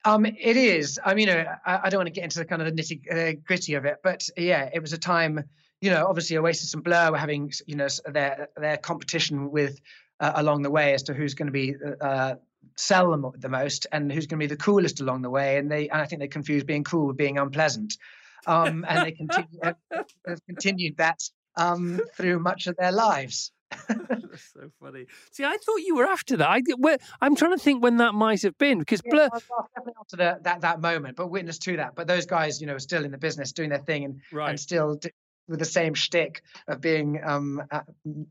Um, 0.05 0.27
it 0.27 0.57
is. 0.57 0.99
I 1.05 1.15
mean, 1.15 1.27
know, 1.27 1.45
I, 1.67 1.81
I, 1.85 1.91
don't 1.91 1.99
want 1.99 2.07
to 2.07 2.13
get 2.13 2.25
into 2.25 2.39
the 2.39 2.45
kind 2.45 2.63
of 2.63 2.75
the 2.75 2.83
nitty 2.83 3.13
uh, 3.13 3.41
gritty 3.45 3.75
of 3.75 3.85
it, 3.85 3.99
but 4.03 4.29
yeah, 4.37 4.71
it 4.73 4.81
was 4.81 4.93
a 4.93 4.99
time. 4.99 5.45
You 5.81 5.91
know, 5.91 6.07
obviously 6.07 6.37
Oasis 6.37 6.75
and 6.75 6.83
Blur 6.83 7.11
were 7.11 7.19
having 7.19 7.53
you 7.67 7.77
know 7.77 7.89
their 8.07 8.49
their 8.57 8.77
competition 8.77 9.51
with 9.51 9.81
uh, 10.21 10.33
along 10.37 10.63
the 10.63 10.71
way 10.71 10.95
as 10.95 11.03
to 11.05 11.15
who's 11.15 11.35
going 11.35 11.47
to 11.47 11.53
be 11.53 11.75
uh, 12.01 12.35
sell 12.77 13.11
them 13.11 13.31
the 13.37 13.49
most 13.49 13.87
and 13.93 14.11
who's 14.13 14.27
going 14.27 14.39
to 14.39 14.43
be 14.43 14.55
the 14.55 14.57
coolest 14.57 15.01
along 15.01 15.23
the 15.23 15.31
way, 15.31 15.57
and 15.57 15.71
they 15.71 15.89
and 15.89 16.01
I 16.01 16.07
think 16.07 16.21
they 16.21 16.29
confused 16.29 16.67
being 16.67 16.85
cool 16.85 17.09
with 17.09 17.17
being 17.17 17.39
unpleasant, 17.39 17.97
um, 18.47 18.85
and 18.89 19.05
they 19.05 19.13
continue, 19.13 19.61
have 19.93 20.47
continued 20.47 20.97
that 20.99 21.21
um, 21.57 22.01
through 22.17 22.39
much 22.39 22.67
of 22.67 22.77
their 22.77 22.93
lives. 22.93 23.53
That's 23.89 24.53
so 24.55 24.71
funny. 24.81 25.07
See, 25.31 25.45
I 25.45 25.57
thought 25.57 25.77
you 25.79 25.97
were 25.97 26.07
after 26.07 26.37
that. 26.39 26.49
I, 26.49 26.63
I'm 27.21 27.37
trying 27.37 27.53
to 27.53 27.59
think 27.59 27.83
when 27.83 27.99
that 27.99 28.15
might 28.15 28.43
have 28.43 28.57
been 28.59 28.79
because 28.79 29.03
yeah, 29.05 29.11
Blur. 29.11 29.29
definitely 29.29 29.93
after 30.01 30.17
the, 30.17 30.39
that 30.43 30.61
that 30.63 30.81
moment, 30.81 31.17
but 31.17 31.31
witness 31.31 31.59
to 31.59 31.77
that. 31.77 31.95
But 31.95 32.07
those 32.07 32.27
guys, 32.27 32.61
you 32.61 32.67
know, 32.67 32.75
are 32.75 32.81
still 32.81 33.05
in 33.05 33.11
the 33.11 33.19
business, 33.19 33.53
doing 33.53 33.71
their 33.71 33.79
thing, 33.79 34.05
and 34.05 34.21
right. 34.33 34.51
and 34.51 34.61
still 34.61 34.99
with 35.49 35.59
the 35.59 35.65
same 35.65 35.95
shtick 35.95 36.43
of 36.67 36.81
being 36.81 37.21
um, 37.25 37.63
uh, 37.71 37.81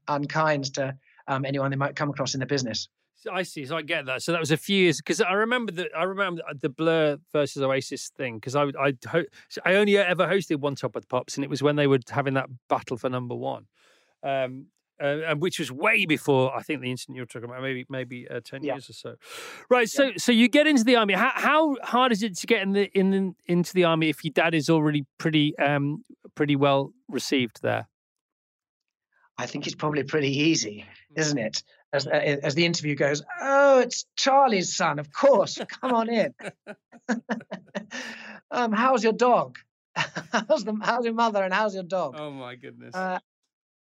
unkind 0.08 0.74
to 0.76 0.96
um, 1.28 1.46
anyone 1.46 1.72
they 1.72 1.78
might 1.78 1.96
come 1.96 2.10
across 2.10 2.34
in 2.34 2.40
the 2.40 2.46
business. 2.46 2.88
I 3.32 3.44
see. 3.44 3.66
So 3.66 3.76
I 3.76 3.82
get 3.82 4.06
that. 4.06 4.22
So 4.22 4.32
that 4.32 4.40
was 4.40 4.52
a 4.52 4.58
few 4.58 4.84
years 4.84 4.98
because 4.98 5.22
I 5.22 5.34
remember 5.34 5.72
the 5.72 5.90
I 5.96 6.04
remember 6.04 6.42
the 6.60 6.70
Blur 6.70 7.18
versus 7.34 7.62
Oasis 7.62 8.10
thing 8.10 8.36
because 8.36 8.56
I 8.56 8.66
I 8.80 8.94
I 9.66 9.76
only 9.76 9.98
ever 9.98 10.28
hosted 10.28 10.58
one 10.58 10.76
Top 10.76 10.96
of 10.96 11.02
the 11.02 11.08
Pops 11.08 11.36
and 11.36 11.44
it 11.44 11.50
was 11.50 11.64
when 11.64 11.76
they 11.76 11.88
were 11.88 12.00
having 12.10 12.36
that 12.36 12.50
battle 12.70 12.98
for 12.98 13.10
number 13.10 13.36
one. 13.36 13.66
Um, 14.24 14.68
uh, 15.00 15.36
which 15.36 15.60
was 15.60 15.72
way 15.72 16.06
before 16.06 16.56
I 16.56 16.62
think 16.62 16.82
the 16.82 16.92
incident 16.92 17.18
you're 17.18 17.26
talking 17.26 17.50
about, 17.50 17.62
maybe 17.62 17.86
maybe 17.90 18.28
uh, 18.28 18.42
ten 18.44 18.64
yeah. 18.64 18.74
years 18.74 18.90
or 18.90 18.94
so. 18.94 19.16
Right. 19.70 19.90
So 19.90 20.06
yeah. 20.06 20.12
so 20.18 20.32
you 20.32 20.48
get 20.48 20.68
into 20.68 20.84
the 20.84 20.96
army. 20.96 21.14
How, 21.14 21.32
how 21.36 21.76
hard 21.84 22.12
is 22.12 22.24
it 22.24 22.38
to 22.38 22.48
get 22.48 22.62
in 22.62 22.74
the 22.74 22.90
in 22.98 23.12
the, 23.12 23.36
into 23.46 23.74
the 23.74 23.84
army 23.84 24.10
if 24.10 24.24
your 24.24 24.34
dad 24.34 24.54
is 24.54 24.70
already 24.70 25.06
pretty 25.18 25.58
um 25.60 26.04
pretty 26.36 26.56
well 26.56 26.94
received 27.08 27.62
there? 27.62 27.88
I 29.38 29.46
think 29.46 29.68
it's 29.68 29.76
probably 29.76 30.04
pretty 30.04 30.36
easy, 30.36 30.86
isn't 31.16 31.38
it? 31.38 31.64
As 31.94 32.08
uh, 32.08 32.10
as 32.12 32.56
the 32.56 32.66
interview 32.66 32.96
goes, 32.96 33.24
oh, 33.40 33.80
it's 33.80 34.06
Charlie's 34.16 34.76
son, 34.76 35.00
of 35.00 35.12
course. 35.12 35.60
Come 35.82 35.94
on 35.94 36.10
in. 36.10 36.34
um, 38.52 38.72
how's 38.74 39.04
your 39.04 39.14
dog? 39.14 39.58
how's 39.96 40.64
the 40.64 40.78
how's 40.82 41.06
your 41.06 41.14
mother 41.14 41.44
and 41.44 41.54
how's 41.54 41.74
your 41.74 41.84
dog? 41.84 42.16
Oh 42.18 42.32
my 42.32 42.56
goodness. 42.56 42.94
Uh, 42.96 43.20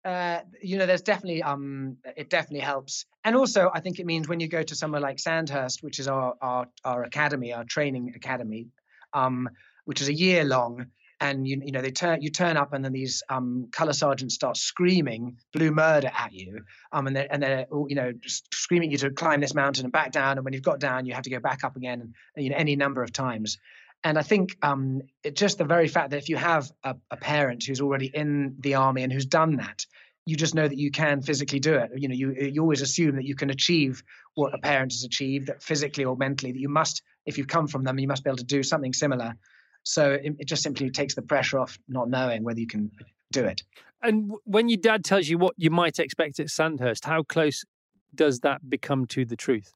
uh, 0.05 0.41
you 0.61 0.77
know, 0.77 0.85
there's 0.85 1.01
definitely 1.01 1.41
um, 1.41 1.97
it 2.15 2.29
definitely 2.29 2.59
helps, 2.59 3.05
and 3.23 3.35
also 3.35 3.71
I 3.73 3.79
think 3.79 3.99
it 3.99 4.05
means 4.05 4.27
when 4.27 4.39
you 4.39 4.47
go 4.47 4.61
to 4.61 4.75
somewhere 4.75 5.01
like 5.01 5.17
Sandhurst, 5.17 5.81
which 5.81 5.97
is 5.99 6.07
our 6.07 6.35
our 6.41 6.67
our 6.83 7.03
academy, 7.03 7.53
our 7.53 7.63
training 7.63 8.13
academy, 8.15 8.67
um, 9.13 9.49
which 9.85 10.01
is 10.01 10.07
a 10.07 10.13
year 10.13 10.43
long, 10.43 10.85
and 11.19 11.47
you 11.47 11.59
you 11.65 11.71
know 11.71 11.81
they 11.81 11.89
turn 11.89 12.21
you 12.21 12.29
turn 12.29 12.55
up 12.55 12.73
and 12.73 12.85
then 12.85 12.93
these 12.93 13.23
um, 13.29 13.67
color 13.71 13.93
sergeants 13.93 14.35
start 14.35 14.57
screaming 14.57 15.37
blue 15.53 15.71
murder 15.71 16.11
at 16.15 16.31
you, 16.33 16.63
um, 16.91 17.07
and 17.07 17.15
they're 17.15 17.27
and 17.31 17.41
they're 17.41 17.65
you 17.87 17.95
know 17.95 18.13
screaming 18.25 18.91
you 18.91 18.99
to 18.99 19.09
climb 19.09 19.41
this 19.41 19.55
mountain 19.55 19.85
and 19.85 19.91
back 19.91 20.11
down, 20.11 20.37
and 20.37 20.45
when 20.45 20.53
you've 20.53 20.61
got 20.61 20.79
down, 20.79 21.07
you 21.07 21.15
have 21.15 21.23
to 21.23 21.31
go 21.31 21.39
back 21.39 21.63
up 21.63 21.75
again, 21.75 22.13
you 22.37 22.51
know 22.51 22.55
any 22.57 22.75
number 22.75 23.01
of 23.01 23.11
times. 23.11 23.57
And 24.05 24.19
I 24.19 24.21
think 24.21 24.55
um, 24.61 25.01
it, 25.23 25.35
just 25.35 25.57
the 25.57 25.65
very 25.65 25.87
fact 25.87 26.11
that 26.11 26.17
if 26.17 26.29
you 26.29 26.37
have 26.37 26.71
a, 26.83 26.95
a, 27.09 27.17
parent 27.17 27.63
who's 27.63 27.81
already 27.81 28.05
in 28.05 28.55
the 28.59 28.75
army 28.75 29.01
and 29.01 29.11
who's 29.11 29.25
done 29.25 29.55
that, 29.55 29.83
you 30.27 30.35
just 30.35 30.53
know 30.53 30.67
that 30.67 30.77
you 30.77 30.91
can 30.91 31.23
physically 31.23 31.59
do 31.59 31.73
it. 31.73 31.89
You 31.95 32.07
know, 32.07 32.13
you 32.13 32.33
you 32.33 32.61
always 32.61 32.81
assume 32.81 33.15
that 33.15 33.25
you 33.25 33.35
can 33.35 33.49
achieve 33.49 34.03
what 34.35 34.53
a 34.53 34.59
parent 34.59 34.91
has 34.91 35.03
achieved, 35.03 35.47
that 35.47 35.63
physically 35.63 36.05
or 36.05 36.15
mentally, 36.15 36.51
that 36.51 36.59
you 36.59 36.69
must, 36.69 37.01
if 37.25 37.39
you've 37.39 37.47
come 37.47 37.67
from 37.67 37.83
them, 37.83 37.97
you 37.97 38.07
must 38.07 38.23
be 38.23 38.29
able 38.29 38.37
to 38.37 38.43
do 38.43 38.61
something 38.61 38.93
similar. 38.93 39.33
So 39.81 40.11
it, 40.11 40.35
it 40.37 40.47
just 40.47 40.61
simply 40.61 40.91
takes 40.91 41.15
the 41.15 41.23
pressure 41.23 41.57
off 41.57 41.79
not 41.87 42.07
knowing 42.07 42.43
whether 42.43 42.59
you 42.59 42.67
can 42.67 42.91
do 43.31 43.43
it. 43.43 43.63
And 44.03 44.31
when 44.43 44.69
your 44.69 44.77
dad 44.77 45.03
tells 45.03 45.27
you 45.27 45.39
what 45.39 45.55
you 45.57 45.71
might 45.71 45.97
expect 45.97 46.39
at 46.39 46.51
Sandhurst, 46.51 47.05
how 47.05 47.23
close 47.23 47.65
does 48.13 48.41
that 48.41 48.69
become 48.69 49.07
to 49.07 49.25
the 49.25 49.35
truth? 49.35 49.73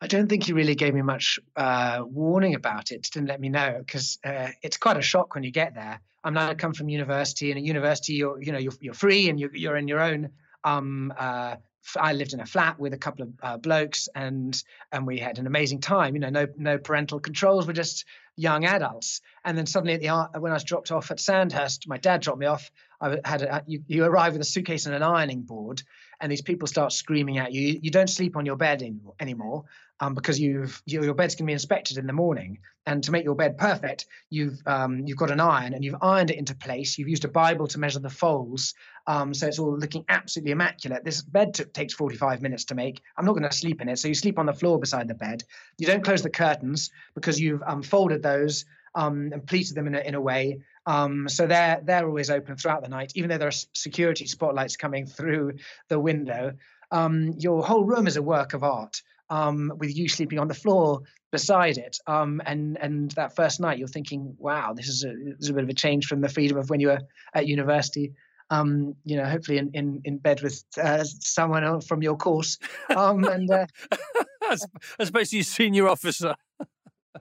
I 0.00 0.06
don't 0.06 0.28
think 0.28 0.44
he 0.44 0.52
really 0.52 0.76
gave 0.76 0.94
me 0.94 1.02
much 1.02 1.40
uh, 1.56 2.04
warning 2.04 2.54
about 2.54 2.92
it. 2.92 3.08
Didn't 3.12 3.28
let 3.28 3.40
me 3.40 3.48
know 3.48 3.76
because 3.78 4.18
uh, 4.24 4.48
it's 4.62 4.76
quite 4.76 4.96
a 4.96 5.02
shock 5.02 5.34
when 5.34 5.42
you 5.42 5.50
get 5.50 5.74
there. 5.74 6.00
I'm 6.22 6.34
now 6.34 6.54
come 6.54 6.72
from 6.72 6.88
university, 6.88 7.50
and 7.50 7.58
at 7.58 7.64
university, 7.64 8.14
you're 8.14 8.40
you 8.40 8.52
know 8.52 8.58
you're, 8.58 8.72
you're 8.80 8.94
free 8.94 9.28
and 9.28 9.40
you're, 9.40 9.54
you're 9.54 9.76
in 9.76 9.88
your 9.88 10.00
own. 10.00 10.30
Um, 10.64 11.12
uh, 11.16 11.56
I 11.96 12.12
lived 12.12 12.32
in 12.32 12.40
a 12.40 12.46
flat 12.46 12.78
with 12.78 12.92
a 12.92 12.98
couple 12.98 13.22
of 13.22 13.32
uh, 13.42 13.56
blokes, 13.56 14.08
and 14.14 14.60
and 14.92 15.06
we 15.06 15.18
had 15.18 15.38
an 15.38 15.46
amazing 15.46 15.80
time. 15.80 16.14
You 16.14 16.20
know, 16.20 16.30
no 16.30 16.46
no 16.56 16.78
parental 16.78 17.18
controls. 17.18 17.66
We're 17.66 17.72
just 17.72 18.04
young 18.36 18.64
adults. 18.64 19.20
And 19.44 19.58
then 19.58 19.66
suddenly, 19.66 19.94
at 19.94 20.00
the 20.00 20.40
when 20.40 20.52
I 20.52 20.54
was 20.56 20.64
dropped 20.64 20.92
off 20.92 21.10
at 21.10 21.18
Sandhurst, 21.18 21.88
my 21.88 21.98
dad 21.98 22.20
dropped 22.20 22.38
me 22.38 22.46
off. 22.46 22.70
I 23.00 23.18
had 23.24 23.42
a, 23.42 23.62
you, 23.66 23.82
you 23.86 24.04
arrive 24.04 24.32
with 24.32 24.42
a 24.42 24.44
suitcase 24.44 24.86
and 24.86 24.94
an 24.94 25.02
ironing 25.02 25.42
board, 25.42 25.82
and 26.20 26.30
these 26.30 26.42
people 26.42 26.66
start 26.66 26.92
screaming 26.92 27.38
at 27.38 27.52
you. 27.52 27.78
You 27.80 27.90
don't 27.90 28.10
sleep 28.10 28.36
on 28.36 28.44
your 28.44 28.56
bed 28.56 28.82
anymore 29.20 29.64
um, 30.00 30.14
because 30.14 30.40
you've 30.40 30.82
your, 30.84 31.04
your 31.04 31.14
bed's 31.14 31.34
going 31.34 31.46
to 31.46 31.50
be 31.50 31.52
inspected 31.52 31.98
in 31.98 32.06
the 32.06 32.12
morning, 32.12 32.58
and 32.86 33.02
to 33.04 33.12
make 33.12 33.24
your 33.24 33.36
bed 33.36 33.56
perfect, 33.56 34.06
you've 34.30 34.60
um, 34.66 35.06
you've 35.06 35.18
got 35.18 35.30
an 35.30 35.40
iron 35.40 35.74
and 35.74 35.84
you've 35.84 36.02
ironed 36.02 36.30
it 36.30 36.38
into 36.38 36.54
place. 36.54 36.98
You've 36.98 37.08
used 37.08 37.24
a 37.24 37.28
Bible 37.28 37.68
to 37.68 37.78
measure 37.78 38.00
the 38.00 38.10
folds, 38.10 38.74
um, 39.06 39.32
so 39.32 39.46
it's 39.46 39.58
all 39.58 39.78
looking 39.78 40.04
absolutely 40.08 40.52
immaculate. 40.52 41.04
This 41.04 41.22
bed 41.22 41.54
t- 41.54 41.64
takes 41.64 41.94
45 41.94 42.42
minutes 42.42 42.64
to 42.66 42.74
make. 42.74 43.00
I'm 43.16 43.24
not 43.24 43.32
going 43.32 43.48
to 43.48 43.56
sleep 43.56 43.80
in 43.80 43.88
it, 43.88 43.98
so 43.98 44.08
you 44.08 44.14
sleep 44.14 44.38
on 44.38 44.46
the 44.46 44.52
floor 44.52 44.78
beside 44.80 45.06
the 45.06 45.14
bed. 45.14 45.44
You 45.78 45.86
don't 45.86 46.04
close 46.04 46.22
the 46.22 46.30
curtains 46.30 46.90
because 47.14 47.40
you've 47.40 47.62
um, 47.64 47.82
folded 47.82 48.22
those 48.22 48.64
um, 48.94 49.30
and 49.32 49.46
pleated 49.46 49.76
them 49.76 49.86
in 49.86 49.94
a, 49.94 50.00
in 50.00 50.14
a 50.14 50.20
way 50.20 50.60
um, 50.88 51.28
so 51.28 51.46
they're 51.46 51.80
they're 51.84 52.06
always 52.06 52.30
open 52.30 52.56
throughout 52.56 52.82
the 52.82 52.88
night, 52.88 53.12
even 53.14 53.28
though 53.28 53.36
there 53.36 53.48
are 53.48 53.62
security 53.74 54.26
spotlights 54.26 54.78
coming 54.78 55.06
through 55.06 55.52
the 55.88 56.00
window. 56.00 56.54
Um, 56.90 57.34
your 57.36 57.62
whole 57.62 57.84
room 57.84 58.06
is 58.06 58.16
a 58.16 58.22
work 58.22 58.54
of 58.54 58.64
art, 58.64 59.02
um, 59.28 59.70
with 59.76 59.94
you 59.94 60.08
sleeping 60.08 60.38
on 60.38 60.48
the 60.48 60.54
floor 60.54 61.02
beside 61.30 61.76
it. 61.76 61.98
Um, 62.06 62.40
and 62.46 62.78
and 62.80 63.10
that 63.12 63.36
first 63.36 63.60
night, 63.60 63.78
you're 63.78 63.86
thinking, 63.86 64.34
"Wow, 64.38 64.72
this 64.72 64.88
is 64.88 65.04
a 65.04 65.08
this 65.08 65.40
is 65.40 65.50
a 65.50 65.52
bit 65.52 65.64
of 65.64 65.68
a 65.68 65.74
change 65.74 66.06
from 66.06 66.22
the 66.22 66.28
freedom 66.30 66.56
of 66.56 66.70
when 66.70 66.80
you 66.80 66.88
were 66.88 67.00
at 67.34 67.46
university." 67.46 68.14
Um, 68.50 68.94
you 69.04 69.18
know, 69.18 69.26
hopefully 69.26 69.58
in 69.58 69.70
in, 69.74 70.00
in 70.04 70.16
bed 70.16 70.40
with 70.40 70.64
uh, 70.82 71.04
someone 71.04 71.82
from 71.82 72.00
your 72.00 72.16
course, 72.16 72.56
um, 72.96 73.24
and 73.24 73.50
uh, 73.50 73.66
as 74.50 74.66
opposed 75.10 75.34
senior 75.44 75.86
officer. 75.86 76.34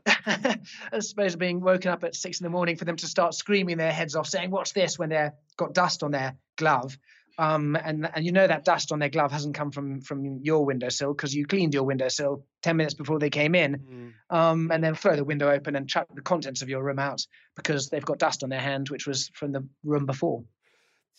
as 0.92 1.12
opposed 1.12 1.34
to 1.34 1.38
being 1.38 1.62
woken 1.62 1.92
up 1.92 2.04
at 2.04 2.16
six 2.16 2.40
in 2.40 2.46
the 2.46 2.50
morning 2.50 2.76
for 2.76 2.86
them 2.86 2.96
to 2.98 3.08
start 3.08 3.34
screaming 3.34 3.78
their 3.78 3.92
heads 3.92 4.16
off, 4.16 4.28
saying, 4.28 4.52
"What's 4.52 4.72
this?" 4.72 4.98
when 4.98 5.10
they've 5.10 5.32
got 5.58 5.74
dust 5.74 6.04
on 6.04 6.12
their 6.12 6.36
glove. 6.56 6.98
Um, 7.40 7.76
and 7.76 8.10
and 8.16 8.26
you 8.26 8.32
know 8.32 8.48
that 8.48 8.66
dust 8.66 8.92
on 8.92 8.98
their 8.98 9.10
glove 9.10 9.32
hasn't 9.32 9.54
come 9.54 9.72
from 9.72 10.02
from 10.02 10.40
your 10.42 10.66
windowsill 10.66 11.14
because 11.14 11.36
you 11.36 11.46
cleaned 11.46 11.74
your 11.74 11.84
windowsill 11.84 12.44
ten 12.64 12.78
minutes 12.78 12.96
before 12.96 13.20
they 13.20 13.30
came 13.30 13.54
in, 13.54 14.14
mm. 14.32 14.36
um, 14.36 14.72
and 14.72 14.84
then 14.84 14.96
throw 14.96 15.16
the 15.16 15.24
window 15.24 15.50
open 15.52 15.76
and 15.76 15.88
chuck 15.88 16.08
the 16.16 16.22
contents 16.22 16.64
of 16.64 16.70
your 16.70 16.84
room 16.84 16.98
out 16.98 17.26
because 17.56 17.90
they've 17.90 18.06
got 18.06 18.18
dust 18.18 18.44
on 18.44 18.50
their 18.50 18.60
hand, 18.60 18.90
which 18.90 19.06
was 19.06 19.30
from 19.36 19.52
the 19.52 19.68
room 19.84 20.08
before. 20.08 20.44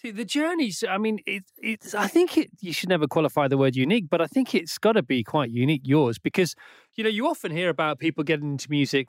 See, 0.01 0.13
the 0.13 0.25
journeys, 0.25 0.85
I 0.89 0.97
mean, 0.97 1.19
it, 1.27 1.43
it's, 1.61 1.93
I 1.93 2.07
think 2.07 2.39
it, 2.39 2.51
you 2.61 2.73
should 2.73 2.89
never 2.89 3.09
qualify 3.09 3.49
the 3.49 3.59
word 3.59 3.75
unique, 3.75 4.05
but 4.09 4.21
I 4.21 4.29
think 4.29 4.55
it's 4.55 4.79
got 4.79 4.93
to 4.93 5.03
be 5.03 5.25
quite 5.25 5.51
unique, 5.51 5.81
yours, 5.83 6.21
because, 6.21 6.55
you 6.95 7.03
know, 7.03 7.11
you 7.11 7.27
often 7.27 7.51
hear 7.51 7.69
about 7.69 7.99
people 7.99 8.23
getting 8.23 8.53
into 8.53 8.71
music, 8.71 9.09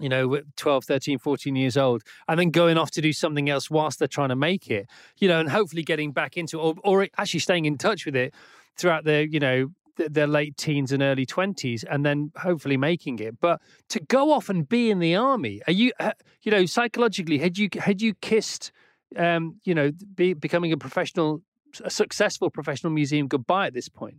you 0.00 0.08
know, 0.08 0.40
12, 0.56 0.84
13, 0.86 1.18
14 1.18 1.56
years 1.56 1.76
old, 1.76 2.04
and 2.26 2.40
then 2.40 2.50
going 2.50 2.78
off 2.78 2.90
to 2.92 3.02
do 3.02 3.12
something 3.12 3.50
else 3.50 3.70
whilst 3.70 3.98
they're 3.98 4.08
trying 4.08 4.30
to 4.30 4.36
make 4.36 4.70
it, 4.70 4.88
you 5.18 5.28
know, 5.28 5.40
and 5.40 5.50
hopefully 5.50 5.82
getting 5.82 6.10
back 6.10 6.38
into 6.38 6.58
or, 6.58 6.74
or 6.82 7.06
actually 7.18 7.40
staying 7.40 7.66
in 7.66 7.76
touch 7.76 8.06
with 8.06 8.16
it 8.16 8.32
throughout 8.78 9.04
their, 9.04 9.24
you 9.24 9.38
know, 9.38 9.72
their 9.96 10.26
late 10.26 10.56
teens 10.56 10.90
and 10.90 11.02
early 11.02 11.26
20s 11.26 11.84
and 11.90 12.04
then 12.04 12.32
hopefully 12.36 12.78
making 12.78 13.18
it. 13.18 13.38
But 13.40 13.60
to 13.90 14.00
go 14.00 14.32
off 14.32 14.48
and 14.48 14.66
be 14.66 14.90
in 14.90 15.00
the 15.00 15.14
army 15.14 15.60
are 15.66 15.72
you 15.72 15.92
uh, 16.00 16.12
you 16.42 16.50
know 16.50 16.66
psychologically 16.66 17.38
had 17.38 17.58
you 17.58 17.68
had 17.78 18.02
you 18.02 18.14
kissed 18.14 18.72
um, 19.16 19.60
you 19.64 19.74
know, 19.74 19.92
be, 20.14 20.32
becoming 20.34 20.72
a 20.72 20.76
professional, 20.76 21.42
a 21.84 21.90
successful 21.90 22.50
professional 22.50 22.92
museum 22.92 23.28
goodbye 23.28 23.68
at 23.68 23.74
this 23.74 23.88
point? 23.88 24.16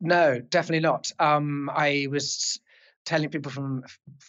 No, 0.00 0.40
definitely 0.40 0.80
not. 0.80 1.10
Um, 1.18 1.70
I 1.72 2.06
was 2.10 2.60
telling 3.04 3.30
people 3.30 3.52
from 3.52 3.84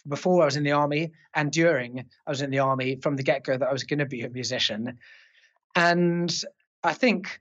before 0.06 0.42
I 0.42 0.44
was 0.46 0.56
in 0.56 0.62
the 0.62 0.72
army 0.72 1.12
and 1.34 1.50
during 1.50 2.04
I 2.26 2.30
was 2.30 2.42
in 2.42 2.50
the 2.50 2.60
army 2.60 2.96
from 3.02 3.16
the 3.16 3.24
get 3.24 3.44
go 3.44 3.56
that 3.56 3.68
I 3.68 3.72
was 3.72 3.84
going 3.84 3.98
to 3.98 4.06
be 4.06 4.22
a 4.22 4.30
musician. 4.30 4.98
And 5.74 6.32
I 6.82 6.94
think 6.94 7.40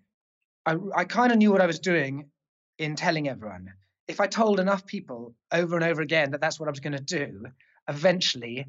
I, 0.65 0.75
I 0.95 1.05
kind 1.05 1.31
of 1.31 1.37
knew 1.37 1.51
what 1.51 1.61
I 1.61 1.67
was 1.67 1.79
doing 1.79 2.29
in 2.77 2.95
telling 2.95 3.29
everyone. 3.29 3.71
If 4.07 4.19
I 4.19 4.27
told 4.27 4.59
enough 4.59 4.85
people 4.85 5.35
over 5.51 5.75
and 5.75 5.85
over 5.85 6.01
again 6.01 6.31
that 6.31 6.41
that's 6.41 6.59
what 6.59 6.67
I 6.67 6.71
was 6.71 6.79
going 6.79 6.97
to 6.97 7.03
do, 7.03 7.45
eventually 7.87 8.65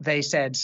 they 0.00 0.22
said, 0.22 0.56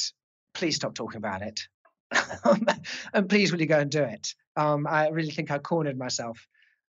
please 0.55 0.77
stop 0.77 0.95
talking 0.95 1.19
about 1.19 1.43
it. 1.43 1.69
and 3.15 3.29
please, 3.29 3.53
will 3.53 3.61
you 3.61 3.67
go 3.67 3.79
and 3.79 3.91
do 3.91 4.03
it? 4.03 4.35
Um, 4.57 4.87
I 4.87 5.09
really 5.09 5.31
think 5.31 5.51
I 5.51 5.59
cornered 5.59 5.99
myself 5.99 6.47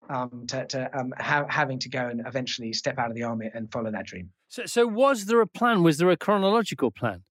um, 0.10 0.46
to, 0.48 0.66
to 0.66 1.00
um, 1.00 1.14
ha- 1.18 1.48
having 1.50 1.80
to 1.80 1.90
go 1.90 2.08
and 2.08 2.26
eventually 2.26 2.74
step 2.74 3.00
out 3.00 3.10
of 3.10 3.16
the 3.16 3.24
army 3.24 3.50
and 3.54 3.72
follow 3.72 3.92
that 3.92 4.06
dream. 4.06 4.32
So, 4.50 4.66
so 4.66 4.86
was 4.86 5.26
there 5.26 5.42
a 5.42 5.48
plan? 5.48 5.84
Was 5.84 5.98
there 5.98 6.10
a 6.10 6.18
chronological 6.18 6.92
plan? 6.92 7.24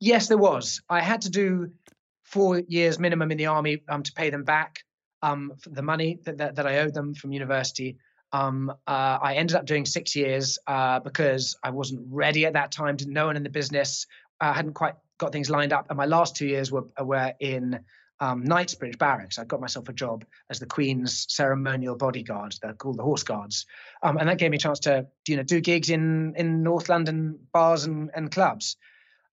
Yes, 0.00 0.28
there 0.28 0.38
was. 0.38 0.82
I 0.88 1.00
had 1.00 1.22
to 1.22 1.30
do 1.30 1.72
four 2.22 2.60
years 2.60 2.98
minimum 2.98 3.30
in 3.30 3.38
the 3.38 3.46
army 3.46 3.82
um, 3.88 4.02
to 4.02 4.12
pay 4.12 4.30
them 4.30 4.44
back 4.44 4.80
um, 5.24 5.52
the 5.66 5.82
money 5.82 6.18
that, 6.24 6.38
that, 6.38 6.56
that, 6.56 6.66
I 6.66 6.80
owed 6.80 6.92
them 6.92 7.14
from 7.14 7.32
university. 7.32 7.96
Um, 8.32 8.70
uh, 8.86 9.18
I 9.22 9.34
ended 9.36 9.56
up 9.56 9.64
doing 9.64 9.86
six 9.86 10.14
years 10.14 10.58
uh, 10.66 11.00
because 11.00 11.56
I 11.62 11.70
wasn't 11.70 12.06
ready 12.10 12.44
at 12.44 12.52
that 12.52 12.72
time. 12.72 12.98
To 12.98 13.08
no 13.08 13.26
one 13.26 13.36
in 13.36 13.42
the 13.42 13.48
business. 13.48 14.06
I 14.40 14.52
hadn't 14.52 14.74
quite 14.74 14.94
got 15.18 15.32
things 15.32 15.50
lined 15.50 15.72
up. 15.72 15.86
And 15.88 15.96
my 15.96 16.06
last 16.06 16.36
two 16.36 16.46
years 16.46 16.70
were, 16.70 16.84
were 17.00 17.34
in 17.40 17.80
um, 18.20 18.44
Knightsbridge 18.44 18.98
Barracks. 18.98 19.38
I 19.38 19.44
got 19.44 19.60
myself 19.60 19.88
a 19.88 19.92
job 19.92 20.24
as 20.48 20.58
the 20.58 20.66
Queen's 20.66 21.26
ceremonial 21.28 21.96
bodyguard. 21.96 22.54
They're 22.62 22.74
called 22.74 22.98
the 22.98 23.02
Horse 23.02 23.22
Guards, 23.22 23.66
um, 24.02 24.16
and 24.16 24.28
that 24.28 24.38
gave 24.38 24.50
me 24.50 24.56
a 24.56 24.60
chance 24.60 24.80
to 24.80 25.06
you 25.26 25.36
know 25.36 25.42
do 25.42 25.60
gigs 25.60 25.90
in 25.90 26.34
in 26.36 26.62
North 26.62 26.88
London 26.88 27.38
bars 27.52 27.84
and, 27.84 28.10
and 28.14 28.30
clubs. 28.30 28.76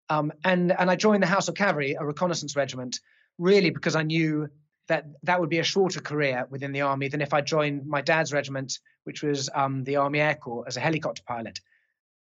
Um, 0.09 0.33
and 0.43 0.71
and 0.77 0.89
I 0.89 0.95
joined 0.95 1.23
the 1.23 1.27
Household 1.27 1.57
Cavalry, 1.57 1.95
a 1.99 2.05
reconnaissance 2.05 2.55
regiment, 2.55 2.99
really 3.37 3.69
because 3.69 3.95
I 3.95 4.03
knew 4.03 4.49
that 4.87 5.05
that 5.23 5.39
would 5.39 5.49
be 5.49 5.59
a 5.59 5.63
shorter 5.63 6.01
career 6.01 6.47
within 6.49 6.71
the 6.71 6.81
army 6.81 7.07
than 7.07 7.21
if 7.21 7.33
I 7.33 7.41
joined 7.41 7.85
my 7.85 8.01
dad's 8.01 8.33
regiment, 8.33 8.79
which 9.03 9.21
was 9.23 9.49
um, 9.53 9.83
the 9.83 9.97
Army 9.97 10.19
Air 10.19 10.35
Corps, 10.35 10.65
as 10.67 10.75
a 10.75 10.81
helicopter 10.81 11.21
pilot. 11.25 11.59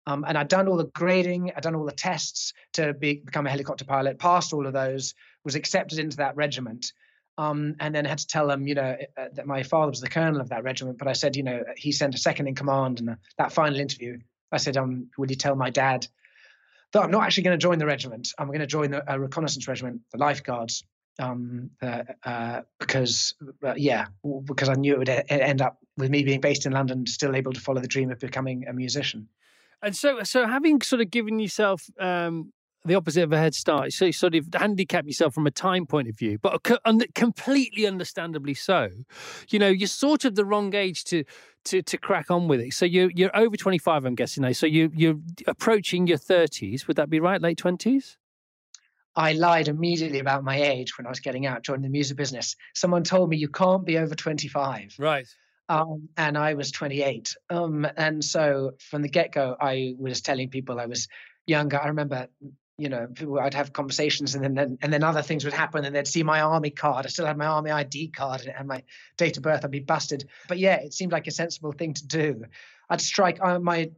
Um, 0.08 0.24
and 0.26 0.38
I'd 0.38 0.48
done 0.48 0.70
all 0.70 0.78
the 0.78 0.86
grading, 0.86 1.52
I'd 1.56 1.64
done 1.64 1.76
all 1.76 1.86
the 1.86 1.92
tests 1.92 2.54
to 2.74 2.94
be, 2.94 3.16
become 3.26 3.46
a 3.46 3.50
helicopter 3.50 3.84
pilot, 3.84 4.18
passed 4.18 4.54
all 4.54 4.66
of 4.66 4.72
those, 4.72 5.14
was 5.44 5.56
accepted 5.56 6.00
into 6.00 6.18
that 6.18 6.38
regiment. 6.38 6.94
Um, 7.38 7.76
and 7.82 7.94
then 7.94 8.06
I 8.06 8.10
had 8.10 8.20
to 8.20 8.28
tell 8.28 8.48
them, 8.48 8.66
you 8.68 8.76
know, 8.76 8.96
uh, 9.18 9.26
that 9.34 9.46
my 9.46 9.64
father 9.64 9.90
was 9.90 10.00
the 10.00 10.10
colonel 10.10 10.40
of 10.40 10.50
that 10.50 10.64
regiment. 10.64 10.98
But 10.98 11.10
I 11.10 11.14
said, 11.14 11.36
you 11.36 11.44
know, 11.44 11.62
he 11.76 11.92
sent 11.92 12.16
a 12.16 12.18
second 12.18 12.48
in 12.48 12.56
command. 12.56 13.02
And 13.02 13.10
uh, 13.12 13.16
that 13.38 13.52
final 13.52 13.80
interview, 13.80 14.18
I 14.50 14.58
said, 14.58 14.78
um, 14.78 15.10
would 15.18 15.30
you 15.30 15.36
tell 15.36 15.56
my 15.56 15.70
dad 15.70 16.08
that 16.94 17.04
I'm 17.04 17.12
not 17.12 17.24
actually 17.24 17.44
going 17.44 17.60
to 17.60 17.62
join 17.62 17.78
the 17.78 17.86
regiment? 17.86 18.30
I'm 18.40 18.48
going 18.48 18.60
to 18.60 18.66
join 18.66 18.92
the 18.92 19.12
uh, 19.12 19.18
reconnaissance 19.18 19.68
regiment, 19.68 20.02
the 20.14 20.20
Life 20.20 20.42
Guards, 20.42 20.86
um, 21.20 21.70
uh, 21.82 22.04
uh, 22.24 22.62
because, 22.80 23.36
uh, 23.62 23.74
yeah, 23.76 24.06
because 24.46 24.70
I 24.70 24.76
knew 24.76 24.94
it 24.94 25.00
would 25.00 25.10
end 25.30 25.62
up 25.62 25.80
with 25.98 26.10
me 26.10 26.24
being 26.24 26.40
based 26.40 26.66
in 26.66 26.72
London, 26.72 27.06
still 27.08 27.36
able 27.36 27.52
to 27.52 27.60
follow 27.60 27.82
the 27.82 27.88
dream 27.90 28.10
of 28.10 28.20
becoming 28.20 28.68
a 28.68 28.74
musician. 28.74 29.28
And 29.82 29.96
so, 29.96 30.24
so 30.24 30.48
having 30.48 30.82
sort 30.82 31.02
of 31.02 31.12
given 31.12 31.40
yourself 31.40 31.84
um, 32.00 32.52
the 32.86 32.96
opposite 32.96 33.24
of 33.24 33.32
a 33.32 33.38
head 33.38 33.54
start, 33.54 33.94
so 33.94 34.06
you 34.06 34.12
sort 34.12 34.36
of 34.36 34.48
handicap 34.54 35.06
yourself 35.06 35.34
from 35.34 35.46
a 35.46 35.52
time 35.52 35.86
point 35.86 36.08
of 36.08 36.18
view, 36.18 36.38
but 36.40 36.64
completely 37.14 37.86
understandably 37.86 38.54
so. 38.54 38.90
You 39.50 39.60
know, 39.60 39.68
you're 39.68 39.88
sort 39.88 40.26
of 40.26 40.36
the 40.36 40.46
wrong 40.46 40.74
age 40.74 41.04
to 41.06 41.24
to 41.66 41.82
to 41.82 41.98
crack 41.98 42.32
on 42.32 42.48
with 42.48 42.62
it. 42.62 42.74
So 42.74 42.86
you 42.86 43.12
you're 43.14 43.36
over 43.36 43.56
25, 43.56 44.06
I'm 44.06 44.16
guessing 44.16 44.42
now. 44.42 44.52
So 44.54 44.66
you 44.66 44.92
you're 44.96 45.20
approaching 45.46 46.08
your 46.08 46.18
30s. 46.18 46.88
Would 46.88 46.98
that 46.98 47.10
be 47.10 47.20
right? 47.20 47.42
Late 47.42 47.60
20s? 47.60 48.18
I 49.16 49.34
lied 49.34 49.68
immediately 49.68 50.20
about 50.20 50.44
my 50.44 50.62
age 50.62 50.98
when 50.98 51.08
I 51.08 51.10
was 51.10 51.20
getting 51.20 51.48
out, 51.48 51.64
joining 51.64 51.82
the 51.82 51.90
music 51.90 52.18
business. 52.18 52.56
Someone 52.76 53.04
told 53.04 53.30
me 53.30 53.38
you 53.38 53.50
can't 53.50 53.84
be 53.84 53.98
over 53.98 54.14
25. 54.14 54.96
Right. 55.00 55.28
Um, 55.70 56.10
and 56.16 56.38
I 56.38 56.54
was 56.54 56.72
28. 56.72 57.36
Um, 57.50 57.88
and 57.98 58.24
so 58.24 58.74
from 58.80 59.02
the 59.02 59.10
get 59.10 59.32
go, 59.32 59.56
I 59.60 59.96
was 59.98 60.22
telling 60.22 60.50
people 60.50 60.80
I 60.80 60.86
was 60.86 61.08
younger. 61.46 61.80
I 61.80 61.88
remember, 61.88 62.28
you 62.78 62.90
know, 62.90 63.08
I'd 63.42 63.54
have 63.54 63.74
conversations 63.74 64.36
and 64.36 64.58
then, 64.58 64.78
and 64.82 64.94
then 64.94 65.04
other 65.04 65.22
things 65.22 65.44
would 65.44 65.54
happen 65.54 65.84
and 65.84 65.96
they'd 65.96 66.08
see 66.08 66.24
my 66.24 66.42
army 66.42 66.70
card. 66.70 67.06
I 67.06 67.10
still 67.10 67.26
had 67.26 67.38
my 67.38 67.48
army 67.48 67.72
ID 67.72 68.10
card 68.10 68.46
and 68.48 68.68
my 68.68 68.84
date 69.18 69.38
of 69.38 69.44
birth. 69.44 69.66
I'd 69.66 69.72
be 69.72 69.80
busted. 69.80 70.30
But 70.48 70.60
yeah, 70.60 70.76
it 70.76 70.94
seemed 70.94 71.12
like 71.12 71.28
a 71.28 71.32
sensible 71.32 71.74
thing 71.74 71.94
to 71.96 72.08
do. 72.08 72.46
I'd 72.90 73.02
strike 73.02 73.40
uh, 73.42 73.60
my 73.60 73.92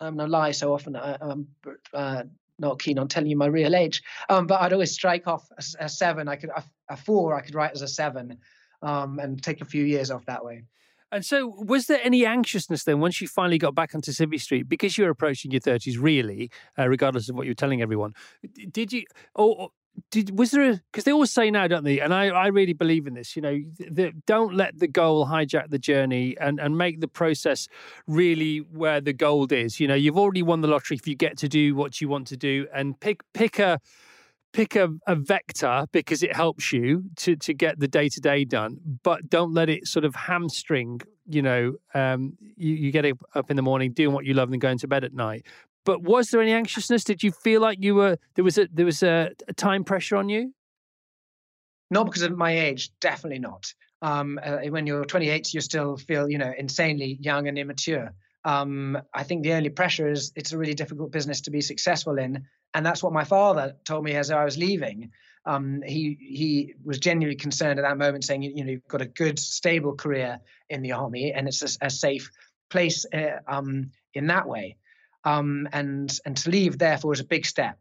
I'm 0.00 0.16
no 0.16 0.24
lie 0.24 0.52
so 0.52 0.72
often. 0.72 0.96
I, 0.96 1.16
am 1.20 1.48
uh, 1.92 2.24
not 2.58 2.78
keen 2.78 2.98
on 2.98 3.08
telling 3.08 3.30
you 3.30 3.36
my 3.36 3.46
real 3.46 3.74
age, 3.74 4.02
um, 4.28 4.46
but 4.46 4.60
I'd 4.60 4.72
always 4.72 4.92
strike 4.92 5.26
off 5.26 5.48
a, 5.52 5.84
a 5.84 5.88
seven. 5.88 6.28
I 6.28 6.36
could 6.36 6.50
a, 6.50 6.64
a, 6.88 6.96
four. 6.96 7.34
I 7.34 7.42
could 7.42 7.54
write 7.54 7.72
as 7.72 7.82
a 7.82 7.88
seven, 7.88 8.38
um, 8.82 9.18
and 9.18 9.42
take 9.42 9.60
a 9.60 9.66
few 9.66 9.84
years 9.84 10.10
off 10.10 10.24
that 10.26 10.44
way. 10.44 10.64
And 11.12 11.24
so, 11.24 11.46
was 11.46 11.86
there 11.86 12.00
any 12.02 12.24
anxiousness 12.24 12.84
then 12.84 13.00
once 13.00 13.20
you 13.20 13.28
finally 13.28 13.58
got 13.58 13.74
back 13.74 13.94
onto 13.94 14.12
Civvy 14.12 14.40
Street 14.40 14.68
because 14.68 14.96
you're 14.96 15.10
approaching 15.10 15.50
your 15.50 15.60
thirties, 15.60 15.98
really, 15.98 16.50
uh, 16.78 16.88
regardless 16.88 17.28
of 17.28 17.36
what 17.36 17.46
you're 17.46 17.54
telling 17.54 17.82
everyone? 17.82 18.14
Did 18.70 18.92
you, 18.92 19.04
or, 19.34 19.70
did 20.10 20.38
was 20.38 20.50
there 20.50 20.70
a 20.70 20.80
because 20.90 21.04
they 21.04 21.12
always 21.12 21.30
say 21.30 21.50
now 21.50 21.66
don't 21.66 21.84
they 21.84 22.00
and 22.00 22.14
i 22.14 22.28
i 22.28 22.46
really 22.46 22.72
believe 22.72 23.06
in 23.06 23.14
this 23.14 23.36
you 23.36 23.42
know 23.42 23.60
the, 23.78 24.12
don't 24.26 24.54
let 24.54 24.78
the 24.78 24.88
goal 24.88 25.26
hijack 25.26 25.68
the 25.68 25.78
journey 25.78 26.36
and 26.40 26.58
and 26.58 26.78
make 26.78 27.00
the 27.00 27.08
process 27.08 27.68
really 28.06 28.58
where 28.58 29.00
the 29.00 29.12
gold 29.12 29.52
is 29.52 29.78
you 29.78 29.86
know 29.86 29.94
you've 29.94 30.16
already 30.16 30.42
won 30.42 30.60
the 30.60 30.68
lottery 30.68 30.96
if 30.96 31.06
you 31.06 31.14
get 31.14 31.36
to 31.36 31.48
do 31.48 31.74
what 31.74 32.00
you 32.00 32.08
want 32.08 32.26
to 32.26 32.36
do 32.36 32.66
and 32.74 32.98
pick 33.00 33.20
pick 33.34 33.58
a 33.58 33.78
pick 34.52 34.74
a, 34.76 34.88
a 35.06 35.14
vector 35.14 35.86
because 35.92 36.22
it 36.22 36.34
helps 36.34 36.72
you 36.72 37.04
to 37.16 37.36
to 37.36 37.54
get 37.54 37.78
the 37.78 37.88
day 37.88 38.08
to 38.08 38.20
day 38.20 38.44
done 38.44 38.76
but 39.02 39.30
don't 39.30 39.54
let 39.54 39.68
it 39.68 39.86
sort 39.86 40.04
of 40.04 40.14
hamstring 40.14 41.00
you 41.26 41.40
know 41.40 41.74
um, 41.94 42.36
you, 42.56 42.74
you 42.74 42.90
get 42.90 43.04
up 43.34 43.50
in 43.50 43.56
the 43.56 43.62
morning 43.62 43.92
doing 43.92 44.12
what 44.12 44.24
you 44.24 44.34
love 44.34 44.48
and 44.48 44.54
then 44.54 44.58
going 44.58 44.78
to 44.78 44.88
bed 44.88 45.04
at 45.04 45.14
night 45.14 45.46
but 45.84 46.02
was 46.02 46.30
there 46.30 46.40
any 46.42 46.52
anxiousness? 46.52 47.04
Did 47.04 47.22
you 47.22 47.30
feel 47.30 47.60
like 47.60 47.78
you 47.80 47.94
were 47.94 48.18
there 48.34 48.44
was 48.44 48.58
a 48.58 48.68
there 48.72 48.86
was 48.86 49.02
a, 49.02 49.30
a 49.48 49.52
time 49.52 49.84
pressure 49.84 50.16
on 50.16 50.28
you? 50.28 50.54
Not 51.90 52.06
because 52.06 52.22
of 52.22 52.36
my 52.36 52.56
age, 52.56 52.90
definitely 53.00 53.40
not. 53.40 53.72
Um, 54.02 54.38
uh, 54.42 54.58
when 54.68 54.86
you're 54.86 55.04
28, 55.04 55.52
you 55.52 55.60
still 55.60 55.96
feel 55.96 56.28
you 56.28 56.38
know 56.38 56.52
insanely 56.56 57.18
young 57.20 57.48
and 57.48 57.58
immature. 57.58 58.12
Um, 58.44 58.98
I 59.12 59.22
think 59.22 59.42
the 59.42 59.52
only 59.52 59.68
pressure 59.68 60.08
is 60.08 60.32
it's 60.36 60.52
a 60.52 60.58
really 60.58 60.74
difficult 60.74 61.12
business 61.12 61.42
to 61.42 61.50
be 61.50 61.60
successful 61.60 62.18
in, 62.18 62.46
and 62.74 62.84
that's 62.84 63.02
what 63.02 63.12
my 63.12 63.24
father 63.24 63.76
told 63.84 64.04
me 64.04 64.12
as 64.12 64.30
I 64.30 64.44
was 64.44 64.56
leaving. 64.56 65.12
Um, 65.46 65.82
he 65.86 66.16
he 66.20 66.74
was 66.84 66.98
genuinely 66.98 67.36
concerned 67.36 67.78
at 67.78 67.82
that 67.82 67.98
moment, 67.98 68.24
saying, 68.24 68.42
you, 68.42 68.52
you, 68.54 68.64
know, 68.64 68.72
you've 68.72 68.88
got 68.88 69.00
a 69.00 69.06
good, 69.06 69.38
stable 69.38 69.94
career 69.94 70.40
in 70.68 70.82
the 70.82 70.92
army, 70.92 71.32
and 71.32 71.48
it's 71.48 71.62
a, 71.62 71.86
a 71.86 71.90
safe 71.90 72.30
place 72.68 73.06
uh, 73.12 73.38
um, 73.48 73.90
in 74.14 74.26
that 74.26 74.46
way 74.46 74.76
um, 75.24 75.68
and 75.72 76.18
and 76.24 76.36
to 76.36 76.50
leave 76.50 76.78
therefore 76.78 77.12
is 77.12 77.20
a 77.20 77.24
big 77.24 77.46
step. 77.46 77.78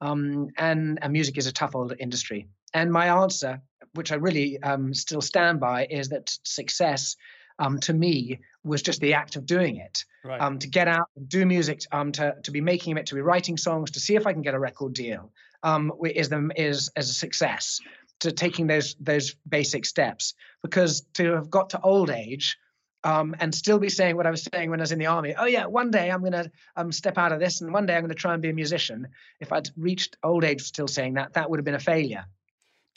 Um, 0.00 0.48
and 0.58 0.98
and 1.00 1.12
music 1.12 1.38
is 1.38 1.46
a 1.46 1.52
tough 1.52 1.74
old 1.74 1.94
industry. 1.98 2.48
And 2.74 2.92
my 2.92 3.22
answer, 3.22 3.60
which 3.94 4.12
I 4.12 4.16
really 4.16 4.60
um, 4.62 4.94
still 4.94 5.20
stand 5.20 5.60
by, 5.60 5.86
is 5.86 6.08
that 6.08 6.36
success 6.44 7.16
um, 7.58 7.78
to 7.80 7.92
me 7.92 8.40
was 8.64 8.82
just 8.82 9.00
the 9.00 9.14
act 9.14 9.36
of 9.36 9.46
doing 9.46 9.76
it. 9.76 10.04
Right. 10.24 10.40
Um, 10.40 10.58
to 10.58 10.68
get 10.68 10.88
out 10.88 11.08
and 11.16 11.28
do 11.28 11.44
music, 11.46 11.82
um, 11.92 12.12
to 12.12 12.36
to 12.42 12.50
be 12.50 12.60
making 12.60 12.96
it, 12.96 13.06
to 13.06 13.14
be 13.14 13.20
writing 13.20 13.56
songs, 13.56 13.92
to 13.92 14.00
see 14.00 14.14
if 14.14 14.26
I 14.26 14.32
can 14.32 14.42
get 14.42 14.54
a 14.54 14.58
record 14.58 14.92
deal, 14.94 15.32
um, 15.62 15.92
is 16.04 16.28
them 16.28 16.52
is 16.56 16.90
as 16.96 17.10
a 17.10 17.14
success. 17.14 17.80
To 18.20 18.30
taking 18.30 18.68
those 18.68 18.94
those 19.00 19.34
basic 19.48 19.84
steps, 19.84 20.34
because 20.62 21.00
to 21.14 21.32
have 21.32 21.50
got 21.50 21.70
to 21.70 21.80
old 21.80 22.08
age 22.08 22.56
um, 23.04 23.34
and 23.40 23.54
still 23.54 23.78
be 23.78 23.88
saying 23.88 24.16
what 24.16 24.26
I 24.26 24.30
was 24.30 24.48
saying 24.52 24.70
when 24.70 24.80
I 24.80 24.84
was 24.84 24.92
in 24.92 24.98
the 24.98 25.06
army. 25.06 25.34
Oh 25.36 25.46
yeah, 25.46 25.66
one 25.66 25.90
day 25.90 26.10
I'm 26.10 26.20
going 26.20 26.32
to 26.32 26.50
um, 26.76 26.92
step 26.92 27.18
out 27.18 27.32
of 27.32 27.40
this, 27.40 27.60
and 27.60 27.72
one 27.72 27.86
day 27.86 27.94
I'm 27.94 28.02
going 28.02 28.10
to 28.10 28.14
try 28.14 28.32
and 28.32 28.42
be 28.42 28.50
a 28.50 28.54
musician. 28.54 29.08
If 29.40 29.52
I'd 29.52 29.70
reached 29.76 30.16
old 30.22 30.44
age 30.44 30.62
still 30.62 30.88
saying 30.88 31.14
that, 31.14 31.34
that 31.34 31.50
would 31.50 31.58
have 31.58 31.64
been 31.64 31.74
a 31.74 31.80
failure. 31.80 32.24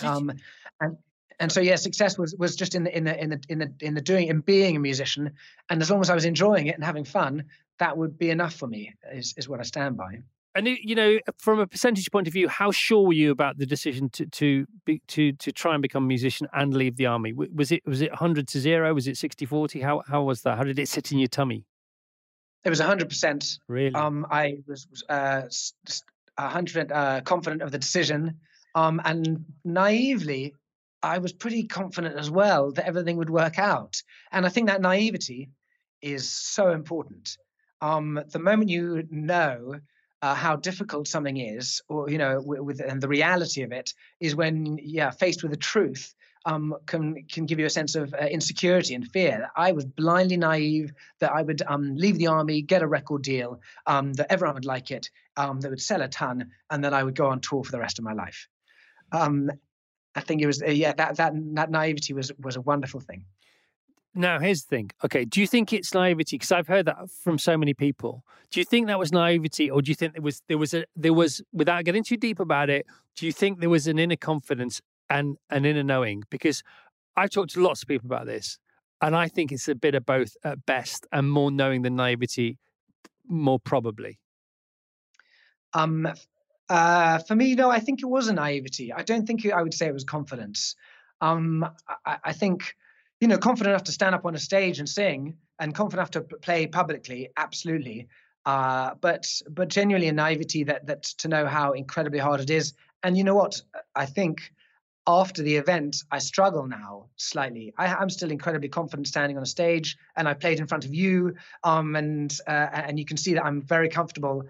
Um, 0.04 0.32
and 0.80 0.98
and 1.40 1.52
so 1.52 1.62
yeah, 1.62 1.76
success 1.76 2.18
was 2.18 2.36
was 2.38 2.56
just 2.56 2.76
in 2.76 2.84
the 2.84 2.98
in 2.98 3.04
the 3.04 3.22
in 3.22 3.30
the 3.30 3.42
in 3.50 3.60
the 3.60 3.74
in 3.82 3.94
the 3.94 4.02
doing 4.02 4.30
and 4.30 4.46
being 4.46 4.76
a 4.76 4.80
musician. 4.80 5.32
And 5.70 5.82
as 5.82 5.90
long 5.90 6.02
as 6.02 6.10
I 6.10 6.16
was 6.16 6.26
enjoying 6.26 6.68
it 6.68 6.76
and 6.76 6.84
having 6.84 7.06
fun, 7.06 7.46
that 7.80 7.98
would 7.98 8.18
be 8.18 8.30
enough 8.30 8.54
for 8.54 8.68
me. 8.68 8.94
Is 9.14 9.34
is 9.38 9.50
what 9.50 9.60
I 9.60 9.64
stand 9.64 9.98
by. 9.98 10.20
And 10.56 10.68
you 10.68 10.96
know, 10.96 11.20
from 11.38 11.60
a 11.60 11.68
percentage 11.68 12.10
point 12.10 12.28
of 12.28 12.34
view, 12.34 12.48
how 12.48 12.72
sure 12.72 13.06
were 13.06 13.14
you 13.14 13.32
about 13.32 13.58
the 13.58 13.66
decision 13.66 14.10
to 14.12 14.26
to 14.28 14.66
be, 14.86 15.02
to 15.10 15.34
to 15.34 15.52
try 15.52 15.74
and 15.74 15.82
become 15.82 16.06
a 16.06 16.08
musician 16.08 16.48
and 16.54 16.74
leave 16.74 16.96
the 16.96 17.08
army? 17.08 17.34
Was 17.34 17.74
it 17.74 17.86
was 17.86 18.02
it 18.02 18.16
hundred 18.16 18.48
to 18.50 18.60
zero? 18.62 18.94
Was 18.94 19.08
it 19.08 19.16
60-40? 19.16 19.84
How 19.84 20.02
how 20.08 20.24
was 20.24 20.44
that? 20.44 20.58
How 20.58 20.64
did 20.64 20.80
it 20.80 20.88
sit 20.88 21.12
in 21.12 21.20
your 21.20 21.28
tummy? 21.28 21.66
It 22.64 22.70
was 22.70 22.80
hundred 22.80 23.10
percent. 23.10 23.60
Really? 23.68 23.94
Um, 23.94 24.26
I 24.32 24.60
was 24.66 24.88
uh, 25.10 25.42
hundred 26.40 26.90
uh, 26.90 27.20
confident 27.22 27.62
of 27.62 27.74
the 27.74 27.78
decision, 27.78 28.40
um, 28.76 29.02
and 29.04 29.44
naively, 29.66 30.54
I 31.06 31.20
was 31.20 31.34
pretty 31.34 31.64
confident 31.66 32.18
as 32.18 32.32
well 32.32 32.72
that 32.72 32.88
everything 32.88 33.18
would 33.18 33.30
work 33.30 33.60
out. 33.60 34.02
And 34.32 34.46
I 34.46 34.50
think 34.50 34.68
that 34.68 34.82
naivety 34.82 35.50
is 36.02 36.30
so 36.30 36.72
important. 36.72 37.38
Um, 37.82 38.20
the 38.32 38.40
moment 38.40 38.70
you 38.70 39.08
know 39.12 39.76
uh, 40.22 40.34
how 40.34 40.56
difficult 40.56 41.08
something 41.08 41.38
is, 41.38 41.82
or 41.88 42.10
you 42.10 42.18
know, 42.18 42.42
with, 42.44 42.60
with, 42.62 42.80
and 42.80 43.00
the 43.00 43.08
reality 43.08 43.62
of 43.62 43.72
it 43.72 43.94
is 44.20 44.36
when, 44.36 44.80
yeah, 44.82 45.12
faced 45.12 45.44
with 45.44 45.52
the 45.52 45.58
truth, 45.58 46.16
um, 46.46 46.76
can 46.86 47.24
can 47.26 47.46
give 47.46 47.60
you 47.60 47.66
a 47.66 47.70
sense 47.70 47.96
of 47.96 48.14
uh, 48.14 48.26
insecurity 48.26 48.96
and 48.96 49.08
fear. 49.08 49.50
I 49.56 49.72
was 49.74 49.86
blindly 49.86 50.38
naive 50.38 50.92
that 51.20 51.32
I 51.32 51.42
would 51.42 51.62
um, 51.68 51.96
leave 51.96 52.18
the 52.18 52.28
army, 52.28 52.62
get 52.62 52.82
a 52.82 52.88
record 52.88 53.22
deal, 53.24 53.62
um, 53.86 54.14
that 54.14 54.32
everyone 54.32 54.56
would 54.56 54.66
like 54.66 54.90
it, 54.90 55.10
um, 55.38 55.60
that 55.62 55.70
would 55.70 55.82
sell 55.82 56.02
a 56.02 56.08
ton, 56.08 56.52
and 56.70 56.84
then 56.84 56.94
I 56.94 57.04
would 57.04 57.16
go 57.16 57.28
on 57.28 57.42
tour 57.42 57.64
for 57.64 57.72
the 57.72 57.80
rest 57.80 58.00
of 58.00 58.06
my 58.06 58.14
life. 58.14 58.48
I 60.16 60.22
think 60.22 60.42
it 60.42 60.48
was 60.48 60.62
uh, 60.62 60.68
yeah 60.68 60.94
that 60.94 61.18
that 61.18 61.34
that 61.56 61.70
naivety 61.70 62.14
was 62.14 62.32
was 62.40 62.56
a 62.56 62.62
wonderful 62.62 63.00
thing. 63.00 63.26
Now, 64.18 64.40
here's 64.40 64.64
the 64.64 64.70
thing. 64.70 64.92
Okay, 65.04 65.26
do 65.26 65.42
you 65.42 65.48
think 65.48 65.74
it's 65.74 65.94
naivety? 65.94 66.38
Because 66.38 66.54
I've 66.54 66.68
heard 66.68 66.86
that 66.86 67.12
from 67.12 67.38
so 67.38 67.58
many 67.58 67.74
people. 67.74 68.24
Do 68.50 68.62
you 68.62 68.66
think 68.66 68.88
that 68.88 68.98
was 68.98 69.12
naivety, 69.12 69.70
or 69.70 69.82
do 69.82 69.92
you 69.92 69.96
think 69.96 70.14
there 70.14 70.22
was 70.22 70.42
there 70.48 70.58
was 70.58 70.74
a 70.74 70.86
there 70.96 71.14
was 71.14 71.42
without 71.52 71.84
getting 71.84 72.04
too 72.04 72.16
deep 72.16 72.40
about 72.40 72.70
it? 72.70 72.86
Do 73.18 73.26
you 73.26 73.34
think 73.34 73.60
there 73.60 73.70
was 73.70 73.88
an 73.88 74.00
inner 74.00 74.16
confidence 74.16 74.82
and 75.10 75.38
an 75.50 75.66
inner 75.66 75.84
knowing? 75.84 76.24
Because 76.30 76.64
I've 77.18 77.30
talked 77.30 77.52
to 77.52 77.62
lots 77.62 77.82
of 77.82 77.90
people 77.90 78.08
about 78.08 78.26
this, 78.26 78.58
and 79.02 79.18
I 79.18 79.28
think 79.28 79.52
it's 79.52 79.68
a 79.68 79.76
bit 79.76 79.96
of 79.96 80.06
both 80.06 80.38
at 80.46 80.66
best, 80.66 81.06
and 81.12 81.30
more 81.30 81.52
knowing 81.52 81.82
than 81.82 81.98
naivety, 81.98 82.58
more 83.28 83.60
probably. 83.60 84.18
Um, 85.74 86.08
uh, 86.70 87.20
for 87.20 87.36
me, 87.36 87.56
no, 87.56 87.70
I 87.70 87.80
think 87.80 88.02
it 88.02 88.08
was 88.08 88.28
a 88.28 88.34
naivety. 88.34 88.92
I 88.92 89.04
don't 89.04 89.26
think 89.26 89.46
I 89.52 89.62
would 89.62 89.74
say 89.74 89.88
it 89.88 89.94
was 89.94 90.04
confidence. 90.04 90.76
Um, 91.22 91.66
I, 92.06 92.18
I 92.26 92.34
think 92.34 92.76
you 93.22 93.28
know, 93.28 93.38
confident 93.38 93.72
enough 93.72 93.84
to 93.86 93.92
stand 93.92 94.14
up 94.14 94.26
on 94.26 94.36
a 94.36 94.40
stage 94.40 94.80
and 94.80 94.90
sing, 94.90 95.38
and 95.60 95.74
confident 95.74 96.00
enough 96.16 96.30
to 96.30 96.38
play 96.38 96.68
publicly, 96.68 97.30
absolutely. 97.38 98.08
Uh, 98.46 98.94
but 99.02 99.26
but 99.50 99.70
genuinely 99.70 100.08
a 100.08 100.14
naivety 100.14 100.64
that 100.64 100.86
that 100.88 101.04
to 101.04 101.28
know 101.28 101.46
how 101.48 101.72
incredibly 101.72 102.20
hard 102.20 102.42
it 102.42 102.50
is. 102.50 102.74
And 103.04 103.18
you 103.18 103.24
know 103.24 103.36
what? 103.36 103.62
I 103.96 104.06
think 104.06 104.52
after 105.08 105.44
the 105.44 105.56
event, 105.56 106.04
I 106.12 106.20
struggle 106.20 106.68
now 106.68 107.08
slightly. 107.16 107.74
I, 107.78 108.02
am 108.02 108.10
still 108.10 108.32
incredibly 108.32 108.70
confident 108.70 109.08
standing 109.08 109.38
on 109.38 109.44
a 109.44 109.48
stage, 109.48 109.98
and 110.16 110.28
I 110.28 110.34
played 110.34 110.60
in 110.60 110.68
front 110.68 110.86
of 110.86 110.94
you, 110.94 111.36
um, 111.64 111.96
and 111.96 112.36
uh, 112.48 112.70
and 112.74 113.00
you 113.00 113.06
can 113.06 113.18
see 113.18 113.34
that 113.36 113.46
I'm 113.46 113.62
very 113.62 113.90
comfortable 113.90 114.44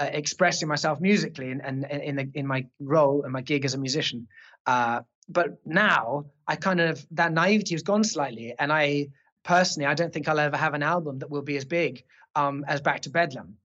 uh, 0.00 0.08
expressing 0.12 0.68
myself 0.68 1.00
musically 1.00 1.50
and, 1.50 1.60
and, 1.64 1.84
and 1.84 2.02
in 2.02 2.16
the, 2.16 2.30
in 2.34 2.46
my 2.46 2.66
role 2.80 3.22
and 3.24 3.32
my 3.32 3.42
gig 3.42 3.64
as 3.64 3.74
a 3.74 3.78
musician. 3.78 4.26
Uh, 4.66 5.00
but 5.28 5.60
now 5.64 6.24
I 6.48 6.56
kind 6.56 6.80
of 6.80 7.06
that 7.12 7.32
naivety 7.32 7.74
has 7.74 7.82
gone 7.82 8.02
slightly, 8.04 8.54
and 8.58 8.72
I 8.72 9.08
personally 9.44 9.86
I 9.86 9.94
don't 9.94 10.12
think 10.12 10.26
I'll 10.26 10.40
ever 10.40 10.56
have 10.56 10.74
an 10.74 10.82
album 10.82 11.18
that 11.20 11.30
will 11.30 11.42
be 11.42 11.56
as 11.56 11.64
big 11.64 12.04
um, 12.34 12.64
as 12.66 12.80
Back 12.80 13.02
to 13.02 13.10
Bedlam, 13.10 13.56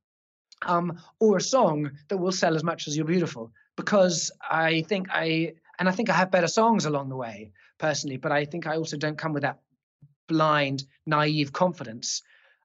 um, 0.61 0.99
or 1.19 1.37
a 1.37 1.41
song 1.41 1.91
that 2.09 2.17
will 2.17 2.31
sell 2.31 2.55
as 2.55 2.63
much 2.63 2.87
as 2.87 2.95
You're 2.95 3.05
Beautiful, 3.05 3.51
because 3.75 4.31
I 4.41 4.83
think 4.83 5.07
I 5.11 5.53
and 5.79 5.89
I 5.89 5.91
think 5.91 6.09
I 6.09 6.13
have 6.13 6.31
better 6.31 6.47
songs 6.47 6.85
along 6.85 7.09
the 7.09 7.15
way 7.15 7.51
personally, 7.77 8.17
but 8.17 8.31
I 8.31 8.45
think 8.45 8.67
I 8.67 8.75
also 8.75 8.97
don't 8.97 9.17
come 9.17 9.33
with 9.33 9.43
that 9.43 9.59
blind, 10.27 10.83
naive 11.05 11.51
confidence. 11.51 12.21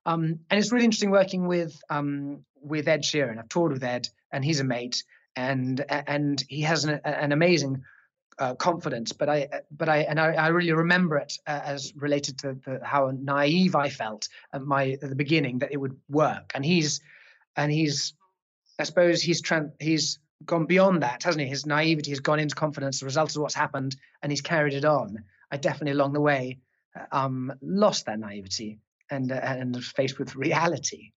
Um, 0.07 0.41
and 0.49 0.59
it's 0.59 0.73
really 0.73 0.85
interesting 0.85 1.11
working 1.11 1.47
with 1.47 1.81
um, 1.91 2.45
with 2.61 2.89
Ed 2.89 3.03
Sheeran. 3.03 3.39
I've 3.39 3.49
toured 3.49 3.73
with 3.73 3.85
Ed, 3.85 4.09
and 4.33 4.45
he's 4.45 4.61
a 4.61 4.65
mate, 4.65 5.05
and 5.37 5.85
and 5.89 6.43
he 6.49 6.63
has 6.63 6.85
an, 6.85 7.01
an 7.05 7.33
amazing 7.33 7.83
uh, 8.39 8.55
confidence. 8.55 9.13
But 9.13 9.29
I 9.29 9.49
but 9.71 9.89
I 9.89 9.99
and 9.99 10.19
I, 10.19 10.33
I 10.33 10.49
really 10.49 10.73
remember 10.73 11.19
it 11.19 11.35
uh, 11.47 11.61
as 11.65 11.93
related 11.95 12.39
to 12.41 12.55
the, 12.65 12.81
how 12.83 13.13
naive 13.17 13.77
I 13.77 13.89
felt 13.89 14.29
at 14.53 14.63
my 14.63 14.93
at 15.03 15.09
the 15.09 15.15
beginning 15.15 15.59
that 15.61 15.73
it 15.73 15.77
would 15.77 15.97
work. 16.09 16.53
And 16.55 16.65
he's 16.65 17.01
and 17.57 17.71
he's 17.71 18.15
I 18.79 18.85
suppose 18.85 19.23
he's 19.23 19.43
he's 19.79 20.19
gone 20.45 20.67
beyond 20.67 21.03
that, 21.03 21.23
hasn't 21.23 21.43
he? 21.43 21.49
His 21.49 21.67
naivety 21.67 22.11
has 22.11 22.21
gone 22.21 22.41
into 22.41 22.55
confidence. 22.55 23.01
The 23.01 23.07
result 23.07 23.37
of 23.37 23.43
what's 23.43 23.55
happened, 23.55 23.97
and 24.23 24.33
he's 24.33 24.41
carried 24.41 24.75
it 24.75 24.85
on. 24.85 25.25
I 25.51 25.57
definitely 25.59 25.93
along 25.93 26.15
the 26.15 26.21
way 26.21 26.59
um, 27.13 27.53
lost 27.61 28.07
that 28.07 28.19
naivety 28.19 28.79
and 29.11 29.31
uh, 29.31 29.41
and 29.43 29.83
faced 29.85 30.19
with 30.19 30.37
reality. 30.37 31.13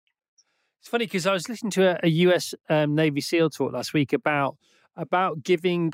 It's 0.84 0.90
funny 0.90 1.06
because 1.06 1.26
I 1.26 1.32
was 1.32 1.48
listening 1.48 1.72
to 1.72 1.92
a, 1.92 2.00
a 2.04 2.10
US 2.10 2.54
um, 2.68 2.94
Navy 2.94 3.22
SEAL 3.22 3.52
talk 3.52 3.72
last 3.72 3.94
week 3.94 4.12
about 4.12 4.58
about 4.98 5.42
giving 5.42 5.94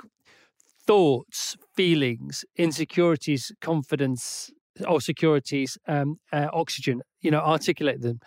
thoughts, 0.88 1.56
feelings, 1.76 2.44
insecurities, 2.58 3.52
confidence, 3.62 4.50
or 4.88 5.00
securities, 5.00 5.78
um, 5.88 6.20
uh, 6.34 6.48
oxygen. 6.52 7.04
You 7.22 7.30
know, 7.30 7.38
articulate 7.38 8.02
them, 8.02 8.20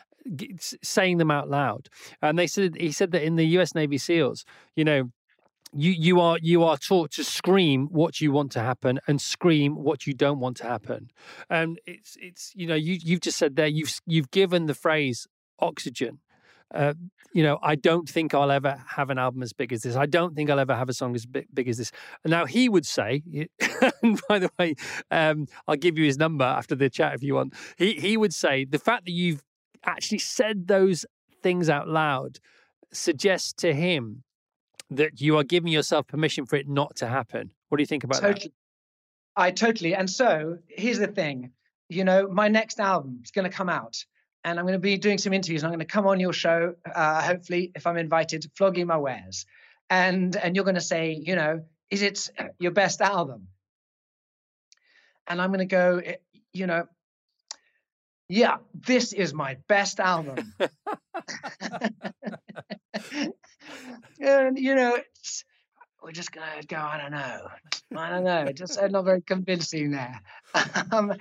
saying 0.85 1.19
them 1.19 1.33
out 1.33 1.51
loud. 1.51 1.89
And 2.23 2.39
they 2.39 2.47
said 2.47 2.77
he 2.77 2.93
said 2.93 3.11
that 3.11 3.25
in 3.25 3.35
the 3.35 3.47
U.S. 3.59 3.75
Navy 3.75 3.99
SEALs, 3.99 4.45
you 4.77 4.85
know, 4.85 5.11
you 5.73 5.91
you 5.91 6.21
are 6.21 6.39
you 6.41 6.63
are 6.63 6.77
taught 6.77 7.11
to 7.15 7.25
scream 7.25 7.89
what 7.91 8.21
you 8.21 8.31
want 8.31 8.53
to 8.53 8.61
happen 8.61 9.01
and 9.09 9.21
scream 9.21 9.75
what 9.75 10.07
you 10.07 10.15
don't 10.15 10.39
want 10.39 10.59
to 10.59 10.69
happen. 10.69 11.11
And 11.51 11.81
it's 11.87 12.17
it's 12.21 12.53
you 12.55 12.69
know 12.69 12.77
you 12.77 12.99
you've 13.03 13.23
just 13.23 13.39
said 13.39 13.57
there 13.57 13.67
you've 13.67 13.99
you've 14.07 14.31
given 14.31 14.67
the 14.67 14.75
phrase 14.75 15.27
oxygen 15.59 16.21
uh, 16.75 16.95
you 17.33 17.43
know, 17.43 17.59
I 17.63 17.77
don't 17.77 18.09
think 18.09 18.35
I'll 18.35 18.51
ever 18.51 18.83
have 18.87 19.11
an 19.11 19.19
album 19.19 19.43
as 19.43 19.53
big 19.53 19.73
as 19.73 19.83
this. 19.83 19.97
I 19.97 20.07
don't 20.07 20.35
think 20.35 20.51
I'll 20.51 20.59
ever 20.59 20.75
have 20.75 20.89
a 20.89 20.95
song 20.95 21.15
as 21.15 21.25
big, 21.25 21.47
big 21.53 21.69
as 21.69 21.79
this. 21.79 21.91
Now 22.25 22.45
he 22.45 22.69
would 22.69 22.87
say, 22.87 23.23
and 24.03 24.21
by 24.29 24.39
the 24.39 24.51
way, 24.59 24.75
um, 25.11 25.47
I'll 25.67 25.77
give 25.77 25.99
you 25.99 26.05
his 26.05 26.19
number 26.19 26.45
after 26.45 26.75
the 26.75 26.91
chat 26.91 27.15
if 27.15 27.23
you 27.23 27.35
want. 27.35 27.55
He 27.77 27.95
he 27.95 28.17
would 28.17 28.35
say 28.35 28.65
the 28.65 28.79
fact 28.79 29.07
that 29.07 29.13
you've 29.13 29.43
actually 29.85 30.19
said 30.19 30.69
those 30.69 31.07
things 31.43 31.69
out 31.69 31.89
loud 31.89 32.39
suggests 32.93 33.53
to 33.55 33.73
him 33.73 34.23
that 34.91 35.21
you 35.21 35.37
are 35.39 35.45
giving 35.45 35.73
yourself 35.73 36.07
permission 36.07 36.45
for 36.45 36.57
it 36.57 36.69
not 36.69 36.97
to 36.97 37.07
happen. 37.07 37.51
What 37.69 37.79
do 37.79 37.83
you 37.83 37.87
think 37.87 38.05
about 38.05 38.21
totally. 38.21 38.49
that? 38.49 39.43
I 39.43 39.51
totally. 39.51 39.95
And 39.95 40.09
so 40.11 40.59
here's 40.69 40.99
the 40.99 41.07
thing. 41.07 41.53
You 41.89 42.05
know, 42.05 42.29
my 42.29 42.49
next 42.49 42.79
album 42.79 43.21
is 43.25 43.31
going 43.31 43.51
to 43.51 43.55
come 43.55 43.71
out 43.71 44.05
and 44.45 44.59
I'm 44.59 44.65
going 44.65 44.75
to 44.75 44.81
be 44.81 44.97
doing 44.99 45.19
some 45.19 45.33
interviews. 45.33 45.63
And 45.63 45.73
I'm 45.73 45.79
going 45.79 45.87
to 45.87 45.93
come 45.93 46.07
on 46.07 46.21
your 46.21 46.33
show, 46.33 46.75
uh, 46.93 47.23
hopefully, 47.23 47.73
if 47.75 47.87
I'm 47.87 47.97
invited, 47.97 48.51
flogging 48.57 48.87
my 48.87 48.97
wares, 48.99 49.47
and 49.89 50.35
and 50.37 50.57
you're 50.57 50.65
going 50.65 50.75
to 50.77 50.81
say, 50.81 51.13
you 51.13 51.37
know, 51.37 51.65
is 51.91 52.03
it 52.03 52.31
your 52.59 52.73
best 52.73 53.01
album? 53.01 53.49
And 55.27 55.41
I'm 55.41 55.51
going 55.51 55.61
to 55.61 55.67
go, 55.67 56.01
eh, 56.05 56.17
you 56.53 56.67
know, 56.67 56.87
yeah, 58.29 58.57
this 58.75 59.13
is 59.13 59.35
my 59.35 59.59
best 59.69 60.01
album. 60.01 60.55
and 64.21 64.59
you 64.59 64.75
know, 64.75 64.99
we're 66.03 66.13
just 66.13 66.33
gonna 66.33 66.63
go. 66.67 66.77
I 66.77 66.99
don't 66.99 67.13
know. 67.13 67.49
I 67.97 68.11
don't 68.11 68.25
know. 68.25 68.51
Just 68.53 68.81
not 68.91 69.05
very 69.05 69.21
convincing 69.21 69.91
there. 69.91 70.21
um, 70.93 71.13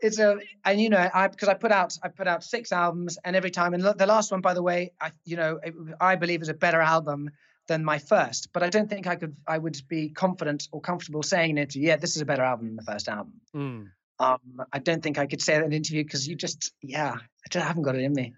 it's 0.00 0.18
a 0.18 0.38
and 0.64 0.80
you 0.80 0.90
know 0.90 1.10
I 1.12 1.28
because 1.28 1.48
I 1.48 1.54
put 1.54 1.72
out 1.72 1.96
I 2.02 2.08
put 2.08 2.28
out 2.28 2.44
six 2.44 2.72
albums 2.72 3.18
and 3.24 3.34
every 3.34 3.50
time 3.50 3.74
and 3.74 3.82
look, 3.82 3.98
the 3.98 4.06
last 4.06 4.30
one 4.30 4.40
by 4.40 4.54
the 4.54 4.62
way 4.62 4.92
I 5.00 5.12
you 5.24 5.36
know 5.36 5.58
it, 5.62 5.74
I 6.00 6.16
believe 6.16 6.42
is 6.42 6.48
a 6.48 6.54
better 6.54 6.80
album 6.80 7.30
than 7.66 7.84
my 7.84 7.98
first 7.98 8.52
but 8.52 8.62
I 8.62 8.68
don't 8.68 8.88
think 8.88 9.06
I 9.06 9.16
could 9.16 9.36
I 9.46 9.58
would 9.58 9.80
be 9.88 10.10
confident 10.10 10.68
or 10.72 10.80
comfortable 10.80 11.22
saying 11.22 11.58
it 11.58 11.74
yeah 11.74 11.96
this 11.96 12.16
is 12.16 12.22
a 12.22 12.26
better 12.26 12.42
album 12.42 12.68
than 12.68 12.76
the 12.76 12.82
first 12.82 13.08
album. 13.08 13.40
Mm. 13.54 13.88
um 14.20 14.38
I 14.72 14.78
don't 14.78 15.02
think 15.02 15.18
I 15.18 15.26
could 15.26 15.42
say 15.42 15.54
that 15.54 15.60
in 15.60 15.66
an 15.66 15.72
interview 15.72 16.04
because 16.04 16.28
you 16.28 16.36
just 16.36 16.72
yeah 16.82 17.14
I 17.14 17.48
just 17.50 17.66
haven't 17.66 17.82
got 17.82 17.96
it 17.96 18.02
in 18.02 18.12
me. 18.12 18.34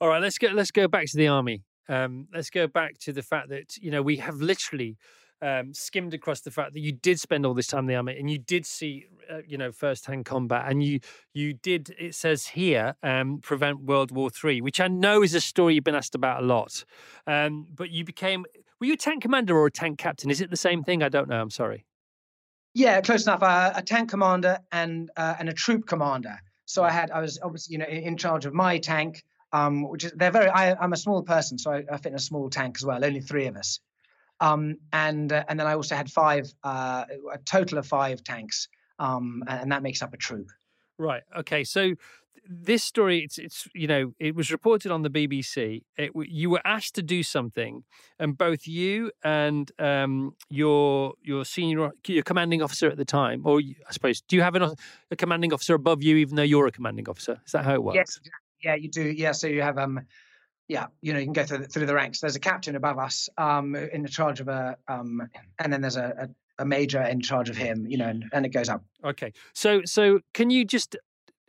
All 0.00 0.08
right 0.08 0.22
let's 0.22 0.38
go 0.38 0.48
let's 0.48 0.70
go 0.70 0.88
back 0.88 1.06
to 1.06 1.16
the 1.16 1.28
army. 1.28 1.64
Um 1.88 2.28
let's 2.32 2.50
go 2.50 2.66
back 2.66 2.98
to 3.00 3.12
the 3.12 3.22
fact 3.22 3.50
that 3.50 3.76
you 3.76 3.90
know 3.90 4.02
we 4.02 4.16
have 4.16 4.36
literally 4.36 4.96
um, 5.42 5.74
skimmed 5.74 6.14
across 6.14 6.40
the 6.40 6.50
fact 6.50 6.72
that 6.72 6.80
you 6.80 6.92
did 6.92 7.18
spend 7.18 7.44
all 7.44 7.52
this 7.52 7.66
time 7.66 7.80
in 7.80 7.86
the 7.86 7.96
army 7.96 8.16
and 8.18 8.30
you 8.30 8.38
did 8.38 8.64
see, 8.64 9.06
uh, 9.30 9.38
you 9.46 9.58
know, 9.58 9.72
first-hand 9.72 10.24
combat, 10.24 10.64
and 10.68 10.82
you 10.82 11.00
you 11.34 11.52
did. 11.52 11.94
It 11.98 12.14
says 12.14 12.46
here 12.46 12.94
um, 13.02 13.40
prevent 13.42 13.80
World 13.80 14.12
War 14.12 14.30
Three, 14.30 14.60
which 14.60 14.80
I 14.80 14.88
know 14.88 15.22
is 15.22 15.34
a 15.34 15.40
story 15.40 15.74
you've 15.74 15.84
been 15.84 15.94
asked 15.94 16.14
about 16.14 16.42
a 16.42 16.46
lot. 16.46 16.84
Um, 17.26 17.66
but 17.74 17.90
you 17.90 18.04
became 18.04 18.46
were 18.80 18.86
you 18.86 18.94
a 18.94 18.96
tank 18.96 19.22
commander 19.22 19.56
or 19.56 19.66
a 19.66 19.70
tank 19.70 19.98
captain? 19.98 20.30
Is 20.30 20.40
it 20.40 20.50
the 20.50 20.56
same 20.56 20.84
thing? 20.84 21.02
I 21.02 21.08
don't 21.08 21.28
know. 21.28 21.40
I'm 21.40 21.50
sorry. 21.50 21.84
Yeah, 22.74 23.00
close 23.00 23.26
enough. 23.26 23.42
Uh, 23.42 23.72
a 23.74 23.82
tank 23.82 24.10
commander 24.10 24.58
and 24.70 25.10
uh, 25.16 25.34
and 25.38 25.48
a 25.48 25.52
troop 25.52 25.86
commander. 25.86 26.38
So 26.64 26.84
I 26.84 26.90
had 26.90 27.10
I 27.10 27.20
was 27.20 27.38
obviously 27.42 27.74
you 27.74 27.78
know 27.78 27.86
in, 27.86 28.02
in 28.02 28.16
charge 28.16 28.46
of 28.46 28.54
my 28.54 28.78
tank. 28.78 29.22
Um, 29.54 29.86
which 29.86 30.04
is 30.04 30.12
they're 30.16 30.30
very. 30.30 30.48
I, 30.48 30.82
am 30.82 30.94
a 30.94 30.96
small 30.96 31.22
person, 31.22 31.58
so 31.58 31.72
I, 31.72 31.84
I 31.92 31.98
fit 31.98 32.06
in 32.06 32.14
a 32.14 32.18
small 32.18 32.48
tank 32.48 32.78
as 32.78 32.86
well. 32.86 33.04
Only 33.04 33.20
three 33.20 33.48
of 33.48 33.56
us. 33.58 33.80
Um, 34.42 34.78
and 34.92 35.32
uh, 35.32 35.44
and 35.48 35.58
then 35.58 35.68
I 35.68 35.74
also 35.74 35.94
had 35.94 36.10
five, 36.10 36.52
uh, 36.64 37.04
a 37.32 37.38
total 37.38 37.78
of 37.78 37.86
five 37.86 38.24
tanks, 38.24 38.68
um, 38.98 39.44
and 39.46 39.70
that 39.70 39.82
makes 39.84 40.02
up 40.02 40.12
a 40.12 40.16
troop. 40.16 40.50
Right. 40.98 41.22
Okay. 41.38 41.62
So 41.62 41.94
this 42.44 42.82
story, 42.82 43.20
it's 43.20 43.38
it's 43.38 43.68
you 43.72 43.86
know, 43.86 44.14
it 44.18 44.34
was 44.34 44.50
reported 44.50 44.90
on 44.90 45.02
the 45.02 45.10
BBC. 45.10 45.82
It, 45.96 46.10
you 46.26 46.50
were 46.50 46.60
asked 46.64 46.96
to 46.96 47.02
do 47.02 47.22
something, 47.22 47.84
and 48.18 48.36
both 48.36 48.66
you 48.66 49.12
and 49.22 49.70
um, 49.78 50.34
your 50.50 51.14
your 51.22 51.44
senior, 51.44 51.92
your 52.08 52.24
commanding 52.24 52.62
officer 52.62 52.88
at 52.88 52.96
the 52.96 53.04
time, 53.04 53.42
or 53.44 53.60
I 53.60 53.92
suppose, 53.92 54.22
do 54.22 54.34
you 54.34 54.42
have 54.42 54.56
an, 54.56 54.74
a 55.12 55.16
commanding 55.16 55.52
officer 55.52 55.74
above 55.74 56.02
you, 56.02 56.16
even 56.16 56.34
though 56.34 56.42
you're 56.42 56.66
a 56.66 56.72
commanding 56.72 57.08
officer? 57.08 57.40
Is 57.46 57.52
that 57.52 57.64
how 57.64 57.74
it 57.74 57.84
works? 57.84 57.96
Yes. 57.96 58.20
Yeah, 58.64 58.74
you 58.74 58.88
do. 58.88 59.02
Yeah. 59.02 59.32
So 59.32 59.46
you 59.46 59.62
have 59.62 59.78
um 59.78 60.00
yeah, 60.72 60.86
you 61.02 61.12
know, 61.12 61.18
you 61.18 61.26
can 61.26 61.34
go 61.34 61.44
through 61.44 61.66
through 61.66 61.84
the 61.84 61.94
ranks. 61.94 62.20
There's 62.20 62.34
a 62.34 62.40
captain 62.40 62.76
above 62.76 62.98
us, 62.98 63.28
um, 63.36 63.76
in 63.76 64.06
charge 64.06 64.40
of 64.40 64.48
a, 64.48 64.76
um, 64.88 65.28
and 65.58 65.70
then 65.70 65.82
there's 65.82 65.98
a, 65.98 66.28
a, 66.58 66.62
a 66.62 66.64
major 66.64 67.02
in 67.02 67.20
charge 67.20 67.50
of 67.50 67.56
him, 67.58 67.86
you 67.86 67.98
know, 67.98 68.08
and, 68.08 68.24
and, 68.32 68.46
it 68.46 68.48
goes 68.48 68.70
up. 68.70 68.82
Okay, 69.04 69.32
so 69.52 69.82
so 69.84 70.20
can 70.32 70.48
you 70.48 70.64
just, 70.64 70.96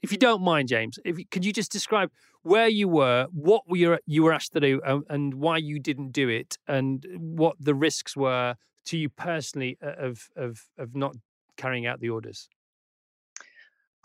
if 0.02 0.12
you 0.12 0.18
don't 0.18 0.42
mind, 0.42 0.68
James, 0.68 1.00
if 1.06 1.18
can 1.30 1.42
you 1.42 1.54
just 1.54 1.72
describe 1.72 2.12
where 2.42 2.68
you 2.68 2.90
were, 2.90 3.28
what 3.32 3.62
were 3.66 3.78
you, 3.78 3.98
you 4.06 4.24
were 4.24 4.34
asked 4.34 4.52
to 4.54 4.60
do, 4.60 4.82
and, 4.86 5.04
and 5.10 5.36
why 5.36 5.56
you 5.56 5.80
didn't 5.80 6.12
do 6.12 6.28
it, 6.28 6.58
and 6.68 7.06
what 7.18 7.56
the 7.62 7.74
risks 7.74 8.18
were 8.18 8.56
to 8.88 8.98
you 8.98 9.08
personally 9.08 9.78
uh, 9.82 9.94
of 9.98 10.30
of 10.36 10.68
of 10.78 10.98
not 10.98 11.16
carrying 11.56 11.86
out 11.86 12.02
the 12.02 12.10
orders? 12.10 12.50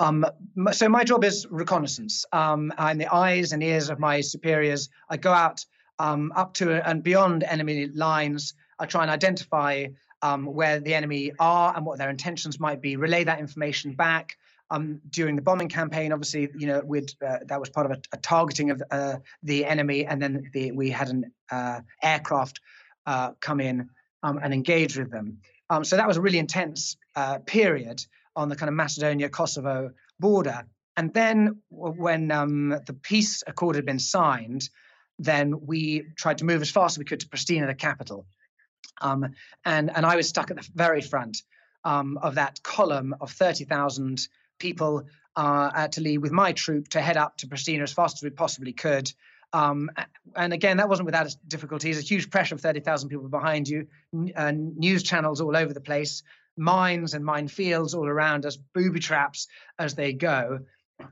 Um, 0.01 0.24
so 0.72 0.88
my 0.88 1.05
job 1.05 1.24
is 1.24 1.46
reconnaissance. 1.51 2.24
Um, 2.32 2.72
I'm 2.78 2.99
the 2.99 3.12
eyes 3.12 3.53
and 3.53 3.62
ears 3.62 3.90
of 3.90 3.99
my 3.99 4.20
superiors. 4.20 4.90
I 5.09 5.16
go 5.16 5.32
out 5.32 5.64
um, 5.99 6.32
up 6.36 6.55
to 6.55 6.72
and 6.88 7.03
beyond 7.03 7.42
enemy 7.42 7.88
lines. 7.88 8.55
I 8.78 8.86
try 8.86 9.03
and 9.03 9.11
identify 9.11 9.86
um, 10.22 10.46
where 10.46 10.78
the 10.80 10.94
enemy 10.94 11.32
are 11.38 11.74
and 11.76 11.84
what 11.84 11.99
their 11.99 12.11
intentions 12.11 12.61
might 12.61 12.80
be. 12.80 12.96
Relay 12.96 13.24
that 13.24 13.40
information 13.40 13.94
back. 13.94 14.36
Um, 14.70 15.01
during 15.09 15.34
the 15.34 15.42
bombing 15.42 15.70
campaign, 15.70 16.12
obviously, 16.12 16.51
you 16.59 16.66
know, 16.66 16.80
uh, 16.80 17.38
that 17.46 17.59
was 17.59 17.70
part 17.70 17.86
of 17.86 17.92
a, 17.92 18.01
a 18.12 18.18
targeting 18.18 18.70
of 18.70 18.82
uh, 18.90 19.16
the 19.42 19.64
enemy, 19.64 20.05
and 20.05 20.20
then 20.20 20.51
the, 20.53 20.72
we 20.72 20.90
had 20.90 21.09
an 21.09 21.32
uh, 21.51 21.80
aircraft 22.03 22.61
uh, 23.07 23.32
come 23.40 23.61
in 23.61 23.88
um, 24.22 24.38
and 24.42 24.53
engage 24.53 24.99
with 24.99 25.11
them. 25.11 25.38
so 25.82 25.96
that 25.96 26.07
was 26.07 26.18
a 26.18 26.20
really 26.20 26.38
intense 26.38 26.99
uh, 27.16 27.38
period 27.38 28.05
on 28.39 28.49
the 28.49 28.57
kind 28.57 28.68
of 28.68 28.74
Macedonia 28.74 29.28
Kosovo 29.28 29.91
border. 30.20 30.64
And 30.97 31.12
then 31.12 31.61
when 31.70 32.30
um, 32.30 32.68
the 32.86 32.93
peace 32.93 33.43
accord 33.47 33.74
had 33.74 33.84
been 33.84 33.99
signed, 33.99 34.70
then 35.18 35.66
we 35.66 36.07
tried 36.16 36.39
to 36.39 36.45
move 36.45 36.62
as 36.62 36.70
fast 36.70 36.95
as 36.95 36.99
we 36.99 37.05
could 37.05 37.20
to 37.20 37.28
Pristina, 37.28 37.66
the 37.66 37.74
capital. 37.74 38.26
Um, 39.01 39.26
and, 39.64 39.91
and 39.95 40.07
I 40.07 40.14
was 40.14 40.28
stuck 40.28 40.53
at 40.53 40.57
the 40.57 40.68
very 40.72 41.03
front 41.03 41.43
um, 41.84 42.16
of 42.22 42.36
that 42.36 42.62
column 42.62 43.14
of 43.20 43.32
30,000 43.32 44.28
people 44.61 45.05
uh, 45.34 45.89
lead 45.99 46.18
with 46.18 46.32
my 46.32 46.53
troop 46.53 46.89
to 46.91 47.01
head 47.01 47.16
up 47.16 47.36
to 47.39 47.49
Pristina 47.49 47.82
as 47.82 47.93
fast 47.93 48.18
as 48.18 48.22
we 48.22 48.30
possibly 48.30 48.72
could. 48.72 49.12
Um, 49.53 49.91
and 50.36 50.53
again, 50.53 50.76
that 50.76 50.89
wasn't 50.89 51.07
without 51.07 51.34
difficulties. 51.47 51.99
A 51.99 52.03
huge 52.03 52.30
pressure 52.30 52.55
of 52.55 52.61
30,000 52.61 53.09
people 53.09 53.28
behind 53.28 53.68
you, 53.68 53.89
uh, 54.36 54.53
news 54.53 55.03
channels 55.03 55.41
all 55.41 55.57
over 55.57 55.72
the 55.72 55.80
place, 55.80 56.22
mines 56.59 57.14
and 57.14 57.24
minefields 57.24 57.94
all 57.94 58.09
around 58.09 58.46
us, 58.46 58.56
booby 58.74 59.00
traps 59.00 59.48
as 59.78 59.94
they 59.94 60.12
go. 60.12 60.61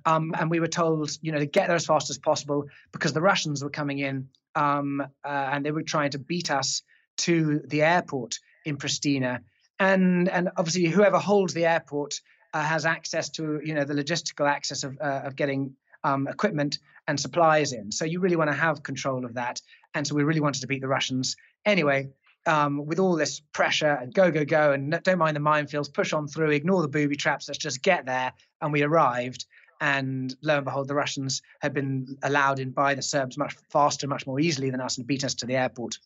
Um, 0.05 0.35
and 0.37 0.51
we 0.51 0.61
were 0.61 0.67
told, 0.67 1.11
you 1.23 1.33
know, 1.33 1.39
to 1.39 1.47
get 1.47 1.69
there 1.69 1.77
as 1.77 1.87
fast 1.87 2.11
as 2.11 2.19
possible 2.19 2.65
because 2.93 3.13
the 3.13 3.21
Russians 3.21 3.63
were 3.63 3.71
coming 3.71 4.01
in 4.01 4.29
um, 4.55 5.01
uh, 5.01 5.29
and 5.29 5.65
they 5.65 5.71
were 5.71 5.83
trying 5.83 6.11
to 6.11 6.19
beat 6.19 6.51
us 6.51 6.83
to 7.19 7.61
the 7.67 7.83
airport 7.83 8.39
in 8.65 8.77
Pristina. 8.77 9.41
And 9.79 10.29
and 10.29 10.51
obviously, 10.57 10.87
whoever 10.87 11.19
holds 11.19 11.55
the 11.55 11.67
airport 11.67 12.21
uh, 12.53 12.63
has 12.63 12.87
access 12.87 13.29
to, 13.31 13.61
you 13.63 13.75
know, 13.75 13.85
the 13.85 13.95
logistical 13.95 14.49
access 14.49 14.83
of 14.83 14.99
uh, 15.01 15.23
of 15.25 15.37
getting 15.37 15.77
um, 16.03 16.27
equipment 16.27 16.79
and 17.07 17.21
supplies 17.21 17.73
in. 17.73 17.93
So 17.93 18.05
you 18.05 18.21
really 18.21 18.37
want 18.37 18.51
to 18.51 18.57
have 18.57 18.83
control 18.83 19.25
of 19.25 19.35
that. 19.35 19.61
And 19.95 20.07
so 20.07 20.15
we 20.15 20.25
really 20.25 20.41
wanted 20.41 20.63
to 20.63 20.67
beat 20.67 20.81
the 20.81 20.89
Russians. 20.89 21.37
Anyway, 21.65 22.09
um, 22.47 22.87
with 22.87 22.99
all 22.99 23.17
this 23.17 23.41
pressure 23.53 23.99
and 24.01 24.15
go, 24.15 24.31
go, 24.31 24.45
go, 24.45 24.73
and 24.73 24.99
don't 25.03 25.19
mind 25.19 25.37
the 25.37 25.41
minefields, 25.41 25.93
push 25.93 26.13
on 26.13 26.29
through, 26.29 26.51
ignore 26.51 26.83
the 26.83 26.89
booby 26.89 27.17
traps, 27.17 27.49
let's 27.49 27.59
just 27.59 27.83
get 27.83 28.07
there. 28.07 28.33
And 28.61 28.73
we 28.73 28.83
arrived. 28.83 29.47
And 29.81 30.35
lo 30.43 30.57
and 30.57 30.65
behold, 30.65 30.89
the 30.89 30.95
Russians 30.95 31.43
had 31.61 31.75
been 31.75 32.17
allowed 32.23 32.61
in 32.61 32.71
by 32.71 32.95
the 32.95 33.03
Serbs 33.03 33.37
much 33.37 33.55
faster, 33.71 34.07
much 34.07 34.27
more 34.27 34.41
easily 34.41 34.71
than 34.71 34.81
us, 34.81 34.97
and 34.97 35.07
beat 35.07 35.25
us 35.25 35.35
to 35.35 35.47
the 35.47 35.57
airport. 35.57 35.99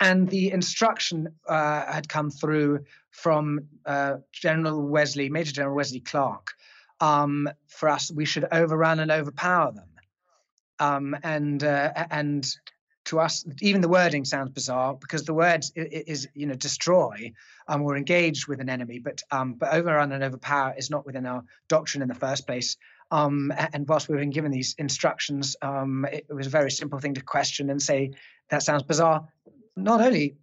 And 0.00 0.28
the 0.28 0.52
instruction 0.52 1.28
uh, 1.48 1.92
had 1.92 2.08
come 2.08 2.30
through 2.30 2.84
from 3.10 3.68
uh, 3.86 4.16
General 4.32 4.80
Wesley, 4.80 5.28
Major 5.30 5.52
General 5.52 5.74
Wesley 5.74 6.00
Clark, 6.00 6.52
um, 7.00 7.48
for 7.66 7.88
us, 7.88 8.10
we 8.10 8.24
should 8.24 8.46
overrun 8.50 9.00
and 9.00 9.10
overpower 9.10 9.72
them. 9.72 9.88
Um, 10.80 11.16
and 11.22 11.62
uh, 11.62 11.92
and 12.10 12.46
to 13.06 13.20
us, 13.20 13.44
even 13.60 13.80
the 13.80 13.88
wording 13.88 14.24
sounds 14.24 14.50
bizarre 14.50 14.94
because 14.94 15.24
the 15.24 15.34
word 15.34 15.64
is, 15.74 16.28
you 16.34 16.46
know, 16.46 16.54
destroy 16.54 17.32
and 17.68 17.76
um, 17.76 17.82
we're 17.82 17.96
engaged 17.96 18.46
with 18.46 18.60
an 18.60 18.68
enemy, 18.68 18.98
but 18.98 19.22
um, 19.30 19.54
but 19.54 19.72
overrun 19.72 20.12
and 20.12 20.24
overpower 20.24 20.74
is 20.76 20.90
not 20.90 21.06
within 21.06 21.26
our 21.26 21.44
doctrine 21.68 22.02
in 22.02 22.08
the 22.08 22.14
first 22.14 22.46
place. 22.46 22.76
Um, 23.10 23.52
and 23.72 23.86
whilst 23.86 24.08
we've 24.08 24.18
been 24.18 24.30
given 24.30 24.50
these 24.50 24.74
instructions, 24.78 25.56
um, 25.62 26.06
it, 26.10 26.26
it 26.28 26.32
was 26.32 26.46
a 26.46 26.50
very 26.50 26.70
simple 26.70 26.98
thing 26.98 27.14
to 27.14 27.22
question 27.22 27.70
and 27.70 27.80
say 27.80 28.12
that 28.48 28.62
sounds 28.62 28.82
bizarre. 28.82 29.28
Not 29.76 30.00
only 30.00 30.36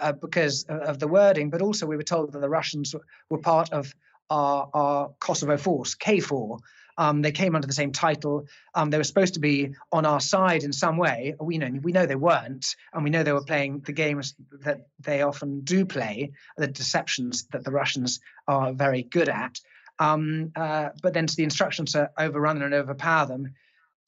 uh, 0.00 0.12
because 0.12 0.64
of 0.68 0.98
the 0.98 1.08
wording, 1.08 1.50
but 1.50 1.62
also 1.62 1.86
we 1.86 1.96
were 1.96 2.02
told 2.02 2.32
that 2.32 2.40
the 2.40 2.48
Russians 2.48 2.94
were 3.30 3.38
part 3.38 3.72
of 3.72 3.94
our, 4.30 4.68
our 4.74 5.10
Kosovo 5.20 5.56
force, 5.56 5.94
KFOR, 5.94 6.58
um, 6.96 7.22
they 7.22 7.32
came 7.32 7.54
under 7.54 7.66
the 7.66 7.72
same 7.72 7.92
title. 7.92 8.46
Um, 8.74 8.90
they 8.90 8.98
were 8.98 9.04
supposed 9.04 9.34
to 9.34 9.40
be 9.40 9.74
on 9.92 10.06
our 10.06 10.20
side 10.20 10.62
in 10.62 10.72
some 10.72 10.96
way. 10.96 11.34
We 11.40 11.58
know 11.58 11.70
we 11.82 11.92
know 11.92 12.06
they 12.06 12.14
weren't, 12.14 12.76
and 12.92 13.04
we 13.04 13.10
know 13.10 13.22
they 13.22 13.32
were 13.32 13.44
playing 13.44 13.80
the 13.80 13.92
games 13.92 14.34
that 14.62 14.86
they 15.00 15.22
often 15.22 15.60
do 15.60 15.84
play, 15.84 16.32
the 16.56 16.66
deceptions 16.66 17.46
that 17.52 17.64
the 17.64 17.72
Russians 17.72 18.20
are 18.46 18.72
very 18.72 19.02
good 19.02 19.28
at. 19.28 19.58
Um, 19.98 20.52
uh, 20.56 20.90
but 21.02 21.14
then 21.14 21.26
to 21.26 21.36
the 21.36 21.44
instructions 21.44 21.92
to 21.92 22.10
overrun 22.18 22.62
and 22.62 22.74
overpower 22.74 23.26
them 23.26 23.54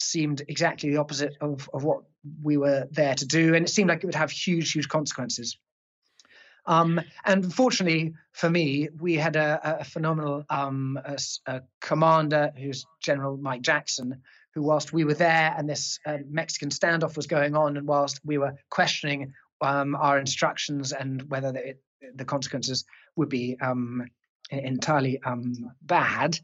seemed 0.01 0.43
exactly 0.49 0.91
the 0.91 0.99
opposite 0.99 1.37
of, 1.41 1.71
of 1.73 1.85
what 1.85 2.03
we 2.43 2.57
were 2.57 2.87
there 2.91 3.15
to 3.15 3.27
do, 3.27 3.55
and 3.55 3.67
it 3.67 3.69
seemed 3.69 3.89
like 3.89 4.03
it 4.03 4.07
would 4.07 4.15
have 4.15 4.31
huge, 4.31 4.73
huge 4.73 4.89
consequences. 4.89 5.59
Um, 6.67 7.01
and 7.25 7.53
fortunately 7.53 8.15
for 8.33 8.51
me, 8.51 8.89
we 8.99 9.15
had 9.15 9.37
a, 9.37 9.79
a 9.81 9.85
phenomenal 9.85 10.45
um, 10.51 10.99
a, 11.05 11.19
a 11.47 11.63
commander 11.81 12.53
who's 12.57 12.87
General 13.01 13.37
Mike 13.37 13.63
Jackson, 13.63 14.21
who, 14.55 14.63
whilst 14.63 14.93
we 14.93 15.05
were 15.05 15.15
there 15.15 15.55
and 15.57 15.69
this 15.69 16.01
uh, 16.07 16.19
Mexican 16.29 16.71
standoff 16.71 17.17
was 17.17 17.27
going 17.27 17.55
on, 17.57 17.77
and 17.77 17.87
whilst 17.87 18.21
we 18.25 18.39
were 18.39 18.55
questioning 18.71 19.33
um, 19.61 19.95
our 19.97 20.19
instructions 20.19 20.93
and 20.93 21.23
whether 21.31 21.53
the, 21.53 21.77
the 22.15 22.25
consequences 22.25 22.85
would 23.17 23.29
be 23.29 23.57
um, 23.61 24.05
entirely 24.51 25.21
um, 25.23 25.71
bad, 25.83 26.39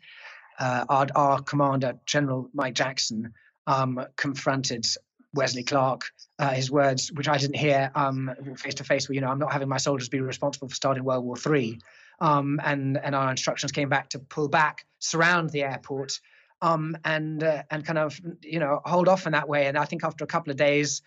uh, 0.58 0.84
our, 0.88 1.06
our, 1.14 1.42
commander, 1.42 1.98
General 2.06 2.48
Mike 2.54 2.74
Jackson, 2.74 3.32
um, 3.66 4.04
confronted 4.16 4.86
Wesley 5.34 5.62
Clark, 5.62 6.10
uh, 6.38 6.50
his 6.50 6.70
words, 6.70 7.10
which 7.12 7.28
I 7.28 7.38
didn't 7.38 7.56
hear 7.56 7.90
face 8.56 8.74
to 8.74 8.84
face, 8.84 9.08
were, 9.08 9.14
you 9.14 9.20
know, 9.20 9.28
I'm 9.28 9.38
not 9.38 9.52
having 9.52 9.68
my 9.68 9.78
soldiers 9.78 10.08
be 10.08 10.20
responsible 10.20 10.68
for 10.68 10.74
starting 10.74 11.04
World 11.04 11.24
War 11.24 11.36
Three. 11.36 11.78
Um, 12.20 12.60
and 12.62 12.98
and 12.98 13.14
our 13.14 13.30
instructions 13.30 13.72
came 13.72 13.88
back 13.88 14.10
to 14.10 14.18
pull 14.18 14.48
back, 14.48 14.86
surround 15.00 15.50
the 15.50 15.64
airport, 15.64 16.20
um, 16.60 16.96
and 17.04 17.42
uh, 17.42 17.62
and 17.70 17.84
kind 17.84 17.98
of 17.98 18.20
you 18.42 18.60
know 18.60 18.80
hold 18.84 19.08
off 19.08 19.26
in 19.26 19.32
that 19.32 19.48
way. 19.48 19.66
And 19.66 19.76
I 19.76 19.86
think 19.86 20.04
after 20.04 20.22
a 20.22 20.28
couple 20.28 20.50
of 20.50 20.56
days, 20.56 21.02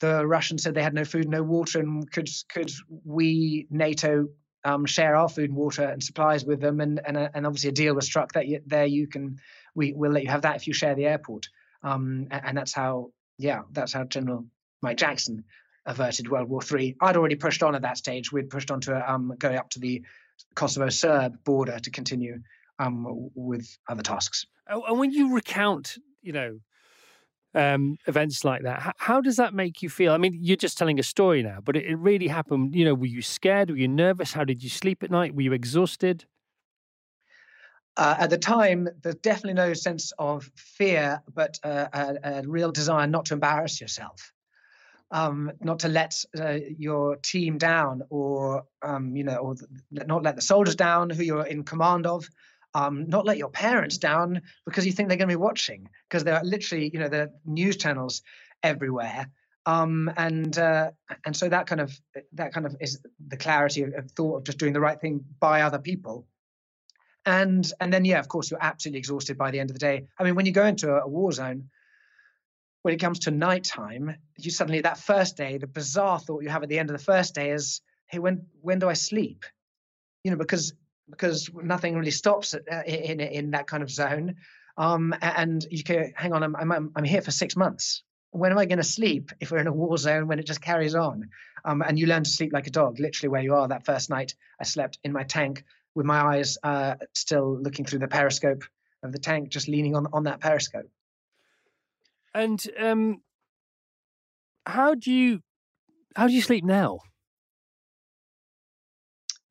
the 0.00 0.26
Russians 0.26 0.62
said 0.62 0.74
they 0.74 0.82
had 0.82 0.94
no 0.94 1.04
food, 1.04 1.28
no 1.28 1.42
water, 1.42 1.80
and 1.80 2.10
could 2.10 2.28
could 2.48 2.70
we 3.04 3.66
NATO 3.70 4.28
um, 4.64 4.86
share 4.86 5.16
our 5.16 5.28
food 5.28 5.50
and 5.50 5.56
water 5.56 5.84
and 5.84 6.02
supplies 6.02 6.44
with 6.44 6.60
them? 6.60 6.80
And 6.80 7.00
and 7.04 7.16
uh, 7.16 7.28
and 7.34 7.46
obviously 7.46 7.70
a 7.70 7.72
deal 7.72 7.94
was 7.94 8.06
struck 8.06 8.32
that 8.32 8.46
you, 8.46 8.60
there 8.66 8.86
you 8.86 9.08
can 9.08 9.38
we 9.74 9.92
we'll 9.92 10.12
let 10.12 10.22
you 10.22 10.30
have 10.30 10.42
that 10.42 10.56
if 10.56 10.66
you 10.66 10.72
share 10.72 10.94
the 10.94 11.06
airport. 11.06 11.48
Um, 11.82 12.28
and 12.30 12.58
that's 12.58 12.74
how 12.74 13.10
yeah, 13.40 13.62
that's 13.72 13.92
how 13.92 14.04
General 14.04 14.44
Mike 14.82 14.98
Jackson 14.98 15.44
averted 15.86 16.30
World 16.30 16.48
War 16.48 16.62
Three. 16.62 16.96
I'd 17.00 17.16
already 17.16 17.36
pushed 17.36 17.62
on 17.62 17.74
at 17.74 17.82
that 17.82 17.96
stage. 17.96 18.32
We'd 18.32 18.50
pushed 18.50 18.70
on 18.70 18.80
to 18.82 19.10
um, 19.10 19.34
going 19.38 19.56
up 19.56 19.70
to 19.70 19.80
the 19.80 20.02
Kosovo 20.54 20.88
Serb 20.88 21.42
border 21.44 21.78
to 21.78 21.90
continue 21.90 22.40
um, 22.78 23.30
with 23.34 23.78
other 23.88 24.02
tasks. 24.02 24.46
Oh, 24.68 24.82
and 24.86 24.98
when 24.98 25.10
you 25.10 25.34
recount, 25.34 25.96
you 26.22 26.32
know, 26.32 26.60
um, 27.54 27.96
events 28.06 28.44
like 28.44 28.62
that, 28.62 28.80
how, 28.80 28.92
how, 28.96 29.20
does 29.20 29.36
that 29.36 29.54
make 29.54 29.82
you 29.82 29.88
feel? 29.88 30.12
I 30.12 30.18
mean, 30.18 30.38
you're 30.40 30.56
just 30.56 30.78
telling 30.78 31.00
a 31.00 31.02
story 31.02 31.42
now, 31.42 31.58
but 31.64 31.76
it, 31.76 31.84
it 31.86 31.96
really 31.96 32.28
happened. 32.28 32.74
You 32.74 32.84
know, 32.84 32.94
were 32.94 33.06
you 33.06 33.22
scared? 33.22 33.70
Were 33.70 33.76
you 33.76 33.88
nervous? 33.88 34.32
How 34.32 34.44
did 34.44 34.62
you 34.62 34.70
sleep 34.70 35.02
at 35.02 35.10
night? 35.10 35.34
Were 35.34 35.42
you 35.42 35.52
exhausted? 35.52 36.26
Uh, 38.00 38.16
at 38.18 38.30
the 38.30 38.38
time, 38.38 38.88
there's 39.02 39.16
definitely 39.16 39.52
no 39.52 39.74
sense 39.74 40.10
of 40.18 40.50
fear, 40.56 41.22
but 41.34 41.58
uh, 41.62 41.86
a, 41.92 42.16
a, 42.22 42.42
real 42.48 42.72
desire 42.72 43.06
not 43.06 43.26
to 43.26 43.34
embarrass 43.34 43.78
yourself, 43.78 44.32
um, 45.10 45.52
not 45.60 45.80
to 45.80 45.88
let 45.88 46.24
uh, 46.40 46.56
your 46.78 47.16
team 47.16 47.58
down, 47.58 48.00
or 48.08 48.64
um, 48.80 49.14
you 49.14 49.22
know, 49.22 49.36
or 49.36 49.54
not 49.90 50.22
let 50.22 50.34
the 50.34 50.40
soldiers 50.40 50.76
down 50.76 51.10
who 51.10 51.22
you're 51.22 51.44
in 51.44 51.62
command 51.62 52.06
of, 52.06 52.26
um, 52.72 53.06
not 53.06 53.26
let 53.26 53.36
your 53.36 53.50
parents 53.50 53.98
down 53.98 54.40
because 54.64 54.86
you 54.86 54.92
think 54.92 55.10
they're 55.10 55.18
going 55.18 55.28
to 55.28 55.36
be 55.36 55.36
watching, 55.36 55.86
because 56.08 56.24
there 56.24 56.36
are 56.36 56.44
literally, 56.44 56.90
you 56.90 57.00
know, 57.00 57.08
the 57.08 57.30
news 57.44 57.76
channels 57.76 58.22
everywhere. 58.62 59.26
Um, 59.66 60.10
and 60.16 60.56
uh, 60.56 60.92
and 61.26 61.36
so 61.36 61.50
that 61.50 61.66
kind 61.66 61.82
of 61.82 61.92
that 62.32 62.54
kind 62.54 62.64
of 62.64 62.76
is 62.80 62.98
the 63.28 63.36
clarity 63.36 63.82
of, 63.82 63.92
of 63.92 64.10
thought 64.12 64.38
of 64.38 64.44
just 64.44 64.56
doing 64.56 64.72
the 64.72 64.80
right 64.80 64.98
thing 64.98 65.22
by 65.38 65.60
other 65.60 65.78
people 65.78 66.26
and 67.26 67.70
and 67.80 67.92
then 67.92 68.04
yeah 68.04 68.18
of 68.18 68.28
course 68.28 68.50
you're 68.50 68.62
absolutely 68.62 68.98
exhausted 68.98 69.36
by 69.36 69.50
the 69.50 69.60
end 69.60 69.70
of 69.70 69.74
the 69.74 69.80
day. 69.80 70.06
I 70.18 70.24
mean 70.24 70.34
when 70.34 70.46
you 70.46 70.52
go 70.52 70.66
into 70.66 70.90
a, 70.90 71.02
a 71.02 71.08
war 71.08 71.32
zone 71.32 71.68
when 72.82 72.94
it 72.94 73.00
comes 73.00 73.20
to 73.20 73.30
nighttime 73.30 74.16
you 74.38 74.50
suddenly 74.50 74.80
that 74.80 74.98
first 74.98 75.36
day 75.36 75.58
the 75.58 75.66
bizarre 75.66 76.18
thought 76.18 76.42
you 76.42 76.48
have 76.48 76.62
at 76.62 76.68
the 76.68 76.78
end 76.78 76.90
of 76.90 76.96
the 76.96 77.04
first 77.04 77.34
day 77.34 77.50
is 77.50 77.82
hey 78.06 78.18
when 78.18 78.46
when 78.60 78.78
do 78.78 78.88
i 78.88 78.94
sleep? 78.94 79.44
You 80.24 80.30
know 80.30 80.36
because 80.36 80.72
because 81.10 81.50
nothing 81.52 81.96
really 81.96 82.10
stops 82.10 82.54
uh, 82.54 82.82
in 82.86 83.20
in 83.20 83.50
that 83.52 83.66
kind 83.66 83.82
of 83.82 83.90
zone. 83.90 84.36
Um, 84.76 85.14
and 85.20 85.66
you 85.70 85.82
can 85.82 86.12
hang 86.16 86.32
on 86.32 86.42
I'm, 86.42 86.56
I'm 86.56 86.92
i'm 86.94 87.04
here 87.04 87.22
for 87.22 87.32
six 87.32 87.56
months. 87.56 88.02
When 88.32 88.52
am 88.52 88.58
i 88.58 88.64
going 88.64 88.78
to 88.78 88.84
sleep 88.84 89.32
if 89.40 89.50
we're 89.50 89.58
in 89.58 89.66
a 89.66 89.72
war 89.72 89.98
zone 89.98 90.26
when 90.28 90.38
it 90.38 90.46
just 90.46 90.62
carries 90.62 90.94
on? 90.94 91.30
Um, 91.64 91.82
and 91.82 91.98
you 91.98 92.06
learn 92.06 92.24
to 92.24 92.30
sleep 92.30 92.52
like 92.54 92.66
a 92.66 92.70
dog 92.70 92.98
literally 92.98 93.28
where 93.28 93.42
you 93.42 93.54
are 93.54 93.68
that 93.68 93.84
first 93.84 94.08
night 94.08 94.34
i 94.58 94.64
slept 94.64 94.98
in 95.04 95.12
my 95.12 95.24
tank 95.24 95.62
with 95.94 96.06
my 96.06 96.20
eyes 96.20 96.58
uh, 96.62 96.94
still 97.14 97.58
looking 97.60 97.84
through 97.84 97.98
the 98.00 98.08
periscope 98.08 98.64
of 99.02 99.12
the 99.12 99.18
tank, 99.18 99.48
just 99.48 99.68
leaning 99.68 99.96
on 99.96 100.06
on 100.12 100.24
that 100.24 100.40
periscope. 100.40 100.90
And 102.34 102.62
um, 102.78 103.20
how 104.66 104.94
do 104.94 105.12
you 105.12 105.40
how 106.16 106.26
do 106.26 106.32
you 106.32 106.42
sleep 106.42 106.64
now? 106.64 107.00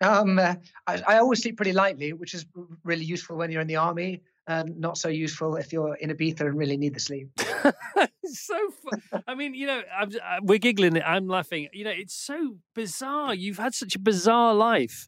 Um, 0.01 0.39
uh, 0.39 0.55
I, 0.87 1.03
I, 1.05 1.17
always 1.17 1.41
sleep 1.41 1.57
pretty 1.57 1.73
lightly, 1.73 2.13
which 2.13 2.33
is 2.33 2.45
really 2.85 3.03
useful 3.03 3.35
when 3.35 3.51
you're 3.51 3.61
in 3.61 3.67
the 3.67 3.75
army, 3.75 4.21
and 4.47 4.79
not 4.79 4.97
so 4.97 5.09
useful 5.09 5.57
if 5.57 5.73
you're 5.73 5.95
in 5.95 6.09
Ibiza 6.09 6.41
and 6.41 6.57
really 6.57 6.77
need 6.77 6.93
the 6.93 7.01
sleep. 7.01 7.29
so 8.45 8.57
fun. 8.71 9.23
I 9.27 9.35
mean, 9.35 9.53
you 9.53 9.67
know, 9.67 9.81
I'm, 9.97 10.09
uh, 10.09 10.39
we're 10.41 10.59
giggling. 10.59 11.01
I'm 11.01 11.27
laughing. 11.27 11.67
You 11.73 11.85
know, 11.85 11.91
it's 11.91 12.15
so 12.15 12.57
bizarre. 12.75 13.33
You've 13.33 13.57
had 13.57 13.73
such 13.73 13.95
a 13.95 13.99
bizarre 13.99 14.53
life. 14.53 15.07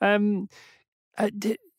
Um, 0.00 0.48
uh, 1.16 1.30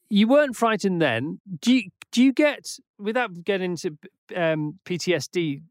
you 0.09 0.27
weren't 0.27 0.55
frightened 0.55 1.01
then. 1.01 1.39
Do 1.61 1.75
you, 1.75 1.83
do 2.11 2.23
you 2.23 2.33
get 2.33 2.77
without 2.97 3.43
getting 3.43 3.71
into 3.71 3.97
um, 4.35 4.79
PTSD 4.85 5.61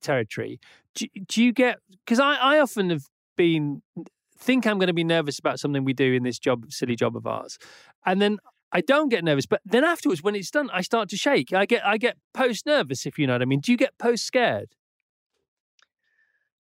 territory? 0.00 0.60
Do, 0.94 1.06
do 1.26 1.42
you 1.42 1.52
get 1.52 1.78
because 2.04 2.20
I, 2.20 2.34
I 2.34 2.58
often 2.58 2.90
have 2.90 3.04
been 3.36 3.82
think 4.38 4.66
I'm 4.66 4.78
going 4.78 4.88
to 4.88 4.94
be 4.94 5.04
nervous 5.04 5.38
about 5.38 5.60
something 5.60 5.84
we 5.84 5.92
do 5.92 6.12
in 6.12 6.24
this 6.24 6.38
job, 6.38 6.64
silly 6.70 6.96
job 6.96 7.16
of 7.16 7.26
ours, 7.26 7.58
and 8.04 8.20
then 8.20 8.38
I 8.72 8.80
don't 8.80 9.08
get 9.08 9.22
nervous. 9.22 9.46
But 9.46 9.60
then 9.64 9.84
afterwards, 9.84 10.22
when 10.22 10.34
it's 10.34 10.50
done, 10.50 10.70
I 10.72 10.80
start 10.80 11.08
to 11.10 11.16
shake. 11.16 11.52
I 11.52 11.66
get 11.66 11.84
I 11.84 11.98
get 11.98 12.16
post 12.32 12.66
nervous, 12.66 13.06
if 13.06 13.18
you 13.18 13.26
know 13.26 13.34
what 13.34 13.42
I 13.42 13.46
mean. 13.46 13.60
Do 13.60 13.72
you 13.72 13.78
get 13.78 13.98
post 13.98 14.24
scared? 14.24 14.74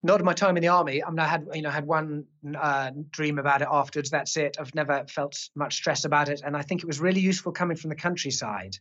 not 0.06 0.24
my 0.24 0.34
time 0.34 0.56
in 0.56 0.62
the 0.62 0.68
army. 0.68 1.03
I 1.03 1.10
mean, 1.10 1.20
I 1.20 1.26
had 1.26 1.47
you 1.53 1.64
know 1.64 1.72
had 1.72 1.88
one 1.88 2.26
uh, 2.56 2.91
dream 3.10 3.39
about 3.39 3.64
it 3.64 3.68
afterwards. 3.72 4.12
That's 4.12 4.38
it. 4.38 4.58
I've 4.60 4.76
never 4.76 5.03
felt 5.10 5.49
much 5.56 5.76
stress 5.76 6.06
about 6.06 6.30
it, 6.30 6.41
and 6.45 6.56
I 6.56 6.62
think 6.62 6.84
it 6.84 6.88
was 6.88 6.99
really 6.99 7.22
useful 7.22 7.51
coming 7.51 7.76
from 7.76 7.89
the 7.89 7.95
countryside. 7.95 8.78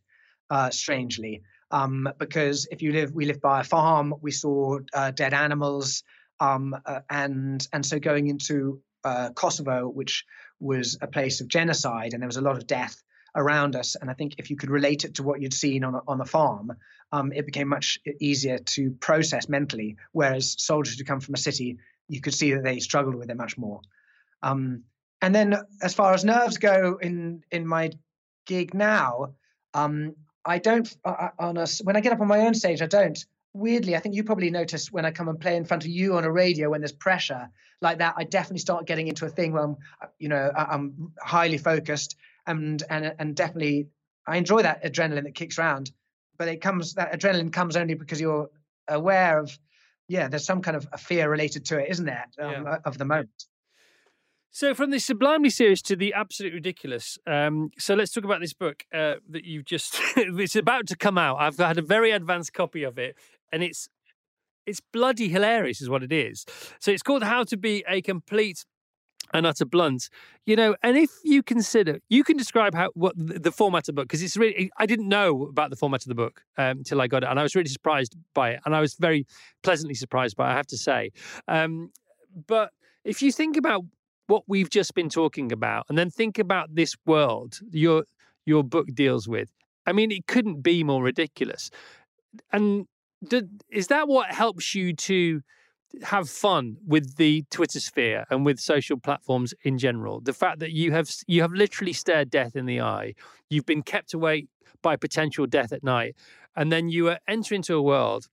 Uh, 0.50 0.68
strangely, 0.68 1.42
um, 1.70 2.06
because 2.18 2.68
if 2.70 2.82
you 2.82 2.92
live, 2.92 3.12
we 3.14 3.24
live 3.24 3.40
by 3.40 3.60
a 3.60 3.64
farm. 3.64 4.14
We 4.20 4.30
saw 4.30 4.78
uh, 4.92 5.10
dead 5.12 5.32
animals, 5.32 6.02
um, 6.38 6.76
uh, 6.84 7.00
and 7.08 7.66
and 7.72 7.86
so 7.86 7.98
going 7.98 8.26
into 8.26 8.82
uh, 9.04 9.30
Kosovo, 9.30 9.88
which 9.88 10.26
was 10.60 10.98
a 11.00 11.06
place 11.06 11.40
of 11.40 11.48
genocide, 11.48 12.12
and 12.12 12.22
there 12.22 12.28
was 12.28 12.36
a 12.36 12.42
lot 12.42 12.58
of 12.58 12.66
death 12.66 13.02
around 13.34 13.76
us. 13.76 13.96
And 13.96 14.10
I 14.10 14.14
think 14.14 14.36
if 14.38 14.50
you 14.50 14.56
could 14.56 14.70
relate 14.70 15.04
it 15.04 15.14
to 15.16 15.22
what 15.22 15.40
you'd 15.40 15.54
seen 15.54 15.84
on 15.84 15.94
a, 15.94 16.00
on 16.06 16.18
the 16.18 16.24
farm, 16.24 16.72
um, 17.12 17.32
it 17.32 17.46
became 17.46 17.68
much 17.68 17.98
easier 18.20 18.58
to 18.58 18.90
process 18.92 19.48
mentally. 19.48 19.96
Whereas 20.12 20.56
soldiers 20.58 20.98
who 20.98 21.04
come 21.04 21.20
from 21.20 21.34
a 21.34 21.38
city, 21.38 21.78
you 22.08 22.20
could 22.20 22.34
see 22.34 22.54
that 22.54 22.64
they 22.64 22.80
struggled 22.80 23.14
with 23.14 23.30
it 23.30 23.36
much 23.36 23.56
more. 23.58 23.80
Um, 24.42 24.84
and 25.22 25.34
then, 25.34 25.56
as 25.82 25.94
far 25.94 26.12
as 26.12 26.24
nerves 26.24 26.58
go, 26.58 26.98
in 27.00 27.42
in 27.50 27.66
my 27.66 27.92
gig 28.46 28.74
now, 28.74 29.34
um, 29.72 30.14
I 30.44 30.58
don't 30.58 30.94
uh 31.04 31.28
on 31.38 31.56
a, 31.56 31.66
when 31.82 31.96
I 31.96 32.00
get 32.00 32.12
up 32.12 32.20
on 32.20 32.28
my 32.28 32.40
own 32.40 32.54
stage, 32.54 32.82
I 32.82 32.86
don't. 32.86 33.18
Weirdly, 33.54 33.96
I 33.96 34.00
think 34.00 34.16
you 34.16 34.24
probably 34.24 34.50
notice 34.50 34.92
when 34.92 35.06
I 35.06 35.12
come 35.12 35.28
and 35.28 35.40
play 35.40 35.56
in 35.56 35.64
front 35.64 35.84
of 35.84 35.88
you 35.88 36.16
on 36.16 36.24
a 36.24 36.30
radio 36.30 36.70
when 36.70 36.80
there's 36.80 36.92
pressure 36.92 37.48
like 37.80 37.98
that, 37.98 38.14
I 38.16 38.24
definitely 38.24 38.58
start 38.58 38.86
getting 38.86 39.06
into 39.06 39.26
a 39.26 39.28
thing 39.28 39.52
where 39.52 39.62
I'm, 39.62 39.76
uh, 40.02 40.06
you 40.18 40.28
know, 40.28 40.50
I'm 40.56 41.12
highly 41.20 41.58
focused 41.58 42.16
and 42.46 42.82
and 42.88 43.14
and 43.18 43.34
definitely 43.34 43.88
I 44.26 44.36
enjoy 44.36 44.62
that 44.62 44.84
adrenaline 44.84 45.24
that 45.24 45.34
kicks 45.34 45.58
around. 45.58 45.90
But 46.36 46.48
it 46.48 46.60
comes 46.60 46.94
that 46.94 47.12
adrenaline 47.12 47.52
comes 47.52 47.76
only 47.76 47.94
because 47.94 48.20
you're 48.20 48.50
aware 48.88 49.38
of, 49.38 49.56
yeah, 50.08 50.28
there's 50.28 50.44
some 50.44 50.62
kind 50.62 50.76
of 50.76 50.88
a 50.92 50.98
fear 50.98 51.28
related 51.28 51.64
to 51.66 51.78
it, 51.78 51.90
isn't 51.90 52.06
there, 52.06 52.26
um, 52.40 52.64
yeah. 52.64 52.78
of 52.84 52.98
the 52.98 53.04
moment. 53.04 53.44
So, 54.50 54.72
from 54.72 54.90
the 54.90 55.00
sublimely 55.00 55.50
serious 55.50 55.82
to 55.82 55.96
the 55.96 56.14
absolute 56.14 56.54
ridiculous. 56.54 57.18
Um, 57.26 57.70
so, 57.76 57.94
let's 57.94 58.12
talk 58.12 58.24
about 58.24 58.40
this 58.40 58.52
book 58.52 58.84
uh, 58.94 59.14
that 59.30 59.44
you've 59.44 59.64
just. 59.64 59.96
it's 60.16 60.54
about 60.54 60.86
to 60.88 60.96
come 60.96 61.18
out. 61.18 61.38
I've 61.40 61.56
had 61.56 61.78
a 61.78 61.82
very 61.82 62.12
advanced 62.12 62.52
copy 62.52 62.84
of 62.84 62.98
it, 62.98 63.16
and 63.52 63.64
it's 63.64 63.88
it's 64.64 64.80
bloody 64.80 65.28
hilarious, 65.28 65.80
is 65.80 65.90
what 65.90 66.04
it 66.04 66.12
is. 66.12 66.46
So, 66.78 66.92
it's 66.92 67.02
called 67.02 67.24
"How 67.24 67.42
to 67.42 67.56
Be 67.56 67.84
a 67.88 68.00
Complete 68.00 68.64
and 69.32 69.46
utter 69.46 69.64
blunt. 69.64 70.08
You 70.46 70.56
know 70.56 70.76
and 70.82 70.96
if 70.96 71.10
you 71.24 71.42
consider 71.42 72.00
you 72.08 72.22
can 72.22 72.36
describe 72.36 72.74
how 72.74 72.90
what 72.94 73.14
the, 73.16 73.50
format 73.50 73.84
of 73.84 73.86
the 73.86 73.92
book 73.94 74.08
because 74.08 74.22
it's 74.22 74.36
really 74.36 74.70
i 74.76 74.84
didn't 74.84 75.08
know 75.08 75.46
about 75.46 75.70
the 75.70 75.76
format 75.76 76.02
of 76.02 76.08
the 76.08 76.14
book 76.14 76.42
um, 76.58 76.78
until 76.78 77.00
i 77.00 77.06
got 77.06 77.22
it 77.22 77.30
and 77.30 77.40
i 77.40 77.42
was 77.42 77.54
really 77.54 77.68
surprised 77.68 78.14
by 78.34 78.50
it 78.50 78.60
and 78.66 78.76
i 78.76 78.80
was 78.80 78.94
very 78.94 79.26
pleasantly 79.62 79.94
surprised 79.94 80.36
by 80.36 80.50
it 80.50 80.52
i 80.52 80.56
have 80.56 80.66
to 80.66 80.76
say. 80.76 81.10
Um, 81.48 81.92
but 82.46 82.70
if 83.04 83.22
you 83.22 83.32
think 83.32 83.56
about 83.56 83.84
what 84.26 84.42
we've 84.46 84.68
just 84.68 84.94
been 84.94 85.08
talking 85.08 85.50
about 85.50 85.86
and 85.88 85.96
then 85.96 86.10
think 86.10 86.38
about 86.38 86.74
this 86.74 86.94
world 87.06 87.58
your 87.70 88.04
your 88.44 88.62
book 88.62 88.88
deals 88.92 89.26
with 89.26 89.50
i 89.86 89.92
mean 89.92 90.10
it 90.10 90.26
couldn't 90.26 90.62
be 90.62 90.84
more 90.84 91.02
ridiculous. 91.02 91.70
And 92.52 92.86
did, 93.26 93.62
is 93.70 93.86
that 93.88 94.08
what 94.08 94.30
helps 94.30 94.74
you 94.74 94.94
to 94.94 95.42
have 96.02 96.28
fun 96.28 96.76
with 96.86 97.16
the 97.16 97.44
twitter 97.50 97.80
sphere 97.80 98.24
and 98.30 98.44
with 98.44 98.58
social 98.58 98.98
platforms 98.98 99.54
in 99.62 99.78
general. 99.78 100.20
The 100.20 100.32
fact 100.32 100.58
that 100.60 100.72
you 100.72 100.92
have 100.92 101.10
you 101.26 101.42
have 101.42 101.52
literally 101.52 101.92
stared 101.92 102.30
death 102.30 102.56
in 102.56 102.66
the 102.66 102.80
eye. 102.80 103.14
You've 103.48 103.66
been 103.66 103.82
kept 103.82 104.14
awake 104.14 104.48
by 104.82 104.96
potential 104.96 105.46
death 105.46 105.72
at 105.72 105.82
night. 105.82 106.14
And 106.56 106.70
then 106.70 106.88
you 106.88 107.16
enter 107.26 107.54
into 107.54 107.74
a 107.74 107.82
world 107.82 108.28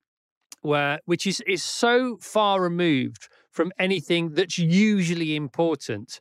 where 0.60 1.00
which 1.04 1.26
is 1.26 1.42
is 1.46 1.62
so 1.62 2.18
far 2.20 2.60
removed 2.60 3.28
from 3.50 3.72
anything 3.78 4.34
that's 4.34 4.58
usually 4.58 5.36
important 5.36 6.20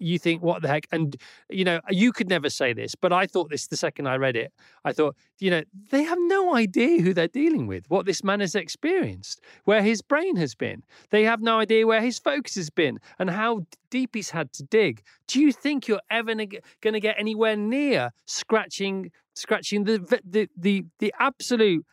you 0.00 0.18
think 0.18 0.42
what 0.42 0.62
the 0.62 0.68
heck? 0.68 0.86
And 0.90 1.16
you 1.48 1.64
know 1.64 1.80
you 1.88 2.12
could 2.12 2.28
never 2.28 2.50
say 2.50 2.72
this 2.72 2.94
but 2.94 3.12
i 3.12 3.26
thought 3.26 3.50
this 3.50 3.66
the 3.66 3.76
second 3.76 4.06
i 4.06 4.16
read 4.16 4.36
it. 4.36 4.52
I 4.84 4.92
thought 4.92 5.16
you 5.38 5.50
know 5.50 5.62
they 5.90 6.02
have 6.02 6.18
no 6.20 6.54
idea 6.54 7.02
who 7.02 7.12
they're 7.14 7.28
dealing 7.28 7.66
with 7.66 7.84
what 7.88 8.06
this 8.06 8.24
man 8.24 8.40
has 8.40 8.54
experienced 8.54 9.40
where 9.64 9.82
his 9.82 10.02
brain 10.02 10.36
has 10.36 10.54
been. 10.54 10.82
They 11.10 11.24
have 11.24 11.40
no 11.40 11.58
idea 11.60 11.86
where 11.86 12.00
his 12.00 12.18
focus 12.18 12.54
has 12.54 12.70
been 12.70 12.98
and 13.18 13.30
how 13.30 13.66
deep 13.90 14.14
he's 14.14 14.30
had 14.30 14.52
to 14.54 14.62
dig. 14.62 15.02
Do 15.26 15.40
you 15.40 15.52
think 15.52 15.86
you're 15.86 16.00
ever 16.10 16.34
going 16.34 16.94
to 16.94 17.00
get 17.00 17.16
anywhere 17.18 17.56
near 17.56 18.10
scratching 18.26 19.10
scratching 19.34 19.84
the 19.84 19.98
the 20.24 20.48
the, 20.56 20.84
the 20.98 21.14
absolute 21.18 21.84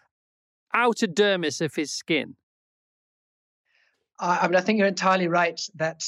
outer 0.74 1.08
dermis 1.08 1.62
of 1.62 1.76
his 1.76 1.92
skin? 1.92 2.36
I, 4.20 4.48
mean, 4.48 4.56
I 4.56 4.62
think 4.62 4.80
you're 4.80 4.88
entirely 4.88 5.28
right 5.28 5.60
that 5.76 6.02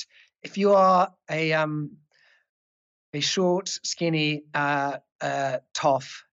if 0.43 0.57
you 0.57 0.73
are 0.73 1.11
a 1.29 1.53
um, 1.53 1.97
a 3.13 3.19
short, 3.19 3.69
skinny, 3.83 4.43
uh, 4.53 4.97
uh, 5.21 5.57
tough 5.73 6.25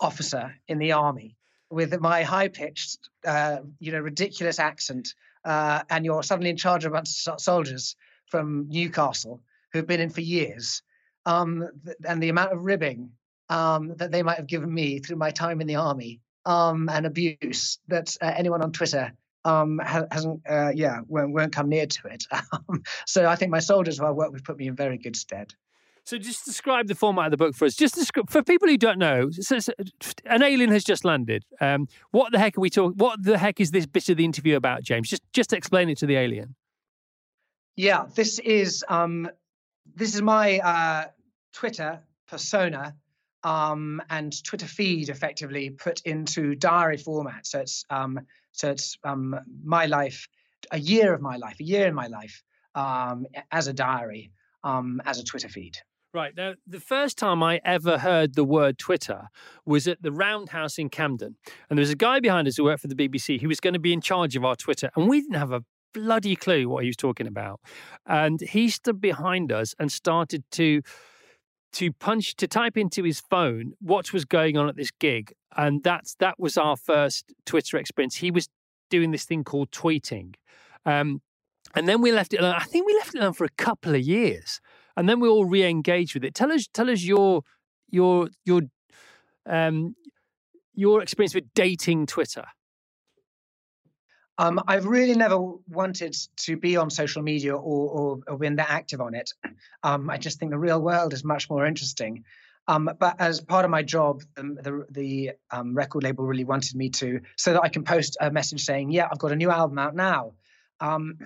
officer 0.00 0.54
in 0.68 0.78
the 0.78 0.92
army 0.92 1.36
with 1.70 1.98
my 2.00 2.22
high-pitched, 2.22 2.98
uh, 3.26 3.58
you 3.78 3.92
know, 3.92 4.00
ridiculous 4.00 4.58
accent, 4.58 5.14
uh, 5.44 5.82
and 5.90 6.04
you're 6.04 6.22
suddenly 6.22 6.50
in 6.50 6.56
charge 6.56 6.84
of 6.84 6.92
a 6.92 6.94
bunch 6.94 7.26
of 7.26 7.40
soldiers 7.40 7.96
from 8.26 8.68
Newcastle 8.68 9.42
who've 9.72 9.86
been 9.86 10.00
in 10.00 10.10
for 10.10 10.20
years, 10.20 10.82
um, 11.26 11.68
and 12.06 12.22
the 12.22 12.28
amount 12.28 12.52
of 12.52 12.64
ribbing 12.64 13.10
um, 13.48 13.94
that 13.96 14.10
they 14.10 14.22
might 14.22 14.36
have 14.36 14.46
given 14.46 14.72
me 14.72 14.98
through 14.98 15.16
my 15.16 15.30
time 15.30 15.60
in 15.60 15.66
the 15.66 15.76
army 15.76 16.20
um, 16.46 16.88
and 16.88 17.06
abuse 17.06 17.78
that 17.88 18.16
uh, 18.20 18.32
anyone 18.36 18.62
on 18.62 18.72
Twitter 18.72 19.12
um, 19.44 19.80
hasn't, 19.84 20.42
uh, 20.48 20.70
yeah, 20.74 21.00
won't, 21.08 21.32
won't 21.32 21.52
come 21.52 21.68
near 21.68 21.86
to 21.86 22.08
it. 22.08 22.24
Um, 22.68 22.82
so 23.06 23.26
I 23.26 23.36
think 23.36 23.50
my 23.50 23.60
soldiers 23.60 23.98
who 23.98 24.04
I 24.04 24.10
work 24.10 24.32
with 24.32 24.44
put 24.44 24.56
me 24.56 24.68
in 24.68 24.76
very 24.76 24.98
good 24.98 25.16
stead. 25.16 25.54
So 26.04 26.18
just 26.18 26.44
describe 26.44 26.88
the 26.88 26.94
format 26.94 27.26
of 27.26 27.30
the 27.30 27.36
book 27.36 27.54
for 27.54 27.64
us. 27.64 27.74
Just 27.74 27.94
describe, 27.94 28.28
for 28.28 28.42
people 28.42 28.68
who 28.68 28.76
don't 28.76 28.98
know, 28.98 29.30
so, 29.30 29.58
so, 29.58 29.72
an 30.26 30.42
alien 30.42 30.70
has 30.70 30.84
just 30.84 31.04
landed. 31.04 31.44
Um, 31.60 31.86
what 32.10 32.32
the 32.32 32.38
heck 32.38 32.58
are 32.58 32.60
we 32.60 32.70
talking? 32.70 32.98
What 32.98 33.22
the 33.22 33.38
heck 33.38 33.60
is 33.60 33.70
this 33.70 33.86
bit 33.86 34.08
of 34.08 34.16
the 34.16 34.24
interview 34.24 34.56
about, 34.56 34.82
James? 34.82 35.08
Just 35.08 35.22
just 35.32 35.52
explain 35.52 35.88
it 35.88 35.98
to 35.98 36.06
the 36.06 36.16
alien. 36.16 36.56
Yeah, 37.76 38.06
this 38.14 38.38
is 38.40 38.84
um, 38.88 39.30
this 39.94 40.14
is 40.14 40.22
my 40.22 40.58
uh, 40.58 41.04
Twitter 41.52 42.00
persona 42.26 42.96
um, 43.44 44.02
and 44.10 44.32
Twitter 44.44 44.66
feed, 44.66 45.08
effectively 45.08 45.70
put 45.70 46.00
into 46.02 46.54
diary 46.54 46.96
format. 46.96 47.46
So 47.46 47.60
it's 47.60 47.84
um, 47.90 48.20
so 48.52 48.70
it's 48.70 48.98
um, 49.04 49.38
my 49.64 49.86
life, 49.86 50.28
a 50.70 50.78
year 50.78 51.14
of 51.14 51.20
my 51.20 51.36
life, 51.36 51.56
a 51.60 51.64
year 51.64 51.86
in 51.86 51.94
my 51.94 52.06
life 52.06 52.42
um, 52.74 53.26
as 53.50 53.66
a 53.66 53.72
diary, 53.72 54.30
um, 54.62 55.00
as 55.04 55.18
a 55.18 55.24
Twitter 55.24 55.48
feed. 55.48 55.76
Right. 56.14 56.36
Now, 56.36 56.54
the 56.66 56.80
first 56.80 57.16
time 57.16 57.42
I 57.42 57.58
ever 57.64 57.96
heard 57.96 58.34
the 58.34 58.44
word 58.44 58.76
Twitter 58.76 59.28
was 59.64 59.88
at 59.88 60.02
the 60.02 60.12
Roundhouse 60.12 60.76
in 60.76 60.90
Camden. 60.90 61.36
And 61.70 61.78
there 61.78 61.82
was 61.82 61.90
a 61.90 61.96
guy 61.96 62.20
behind 62.20 62.46
us 62.46 62.58
who 62.58 62.64
worked 62.64 62.82
for 62.82 62.88
the 62.88 62.94
BBC 62.94 63.40
who 63.40 63.48
was 63.48 63.60
going 63.60 63.72
to 63.72 63.80
be 63.80 63.94
in 63.94 64.02
charge 64.02 64.36
of 64.36 64.44
our 64.44 64.54
Twitter. 64.54 64.90
And 64.94 65.08
we 65.08 65.22
didn't 65.22 65.38
have 65.38 65.52
a 65.52 65.64
bloody 65.94 66.36
clue 66.36 66.68
what 66.68 66.82
he 66.82 66.88
was 66.90 66.96
talking 66.96 67.26
about. 67.26 67.60
And 68.06 68.42
he 68.42 68.68
stood 68.68 69.00
behind 69.00 69.50
us 69.52 69.74
and 69.78 69.90
started 69.90 70.44
to 70.52 70.82
to 71.72 71.92
punch 71.92 72.36
to 72.36 72.46
type 72.46 72.76
into 72.76 73.02
his 73.02 73.20
phone 73.20 73.72
what 73.80 74.12
was 74.12 74.24
going 74.24 74.56
on 74.56 74.68
at 74.68 74.76
this 74.76 74.90
gig. 74.90 75.32
And 75.56 75.82
that's 75.82 76.14
that 76.16 76.38
was 76.38 76.56
our 76.56 76.76
first 76.76 77.32
twitter 77.46 77.76
experience. 77.76 78.16
He 78.16 78.30
was 78.30 78.48
doing 78.90 79.10
this 79.10 79.24
thing 79.24 79.44
called 79.44 79.70
tweeting. 79.70 80.34
Um, 80.84 81.22
and 81.74 81.88
then 81.88 82.02
we 82.02 82.12
left 82.12 82.34
it 82.34 82.40
alone. 82.40 82.54
I 82.56 82.64
think 82.64 82.86
we 82.86 82.94
left 82.94 83.14
it 83.14 83.20
alone 83.20 83.32
for 83.32 83.44
a 83.44 83.50
couple 83.56 83.94
of 83.94 84.02
years. 84.02 84.60
And 84.96 85.08
then 85.08 85.20
we 85.20 85.28
all 85.28 85.46
re-engaged 85.46 86.14
with 86.14 86.24
it. 86.24 86.34
Tell 86.34 86.52
us 86.52 86.68
tell 86.72 86.90
us 86.90 87.02
your 87.02 87.42
your 87.90 88.28
your 88.44 88.62
um 89.46 89.94
your 90.74 91.02
experience 91.02 91.34
with 91.34 91.52
dating 91.54 92.06
twitter 92.06 92.44
um, 94.42 94.60
I've 94.66 94.86
really 94.86 95.14
never 95.14 95.38
wanted 95.68 96.16
to 96.38 96.56
be 96.56 96.76
on 96.76 96.90
social 96.90 97.22
media 97.22 97.54
or, 97.54 97.58
or, 97.90 98.18
or 98.26 98.38
been 98.38 98.56
that 98.56 98.70
active 98.70 99.00
on 99.00 99.14
it. 99.14 99.32
Um, 99.84 100.10
I 100.10 100.16
just 100.18 100.40
think 100.40 100.50
the 100.50 100.58
real 100.58 100.82
world 100.82 101.12
is 101.12 101.22
much 101.22 101.48
more 101.48 101.64
interesting. 101.64 102.24
Um, 102.66 102.90
but 102.98 103.20
as 103.20 103.40
part 103.40 103.64
of 103.64 103.70
my 103.70 103.82
job, 103.84 104.22
um, 104.36 104.56
the, 104.56 104.84
the 104.90 105.30
um, 105.52 105.74
record 105.74 106.02
label 106.02 106.24
really 106.24 106.44
wanted 106.44 106.74
me 106.74 106.90
to, 106.90 107.20
so 107.36 107.52
that 107.52 107.62
I 107.62 107.68
can 107.68 107.84
post 107.84 108.16
a 108.20 108.32
message 108.32 108.64
saying, 108.64 108.90
"Yeah, 108.90 109.08
I've 109.10 109.18
got 109.18 109.32
a 109.32 109.36
new 109.36 109.50
album 109.50 109.78
out 109.78 109.94
now," 109.94 110.32
um, 110.80 111.18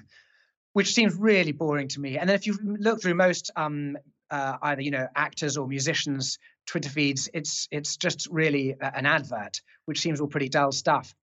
which 0.75 0.93
seems 0.93 1.15
really 1.15 1.53
boring 1.53 1.89
to 1.89 2.01
me. 2.01 2.19
And 2.19 2.29
then 2.29 2.35
if 2.35 2.47
you 2.47 2.59
look 2.63 3.01
through 3.03 3.15
most 3.15 3.51
uh, 3.57 3.93
either 4.31 4.81
you 4.81 4.91
know 4.91 5.09
actors 5.15 5.57
or 5.59 5.67
musicians' 5.67 6.39
Twitter 6.67 6.89
feeds, 6.91 7.29
it's 7.35 7.69
it's 7.71 7.97
just 7.99 8.29
really 8.31 8.75
an 8.81 9.05
advert, 9.05 9.61
which 9.85 10.01
seems 10.01 10.21
all 10.21 10.29
pretty 10.29 10.49
dull 10.49 10.73
stuff 10.73 11.15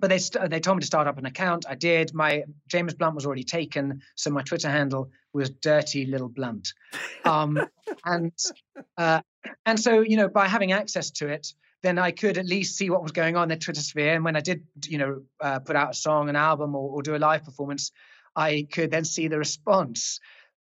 but 0.00 0.08
they 0.08 0.18
st- 0.18 0.50
they 0.50 0.60
told 0.60 0.78
me 0.78 0.80
to 0.80 0.86
start 0.86 1.06
up 1.06 1.18
an 1.18 1.26
account. 1.26 1.64
I 1.68 1.74
did. 1.74 2.14
My 2.14 2.44
James 2.68 2.94
Blunt 2.94 3.14
was 3.14 3.26
already 3.26 3.44
taken, 3.44 4.02
so 4.14 4.30
my 4.30 4.42
Twitter 4.42 4.70
handle 4.70 5.10
was 5.32 5.50
Dirty 5.50 6.06
Little 6.06 6.28
Blunt, 6.28 6.72
um, 7.24 7.60
and 8.04 8.32
uh, 8.96 9.20
and 9.66 9.78
so 9.78 10.00
you 10.00 10.16
know 10.16 10.28
by 10.28 10.48
having 10.48 10.72
access 10.72 11.10
to 11.12 11.28
it, 11.28 11.52
then 11.82 11.98
I 11.98 12.10
could 12.10 12.38
at 12.38 12.46
least 12.46 12.76
see 12.76 12.90
what 12.90 13.02
was 13.02 13.12
going 13.12 13.36
on 13.36 13.44
in 13.44 13.48
the 13.50 13.56
Twitter 13.56 13.80
sphere. 13.80 14.14
And 14.14 14.24
when 14.24 14.36
I 14.36 14.40
did, 14.40 14.64
you 14.86 14.98
know, 14.98 15.22
uh, 15.40 15.58
put 15.58 15.76
out 15.76 15.90
a 15.90 15.94
song, 15.94 16.28
an 16.28 16.36
album, 16.36 16.74
or, 16.74 16.90
or, 16.90 17.02
do 17.02 17.16
a 17.16 17.18
live 17.18 17.44
performance, 17.44 17.90
I 18.36 18.66
could 18.72 18.90
then 18.90 19.04
see 19.04 19.28
the 19.28 19.38
response. 19.38 20.20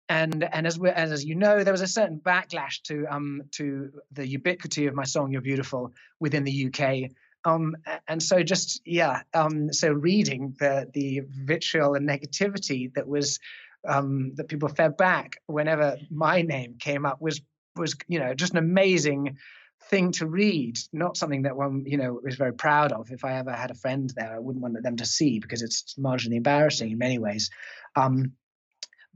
And 0.07 0.43
and 0.43 0.65
as 0.65 0.79
we, 0.79 0.89
as 0.89 1.23
you 1.23 1.35
know, 1.35 1.63
there 1.63 1.73
was 1.73 1.81
a 1.81 1.87
certain 1.87 2.19
backlash 2.19 2.81
to 2.83 3.05
um 3.09 3.43
to 3.51 3.91
the 4.11 4.27
ubiquity 4.27 4.87
of 4.87 4.95
my 4.95 5.03
song 5.03 5.31
"You're 5.31 5.41
Beautiful" 5.41 5.93
within 6.19 6.43
the 6.43 6.67
UK 6.67 7.11
um, 7.55 7.75
and 8.07 8.21
so 8.21 8.43
just 8.43 8.81
yeah, 8.85 9.21
um, 9.33 9.71
so 9.73 9.91
reading 9.91 10.55
the 10.59 10.89
the 10.93 11.21
vitriol 11.27 11.95
and 11.95 12.07
negativity 12.07 12.93
that 12.93 13.07
was 13.07 13.39
um, 13.87 14.33
that 14.35 14.47
people 14.47 14.69
fed 14.69 14.97
back 14.97 15.37
whenever 15.47 15.97
my 16.09 16.41
name 16.41 16.75
came 16.79 17.05
up 17.05 17.21
was 17.21 17.41
was, 17.75 17.95
you 18.07 18.19
know, 18.19 18.33
just 18.33 18.53
an 18.53 18.57
amazing 18.57 19.37
thing 19.89 20.11
to 20.11 20.27
read, 20.27 20.77
not 20.91 21.17
something 21.17 21.43
that 21.43 21.55
one, 21.55 21.83
you 21.85 21.97
know, 21.97 22.19
was 22.21 22.35
very 22.35 22.53
proud 22.53 22.91
of. 22.91 23.11
If 23.11 23.23
I 23.23 23.37
ever 23.37 23.51
had 23.51 23.71
a 23.71 23.75
friend 23.75 24.11
there, 24.15 24.35
I 24.35 24.39
wouldn't 24.39 24.61
want 24.61 24.81
them 24.83 24.97
to 24.97 25.05
see 25.05 25.39
because 25.39 25.61
it's 25.61 25.95
marginally 25.95 26.35
embarrassing 26.35 26.91
in 26.91 26.97
many 26.97 27.17
ways. 27.17 27.49
Um, 27.95 28.33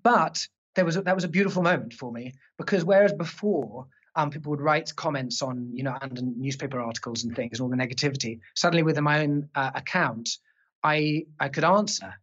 but 0.01 0.47
there 0.75 0.85
was 0.85 0.97
a, 0.97 1.01
that 1.03 1.15
was 1.15 1.23
a 1.23 1.29
beautiful 1.29 1.61
moment 1.61 1.93
for 1.93 2.11
me 2.11 2.33
because 2.57 2.83
whereas 2.83 3.13
before 3.13 3.87
um, 4.15 4.29
people 4.29 4.51
would 4.51 4.61
write 4.61 4.95
comments 4.95 5.41
on, 5.41 5.71
you 5.73 5.83
know, 5.83 5.97
under 5.99 6.21
newspaper 6.21 6.79
articles 6.79 7.23
and 7.23 7.35
things, 7.35 7.59
and 7.59 7.61
all 7.61 7.69
the 7.69 7.75
negativity. 7.75 8.39
Suddenly, 8.55 8.83
with 8.83 8.99
my 8.99 9.21
own 9.21 9.49
uh, 9.55 9.71
account, 9.75 10.37
I 10.83 11.25
I 11.39 11.49
could 11.49 11.63
answer. 11.63 12.13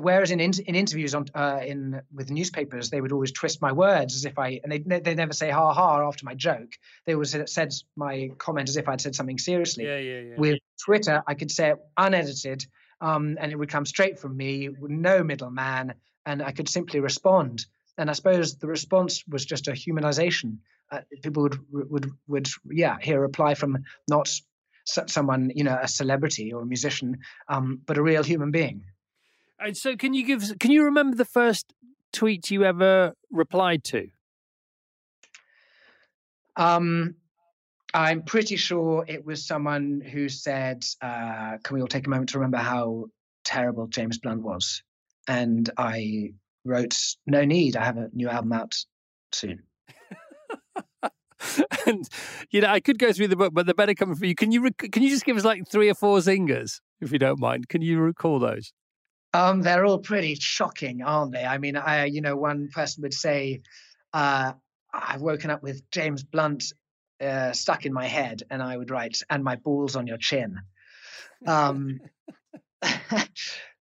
Whereas 0.00 0.30
in 0.30 0.40
in, 0.40 0.52
in 0.66 0.74
interviews 0.74 1.14
on 1.14 1.26
uh, 1.34 1.60
in 1.64 2.00
with 2.12 2.30
newspapers, 2.30 2.90
they 2.90 3.00
would 3.00 3.12
always 3.12 3.32
twist 3.32 3.60
my 3.60 3.72
words 3.72 4.14
as 4.14 4.24
if 4.24 4.38
I 4.38 4.60
and 4.62 4.72
they 4.72 5.00
they 5.00 5.14
never 5.14 5.32
say 5.32 5.50
ha 5.50 5.72
ha 5.72 6.06
after 6.06 6.24
my 6.24 6.34
joke. 6.34 6.72
They 7.04 7.14
always 7.14 7.36
said 7.46 7.72
my 7.96 8.30
comment 8.38 8.68
as 8.68 8.76
if 8.76 8.88
I'd 8.88 9.00
said 9.00 9.14
something 9.14 9.38
seriously. 9.38 9.84
Yeah, 9.84 9.98
yeah, 9.98 10.20
yeah. 10.20 10.34
With 10.38 10.58
Twitter, 10.84 11.22
I 11.26 11.34
could 11.34 11.50
say 11.50 11.70
it 11.70 11.78
unedited, 11.96 12.64
um, 13.00 13.36
and 13.40 13.52
it 13.52 13.56
would 13.58 13.70
come 13.70 13.84
straight 13.84 14.18
from 14.18 14.36
me, 14.36 14.70
no 14.80 15.24
middleman, 15.24 15.94
and 16.24 16.42
I 16.42 16.52
could 16.52 16.68
simply 16.68 17.00
respond. 17.00 17.66
And 17.98 18.08
I 18.08 18.12
suppose 18.12 18.56
the 18.56 18.68
response 18.68 19.24
was 19.26 19.44
just 19.44 19.66
a 19.66 19.72
humanization 19.72 20.58
uh, 20.90 21.00
people 21.22 21.42
would 21.42 21.58
would 21.70 22.10
would 22.26 22.48
yeah 22.70 22.96
hear 23.00 23.18
a 23.18 23.20
reply 23.20 23.54
from 23.54 23.78
not 24.08 24.28
someone 24.84 25.50
you 25.54 25.64
know 25.64 25.78
a 25.80 25.88
celebrity 25.88 26.52
or 26.52 26.62
a 26.62 26.66
musician, 26.66 27.18
um, 27.48 27.80
but 27.86 27.98
a 27.98 28.02
real 28.02 28.22
human 28.22 28.50
being. 28.50 28.84
And 29.60 29.76
so, 29.76 29.96
can 29.96 30.14
you 30.14 30.24
give? 30.24 30.58
Can 30.58 30.70
you 30.70 30.84
remember 30.84 31.16
the 31.16 31.24
first 31.24 31.72
tweet 32.12 32.50
you 32.50 32.64
ever 32.64 33.14
replied 33.30 33.84
to? 33.84 34.08
Um, 36.56 37.16
I'm 37.94 38.22
pretty 38.22 38.56
sure 38.56 39.04
it 39.06 39.24
was 39.24 39.46
someone 39.46 40.00
who 40.00 40.28
said, 40.28 40.84
uh, 41.00 41.58
"Can 41.62 41.74
we 41.74 41.80
all 41.80 41.88
take 41.88 42.06
a 42.06 42.10
moment 42.10 42.30
to 42.30 42.38
remember 42.38 42.58
how 42.58 43.06
terrible 43.44 43.88
James 43.88 44.18
Blunt 44.18 44.42
was?" 44.42 44.82
And 45.26 45.68
I 45.76 46.32
wrote, 46.64 46.96
"No 47.26 47.44
need. 47.44 47.76
I 47.76 47.84
have 47.84 47.98
a 47.98 48.10
new 48.12 48.28
album 48.28 48.52
out 48.52 48.76
soon." 49.32 49.64
and 51.86 52.08
you 52.50 52.60
know, 52.60 52.68
I 52.68 52.80
could 52.80 52.98
go 52.98 53.12
through 53.12 53.28
the 53.28 53.36
book, 53.36 53.52
but 53.54 53.66
the 53.66 53.74
better 53.74 53.94
coming 53.94 54.16
for 54.16 54.26
you. 54.26 54.34
Can 54.34 54.52
you 54.52 54.62
rec- 54.62 54.90
can 54.92 55.02
you 55.02 55.10
just 55.10 55.24
give 55.24 55.36
us 55.36 55.44
like 55.44 55.68
three 55.68 55.88
or 55.88 55.94
four 55.94 56.18
zingers, 56.18 56.80
if 57.00 57.12
you 57.12 57.18
don't 57.18 57.40
mind? 57.40 57.68
Can 57.68 57.82
you 57.82 58.00
recall 58.00 58.38
those? 58.38 58.72
Um, 59.34 59.62
they're 59.62 59.84
all 59.84 59.98
pretty 59.98 60.34
shocking, 60.36 61.02
aren't 61.02 61.32
they? 61.32 61.44
I 61.44 61.58
mean, 61.58 61.76
I 61.76 62.06
you 62.06 62.20
know, 62.20 62.36
one 62.36 62.68
person 62.72 63.02
would 63.02 63.14
say, 63.14 63.60
uh, 64.12 64.52
"I've 64.92 65.20
woken 65.20 65.50
up 65.50 65.62
with 65.62 65.88
James 65.90 66.24
Blunt 66.24 66.72
uh, 67.20 67.52
stuck 67.52 67.86
in 67.86 67.92
my 67.92 68.06
head," 68.06 68.42
and 68.50 68.62
I 68.62 68.76
would 68.76 68.90
write, 68.90 69.20
"And 69.30 69.44
my 69.44 69.56
balls 69.56 69.96
on 69.96 70.06
your 70.06 70.18
chin." 70.18 70.58
Um, 71.46 72.00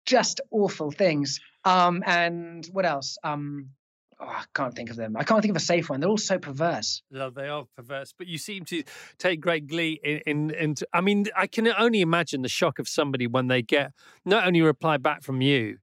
just 0.06 0.40
awful 0.50 0.90
things. 0.90 1.40
Um, 1.64 2.02
and 2.06 2.66
what 2.72 2.86
else? 2.86 3.18
Um, 3.22 3.70
oh, 4.22 4.28
I 4.28 4.44
can't 4.54 4.74
think 4.74 4.90
of 4.90 4.96
them. 4.96 5.16
I 5.16 5.24
can't 5.24 5.42
think 5.42 5.50
of 5.50 5.56
a 5.56 5.64
safe 5.64 5.90
one. 5.90 6.00
They're 6.00 6.08
all 6.08 6.18
so 6.18 6.38
perverse. 6.38 7.02
No, 7.10 7.30
they 7.30 7.48
are 7.48 7.64
perverse. 7.76 8.14
But 8.16 8.26
you 8.26 8.38
seem 8.38 8.64
to 8.66 8.82
take 9.18 9.40
great 9.40 9.66
glee 9.66 10.00
in, 10.02 10.20
in, 10.26 10.50
in 10.50 10.74
I 10.92 11.00
mean, 11.00 11.26
I 11.36 11.46
can 11.46 11.68
only 11.68 12.00
imagine 12.00 12.42
the 12.42 12.48
shock 12.48 12.78
of 12.78 12.88
somebody 12.88 13.26
when 13.26 13.48
they 13.48 13.62
get 13.62 13.92
not 14.24 14.46
only 14.46 14.62
reply 14.62 14.96
back 14.96 15.22
from 15.22 15.40
you. 15.40 15.78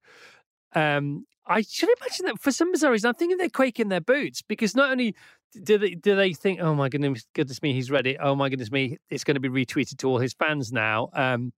Um, 0.73 1.25
I 1.45 1.61
should 1.61 1.89
imagine 1.99 2.27
that 2.27 2.39
for 2.39 2.51
some 2.51 2.71
bizarre 2.71 2.91
reason, 2.91 3.09
I'm 3.09 3.15
thinking 3.15 3.37
they 3.37 3.49
quake 3.49 3.79
in 3.79 3.89
their 3.89 4.01
boots 4.01 4.43
because 4.43 4.75
not 4.75 4.91
only 4.91 5.15
do 5.63 5.79
they 5.79 5.95
do 5.95 6.15
they 6.15 6.33
think, 6.33 6.59
oh 6.61 6.75
my 6.75 6.89
goodness, 6.89 7.25
goodness 7.33 7.61
me, 7.63 7.73
he's 7.73 7.89
ready. 7.89 8.17
Oh 8.19 8.35
my 8.35 8.49
goodness 8.49 8.71
me, 8.71 8.97
it's 9.09 9.23
going 9.23 9.35
to 9.35 9.41
be 9.41 9.49
retweeted 9.49 9.97
to 9.97 10.07
all 10.07 10.19
his 10.19 10.33
fans 10.33 10.71
now. 10.71 11.09
Um, 11.13 11.51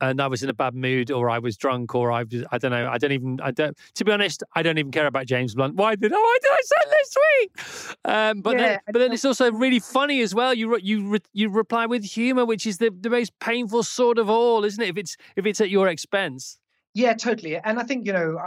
and 0.00 0.20
I 0.20 0.26
was 0.26 0.42
in 0.42 0.50
a 0.50 0.54
bad 0.54 0.74
mood, 0.74 1.10
or 1.10 1.30
I 1.30 1.38
was 1.38 1.56
drunk, 1.56 1.94
or 1.94 2.12
I 2.12 2.24
was, 2.24 2.44
I 2.52 2.58
don't 2.58 2.70
know, 2.70 2.88
I 2.88 2.98
don't 2.98 3.12
even, 3.12 3.40
I 3.42 3.50
don't, 3.50 3.76
to 3.94 4.04
be 4.04 4.12
honest, 4.12 4.42
I 4.54 4.62
don't 4.62 4.78
even 4.78 4.92
care 4.92 5.06
about 5.06 5.26
James 5.26 5.54
Blunt. 5.54 5.74
Why 5.74 5.94
did, 5.94 6.12
oh, 6.12 6.16
why 6.16 6.38
did 6.42 6.50
I 6.52 6.60
send 6.62 6.92
this 6.92 7.14
tweet? 7.14 7.96
Um, 8.04 8.40
but 8.40 8.58
yeah, 8.58 8.66
then, 8.66 8.78
but 8.92 8.98
then 8.98 9.12
it's 9.12 9.24
also 9.24 9.50
really 9.52 9.80
funny 9.80 10.20
as 10.20 10.34
well. 10.34 10.54
You, 10.54 10.78
you, 10.78 11.18
you 11.32 11.48
reply 11.48 11.86
with 11.86 12.04
humor, 12.04 12.44
which 12.44 12.66
is 12.66 12.78
the, 12.78 12.90
the 13.00 13.10
most 13.10 13.38
painful 13.40 13.82
sort 13.82 14.18
of 14.18 14.28
all, 14.28 14.64
isn't 14.64 14.82
it? 14.82 14.88
If 14.88 14.96
it's, 14.98 15.16
if 15.36 15.46
it's 15.46 15.60
at 15.60 15.70
your 15.70 15.88
expense. 15.88 16.58
Yeah, 16.94 17.14
totally. 17.14 17.56
And 17.56 17.78
I 17.78 17.82
think, 17.82 18.06
you 18.06 18.12
know, 18.12 18.38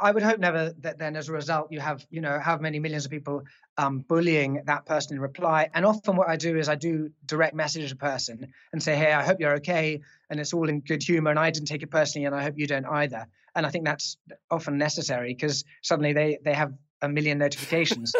I 0.00 0.10
would 0.10 0.22
hope 0.22 0.38
never 0.38 0.72
that 0.80 0.98
then 0.98 1.14
as 1.14 1.28
a 1.28 1.32
result 1.32 1.70
you 1.70 1.80
have, 1.80 2.06
you 2.10 2.20
know, 2.20 2.38
how 2.40 2.56
many 2.56 2.78
millions 2.78 3.04
of 3.04 3.10
people 3.10 3.42
um, 3.76 4.00
bullying 4.00 4.62
that 4.64 4.86
person 4.86 5.16
in 5.16 5.20
reply. 5.20 5.68
And 5.74 5.84
often 5.84 6.16
what 6.16 6.28
I 6.28 6.36
do 6.36 6.56
is 6.56 6.68
I 6.68 6.74
do 6.74 7.10
direct 7.26 7.54
message 7.54 7.92
a 7.92 7.96
person 7.96 8.52
and 8.72 8.82
say, 8.82 8.96
hey, 8.96 9.12
I 9.12 9.22
hope 9.22 9.38
you're 9.40 9.56
okay. 9.56 10.00
And 10.30 10.40
it's 10.40 10.52
all 10.54 10.68
in 10.68 10.80
good 10.80 11.02
humor. 11.02 11.30
And 11.30 11.38
I 11.38 11.50
didn't 11.50 11.68
take 11.68 11.82
it 11.82 11.90
personally 11.90 12.26
and 12.26 12.34
I 12.34 12.42
hope 12.42 12.54
you 12.56 12.66
don't 12.66 12.86
either. 12.86 13.26
And 13.54 13.66
I 13.66 13.70
think 13.70 13.84
that's 13.84 14.16
often 14.50 14.78
necessary 14.78 15.34
because 15.34 15.64
suddenly 15.82 16.12
they, 16.12 16.38
they 16.44 16.54
have 16.54 16.72
a 17.02 17.08
million 17.08 17.38
notifications. 17.46 18.12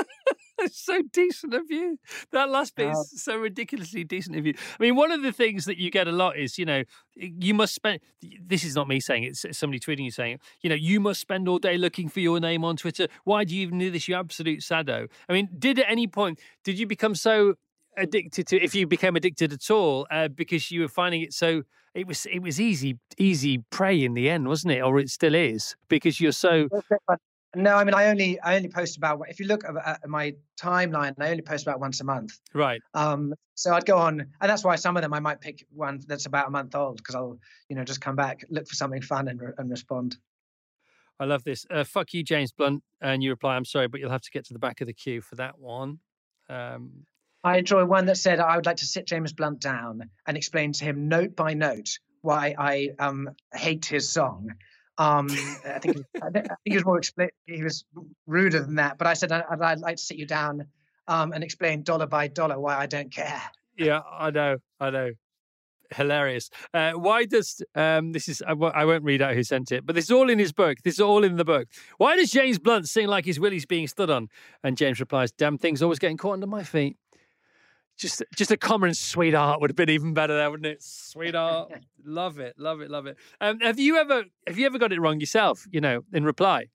So 0.69 1.03
decent 1.13 1.55
of 1.55 1.71
you. 1.71 1.99
That 2.33 2.51
last 2.51 2.75
bit 2.75 2.91
is 2.91 3.23
so 3.23 3.37
ridiculously 3.37 4.05
decent 4.05 4.37
of 4.37 4.47
you. 4.47 4.55
I 4.79 4.83
mean, 4.83 4.97
one 4.97 5.11
of 5.11 5.23
the 5.23 5.33
things 5.33 5.65
that 5.65 5.79
you 5.79 5.91
get 5.91 6.09
a 6.09 6.13
lot 6.13 6.37
is, 6.37 6.59
you 6.59 6.65
know, 6.65 6.83
you 7.15 7.55
must 7.55 7.75
spend. 7.75 8.01
This 8.41 8.65
is 8.65 8.75
not 8.75 8.89
me 8.89 9.01
saying 9.01 9.25
it; 9.25 9.39
it's 9.45 9.59
somebody 9.59 9.81
tweeting 9.81 10.05
you 10.05 10.11
saying, 10.11 10.39
you 10.63 10.71
know, 10.71 10.77
you 10.77 11.01
must 11.01 11.21
spend 11.21 11.49
all 11.49 11.59
day 11.59 11.77
looking 11.79 12.09
for 12.09 12.21
your 12.21 12.41
name 12.41 12.65
on 12.65 12.77
Twitter. 12.77 13.09
Why 13.25 13.45
do 13.45 13.55
you 13.55 13.63
even 13.63 13.79
do 13.79 13.91
this? 13.91 14.09
You 14.09 14.15
absolute 14.15 14.63
sado. 14.63 15.07
I 15.29 15.33
mean, 15.33 15.49
did 15.59 15.79
at 15.79 15.87
any 15.89 16.07
point 16.07 16.41
did 16.65 16.79
you 16.79 16.87
become 16.87 17.15
so 17.15 17.55
addicted 17.97 18.47
to? 18.49 18.63
If 18.63 18.75
you 18.75 18.87
became 18.87 19.17
addicted 19.17 19.53
at 19.53 19.71
all, 19.71 20.07
uh, 20.11 20.29
because 20.29 20.71
you 20.71 20.83
were 20.83 20.89
finding 20.89 21.23
it 21.23 21.33
so. 21.33 21.63
It 21.93 22.07
was 22.07 22.25
it 22.27 22.39
was 22.39 22.61
easy 22.61 23.01
easy 23.19 23.65
prey 23.71 24.05
in 24.05 24.15
the 24.15 24.31
end, 24.31 24.47
wasn't 24.47 24.75
it? 24.75 24.81
Or 24.81 25.01
it 25.01 25.11
still 25.11 25.35
is 25.35 25.75
because 25.89 26.21
you're 26.21 26.31
so 26.31 26.69
no, 27.55 27.74
I 27.74 27.84
mean 27.84 27.94
I 27.94 28.07
only 28.09 28.40
I 28.40 28.57
only 28.57 28.68
post 28.68 28.96
about 28.96 29.22
if 29.28 29.40
you 29.40 29.46
look 29.46 29.64
at 29.64 30.09
my 30.09 30.34
timeline, 30.61 31.14
I 31.18 31.30
only 31.30 31.42
post 31.42 31.66
about 31.66 31.80
once 31.80 32.01
a 32.01 32.05
month. 32.05 32.38
Right. 32.55 32.80
Um. 32.94 33.34
So 33.55 33.74
I'd 33.74 33.84
go 33.84 33.98
on, 33.98 34.20
and 34.20 34.51
that's 34.51 34.64
why 34.64 34.76
some 34.76 34.96
of 34.96 35.03
them 35.03 35.12
I 35.12 35.20
might 35.20 35.40
pick 35.40 35.66
one 35.70 36.01
that's 36.07 36.26
about 36.26 36.48
a 36.48 36.51
month 36.51 36.74
old 36.74 36.98
because 36.98 37.14
I'll 37.14 37.38
you 37.68 37.76
know 37.76 37.84
just 37.84 38.01
come 38.01 38.16
back, 38.16 38.44
look 38.51 38.68
for 38.68 38.74
something 38.74 39.03
fun, 39.03 39.28
and 39.28 39.40
and 39.59 39.70
respond. 39.70 40.16
I 41.18 41.24
love 41.26 41.44
this. 41.44 41.66
Uh, 41.70 41.84
fuck 41.84 42.14
you, 42.14 42.22
James 42.22 42.53
Blunt, 42.53 42.82
and 43.01 43.22
you 43.22 43.30
reply, 43.30 43.57
"I'm 43.57 43.64
sorry, 43.64 43.88
but 43.88 44.01
you'll 44.01 44.11
have 44.11 44.22
to 44.22 44.30
get 44.30 44.46
to 44.46 44.53
the 44.53 44.59
back 44.59 44.80
of 44.80 44.86
the 44.86 44.94
queue 44.94 45.20
for 45.20 45.34
that 45.36 45.59
one." 45.59 45.98
Um, 46.48 47.05
I 47.42 47.59
enjoy 47.59 47.84
one 47.84 48.07
that 48.07 48.16
said, 48.16 48.38
"I 48.38 48.57
would 48.57 48.66
like 48.66 48.78
to 48.78 48.86
sit 48.86 49.07
James 49.07 49.32
Blunt 49.32 49.61
down 49.61 50.09
and 50.26 50.36
explain 50.36 50.72
to 50.72 50.84
him 50.84 51.09
note 51.09 51.36
by 51.36 51.55
note 51.55 51.98
why 52.22 52.55
I 52.59 52.90
um 52.98 53.30
hate 53.53 53.86
his 53.86 54.09
song." 54.09 54.55
Um, 55.01 55.28
I 55.64 55.78
think 55.78 55.96
I 56.22 56.30
think 56.30 56.46
he 56.64 56.74
was 56.74 56.84
more 56.84 57.01
expl- 57.01 57.30
he 57.46 57.64
was 57.64 57.84
ruder 58.26 58.61
than 58.61 58.74
that. 58.76 58.98
But 58.98 59.07
I 59.07 59.14
said 59.14 59.32
I'd, 59.32 59.44
I'd 59.61 59.80
like 59.80 59.96
to 59.96 60.03
sit 60.03 60.18
you 60.18 60.26
down 60.26 60.66
um, 61.09 61.32
and 61.32 61.42
explain 61.42 61.82
dollar 61.82 62.07
by 62.07 62.28
dollar 62.28 62.61
why 62.61 62.76
I 62.76 62.86
don't 62.86 63.11
care. 63.11 63.42
Yeah, 63.78 64.01
I 64.11 64.30
know, 64.30 64.59
I 64.78 64.90
know. 64.90 65.11
Hilarious. 65.92 66.51
Uh, 66.72 66.92
why 66.92 67.24
does 67.24 67.62
um, 67.74 68.12
this 68.12 68.28
is 68.28 68.42
I 68.42 68.51
w- 68.51 68.72
I 68.72 68.84
won't 68.84 69.03
read 69.03 69.22
out 69.22 69.34
who 69.34 69.42
sent 69.42 69.72
it, 69.72 69.84
but 69.84 69.96
this 69.96 70.05
is 70.05 70.11
all 70.12 70.30
in 70.30 70.38
his 70.38 70.53
book. 70.53 70.78
This 70.84 70.94
is 70.94 71.01
all 71.01 71.24
in 71.24 71.36
the 71.36 71.44
book. 71.44 71.66
Why 71.96 72.14
does 72.14 72.30
James 72.30 72.59
Blunt 72.61 72.86
sing 72.88 73.09
like 73.09 73.24
his 73.24 73.40
willy's 73.40 73.66
being 73.66 73.88
stood 73.88 74.11
on? 74.11 74.28
And 74.62 74.76
James 74.76 75.01
replies, 75.01 75.32
"Damn 75.32 75.59
things 75.59 75.82
always 75.82 75.98
getting 75.98 76.16
caught 76.16 76.34
under 76.34 76.46
my 76.46 76.62
feet." 76.62 76.96
Just 78.01 78.22
just 78.34 78.51
a 78.51 78.57
common 78.57 78.94
sweetheart 78.94 79.61
would 79.61 79.70
have 79.70 79.76
been 79.76 79.90
even 79.90 80.14
better 80.14 80.34
there, 80.34 80.51
wouldn't 80.51 80.66
it? 80.66 80.82
Sweetheart, 80.82 81.72
love 82.05 82.38
it, 82.38 82.55
love 82.59 82.80
it, 82.80 82.90
love 82.90 83.07
it. 83.07 83.16
Um, 83.40 83.61
have 83.61 83.78
you 83.78 83.98
ever 83.98 84.24
have 84.46 84.59
you 84.59 84.66
ever 84.66 84.78
got 84.78 84.92
it 84.92 85.01
wrong 85.01 85.20
yourself? 85.20 85.66
You 85.70 85.80
know, 85.80 86.03
in 86.12 86.24
reply. 86.24 86.66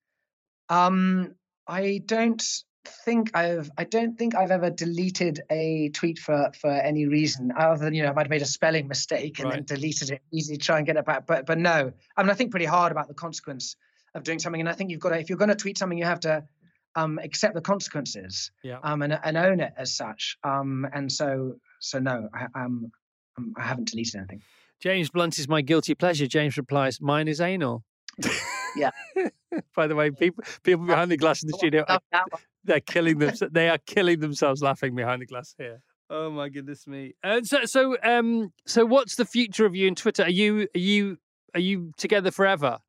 Um, 0.69 1.35
I 1.67 2.01
don't 2.05 2.43
think 2.85 3.35
I've 3.35 3.71
I 3.77 3.83
don't 3.83 4.17
think 4.17 4.35
I've 4.35 4.51
ever 4.51 4.69
deleted 4.69 5.41
a 5.49 5.89
tweet 5.89 6.19
for 6.19 6.51
for 6.59 6.69
any 6.69 7.07
reason 7.07 7.51
other 7.57 7.83
than 7.83 7.93
you 7.95 8.03
know 8.03 8.09
I 8.09 8.13
might 8.13 8.25
have 8.25 8.29
made 8.29 8.43
a 8.43 8.47
spelling 8.47 8.87
mistake 8.87 9.39
and 9.39 9.49
right. 9.49 9.65
then 9.67 9.77
deleted 9.77 10.11
it 10.11 10.21
easily 10.31 10.57
try 10.57 10.77
and 10.77 10.85
get 10.85 10.95
it 10.95 11.05
back. 11.05 11.25
But 11.25 11.47
but 11.47 11.57
no, 11.57 11.91
I 12.15 12.23
mean 12.23 12.29
I 12.29 12.35
think 12.35 12.51
pretty 12.51 12.67
hard 12.67 12.91
about 12.91 13.07
the 13.07 13.15
consequence 13.15 13.75
of 14.13 14.23
doing 14.23 14.39
something, 14.39 14.61
and 14.61 14.69
I 14.69 14.73
think 14.73 14.91
you've 14.91 14.99
got 14.99 15.09
to 15.09 15.19
if 15.19 15.29
you're 15.29 15.39
going 15.39 15.49
to 15.49 15.55
tweet 15.55 15.77
something, 15.77 15.97
you 15.97 16.05
have 16.05 16.21
to 16.21 16.45
um, 16.95 17.19
accept 17.19 17.53
the 17.53 17.61
consequences 17.61 18.51
yeah. 18.63 18.79
um, 18.83 19.01
and, 19.01 19.19
and 19.23 19.37
own 19.37 19.59
it 19.59 19.73
as 19.77 19.95
such. 19.95 20.37
Um, 20.43 20.87
and 20.93 21.11
so, 21.11 21.55
so 21.79 21.99
no, 21.99 22.29
I, 22.33 22.47
um, 22.63 22.91
I 23.57 23.63
haven't 23.63 23.89
deleted 23.89 24.15
anything. 24.15 24.41
James 24.79 25.09
Blunt 25.09 25.39
is 25.39 25.47
my 25.47 25.61
guilty 25.61 25.95
pleasure. 25.95 26.27
James 26.27 26.57
replies, 26.57 27.01
mine 27.01 27.27
is 27.27 27.41
anal. 27.41 27.83
yeah. 28.75 28.91
By 29.75 29.87
the 29.87 29.95
way, 29.95 30.11
people 30.11 30.43
people 30.63 30.85
behind 30.85 31.11
the 31.11 31.17
glass 31.17 31.41
in 31.41 31.47
the 31.47 31.57
studio, 31.57 31.85
they're 32.63 32.81
killing 32.81 33.19
them. 33.19 33.33
They 33.51 33.69
are 33.69 33.77
killing 33.77 34.19
themselves 34.19 34.61
laughing 34.61 34.95
behind 34.95 35.21
the 35.21 35.25
glass 35.25 35.55
here. 35.57 35.81
Oh 36.09 36.29
my 36.29 36.49
goodness 36.49 36.85
me! 36.85 37.13
And 37.23 37.47
so, 37.47 37.65
so, 37.65 37.97
um, 38.03 38.51
so, 38.65 38.85
what's 38.85 39.15
the 39.15 39.25
future 39.25 39.65
of 39.65 39.75
you 39.75 39.87
in 39.87 39.95
Twitter? 39.95 40.23
Are 40.23 40.29
you, 40.29 40.67
are 40.75 40.79
you, 40.79 41.17
are 41.53 41.59
you 41.59 41.93
together 41.97 42.31
forever? 42.31 42.79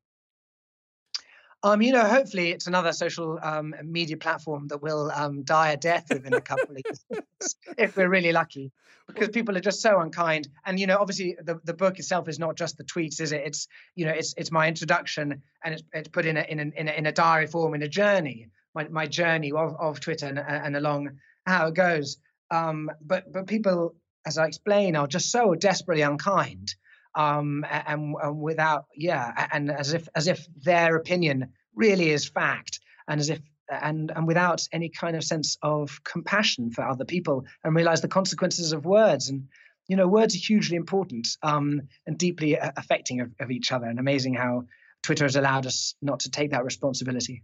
Um, 1.63 1.81
you 1.81 1.91
know, 1.91 2.05
hopefully 2.05 2.51
it's 2.51 2.67
another 2.67 2.93
social 2.93 3.39
um, 3.41 3.73
media 3.83 4.17
platform 4.17 4.67
that 4.67 4.81
will 4.81 5.11
um, 5.11 5.43
die 5.43 5.71
a 5.71 5.77
death 5.77 6.05
within 6.09 6.33
a 6.33 6.41
couple 6.41 6.75
of 6.75 6.81
years, 6.85 7.55
if 7.77 7.97
we're 7.97 8.09
really 8.09 8.31
lucky, 8.31 8.71
because 9.07 9.29
people 9.29 9.57
are 9.57 9.61
just 9.61 9.81
so 9.81 9.99
unkind. 9.99 10.47
And 10.65 10.79
you 10.79 10.85
know, 10.85 10.97
obviously, 10.99 11.35
the, 11.41 11.59
the 11.63 11.73
book 11.73 11.97
itself 11.97 12.27
is 12.27 12.37
not 12.37 12.57
just 12.57 12.77
the 12.77 12.83
tweets, 12.83 13.19
is 13.19 13.31
it? 13.31 13.41
It's 13.43 13.67
you 13.95 14.05
know, 14.05 14.11
it's 14.11 14.35
it's 14.37 14.51
my 14.51 14.67
introduction, 14.67 15.41
and 15.63 15.73
it's, 15.73 15.83
it's 15.93 16.09
put 16.09 16.27
in 16.27 16.37
a, 16.37 16.41
in 16.41 16.59
a 16.59 16.79
in 16.79 16.87
a 16.87 16.91
in 16.91 17.05
a 17.07 17.11
diary 17.11 17.47
form, 17.47 17.73
in 17.73 17.81
a 17.81 17.87
journey, 17.87 18.49
my 18.75 18.87
my 18.89 19.07
journey 19.07 19.51
of, 19.51 19.75
of 19.79 19.99
Twitter 19.99 20.27
and, 20.27 20.39
and 20.39 20.75
along 20.75 21.17
how 21.47 21.67
it 21.67 21.73
goes. 21.73 22.17
Um, 22.51 22.91
but 23.01 23.31
but 23.33 23.47
people, 23.47 23.95
as 24.27 24.37
I 24.37 24.45
explain, 24.45 24.95
are 24.95 25.07
just 25.07 25.31
so 25.31 25.55
desperately 25.55 26.03
unkind 26.03 26.75
um, 27.15 27.65
and, 27.69 28.15
and 28.21 28.39
without 28.39 28.85
yeah, 28.95 29.47
and 29.51 29.71
as 29.71 29.93
if 29.93 30.07
as 30.15 30.27
if 30.27 30.45
their 30.63 30.95
opinion 30.95 31.53
really 31.75 32.09
is 32.09 32.27
fact, 32.27 32.79
and 33.07 33.19
as 33.19 33.29
if 33.29 33.39
and 33.69 34.11
and 34.15 34.27
without 34.27 34.67
any 34.71 34.89
kind 34.89 35.15
of 35.15 35.23
sense 35.23 35.57
of 35.61 36.03
compassion 36.03 36.71
for 36.71 36.83
other 36.83 37.05
people, 37.05 37.45
and 37.63 37.75
realize 37.75 38.01
the 38.01 38.07
consequences 38.07 38.71
of 38.71 38.85
words. 38.85 39.29
And 39.29 39.47
you 39.87 39.95
know 39.95 40.07
words 40.07 40.35
are 40.35 40.39
hugely 40.39 40.75
important 40.75 41.27
um, 41.43 41.81
and 42.05 42.17
deeply 42.17 42.57
affecting 42.59 43.21
of, 43.21 43.31
of 43.39 43.51
each 43.51 43.71
other 43.71 43.85
and 43.87 43.99
amazing 43.99 44.33
how 44.33 44.65
twitter 45.03 45.23
has 45.25 45.35
allowed 45.35 45.65
us 45.65 45.95
not 46.01 46.19
to 46.21 46.29
take 46.29 46.51
that 46.51 46.63
responsibility. 46.63 47.43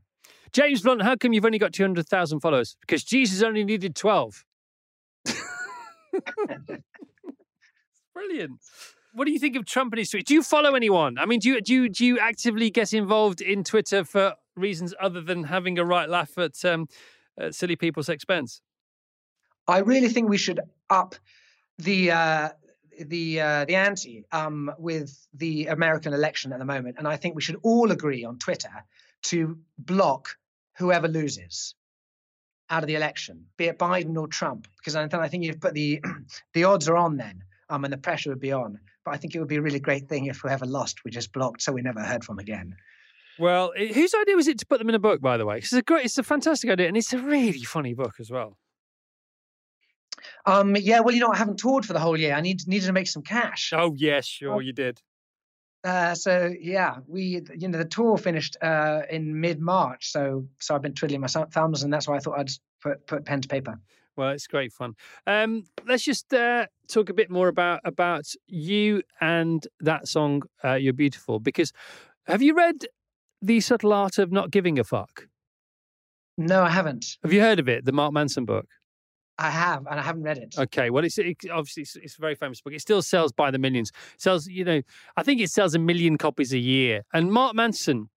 James 0.51 0.82
blunt 0.82 1.01
how 1.01 1.16
come 1.16 1.34
you've 1.34 1.45
only 1.45 1.57
got 1.57 1.74
200000 1.74 2.39
followers? 2.39 2.78
Because 2.82 3.03
jesus 3.03 3.41
only 3.41 3.64
needed 3.64 3.95
12 3.95 4.45
brilliant 8.14 8.59
what 9.14 9.26
do 9.26 9.32
you 9.32 9.39
think 9.39 9.55
of 9.55 9.66
Trump 9.66 9.93
and 9.93 9.99
his 9.99 10.09
tweets? 10.09 10.26
Do 10.26 10.34
you 10.34 10.43
follow 10.43 10.76
anyone? 10.76 11.18
I 11.18 11.26
mean, 11.26 11.39
do 11.39 11.49
you 11.49 11.61
do 11.61 11.74
you, 11.74 11.89
do 11.89 12.05
you 12.05 12.20
actively 12.20 12.70
get 12.70 12.93
involved 12.93 13.41
in 13.41 13.64
Twitter 13.64 14.03
for 14.03 14.34
reasons 14.55 14.93
other 14.99 15.22
than 15.22 15.45
having 15.45 15.78
a 15.80 15.86
right 15.86 16.09
laugh 16.09 16.38
at, 16.38 16.64
um, 16.66 16.88
at 17.38 17.55
silly 17.55 17.76
people's 17.76 18.09
expense? 18.09 18.61
I 19.68 19.80
really 19.80 20.09
think 20.09 20.30
we 20.30 20.38
should 20.38 20.59
up 20.89 21.16
the 21.78 22.11
uh, 22.11 22.49
the 22.99 23.41
uh, 23.41 23.66
the 23.66 23.76
ante 23.76 24.26
um, 24.32 24.72
with 24.78 25.28
the 25.34 25.68
American 25.68 26.14
election 26.14 26.51
at 26.51 26.59
the 26.59 26.66
moment, 26.66 26.95
and 26.97 27.07
I 27.07 27.18
think 27.18 27.36
we 27.36 27.41
should 27.41 27.59
all 27.64 27.91
agree 27.91 28.26
on 28.26 28.39
Twitter 28.39 28.84
to 29.24 29.57
block 29.78 30.38
whoever 30.78 31.07
loses 31.07 31.76
out 32.70 32.84
of 32.84 32.88
the 32.88 32.95
election, 32.95 33.45
be 33.57 33.66
it 33.66 33.78
Biden 33.78 34.18
or 34.18 34.28
Trump, 34.28 34.68
because 34.78 34.95
I, 34.95 35.07
I 35.11 35.28
think 35.28 35.43
you've 35.43 35.61
put 35.61 35.74
the 35.74 36.01
the 36.53 36.64
odds 36.64 36.89
are 36.89 36.97
on 36.97 37.18
then, 37.18 37.43
um, 37.70 37.84
and 37.84 37.93
the 37.93 37.97
pressure 37.97 38.32
would 38.32 38.39
be 38.39 38.51
on. 38.51 38.80
But 39.06 39.14
I 39.14 39.18
think 39.18 39.36
it 39.36 39.39
would 39.39 39.47
be 39.47 39.58
a 39.58 39.62
really 39.62 39.80
great 39.80 40.08
thing 40.08 40.26
if 40.26 40.39
whoever 40.39 40.66
lost, 40.66 41.04
we 41.04 41.12
just 41.12 41.34
blocked 41.34 41.62
so 41.62 41.72
we 41.72 41.82
never 41.82 42.01
heard 42.01 42.24
from 42.24 42.39
again. 42.39 42.76
Well, 43.39 43.74
whose 43.76 44.14
idea 44.14 44.36
was 44.36 44.47
it 44.47 44.60
to 44.60 44.66
put 44.66 44.80
them 44.80 44.89
in 44.89 44.95
a 44.95 44.99
book, 44.99 45.20
by 45.20 45.38
the 45.38 45.45
way? 45.45 45.58
It's 45.58 45.74
a 45.74 45.82
great, 45.82 46.06
it's 46.06 46.18
a 46.18 46.24
fantastic 46.24 46.70
idea, 46.70 46.88
and 46.88 46.95
it's 46.95 47.14
a 47.14 47.18
really 47.18 47.64
funny 47.64 47.93
book 47.93 48.14
as 48.20 48.30
well. 48.30 48.58
Um, 50.45 50.76
yeah, 50.76 50.99
well, 50.99 51.14
you 51.14 51.20
know, 51.20 51.32
I 51.32 51.38
haven't 51.38 51.58
toured 51.58 51.86
for 51.86 51.93
the 51.93 51.99
whole 51.99 52.18
year. 52.18 52.34
I 52.34 52.41
need 52.41 52.68
needed 52.68 52.86
to 52.88 52.93
make 52.93 53.08
some 53.08 53.24
cash. 53.24 53.74
Oh 53.76 53.93
yes, 53.97 54.26
sure, 54.26 54.62
you 54.62 54.74
did. 54.74 55.01
Uh, 55.84 56.16
so 56.16 56.54
yeah, 56.60 56.97
we 57.08 57.41
you 57.58 57.68
know 57.68 57.78
the 57.78 57.86
tour 57.86 58.18
finished 58.18 58.56
uh, 58.62 59.01
in 59.10 59.39
mid 59.39 59.60
March, 59.60 60.12
so 60.12 60.47
so 60.60 60.76
I've 60.76 60.82
been 60.82 60.93
twiddling 60.93 61.22
my 61.22 61.28
thumbs, 61.28 61.84
and 61.84 61.91
that's 61.91 62.08
why 62.08 62.16
I 62.16 62.20
thought 62.20 62.39
I'd 62.39 62.51
put 62.82 63.06
put 63.08 63.26
pen 63.26 63.41
to 63.41 63.47
paper. 63.47 63.80
Well, 64.16 64.30
it's 64.30 64.47
great 64.47 64.72
fun. 64.72 64.93
Um, 65.26 65.64
let's 65.88 66.03
just 66.03 66.34
uh, 66.34 66.68
talk 66.88 67.09
a 67.09 67.14
bit 67.14 67.32
more 67.32 67.47
about 67.47 67.82
about 67.84 68.26
you 68.47 69.01
and 69.20 69.66
that 69.80 70.07
song, 70.07 70.43
uh, 70.64 70.74
"You're 70.74 70.93
Beautiful." 70.93 71.39
Because 71.39 71.72
have 72.28 72.41
you 72.41 72.55
read 72.55 72.86
"The 73.41 73.59
Subtle 73.59 73.93
Art 73.93 74.20
of 74.20 74.32
Not 74.32 74.51
Giving 74.51 74.78
a 74.78 74.84
Fuck"? 74.84 75.28
No, 76.38 76.64
I 76.64 76.70
haven't. 76.70 77.18
Have 77.24 77.34
you 77.34 77.41
heard 77.41 77.59
of 77.59 77.68
it? 77.70 77.86
The 77.86 77.91
Mark 77.91 78.14
Manson 78.14 78.45
book. 78.45 78.68
I 79.39 79.49
have, 79.49 79.88
and 79.89 79.99
I 79.99 80.03
haven't 80.03 80.24
read 80.24 80.38
it. 80.38 80.55
Okay, 80.57 80.91
well, 80.91 81.03
it's 81.03 81.18
it, 81.18 81.38
obviously 81.51 81.84
it's, 81.84 81.95
it's, 81.95 82.18
a 82.18 82.22
very 82.22 82.36
famous 82.36 82.61
book. 82.61 82.74
It 82.74 82.82
still 82.82 83.01
sells 83.01 83.32
by 83.32 83.49
the 83.49 83.57
millions. 83.57 83.91
It 84.14 84.22
sells, 84.22 84.47
you 84.47 84.64
know, 84.64 84.82
I 85.18 85.24
think 85.24 85.41
it 85.41 85.49
sells 85.49 85.74
a 85.74 85.80
million 85.80 86.20
copies 86.20 86.53
a 86.53 86.59
year. 86.59 87.01
And 87.14 87.32
Mark 87.32 87.55
Manson 87.55 88.09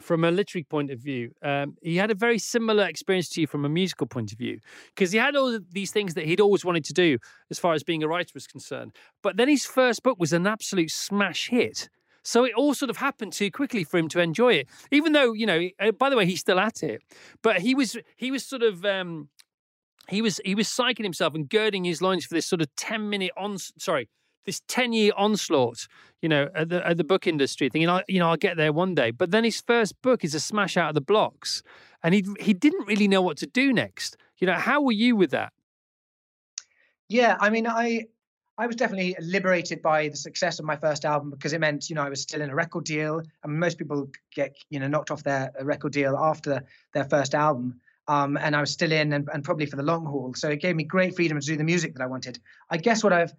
from 0.00 0.24
a 0.24 0.30
literary 0.30 0.64
point 0.64 0.90
of 0.90 1.00
view, 1.00 1.32
um, 1.42 1.76
he 1.82 1.96
had 1.96 2.10
a 2.10 2.14
very 2.14 2.38
similar 2.38 2.84
experience 2.84 3.28
to 3.30 3.40
you 3.40 3.46
from 3.46 3.64
a 3.64 3.68
musical 3.68 4.06
point 4.06 4.32
of 4.32 4.38
view 4.38 4.60
because 4.94 5.12
he 5.12 5.18
had 5.18 5.36
all 5.36 5.58
these 5.72 5.90
things 5.90 6.14
that 6.14 6.26
he'd 6.26 6.40
always 6.40 6.64
wanted 6.64 6.84
to 6.84 6.92
do 6.92 7.18
as 7.50 7.58
far 7.58 7.74
as 7.74 7.82
being 7.82 8.02
a 8.02 8.08
writer 8.08 8.30
was 8.34 8.46
concerned. 8.46 8.92
But 9.22 9.36
then 9.36 9.48
his 9.48 9.64
first 9.64 10.02
book 10.02 10.18
was 10.18 10.32
an 10.32 10.46
absolute 10.46 10.90
smash 10.90 11.48
hit. 11.48 11.88
So 12.22 12.44
it 12.44 12.52
all 12.54 12.74
sort 12.74 12.90
of 12.90 12.98
happened 12.98 13.32
too 13.32 13.50
quickly 13.50 13.84
for 13.84 13.96
him 13.96 14.08
to 14.08 14.20
enjoy 14.20 14.54
it. 14.54 14.68
Even 14.90 15.12
though, 15.12 15.32
you 15.32 15.46
know, 15.46 15.68
uh, 15.80 15.92
by 15.92 16.10
the 16.10 16.16
way, 16.16 16.26
he's 16.26 16.40
still 16.40 16.60
at 16.60 16.82
it. 16.82 17.02
But 17.42 17.60
he 17.60 17.74
was 17.74 17.96
he 18.16 18.30
was 18.30 18.44
sort 18.44 18.62
of 18.62 18.84
um, 18.84 19.28
he 20.08 20.20
was 20.22 20.40
he 20.44 20.54
was 20.54 20.68
psyching 20.68 21.04
himself 21.04 21.34
and 21.34 21.48
girding 21.48 21.84
his 21.84 22.02
loins 22.02 22.24
for 22.24 22.34
this 22.34 22.46
sort 22.46 22.60
of 22.60 22.74
10 22.76 23.08
minute 23.08 23.30
on 23.36 23.56
sorry 23.58 24.08
this 24.48 24.62
10 24.66 24.94
year 24.94 25.12
onslaught, 25.16 25.86
you 26.22 26.28
know, 26.28 26.48
at 26.54 26.70
the, 26.70 26.86
at 26.86 26.96
the 26.96 27.04
book 27.04 27.26
industry, 27.26 27.68
thinking, 27.68 27.90
I, 27.90 28.02
you 28.08 28.18
know, 28.18 28.30
I'll 28.30 28.36
get 28.36 28.56
there 28.56 28.72
one 28.72 28.94
day. 28.94 29.10
But 29.10 29.30
then 29.30 29.44
his 29.44 29.60
first 29.60 30.00
book 30.00 30.24
is 30.24 30.34
a 30.34 30.40
smash 30.40 30.76
out 30.76 30.88
of 30.88 30.94
the 30.94 31.02
blocks. 31.02 31.62
And 32.02 32.14
he, 32.14 32.24
he 32.40 32.54
didn't 32.54 32.86
really 32.86 33.08
know 33.08 33.20
what 33.20 33.36
to 33.38 33.46
do 33.46 33.72
next. 33.72 34.16
You 34.38 34.46
know, 34.46 34.54
how 34.54 34.80
were 34.80 34.92
you 34.92 35.16
with 35.16 35.30
that? 35.32 35.52
Yeah, 37.08 37.36
I 37.40 37.50
mean, 37.50 37.66
I 37.66 38.06
I 38.58 38.66
was 38.66 38.74
definitely 38.74 39.14
liberated 39.20 39.82
by 39.82 40.08
the 40.08 40.16
success 40.16 40.58
of 40.58 40.64
my 40.64 40.76
first 40.76 41.04
album 41.04 41.30
because 41.30 41.52
it 41.52 41.60
meant, 41.60 41.88
you 41.88 41.94
know, 41.94 42.02
I 42.02 42.08
was 42.08 42.22
still 42.22 42.40
in 42.40 42.50
a 42.50 42.54
record 42.54 42.84
deal. 42.84 43.22
And 43.44 43.60
most 43.60 43.78
people 43.78 44.10
get, 44.34 44.56
you 44.68 44.80
know, 44.80 44.88
knocked 44.88 45.12
off 45.12 45.22
their 45.22 45.52
record 45.62 45.92
deal 45.92 46.16
after 46.16 46.64
their 46.92 47.04
first 47.04 47.36
album. 47.36 47.80
Um, 48.08 48.36
and 48.36 48.56
I 48.56 48.60
was 48.60 48.72
still 48.72 48.90
in 48.90 49.12
and, 49.12 49.28
and 49.32 49.44
probably 49.44 49.66
for 49.66 49.76
the 49.76 49.84
long 49.84 50.04
haul. 50.06 50.34
So 50.34 50.48
it 50.48 50.60
gave 50.60 50.74
me 50.74 50.82
great 50.82 51.14
freedom 51.14 51.38
to 51.38 51.46
do 51.46 51.56
the 51.56 51.62
music 51.62 51.94
that 51.94 52.02
I 52.02 52.06
wanted. 52.06 52.40
I 52.68 52.78
guess 52.78 53.04
what 53.04 53.12
I've 53.12 53.32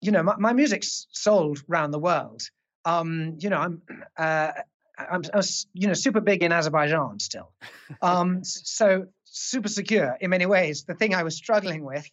you 0.00 0.12
know, 0.12 0.22
my, 0.22 0.36
my 0.36 0.52
music's 0.52 1.06
sold 1.12 1.62
around 1.70 1.90
the 1.90 1.98
world. 1.98 2.42
Um, 2.84 3.36
you 3.38 3.50
know, 3.50 3.58
I'm, 3.58 3.82
uh, 4.16 4.52
I'm, 4.98 5.22
I'm, 5.32 5.42
you 5.74 5.86
know, 5.88 5.94
super 5.94 6.20
big 6.20 6.42
in 6.42 6.52
Azerbaijan 6.52 7.18
still. 7.18 7.52
Um, 8.02 8.44
so 8.44 9.06
super 9.24 9.68
secure 9.68 10.16
in 10.20 10.30
many 10.30 10.46
ways. 10.46 10.84
The 10.84 10.94
thing 10.94 11.14
I 11.14 11.22
was 11.22 11.36
struggling 11.36 11.84
with 11.84 12.08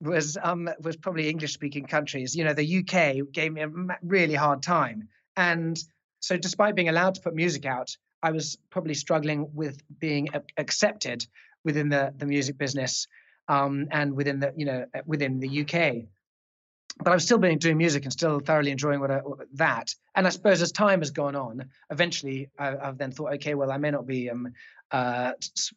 was 0.00 0.36
um, 0.40 0.68
was 0.80 0.96
probably 0.96 1.28
English 1.28 1.54
speaking 1.54 1.86
countries. 1.86 2.34
You 2.34 2.44
know, 2.44 2.52
the 2.52 2.78
UK 2.78 3.32
gave 3.32 3.52
me 3.52 3.62
a 3.62 3.70
really 4.02 4.34
hard 4.34 4.62
time, 4.62 5.08
and 5.36 5.78
so 6.20 6.36
despite 6.36 6.74
being 6.74 6.88
allowed 6.88 7.16
to 7.16 7.20
put 7.20 7.34
music 7.34 7.66
out, 7.66 7.96
I 8.22 8.30
was 8.32 8.58
probably 8.70 8.94
struggling 8.94 9.50
with 9.54 9.82
being 9.98 10.28
accepted 10.56 11.26
within 11.64 11.88
the 11.88 12.12
the 12.16 12.26
music 12.26 12.58
business 12.58 13.06
um, 13.48 13.88
and 13.90 14.14
within 14.14 14.40
the 14.40 14.52
you 14.56 14.66
know 14.66 14.86
within 15.06 15.40
the 15.40 15.62
UK 15.62 16.08
but 16.98 17.12
I've 17.12 17.22
still 17.22 17.38
been 17.38 17.58
doing 17.58 17.76
music 17.76 18.04
and 18.04 18.12
still 18.12 18.40
thoroughly 18.40 18.70
enjoying 18.70 19.00
what 19.00 19.10
I, 19.10 19.20
that. 19.54 19.94
And 20.14 20.26
I 20.26 20.30
suppose 20.30 20.62
as 20.62 20.72
time 20.72 21.00
has 21.00 21.10
gone 21.10 21.36
on, 21.36 21.66
eventually 21.90 22.48
I, 22.58 22.70
have 22.70 22.98
then 22.98 23.12
thought, 23.12 23.34
okay, 23.34 23.54
well, 23.54 23.70
I 23.70 23.76
may 23.76 23.90
not 23.90 24.06
be, 24.06 24.30
um, 24.30 24.52
uh, 24.90 25.32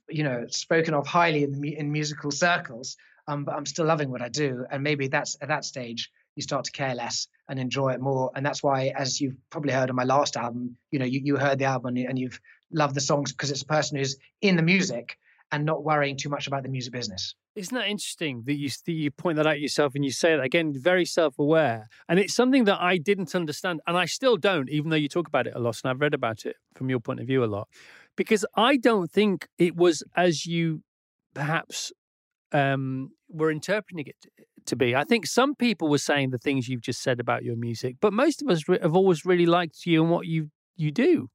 you 0.07 0.23
know, 0.23 0.45
spoken 0.47 0.93
of 0.93 1.07
highly 1.07 1.43
in, 1.43 1.63
in 1.63 1.91
musical 1.91 2.31
circles, 2.31 2.95
um, 3.27 3.43
but 3.43 3.55
I'm 3.55 3.65
still 3.65 3.85
loving 3.85 4.09
what 4.09 4.21
I 4.21 4.29
do. 4.29 4.65
And 4.71 4.81
maybe 4.81 5.07
that's 5.07 5.37
at 5.41 5.49
that 5.49 5.65
stage 5.65 6.09
you 6.35 6.41
start 6.41 6.63
to 6.65 6.71
care 6.71 6.95
less 6.95 7.27
and 7.49 7.59
enjoy 7.59 7.89
it 7.89 7.99
more. 7.99 8.31
And 8.33 8.45
that's 8.45 8.63
why, 8.63 8.93
as 8.95 9.19
you've 9.19 9.35
probably 9.49 9.73
heard 9.73 9.89
on 9.89 9.95
my 9.95 10.05
last 10.05 10.37
album, 10.37 10.77
you 10.89 10.99
know, 10.99 11.05
you, 11.05 11.19
you 11.23 11.35
heard 11.35 11.59
the 11.59 11.65
album 11.65 11.97
and 11.97 12.17
you've 12.17 12.39
loved 12.71 12.95
the 12.95 13.01
songs 13.01 13.33
because 13.33 13.51
it's 13.51 13.63
a 13.63 13.65
person 13.65 13.97
who's 13.97 14.15
in 14.41 14.55
the 14.55 14.61
music 14.61 15.17
and 15.51 15.65
not 15.65 15.83
worrying 15.83 16.15
too 16.15 16.29
much 16.29 16.47
about 16.47 16.63
the 16.63 16.69
music 16.69 16.93
business. 16.93 17.35
Isn't 17.55 17.75
that 17.75 17.87
interesting 17.87 18.43
that 18.45 18.55
you 18.55 18.69
that 18.69 18.91
you 18.91 19.11
point 19.11 19.37
that 19.37 19.47
out 19.47 19.59
yourself 19.59 19.95
and 19.95 20.05
you 20.05 20.11
say 20.11 20.35
that 20.35 20.43
again, 20.43 20.73
very 20.75 21.05
self-aware, 21.05 21.87
and 22.07 22.19
it's 22.19 22.33
something 22.33 22.65
that 22.65 22.79
I 22.79 22.97
didn't 22.97 23.35
understand, 23.35 23.81
and 23.87 23.97
I 23.97 24.05
still 24.05 24.37
don't, 24.37 24.69
even 24.69 24.89
though 24.89 24.95
you 24.95 25.09
talk 25.09 25.27
about 25.27 25.47
it 25.47 25.53
a 25.55 25.59
lot, 25.59 25.79
and 25.83 25.89
I've 25.89 25.99
read 25.99 26.13
about 26.13 26.45
it 26.45 26.55
from 26.75 26.89
your 26.89 26.99
point 26.99 27.19
of 27.19 27.27
view 27.27 27.43
a 27.43 27.47
lot, 27.47 27.67
because 28.15 28.45
I 28.55 28.77
don't 28.77 29.11
think 29.11 29.47
it 29.57 29.75
was 29.75 30.03
as 30.15 30.45
you 30.45 30.83
perhaps 31.33 31.91
um, 32.51 33.11
were 33.27 33.51
interpreting 33.51 34.05
it 34.07 34.15
to 34.65 34.75
be. 34.75 34.95
I 34.95 35.03
think 35.03 35.25
some 35.25 35.55
people 35.55 35.89
were 35.89 35.97
saying 35.97 36.29
the 36.29 36.37
things 36.37 36.69
you've 36.69 36.81
just 36.81 37.01
said 37.01 37.19
about 37.19 37.43
your 37.43 37.55
music, 37.55 37.95
but 37.99 38.13
most 38.13 38.41
of 38.41 38.49
us 38.49 38.63
have 38.81 38.95
always 38.95 39.25
really 39.25 39.47
liked 39.47 39.85
you 39.85 40.01
and 40.01 40.11
what 40.11 40.27
you 40.27 40.49
you 40.75 40.91
do. 40.91 41.29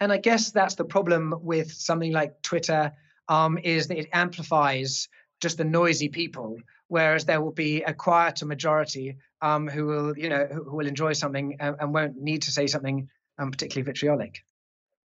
And 0.00 0.12
I 0.12 0.16
guess 0.16 0.50
that's 0.50 0.76
the 0.76 0.84
problem 0.84 1.34
with 1.42 1.72
something 1.72 2.12
like 2.12 2.40
Twitter 2.42 2.92
um, 3.28 3.58
is 3.58 3.88
that 3.88 3.98
it 3.98 4.08
amplifies 4.12 5.08
just 5.40 5.58
the 5.58 5.64
noisy 5.64 6.08
people, 6.08 6.58
whereas 6.88 7.24
there 7.24 7.40
will 7.40 7.52
be 7.52 7.82
a 7.82 7.94
quieter 7.94 8.46
majority 8.46 9.16
um, 9.42 9.68
who 9.68 9.86
will, 9.86 10.18
you 10.18 10.28
know, 10.28 10.46
who, 10.50 10.64
who 10.64 10.76
will 10.76 10.86
enjoy 10.86 11.12
something 11.12 11.56
and, 11.60 11.76
and, 11.80 11.94
won't 11.94 12.16
need 12.16 12.42
to 12.42 12.50
say 12.50 12.66
something 12.66 13.08
um, 13.38 13.50
particularly 13.50 13.84
vitriolic. 13.84 14.44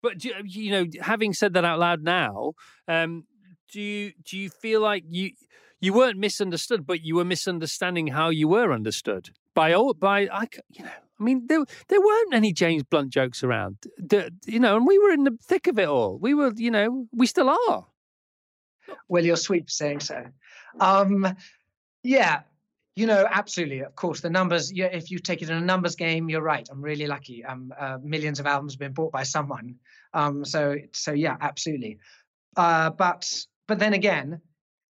But 0.01 0.23
you 0.23 0.71
know, 0.71 0.85
having 1.01 1.33
said 1.33 1.53
that 1.53 1.65
out 1.65 1.79
loud 1.79 2.03
now, 2.03 2.53
um, 2.87 3.25
do 3.71 3.81
you 3.81 4.13
do 4.23 4.37
you 4.37 4.49
feel 4.49 4.81
like 4.81 5.03
you 5.09 5.31
you 5.81 5.93
weren't 5.93 6.17
misunderstood, 6.17 6.85
but 6.85 7.01
you 7.03 7.15
were 7.15 7.25
misunderstanding 7.25 8.07
how 8.07 8.29
you 8.29 8.47
were 8.47 8.71
understood 8.71 9.31
by 9.53 9.73
all 9.73 9.93
by 9.93 10.29
I 10.31 10.47
you 10.69 10.85
know 10.85 10.91
I 11.19 11.23
mean, 11.23 11.47
there 11.47 11.65
there 11.87 12.01
weren't 12.01 12.33
any 12.33 12.53
James 12.53 12.83
Blunt 12.83 13.11
jokes 13.11 13.43
around, 13.43 13.77
you 14.45 14.59
know, 14.59 14.77
and 14.77 14.87
we 14.87 14.97
were 14.99 15.11
in 15.11 15.23
the 15.23 15.37
thick 15.43 15.67
of 15.67 15.77
it 15.77 15.87
all. 15.87 16.17
We 16.17 16.33
were, 16.33 16.53
you 16.55 16.71
know, 16.71 17.07
we 17.13 17.27
still 17.27 17.49
are. 17.49 17.85
Well, 19.07 19.25
you're 19.25 19.35
sweet 19.35 19.65
for 19.65 19.71
saying 19.71 19.99
so. 19.99 20.25
Um, 20.79 21.35
yeah, 22.03 22.41
you 22.95 23.05
know, 23.05 23.27
absolutely. 23.29 23.79
Of 23.81 23.95
course, 23.95 24.21
the 24.21 24.29
numbers. 24.29 24.71
Yeah, 24.71 24.87
if 24.87 25.11
you 25.11 25.19
take 25.19 25.41
it 25.41 25.49
in 25.49 25.57
a 25.57 25.61
numbers 25.61 25.95
game, 25.95 26.29
you're 26.29 26.41
right. 26.41 26.67
I'm 26.71 26.81
really 26.81 27.07
lucky. 27.07 27.45
Um, 27.45 27.73
uh, 27.77 27.97
millions 28.01 28.39
of 28.39 28.45
albums 28.45 28.73
have 28.73 28.79
been 28.79 28.93
bought 28.93 29.11
by 29.11 29.23
someone. 29.23 29.75
Um, 30.13 30.45
so, 30.45 30.75
so 30.91 31.11
yeah, 31.11 31.37
absolutely. 31.39 31.99
Uh, 32.55 32.89
but, 32.89 33.45
but 33.67 33.79
then 33.79 33.93
again, 33.93 34.41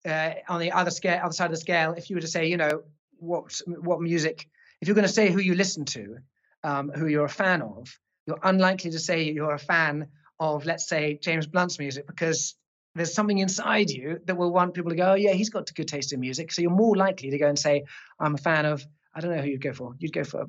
uh, 0.07 0.31
on 0.49 0.61
the 0.61 0.73
other 0.73 0.91
scale, 0.91 1.21
other 1.23 1.33
side 1.33 1.47
of 1.47 1.53
the 1.53 1.59
scale, 1.59 1.95
if 1.97 2.11
you 2.11 2.17
were 2.17 2.23
to 2.23 2.29
say, 2.29 2.47
you 2.47 2.57
know, 2.57 2.83
what 3.19 3.61
what 3.67 4.01
music, 4.01 4.49
if 4.83 4.89
you're 4.89 4.97
going 4.97 5.07
to 5.07 5.13
say 5.13 5.31
who 5.31 5.39
you 5.39 5.55
listen 5.55 5.85
to, 5.85 6.17
um, 6.65 6.91
who 6.91 7.07
you're 7.07 7.25
a 7.25 7.31
fan 7.31 7.63
of, 7.63 7.89
you're 8.27 8.41
unlikely 8.43 8.91
to 8.91 8.99
say 8.99 9.31
you're 9.31 9.55
a 9.55 9.59
fan 9.59 10.09
of, 10.41 10.67
let's 10.67 10.89
say, 10.89 11.21
James 11.23 11.47
Blunt's 11.47 11.79
music 11.79 12.05
because 12.05 12.57
there's 12.97 13.15
something 13.15 13.39
inside 13.39 13.91
you 13.91 14.19
that 14.27 14.37
will 14.37 14.53
want 14.53 14.75
people 14.75 14.91
to 14.91 14.97
go, 14.97 15.13
oh, 15.13 15.15
yeah, 15.15 15.33
he's 15.33 15.51
got 15.51 15.73
good 15.73 15.87
taste 15.87 16.13
in 16.13 16.19
music. 16.19 16.51
So 16.51 16.63
you're 16.63 16.73
more 16.73 16.97
likely 16.97 17.31
to 17.31 17.39
go 17.39 17.47
and 17.47 17.57
say, 17.57 17.85
I'm 18.19 18.35
a 18.35 18.39
fan 18.39 18.67
of, 18.67 18.85
I 19.15 19.21
don't 19.21 19.31
know 19.31 19.41
who 19.41 19.51
you'd 19.51 19.63
go 19.63 19.73
for. 19.73 19.95
You'd 20.01 20.13
go 20.13 20.25
for, 20.25 20.47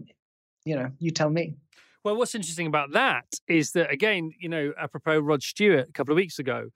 you 0.66 0.76
know, 0.78 0.90
you 0.98 1.12
tell 1.12 1.30
me. 1.30 1.54
Well, 2.04 2.18
what's 2.18 2.34
interesting 2.34 2.66
about 2.66 2.92
that 2.94 3.26
is 3.48 3.74
that, 3.74 3.92
again, 3.92 4.32
you 4.40 4.50
know, 4.50 4.74
apropos 4.82 5.20
Rod 5.20 5.44
Stewart 5.44 5.90
a 5.90 5.94
couple 5.94 6.12
of 6.12 6.16
weeks 6.16 6.40
ago, 6.40 6.70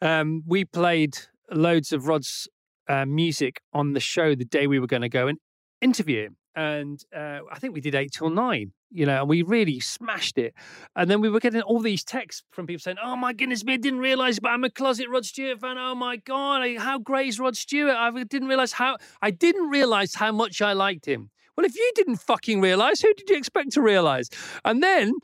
um, 0.00 0.42
we 0.46 0.64
played 0.64 1.18
loads 1.50 1.92
of 1.92 2.08
Rod's 2.08 2.48
uh, 2.88 3.04
music 3.04 3.60
on 3.74 3.92
the 3.92 4.00
show 4.00 4.34
the 4.34 4.46
day 4.46 4.66
we 4.66 4.80
were 4.80 4.86
going 4.86 5.02
to 5.02 5.10
go 5.10 5.26
and 5.26 5.38
interview 5.82 6.24
him 6.24 6.36
and 6.58 7.04
uh, 7.14 7.38
I 7.52 7.60
think 7.60 7.72
we 7.72 7.80
did 7.80 7.94
eight 7.94 8.10
till 8.10 8.30
nine, 8.30 8.72
you 8.90 9.06
know, 9.06 9.20
and 9.20 9.28
we 9.28 9.42
really 9.42 9.78
smashed 9.78 10.38
it. 10.38 10.54
And 10.96 11.08
then 11.08 11.20
we 11.20 11.28
were 11.28 11.38
getting 11.38 11.62
all 11.62 11.78
these 11.78 12.02
texts 12.02 12.42
from 12.50 12.66
people 12.66 12.80
saying, 12.80 12.96
"Oh 13.00 13.14
my 13.14 13.32
goodness 13.32 13.64
me, 13.64 13.74
I 13.74 13.76
didn't 13.76 14.00
realize, 14.00 14.40
but 14.40 14.48
I'm 14.48 14.64
a 14.64 14.70
closet 14.70 15.06
Rod 15.08 15.24
Stewart 15.24 15.60
fan. 15.60 15.78
Oh 15.78 15.94
my 15.94 16.16
god, 16.16 16.68
how 16.78 16.98
great 16.98 17.28
is 17.28 17.38
Rod 17.38 17.56
Stewart? 17.56 17.94
I 17.94 18.10
didn't 18.24 18.48
realize 18.48 18.72
how 18.72 18.96
I 19.22 19.30
didn't 19.30 19.70
realize 19.70 20.16
how 20.16 20.32
much 20.32 20.60
I 20.60 20.72
liked 20.72 21.06
him. 21.06 21.30
Well, 21.56 21.64
if 21.64 21.76
you 21.76 21.92
didn't 21.94 22.16
fucking 22.16 22.60
realize, 22.60 23.00
who 23.00 23.14
did 23.14 23.30
you 23.30 23.36
expect 23.36 23.72
to 23.72 23.82
realize? 23.82 24.28
And 24.64 24.82
then." 24.82 25.14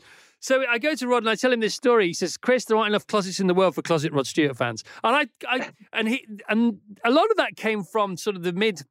So 0.41 0.63
I 0.69 0.77
go 0.77 0.95
to 0.95 1.09
Rod 1.09 1.23
and 1.23 1.31
I 1.31 1.37
tell 1.37 1.55
him 1.55 1.61
this 1.61 1.75
story. 1.75 2.07
He 2.09 2.13
says, 2.13 2.37
"Chris, 2.37 2.67
there 2.67 2.77
aren't 2.77 2.89
enough 2.89 3.07
closets 3.07 3.41
in 3.41 3.47
the 3.47 3.55
world 3.55 3.75
for 3.75 3.81
closet 3.81 4.13
Rod 4.13 4.27
Stewart 4.27 4.59
fans." 4.59 4.85
And 5.03 5.17
I, 5.17 5.27
I 5.49 5.71
and 5.95 6.07
he, 6.07 6.27
and 6.51 6.81
a 7.03 7.11
lot 7.11 7.31
of 7.31 7.39
that 7.39 7.57
came 7.57 7.83
from 7.83 8.19
sort 8.19 8.37
of 8.37 8.43
the 8.43 8.53
mid 8.53 8.83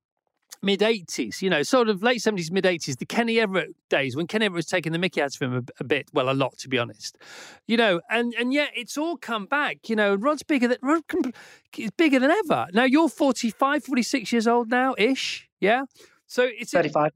mid 0.63 0.79
80s, 0.79 1.41
you 1.41 1.49
know, 1.49 1.61
sort 1.61 1.89
of 1.89 2.01
late 2.01 2.19
70s, 2.19 2.51
mid 2.51 2.63
80s, 2.63 2.97
the 2.97 3.05
Kenny 3.05 3.39
Everett 3.39 3.75
days 3.89 4.15
when 4.15 4.25
Kenny 4.27 4.45
Everett 4.45 4.59
was 4.59 4.65
taking 4.65 4.91
the 4.91 4.97
mickey 4.97 5.21
out 5.21 5.35
of 5.35 5.41
him 5.41 5.53
a, 5.53 5.63
a, 5.79 5.83
bit, 5.83 6.07
well, 6.13 6.29
a 6.29 6.33
lot, 6.33 6.57
to 6.59 6.69
be 6.69 6.79
honest, 6.79 7.17
you 7.67 7.77
know, 7.77 8.01
and, 8.09 8.33
and 8.39 8.53
yet 8.53 8.71
it's 8.75 8.97
all 8.97 9.17
come 9.17 9.45
back, 9.45 9.89
you 9.89 9.95
know, 9.95 10.15
Rod's 10.15 10.43
bigger 10.43 10.67
than, 10.67 10.77
Rod 10.81 11.03
is 11.77 11.91
bigger 11.91 12.19
than 12.19 12.31
ever. 12.31 12.67
Now 12.73 12.85
you're 12.85 13.09
45, 13.09 13.83
46 13.83 14.31
years 14.31 14.47
old 14.47 14.71
now 14.71 14.95
ish, 14.97 15.49
yeah? 15.59 15.83
So 16.33 16.49
it's 16.49 16.71
35. 16.71 17.11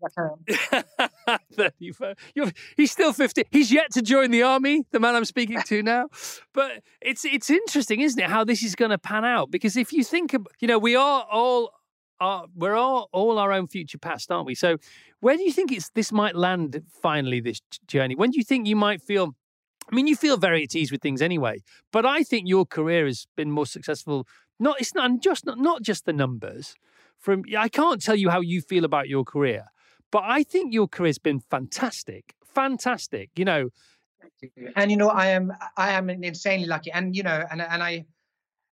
35. 1.53 2.15
You're, 2.35 2.51
he's 2.75 2.91
still 2.91 3.13
50. 3.13 3.45
He's 3.49 3.71
yet 3.71 3.91
to 3.93 4.03
join 4.03 4.29
the 4.29 4.43
army, 4.43 4.83
the 4.91 4.99
man 4.99 5.15
I'm 5.15 5.25
speaking 5.25 5.59
to 5.63 5.81
now. 5.81 6.09
But 6.53 6.83
it's 7.01 7.23
it's 7.23 7.51
interesting, 7.51 8.01
isn't 8.01 8.19
it, 8.19 8.29
how 8.29 8.43
this 8.43 8.63
is 8.63 8.75
going 8.75 8.89
to 8.89 8.97
pan 8.97 9.23
out? 9.23 9.51
Because 9.51 9.77
if 9.77 9.93
you 9.93 10.03
think, 10.03 10.33
of, 10.33 10.47
you 10.59 10.67
know, 10.67 10.79
we 10.79 10.95
are 10.95 11.25
all 11.31 11.71
are 12.19 12.45
we're 12.55 12.75
all 12.75 13.09
all 13.11 13.37
our 13.39 13.51
own 13.51 13.67
future 13.67 13.97
past, 13.97 14.31
aren't 14.31 14.45
we? 14.45 14.55
So, 14.55 14.77
where 15.19 15.37
do 15.37 15.43
you 15.43 15.51
think 15.51 15.71
it's 15.71 15.89
this 15.89 16.11
might 16.11 16.35
land 16.35 16.83
finally? 17.01 17.39
This 17.39 17.61
journey. 17.87 18.15
When 18.15 18.31
do 18.31 18.37
you 18.37 18.43
think 18.43 18.67
you 18.67 18.75
might 18.75 19.01
feel? 19.01 19.35
I 19.91 19.95
mean, 19.95 20.07
you 20.07 20.15
feel 20.15 20.35
very 20.37 20.63
at 20.63 20.75
ease 20.75 20.91
with 20.91 21.01
things 21.01 21.21
anyway, 21.21 21.63
but 21.93 22.05
I 22.05 22.23
think 22.23 22.47
your 22.47 22.65
career 22.65 23.05
has 23.05 23.25
been 23.37 23.51
more 23.51 23.65
successful. 23.65 24.27
Not 24.59 24.81
it's 24.81 24.93
not 24.93 25.21
just 25.21 25.45
not, 25.45 25.59
not 25.59 25.81
just 25.81 26.05
the 26.05 26.13
numbers. 26.13 26.75
From 27.19 27.43
I 27.57 27.69
can't 27.69 28.01
tell 28.01 28.15
you 28.15 28.29
how 28.29 28.41
you 28.41 28.61
feel 28.61 28.85
about 28.85 29.09
your 29.09 29.23
career, 29.23 29.65
but 30.11 30.23
I 30.25 30.43
think 30.43 30.73
your 30.73 30.87
career's 30.87 31.17
been 31.17 31.39
fantastic, 31.39 32.35
fantastic. 32.45 33.31
You 33.35 33.45
know, 33.45 33.69
and 34.75 34.91
you 34.91 34.97
know, 34.97 35.09
I 35.09 35.27
am 35.27 35.53
I 35.77 35.91
am 35.91 36.09
insanely 36.09 36.67
lucky, 36.67 36.91
and 36.91 37.15
you 37.15 37.23
know, 37.23 37.43
and 37.49 37.61
and 37.61 37.81
I 37.81 38.05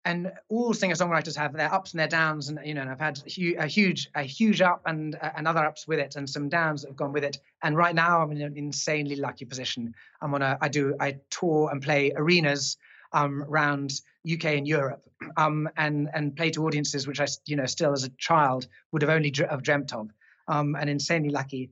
and 0.05 0.33
all 0.49 0.75
singer 0.75 0.95
songwriters 0.95 1.37
have 1.37 1.53
their 1.53 1.73
ups 1.73 1.93
and 1.93 2.01
their 2.01 2.09
downs 2.09 2.49
and 2.49 2.59
you 2.65 2.75
know 2.75 2.81
and 2.81 2.91
i've 2.91 2.99
had 2.99 3.21
a 3.27 3.67
huge 3.67 4.11
a 4.15 4.23
huge 4.23 4.61
up 4.61 4.83
and 4.87 5.17
uh, 5.21 5.31
and 5.37 5.47
other 5.47 5.65
ups 5.65 5.87
with 5.87 5.99
it 5.99 6.17
and 6.17 6.29
some 6.29 6.49
downs 6.49 6.83
that 6.83 6.89
have 6.89 6.97
gone 6.97 7.13
with 7.13 7.25
it. 7.25 7.39
And 7.63 7.77
right 7.77 7.95
now 7.95 8.21
i'm 8.21 8.33
in 8.33 8.43
an 8.43 8.57
insanely 8.57 9.17
lucky 9.17 9.45
position. 9.45 9.95
I'm 10.21 10.35
on 10.35 10.43
a 10.43 10.59
i 10.61 10.69
do 10.69 10.97
i 11.01 11.17
tour 11.31 11.71
and 11.71 11.81
play 11.81 12.13
arenas 12.17 12.77
um 13.13 13.43
around 13.45 13.93
uk 14.33 14.45
and 14.45 14.67
europe 14.67 15.03
um 15.37 15.69
and 15.77 16.09
and 16.15 16.35
play 16.35 16.51
to 16.51 16.65
audiences 16.67 17.07
which 17.07 17.21
i 17.21 17.27
you 17.47 17.57
know 17.57 17.67
still 17.67 17.93
as 17.93 18.05
a 18.05 18.09
child 18.11 18.67
would 18.91 19.03
have 19.03 19.11
only 19.11 19.31
dr- 19.31 19.51
have 19.51 19.63
dreamt 19.63 19.93
of. 19.93 20.11
Um 20.49 20.75
and 20.75 20.91
insanely 20.91 21.31
lucky 21.31 21.71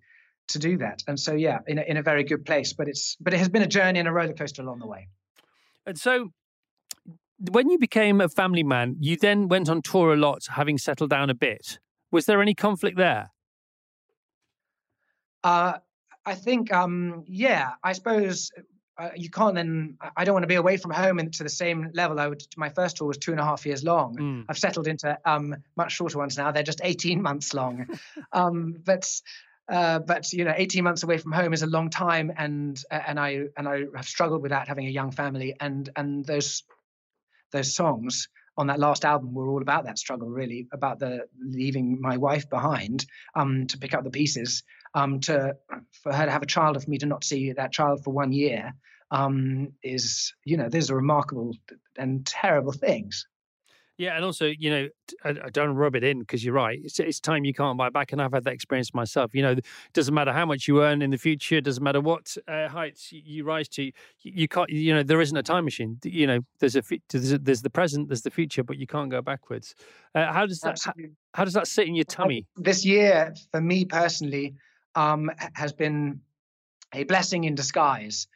to 0.48 0.58
do 0.58 0.76
that. 0.78 1.02
And 1.06 1.18
so 1.18 1.34
yeah 1.34 1.58
in 1.66 1.78
a, 1.78 1.82
in 1.82 1.96
a 1.96 2.02
very 2.02 2.22
good 2.24 2.44
place 2.44 2.72
but 2.72 2.86
it's 2.88 3.16
but 3.20 3.34
it 3.34 3.38
has 3.38 3.48
been 3.48 3.62
a 3.62 3.68
journey 3.68 3.98
and 3.98 4.08
a 4.08 4.12
roller 4.12 4.34
coaster 4.34 4.62
along 4.62 4.78
the 4.78 4.86
way. 4.86 5.08
And 5.86 5.98
so 5.98 6.30
when 7.50 7.70
you 7.70 7.78
became 7.78 8.20
a 8.20 8.28
family 8.28 8.62
man, 8.62 8.96
you 9.00 9.16
then 9.16 9.48
went 9.48 9.68
on 9.68 9.82
tour 9.82 10.12
a 10.12 10.16
lot, 10.16 10.46
having 10.50 10.78
settled 10.78 11.10
down 11.10 11.30
a 11.30 11.34
bit. 11.34 11.78
Was 12.10 12.26
there 12.26 12.42
any 12.42 12.54
conflict 12.54 12.96
there? 12.96 13.30
Uh, 15.42 15.78
I 16.26 16.34
think, 16.34 16.72
um, 16.72 17.24
yeah, 17.26 17.70
I 17.82 17.92
suppose 17.92 18.50
uh, 18.98 19.10
you 19.16 19.30
can't 19.30 19.54
then. 19.54 19.96
I 20.16 20.24
don't 20.24 20.34
want 20.34 20.42
to 20.42 20.48
be 20.48 20.56
away 20.56 20.76
from 20.76 20.90
home 20.90 21.18
and 21.18 21.32
to 21.34 21.42
the 21.42 21.48
same 21.48 21.90
level. 21.94 22.20
I 22.20 22.28
would. 22.28 22.42
My 22.58 22.68
first 22.68 22.98
tour 22.98 23.08
was 23.08 23.16
two 23.16 23.30
and 23.30 23.40
a 23.40 23.44
half 23.44 23.64
years 23.64 23.82
long. 23.82 24.16
Mm. 24.16 24.44
I've 24.48 24.58
settled 24.58 24.86
into 24.86 25.18
um, 25.24 25.56
much 25.76 25.92
shorter 25.92 26.18
ones 26.18 26.36
now. 26.36 26.52
They're 26.52 26.62
just 26.62 26.82
eighteen 26.84 27.22
months 27.28 27.54
long. 27.54 27.86
um, 28.32 28.76
but 28.84 29.08
uh, 29.70 30.00
but 30.00 30.32
you 30.32 30.44
know, 30.44 30.52
18 30.56 30.82
months 30.82 31.04
away 31.04 31.16
from 31.16 31.30
home 31.30 31.52
is 31.52 31.62
a 31.62 31.66
long 31.66 31.88
time, 31.88 32.32
and 32.36 32.82
and 32.90 33.18
I 33.18 33.44
and 33.56 33.68
I 33.68 33.84
have 33.94 34.06
struggled 34.06 34.42
with 34.42 34.50
that 34.50 34.68
having 34.68 34.86
a 34.86 34.90
young 34.90 35.12
family, 35.12 35.54
and 35.60 35.88
and 35.96 36.24
those 36.26 36.64
those 37.50 37.74
songs 37.74 38.28
on 38.56 38.66
that 38.66 38.78
last 38.78 39.04
album 39.04 39.32
were 39.32 39.48
all 39.48 39.62
about 39.62 39.84
that 39.84 39.98
struggle, 39.98 40.28
really, 40.28 40.68
about 40.72 40.98
the 40.98 41.26
leaving 41.40 42.00
my 42.00 42.16
wife 42.16 42.48
behind 42.50 43.06
um, 43.34 43.66
to 43.68 43.78
pick 43.78 43.94
up 43.94 44.04
the 44.04 44.10
pieces, 44.10 44.62
um, 44.94 45.20
to 45.20 45.56
for 46.02 46.12
her 46.12 46.26
to 46.26 46.30
have 46.30 46.42
a 46.42 46.46
child, 46.46 46.76
and 46.76 46.84
for 46.84 46.90
me 46.90 46.98
to 46.98 47.06
not 47.06 47.24
see 47.24 47.52
that 47.52 47.72
child 47.72 48.04
for 48.04 48.12
one 48.12 48.32
year 48.32 48.74
um, 49.10 49.72
is, 49.82 50.34
you 50.44 50.56
know, 50.56 50.68
those 50.68 50.90
are 50.90 50.96
remarkable 50.96 51.56
and 51.96 52.26
terrible 52.26 52.72
things. 52.72 53.26
Yeah, 54.00 54.16
and 54.16 54.24
also, 54.24 54.46
you 54.46 54.70
know, 54.70 54.88
I, 55.24 55.28
I 55.28 55.50
don't 55.50 55.74
rub 55.74 55.94
it 55.94 56.02
in 56.02 56.20
because 56.20 56.42
you're 56.42 56.54
right. 56.54 56.80
It's, 56.82 56.98
it's, 56.98 57.20
time 57.20 57.44
you 57.44 57.52
can't 57.52 57.76
buy 57.76 57.90
back, 57.90 58.12
and 58.12 58.22
I've 58.22 58.32
had 58.32 58.44
that 58.44 58.54
experience 58.54 58.94
myself. 58.94 59.34
You 59.34 59.42
know, 59.42 59.50
it 59.50 59.66
doesn't 59.92 60.14
matter 60.14 60.32
how 60.32 60.46
much 60.46 60.66
you 60.66 60.82
earn 60.82 61.02
in 61.02 61.10
the 61.10 61.18
future, 61.18 61.56
it 61.56 61.64
doesn't 61.64 61.84
matter 61.84 62.00
what 62.00 62.34
uh, 62.48 62.66
heights 62.66 63.12
you 63.12 63.44
rise 63.44 63.68
to. 63.68 63.82
You, 63.82 63.92
you, 64.22 64.48
can't. 64.48 64.70
You 64.70 64.94
know, 64.94 65.02
there 65.02 65.20
isn't 65.20 65.36
a 65.36 65.42
time 65.42 65.66
machine. 65.66 65.98
You 66.02 66.26
know, 66.26 66.40
there's 66.60 66.76
a 66.76 66.82
there's, 67.10 67.32
a, 67.32 67.38
there's 67.38 67.60
the 67.60 67.68
present, 67.68 68.08
there's 68.08 68.22
the 68.22 68.30
future, 68.30 68.64
but 68.64 68.78
you 68.78 68.86
can't 68.86 69.10
go 69.10 69.20
backwards. 69.20 69.74
Uh, 70.14 70.32
how 70.32 70.46
does 70.46 70.60
that 70.60 70.80
how, 70.82 70.94
how, 71.34 71.44
does 71.44 71.52
that 71.52 71.66
sit 71.66 71.86
in 71.86 71.94
your 71.94 72.06
tummy? 72.06 72.46
This 72.56 72.86
year, 72.86 73.34
for 73.52 73.60
me 73.60 73.84
personally, 73.84 74.54
um, 74.94 75.30
has 75.52 75.74
been 75.74 76.22
a 76.94 77.04
blessing 77.04 77.44
in 77.44 77.54
disguise. 77.54 78.28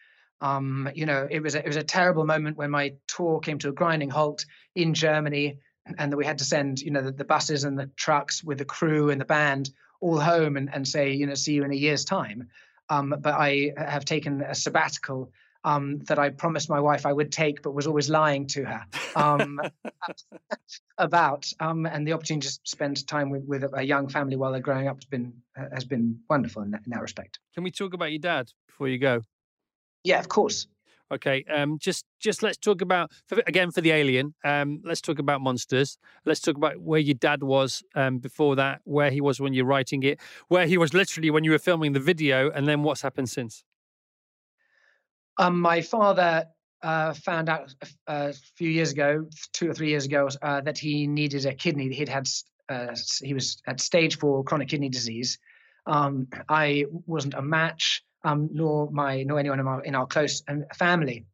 Um, 0.45 0.91
you 0.95 1.07
know, 1.07 1.27
it 1.31 1.41
was 1.41 1.55
a, 1.55 1.61
it 1.61 1.67
was 1.67 1.77
a 1.77 1.83
terrible 1.83 2.27
moment 2.27 2.59
when 2.59 2.71
my 2.71 2.93
tour 3.09 3.41
came 3.41 3.59
to 3.61 3.71
a 3.71 3.73
grinding 3.73 4.11
halt 4.11 4.45
in 4.75 4.93
Germany, 4.93 5.59
and 5.97 6.13
that 6.13 6.19
we 6.19 6.27
had 6.27 6.39
to 6.39 6.45
send 6.45 6.81
you 6.81 6.91
know 6.91 7.01
the, 7.01 7.13
the, 7.13 7.25
buses 7.25 7.65
and 7.65 7.79
the 7.79 7.87
trucks 7.97 8.45
with 8.45 8.59
the 8.59 8.65
crew 8.67 9.09
and 9.09 9.19
the 9.19 9.25
band 9.25 9.71
all 10.03 10.21
home 10.21 10.59
and, 10.59 10.69
and 10.73 10.87
say 10.87 11.13
you 11.13 11.27
know 11.27 11.35
see 11.35 11.55
you 11.55 11.65
in 11.65 11.73
a 11.73 11.77
year's 11.77 12.05
time. 12.05 12.49
Um, 12.91 13.15
but 13.19 13.33
I 13.33 13.73
have 13.79 14.05
taken 14.05 14.43
a 14.43 14.55
sabbatical 14.55 15.33
um, 15.65 16.01
that 16.09 16.19
I 16.19 16.29
promised 16.29 16.69
my 16.69 16.81
wife 16.81 17.07
I 17.07 17.13
would 17.15 17.33
take, 17.33 17.63
but 17.63 17.73
was 17.73 17.87
always 17.87 18.11
lying 18.11 18.47
to 18.49 18.65
her 18.65 18.85
um, 19.17 19.59
about. 20.99 21.51
Um, 21.59 21.87
and 21.87 22.07
the 22.07 22.13
opportunity 22.13 22.49
to 22.49 22.59
spend 22.65 23.07
time 23.07 23.31
with, 23.31 23.45
with 23.45 23.65
a 23.73 23.83
young 23.83 24.09
family 24.09 24.37
while 24.37 24.53
they're 24.53 24.61
growing 24.61 24.89
up 24.89 24.97
has 24.97 25.07
been 25.07 25.33
has 25.73 25.87
been 25.87 26.21
wonderful 26.29 26.61
in 26.61 26.73
that, 26.73 26.83
in 26.85 26.91
that 26.91 27.01
respect. 27.01 27.39
Can 27.55 27.65
we 27.65 27.71
talk 27.71 27.95
about 27.95 28.13
your 28.13 28.19
dad 28.19 28.51
before 28.69 28.89
you 28.89 28.99
go? 28.99 29.23
Yeah, 30.05 30.19
of 30.21 30.29
course. 30.29 30.67
Okay, 31.13 31.45
um, 31.53 31.79
just 31.79 32.05
just 32.19 32.43
let's 32.43 32.57
talk 32.57 32.81
about 32.81 33.11
for, 33.27 33.43
again 33.47 33.71
for 33.71 33.81
the 33.81 33.91
alien. 33.91 34.35
Um, 34.43 34.81
let's 34.85 35.01
talk 35.01 35.19
about 35.19 35.43
monsters. 35.43 35.99
Let's 36.25 36.41
talk 36.41 36.57
about 36.57 36.81
where 36.81 37.01
your 37.01 37.15
dad 37.15 37.43
was 37.43 37.83
um, 37.95 38.19
before 38.19 38.57
that, 38.57 38.81
where 38.85 39.11
he 39.11 39.21
was 39.21 39.39
when 39.39 39.53
you're 39.53 39.67
writing 39.67 40.03
it, 40.03 40.19
where 40.49 40.67
he 40.67 40.79
was 40.79 40.95
literally 40.95 41.31
when 41.31 41.45
you 41.45 41.51
were 41.51 41.59
filming 41.59 41.93
the 41.93 42.01
video, 42.01 42.51
and 42.51 42.67
then 42.67 42.83
what's 42.83 43.03
happened 43.03 43.29
since. 43.29 43.65
Um, 45.37 45.61
my 45.61 45.83
father 45.83 46.47
uh, 46.83 47.13
found 47.13 47.49
out 47.49 47.75
a, 47.83 47.87
a, 48.07 48.33
few 48.57 48.71
years 48.71 48.93
ago, 48.93 49.27
two 49.53 49.69
or 49.69 49.75
three 49.75 49.89
years 49.89 50.07
ago, 50.07 50.29
uh, 50.43 50.61
that 50.63 50.79
he 50.79 51.07
needed 51.07 51.45
a 51.45 51.55
kidney. 51.55 51.93
He'd 51.93 52.09
had 52.09 52.29
uh, 52.69 52.97
he 53.23 53.35
was 53.35 53.61
at 53.67 53.81
stage 53.81 54.19
four 54.19 54.43
chronic 54.43 54.69
kidney 54.69 54.89
disease. 54.89 55.39
Um, 55.87 56.29
I 56.49 56.87
wasn't 57.07 57.35
a 57.35 57.43
match 57.43 58.03
um, 58.25 58.49
nor 58.53 58.91
my 58.91 59.23
nor 59.23 59.39
anyone 59.39 59.61
in 59.61 59.67
our, 59.67 59.83
in 59.85 59.95
our 59.95 60.07
close 60.07 60.43
um, 60.49 60.65
family. 60.75 61.27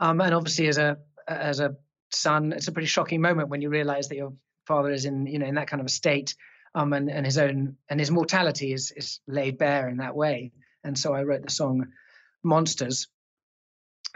Um, 0.00 0.20
and 0.20 0.34
obviously, 0.34 0.68
as 0.68 0.78
a 0.78 0.98
as 1.28 1.60
a 1.60 1.76
son, 2.10 2.52
it's 2.52 2.68
a 2.68 2.72
pretty 2.72 2.88
shocking 2.88 3.20
moment 3.20 3.50
when 3.50 3.60
you 3.60 3.68
realise 3.68 4.08
that 4.08 4.16
your 4.16 4.32
father 4.66 4.90
is 4.90 5.04
in 5.04 5.26
you 5.26 5.38
know 5.38 5.46
in 5.46 5.54
that 5.56 5.68
kind 5.68 5.80
of 5.80 5.86
a 5.86 5.90
state, 5.90 6.34
um, 6.74 6.92
and 6.92 7.10
and 7.10 7.24
his 7.26 7.38
own 7.38 7.76
and 7.88 8.00
his 8.00 8.10
mortality 8.10 8.72
is 8.72 8.92
is 8.96 9.20
laid 9.26 9.58
bare 9.58 9.88
in 9.88 9.98
that 9.98 10.16
way. 10.16 10.52
And 10.82 10.98
so 10.98 11.12
I 11.12 11.22
wrote 11.22 11.42
the 11.42 11.50
song 11.50 11.88
"Monsters." 12.42 13.08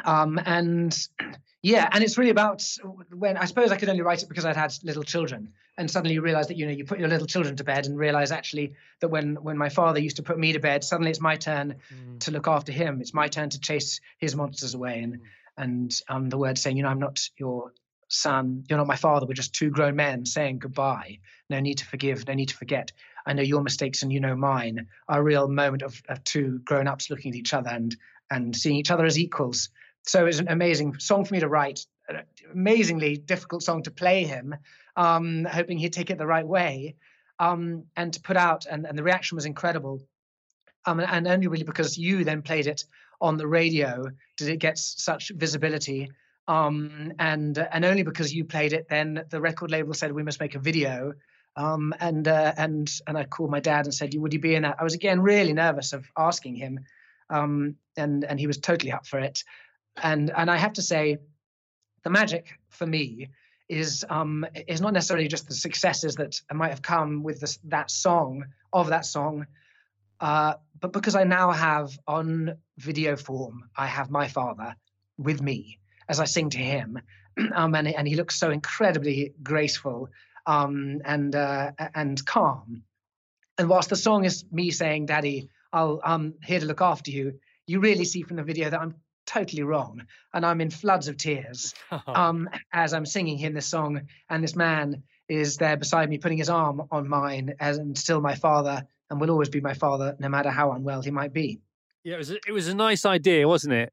Um, 0.04 0.40
and 0.44 0.96
yeah, 1.62 1.88
and 1.90 2.04
it's 2.04 2.18
really 2.18 2.30
about 2.30 2.62
when 3.12 3.36
I 3.36 3.46
suppose 3.46 3.72
I 3.72 3.76
could 3.76 3.88
only 3.88 4.02
write 4.02 4.22
it 4.22 4.28
because 4.28 4.44
I'd 4.44 4.56
had 4.56 4.72
little 4.82 5.02
children, 5.02 5.52
and 5.76 5.90
suddenly 5.90 6.14
you 6.14 6.22
realize 6.22 6.48
that 6.48 6.56
you 6.56 6.66
know 6.66 6.72
you 6.72 6.84
put 6.84 6.98
your 6.98 7.08
little 7.08 7.26
children 7.26 7.56
to 7.56 7.64
bed 7.64 7.86
and 7.86 7.98
realize 7.98 8.30
actually 8.30 8.74
that 9.00 9.08
when 9.08 9.36
when 9.36 9.58
my 9.58 9.68
father 9.68 9.98
used 9.98 10.16
to 10.16 10.22
put 10.22 10.38
me 10.38 10.52
to 10.52 10.60
bed, 10.60 10.84
suddenly 10.84 11.10
it's 11.10 11.20
my 11.20 11.36
turn 11.36 11.76
mm. 11.92 12.20
to 12.20 12.30
look 12.30 12.46
after 12.46 12.72
him. 12.72 13.00
It's 13.00 13.14
my 13.14 13.28
turn 13.28 13.50
to 13.50 13.60
chase 13.60 14.00
his 14.18 14.36
monsters 14.36 14.74
away, 14.74 15.00
and 15.00 15.14
mm. 15.14 15.20
and 15.56 16.00
um, 16.08 16.28
the 16.28 16.38
word 16.38 16.58
saying, 16.58 16.76
you 16.76 16.82
know, 16.82 16.88
I'm 16.88 17.00
not 17.00 17.28
your 17.36 17.72
son, 18.08 18.64
you're 18.68 18.78
not 18.78 18.86
my 18.86 18.96
father. 18.96 19.26
We're 19.26 19.34
just 19.34 19.54
two 19.54 19.70
grown 19.70 19.96
men 19.96 20.24
saying 20.26 20.58
goodbye. 20.58 21.18
No 21.50 21.58
need 21.60 21.78
to 21.78 21.86
forgive, 21.86 22.28
no 22.28 22.34
need 22.34 22.50
to 22.50 22.56
forget. 22.56 22.92
I 23.26 23.32
know 23.32 23.42
your 23.42 23.62
mistakes 23.62 24.02
and 24.02 24.12
you 24.12 24.20
know 24.20 24.36
mine. 24.36 24.86
A 25.08 25.20
real 25.20 25.48
moment 25.48 25.82
of, 25.82 26.00
of 26.08 26.22
two 26.22 26.60
grown 26.64 26.86
ups 26.86 27.10
looking 27.10 27.32
at 27.32 27.36
each 27.36 27.54
other 27.54 27.70
and 27.70 27.96
and 28.30 28.56
seeing 28.56 28.76
each 28.76 28.90
other 28.90 29.04
as 29.04 29.18
equals 29.18 29.70
so 30.06 30.20
it 30.20 30.24
was 30.24 30.38
an 30.38 30.48
amazing 30.48 30.98
song 30.98 31.24
for 31.24 31.34
me 31.34 31.40
to 31.40 31.48
write, 31.48 31.80
an 32.08 32.22
amazingly 32.52 33.16
difficult 33.16 33.62
song 33.62 33.82
to 33.82 33.90
play 33.90 34.24
him, 34.24 34.54
um, 34.94 35.44
hoping 35.44 35.78
he'd 35.78 35.92
take 35.92 36.10
it 36.10 36.18
the 36.18 36.26
right 36.26 36.46
way, 36.46 36.94
um, 37.40 37.84
and 37.96 38.12
to 38.14 38.20
put 38.20 38.36
out. 38.36 38.66
And, 38.66 38.86
and 38.86 38.96
the 38.96 39.02
reaction 39.02 39.36
was 39.36 39.44
incredible. 39.44 40.00
Um, 40.84 41.00
and 41.00 41.26
only 41.26 41.48
really 41.48 41.64
because 41.64 41.98
you 41.98 42.22
then 42.22 42.42
played 42.42 42.68
it 42.68 42.84
on 43.20 43.36
the 43.36 43.46
radio 43.46 44.04
did 44.36 44.48
it 44.48 44.58
get 44.58 44.78
such 44.78 45.32
visibility. 45.34 46.10
Um, 46.46 47.12
and 47.18 47.58
and 47.58 47.84
only 47.84 48.04
because 48.04 48.32
you 48.32 48.44
played 48.44 48.72
it, 48.72 48.88
then 48.88 49.24
the 49.30 49.40
record 49.40 49.72
label 49.72 49.94
said 49.94 50.12
we 50.12 50.22
must 50.22 50.38
make 50.38 50.54
a 50.54 50.60
video. 50.60 51.14
Um, 51.56 51.92
and 51.98 52.28
uh, 52.28 52.52
and 52.56 52.88
and 53.08 53.18
I 53.18 53.24
called 53.24 53.50
my 53.50 53.58
dad 53.58 53.86
and 53.86 53.92
said, 53.92 54.14
"Would 54.14 54.32
you 54.32 54.38
be 54.38 54.54
in 54.54 54.62
that?" 54.62 54.76
I 54.78 54.84
was 54.84 54.94
again 54.94 55.20
really 55.20 55.52
nervous 55.52 55.92
of 55.92 56.06
asking 56.16 56.54
him, 56.54 56.78
um, 57.30 57.74
and 57.96 58.22
and 58.22 58.38
he 58.38 58.46
was 58.46 58.58
totally 58.58 58.92
up 58.92 59.06
for 59.08 59.18
it 59.18 59.42
and 60.02 60.30
and 60.36 60.50
I 60.50 60.56
have 60.56 60.74
to 60.74 60.82
say, 60.82 61.18
the 62.04 62.10
magic 62.10 62.58
for 62.68 62.86
me 62.86 63.28
is 63.68 64.04
um, 64.08 64.46
is 64.68 64.80
not 64.80 64.92
necessarily 64.92 65.28
just 65.28 65.48
the 65.48 65.54
successes 65.54 66.16
that 66.16 66.40
might 66.52 66.70
have 66.70 66.82
come 66.82 67.22
with 67.22 67.40
this, 67.40 67.58
that 67.64 67.90
song 67.90 68.44
of 68.72 68.88
that 68.88 69.06
song, 69.06 69.46
uh, 70.20 70.54
but 70.80 70.92
because 70.92 71.14
I 71.14 71.24
now 71.24 71.50
have 71.50 71.98
on 72.06 72.56
video 72.78 73.16
form, 73.16 73.68
I 73.76 73.86
have 73.86 74.10
my 74.10 74.28
father 74.28 74.76
with 75.18 75.42
me 75.42 75.78
as 76.08 76.20
I 76.20 76.24
sing 76.24 76.50
to 76.50 76.58
him, 76.58 77.00
um, 77.54 77.74
and 77.74 77.88
and 77.88 78.06
he 78.06 78.16
looks 78.16 78.36
so 78.36 78.50
incredibly 78.50 79.34
graceful 79.42 80.08
um, 80.46 81.00
and 81.04 81.34
uh, 81.34 81.72
and 81.94 82.24
calm. 82.24 82.82
And 83.58 83.68
whilst 83.68 83.88
the 83.88 83.96
song 83.96 84.24
is 84.24 84.44
me 84.52 84.70
saying, 84.70 85.06
"Daddy, 85.06 85.48
I'll 85.72 86.00
I'm 86.04 86.34
here 86.44 86.60
to 86.60 86.66
look 86.66 86.82
after 86.82 87.10
you," 87.10 87.40
you 87.66 87.80
really 87.80 88.04
see 88.04 88.22
from 88.22 88.36
the 88.36 88.42
video 88.42 88.70
that 88.70 88.80
I'm 88.80 88.94
totally 89.26 89.62
wrong. 89.62 90.02
And 90.32 90.46
I'm 90.46 90.60
in 90.60 90.70
floods 90.70 91.08
of 91.08 91.16
tears 91.16 91.74
um, 92.06 92.48
as 92.72 92.94
I'm 92.94 93.06
singing 93.06 93.38
him 93.38 93.54
this 93.54 93.66
song. 93.66 94.02
And 94.30 94.42
this 94.42 94.56
man 94.56 95.02
is 95.28 95.56
there 95.56 95.76
beside 95.76 96.08
me, 96.08 96.18
putting 96.18 96.38
his 96.38 96.50
arm 96.50 96.82
on 96.90 97.08
mine, 97.08 97.54
as 97.60 97.78
and 97.78 97.98
still 97.98 98.20
my 98.20 98.34
father, 98.34 98.86
and 99.10 99.20
will 99.20 99.30
always 99.30 99.48
be 99.48 99.60
my 99.60 99.74
father, 99.74 100.16
no 100.18 100.28
matter 100.28 100.50
how 100.50 100.72
unwell 100.72 101.02
he 101.02 101.10
might 101.10 101.32
be. 101.32 101.60
Yeah, 102.04 102.14
it 102.14 102.18
was 102.18 102.30
a, 102.30 102.36
it 102.46 102.52
was 102.52 102.68
a 102.68 102.74
nice 102.74 103.04
idea, 103.04 103.48
wasn't 103.48 103.74
it? 103.74 103.92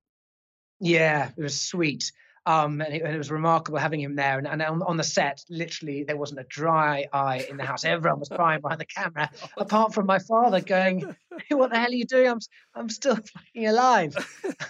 Yeah, 0.79 1.29
it 1.35 1.41
was 1.41 1.59
sweet. 1.59 2.11
Um, 2.45 2.81
and, 2.81 2.93
it, 2.93 3.01
and, 3.01 3.15
it, 3.15 3.17
was 3.17 3.31
remarkable 3.31 3.79
having 3.79 4.01
him 4.01 4.15
there. 4.15 4.37
And, 4.37 4.45
and 4.45 4.61
on, 4.61 4.83
on, 4.83 4.97
the 4.97 5.03
set, 5.03 5.41
literally, 5.49 6.03
there 6.03 6.17
wasn't 6.17 6.41
a 6.41 6.43
dry 6.43 7.05
eye 7.13 7.45
in 7.49 7.55
the 7.55 7.63
house. 7.63 7.85
Everyone 7.85 8.19
was 8.19 8.27
crying 8.27 8.59
behind 8.59 8.81
the 8.81 8.85
camera, 8.85 9.29
apart 9.57 9.93
from 9.93 10.05
my 10.05 10.19
father 10.19 10.59
going, 10.59 11.15
"What 11.49 11.69
the 11.69 11.77
hell 11.77 11.89
are 11.89 11.93
you 11.93 12.05
doing? 12.05 12.27
I'm 12.27 12.39
I'm 12.75 12.89
still 12.89 13.15
fucking 13.15 13.67
alive." 13.67 14.15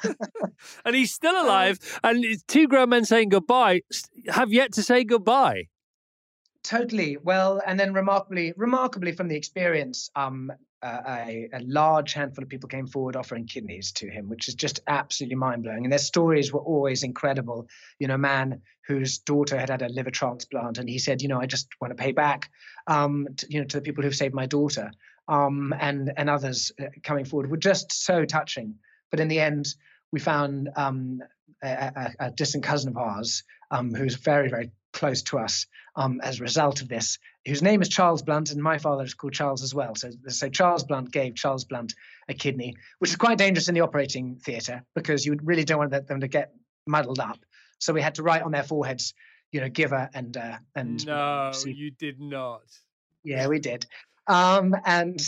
and 0.86 0.95
he's 0.95 1.12
still 1.12 1.34
alive. 1.34 1.80
And 2.04 2.24
two 2.48 2.68
grown 2.68 2.90
men 2.90 3.06
saying 3.06 3.30
goodbye 3.30 3.82
have 4.30 4.54
yet 4.54 4.74
to 4.74 4.84
say 4.84 5.04
goodbye. 5.04 5.64
Totally. 6.64 7.18
Well, 7.18 7.62
and 7.66 7.80
then 7.80 7.94
remarkably, 7.94 8.54
remarkably 8.56 9.12
from 9.12 9.28
the 9.28 9.36
experience, 9.36 10.10
um, 10.16 10.52
uh, 10.84 11.01
a, 11.07 11.49
a, 11.53 11.60
large 11.61 12.14
handful 12.14 12.43
of 12.43 12.49
people 12.49 12.68
came 12.68 12.88
forward 12.88 13.15
offering 13.15 13.47
kidneys 13.47 13.91
to 13.93 14.10
him, 14.10 14.27
which 14.27 14.47
is 14.49 14.55
just 14.55 14.81
absolutely 14.88 15.35
mind 15.35 15.64
blowing. 15.64 15.85
And 15.85 15.91
their 15.91 15.99
stories 15.99 16.51
were 16.51 16.60
always 16.60 17.03
incredible. 17.03 17.68
You 17.99 18.07
know, 18.07 18.15
a 18.15 18.19
man 18.19 18.61
whose 18.85 19.19
daughter 19.19 19.57
had 19.57 19.69
had 19.69 19.81
a 19.81 19.88
liver 19.88 20.11
transplant, 20.11 20.77
and 20.77 20.89
he 20.89 20.99
said, 20.99 21.22
you 21.22 21.30
know, 21.30 21.39
I 21.39 21.45
just 21.45 21.69
want 21.80 21.95
to 21.95 22.03
pay 22.03 22.11
back, 22.11 22.49
um, 22.88 23.27
to, 23.38 23.47
you 23.49 23.61
know, 23.61 23.65
to 23.68 23.77
the 23.77 23.81
people 23.81 24.03
who've 24.03 24.15
saved 24.15 24.34
my 24.34 24.45
daughter, 24.45 24.91
um, 25.30 25.73
and 25.80 26.11
and 26.18 26.30
others 26.30 26.72
uh, 26.81 26.88
coming 27.01 27.26
forward 27.26 27.49
were 27.49 27.57
just 27.57 27.91
so 27.91 28.26
touching. 28.26 28.76
But 29.10 29.22
in 29.22 29.30
the 29.30 29.39
end, 29.39 29.68
we 30.11 30.19
found 30.19 30.69
um, 30.76 31.22
a, 31.64 31.68
a, 31.69 32.14
a, 32.27 32.31
distant 32.31 32.64
cousin 32.64 32.89
of 32.89 32.97
ours 32.97 33.43
um, 33.72 33.93
who's 33.93 34.15
very, 34.15 34.49
very 34.49 34.72
close 34.94 35.24
to 35.24 35.40
us 35.40 35.65
um, 35.95 36.22
as 36.24 36.40
a 36.40 36.44
result 36.44 36.82
of 36.82 36.88
this, 36.88 37.20
whose 37.45 37.61
name 37.61 37.82
is 37.82 37.90
Charles 37.90 38.22
Blunt, 38.22 38.52
and 38.52 38.61
my 38.61 38.78
father 38.78 39.03
is 39.03 39.14
called 39.14 39.34
Charles 39.34 39.64
as 39.64 39.74
well. 39.74 39.95
So, 39.95 40.11
so 40.28 40.49
Charles 40.49 40.84
Blunt 40.84 41.11
gave 41.11 41.36
Charles 41.36 41.65
Blunt 41.65 41.94
a 42.30 42.34
kidney, 42.34 42.76
which 42.99 43.10
is 43.10 43.18
quite 43.18 43.38
dangerous 43.38 43.68
in 43.68 43.76
the 43.76 43.82
operating 43.82 44.38
theatre 44.38 44.84
because 44.95 45.26
you 45.26 45.38
really 45.44 45.65
don't 45.65 45.80
want 45.80 46.07
them 46.07 46.22
to 46.22 46.28
get 46.28 46.53
muddled 46.88 47.20
up. 47.20 47.40
So 47.80 47.91
we 47.94 48.02
had 48.02 48.15
to 48.15 48.24
write 48.24 48.44
on 48.44 48.52
their 48.52 48.64
foreheads, 48.64 49.14
you 49.52 49.60
know, 49.60 49.70
giver 49.70 50.10
and 50.14 50.38
uh, 50.38 50.57
and. 50.76 51.06
No, 51.06 51.52
you 51.65 51.91
did 51.91 52.20
not. 52.20 52.64
Yeah, 53.24 53.48
we 53.48 53.60
did, 53.60 53.86
um, 54.28 54.76
and 54.86 55.22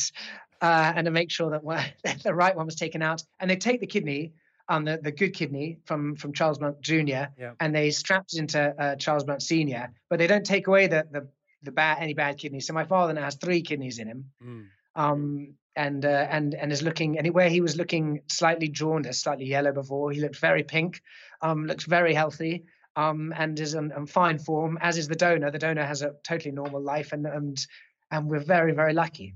uh, 0.62 0.94
and 0.96 1.06
to 1.06 1.12
make 1.12 1.32
sure 1.32 1.52
that 1.52 1.94
the 2.24 2.34
right 2.34 2.56
one 2.56 2.66
was 2.66 2.76
taken 2.76 3.02
out, 3.02 3.24
and 3.40 3.50
they 3.50 3.58
take 3.58 3.82
the 3.82 3.88
kidney 3.88 4.34
on 4.68 4.84
the, 4.84 5.00
the 5.02 5.12
good 5.12 5.34
kidney 5.34 5.80
from 5.86 6.16
from 6.16 6.34
Charles 6.34 6.58
Blunt 6.58 6.82
Jr. 6.82 6.94
Yeah. 7.38 7.52
and 7.60 7.76
they 7.76 7.92
strapped 7.92 8.34
it 8.34 8.40
into 8.40 8.60
uh, 8.60 8.96
Charles 8.96 9.24
Blunt 9.24 9.42
Sr. 9.42 9.94
But 10.10 10.20
they 10.20 10.28
don't 10.28 10.46
take 10.46 10.68
away 10.68 10.88
the 10.88 11.08
the 11.12 11.28
the 11.64 11.72
bad 11.72 11.98
any 12.00 12.14
bad 12.14 12.38
kidneys. 12.38 12.68
So 12.68 12.74
my 12.74 12.86
father 12.86 13.14
now 13.14 13.24
has 13.24 13.36
three 13.36 13.62
kidneys 13.62 14.00
in 14.00 14.08
him, 14.08 14.32
mm. 14.44 14.66
um, 14.96 15.56
and 15.76 16.06
uh, 16.06 16.28
and 16.30 16.54
and 16.54 16.72
is 16.72 16.82
looking 16.82 17.18
anywhere 17.18 17.50
he 17.50 17.62
was 17.62 17.76
looking 17.76 18.22
slightly 18.28 18.68
jaundiced, 18.68 19.22
slightly 19.22 19.46
yellow 19.46 19.72
before. 19.72 20.12
He 20.12 20.22
looked 20.22 20.38
very 20.38 20.64
pink, 20.64 21.02
um, 21.42 21.66
looks 21.66 21.86
very 21.86 22.14
healthy. 22.14 22.66
Um, 22.98 23.34
and 23.36 23.60
is 23.60 23.74
in, 23.74 23.92
in 23.92 24.06
fine 24.06 24.40
form, 24.40 24.78
as 24.80 24.98
is 24.98 25.10
the 25.10 25.18
donor. 25.18 25.52
The 25.52 25.60
donor 25.60 25.84
has 25.84 26.02
a 26.02 26.14
totally 26.24 26.54
normal 26.54 26.82
life, 26.82 27.12
and 27.12 27.28
and 27.28 27.68
and 28.10 28.30
we're 28.30 28.40
very 28.40 28.72
very 28.72 28.94
lucky. 28.94 29.36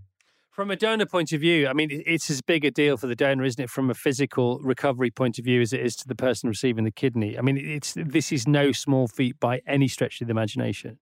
From 0.59 0.71
a 0.71 0.75
donor 0.75 1.05
point 1.05 1.31
of 1.31 1.39
view, 1.39 1.69
I 1.69 1.71
mean, 1.71 2.03
it's 2.05 2.29
as 2.29 2.41
big 2.41 2.65
a 2.65 2.69
deal 2.69 2.97
for 2.97 3.07
the 3.07 3.15
donor, 3.15 3.45
isn't 3.45 3.63
it, 3.63 3.69
from 3.69 3.89
a 3.89 3.93
physical 3.93 4.59
recovery 4.59 5.09
point 5.09 5.39
of 5.39 5.45
view, 5.45 5.61
as 5.61 5.71
it 5.71 5.79
is 5.79 5.95
to 5.95 6.05
the 6.05 6.15
person 6.15 6.49
receiving 6.49 6.83
the 6.83 6.91
kidney? 6.91 7.37
I 7.37 7.41
mean, 7.41 7.55
it's 7.57 7.93
this 7.95 8.33
is 8.33 8.45
no 8.45 8.73
small 8.73 9.07
feat 9.07 9.39
by 9.39 9.61
any 9.65 9.87
stretch 9.87 10.19
of 10.19 10.27
the 10.27 10.31
imagination. 10.31 10.99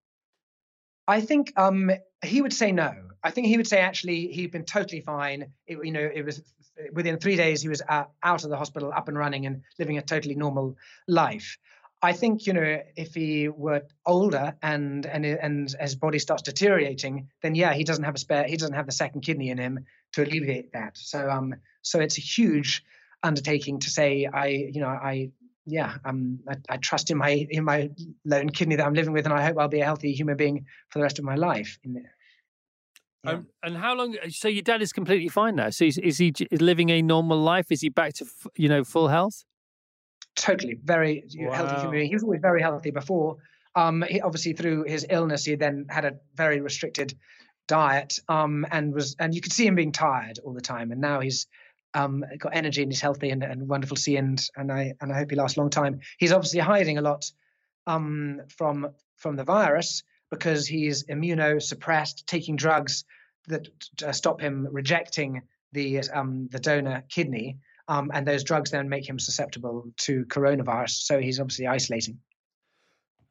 I 1.08 1.22
think 1.22 1.54
um, 1.58 1.90
he 2.24 2.44
would 2.44 2.54
say 2.54 2.72
no. 2.72 2.94
I 3.24 3.32
think 3.32 3.48
he 3.48 3.58
would 3.58 3.66
say 3.66 3.80
actually 3.80 4.28
he'd 4.28 4.52
been 4.52 4.64
totally 4.64 5.02
fine. 5.02 5.48
It, 5.66 5.80
you 5.84 5.92
know, 5.92 6.08
it 6.14 6.24
was 6.24 6.44
within 6.94 7.18
three 7.18 7.36
days 7.36 7.60
he 7.60 7.68
was 7.68 7.82
uh, 7.90 8.04
out 8.22 8.44
of 8.44 8.52
the 8.52 8.58
hospital, 8.58 8.94
up 8.96 9.08
and 9.08 9.18
running, 9.18 9.48
and 9.48 9.64
living 9.80 9.98
a 9.98 10.04
totally 10.04 10.36
normal 10.36 10.76
life. 11.08 11.58
I 12.02 12.14
think 12.14 12.46
you 12.46 12.54
know 12.54 12.82
if 12.96 13.16
he 13.16 13.50
were 13.50 13.82
older 14.06 14.56
and 14.62 15.06
and 15.06 15.26
and 15.26 15.76
his 15.80 15.96
body 15.96 16.20
starts 16.20 16.44
deteriorating, 16.44 17.30
then 17.42 17.56
yeah, 17.56 17.74
he 17.74 17.84
doesn't 17.84 18.04
have 18.04 18.16
a 18.16 18.20
spare. 18.20 18.46
He 18.46 18.56
doesn't 18.56 18.76
have 18.76 18.86
the 18.86 18.92
second 18.92 19.22
kidney 19.22 19.50
in 19.50 19.58
him 19.58 19.86
to 20.14 20.24
alleviate 20.24 20.74
that. 20.74 20.98
So 20.98 21.30
um, 21.30 21.56
so 21.82 22.00
it's 22.00 22.18
a 22.18 22.22
huge 22.22 22.84
undertaking 23.24 23.80
to 23.80 23.90
say 23.90 24.28
I 24.32 24.48
you 24.48 24.80
know 24.80 24.88
I 24.90 25.32
yeah 25.66 25.96
um 26.06 26.40
I, 26.48 26.56
I 26.70 26.78
trust 26.78 27.10
in 27.10 27.18
my 27.18 27.48
in 27.50 27.64
my 27.64 27.90
lone 28.26 28.50
kidney 28.50 28.76
that 28.76 28.86
I'm 28.86 28.94
living 28.94 29.14
with, 29.14 29.26
and 29.26 29.34
I 29.34 29.44
hope 29.44 29.58
I'll 29.58 29.68
be 29.68 29.82
a 29.82 29.86
healthy 29.86 30.14
human 30.14 30.38
being 30.38 30.66
for 30.90 31.00
the 31.00 31.04
rest 31.04 31.18
of 31.18 31.26
my 31.26 31.36
life. 31.36 31.80
In 31.84 31.94
there. 31.94 32.14
Yeah. 33.24 33.32
Um, 33.32 33.48
and 33.64 33.76
how 33.76 33.96
long? 33.96 34.16
So 34.30 34.48
your 34.48 34.62
dad 34.62 34.84
is 34.84 34.94
completely 34.94 35.30
fine 35.30 35.56
now. 35.56 35.72
So 35.72 35.86
is, 35.86 35.98
is 35.98 36.20
he 36.20 36.32
living 36.52 36.92
a 36.92 37.02
normal 37.02 37.40
life? 37.40 37.72
Is 37.72 37.82
he 37.82 37.90
back 37.90 38.14
to 38.16 38.28
you 38.56 38.70
know 38.70 38.84
full 38.84 39.08
health? 39.08 39.44
Totally 40.38 40.80
very 40.82 41.26
wow. 41.36 41.52
healthy 41.52 41.76
human 41.76 41.92
being. 41.92 42.08
He 42.08 42.16
was 42.16 42.24
always 42.24 42.42
very 42.42 42.62
healthy 42.62 42.92
before. 42.92 43.38
Um, 43.76 44.04
he, 44.08 44.22
obviously, 44.22 44.54
through 44.54 44.84
his 44.84 45.06
illness, 45.10 45.46
he 45.46 45.56
then 45.56 45.88
had 45.90 46.06
a 46.06 46.18
very 46.36 46.62
restricted 46.62 47.14
diet, 47.68 48.20
um, 48.30 48.66
and 48.72 48.94
was 48.94 49.16
and 49.20 49.36
you 49.36 49.42
could 49.42 49.54
see 49.54 49.68
him 49.68 49.76
being 49.76 49.92
tired 49.92 50.40
all 50.44 50.54
the 50.54 50.62
time. 50.62 50.92
And 50.92 51.02
now 51.02 51.20
he's 51.20 51.48
um, 51.94 52.24
got 52.38 52.56
energy 52.56 52.82
and 52.82 52.92
he's 52.92 53.02
healthy 53.02 53.30
and, 53.30 53.44
and 53.44 53.68
wonderful 53.68 53.96
to 53.96 54.02
see. 54.02 54.16
And 54.16 54.42
and 54.56 54.72
I 54.72 54.94
and 55.02 55.12
I 55.12 55.18
hope 55.18 55.30
he 55.30 55.36
lasts 55.36 55.58
a 55.58 55.62
long 55.62 55.70
time. 55.70 56.00
He's 56.18 56.32
obviously 56.32 56.60
hiding 56.60 56.98
a 56.98 57.02
lot 57.02 57.30
um, 57.86 58.42
from 58.58 58.90
from 59.18 59.36
the 59.36 59.44
virus 59.44 60.04
because 60.30 60.68
he's 60.68 61.06
immunosuppressed, 61.06 62.26
taking 62.26 62.56
drugs 62.56 63.06
that 63.48 63.68
uh, 64.06 64.12
stop 64.12 64.42
him 64.42 64.68
rejecting 64.72 65.42
the 65.72 66.00
um, 66.10 66.48
the 66.52 66.60
donor 66.60 67.04
kidney, 67.10 67.58
um, 67.88 68.12
and 68.14 68.28
those 68.28 68.44
drugs 68.44 68.72
then 68.72 68.90
make 68.90 69.08
him 69.08 69.20
susceptible 69.20 69.86
to 69.98 70.26
coronavirus. 70.26 71.06
So 71.06 71.20
he's 71.20 71.40
obviously 71.40 71.68
isolating. 71.68 72.20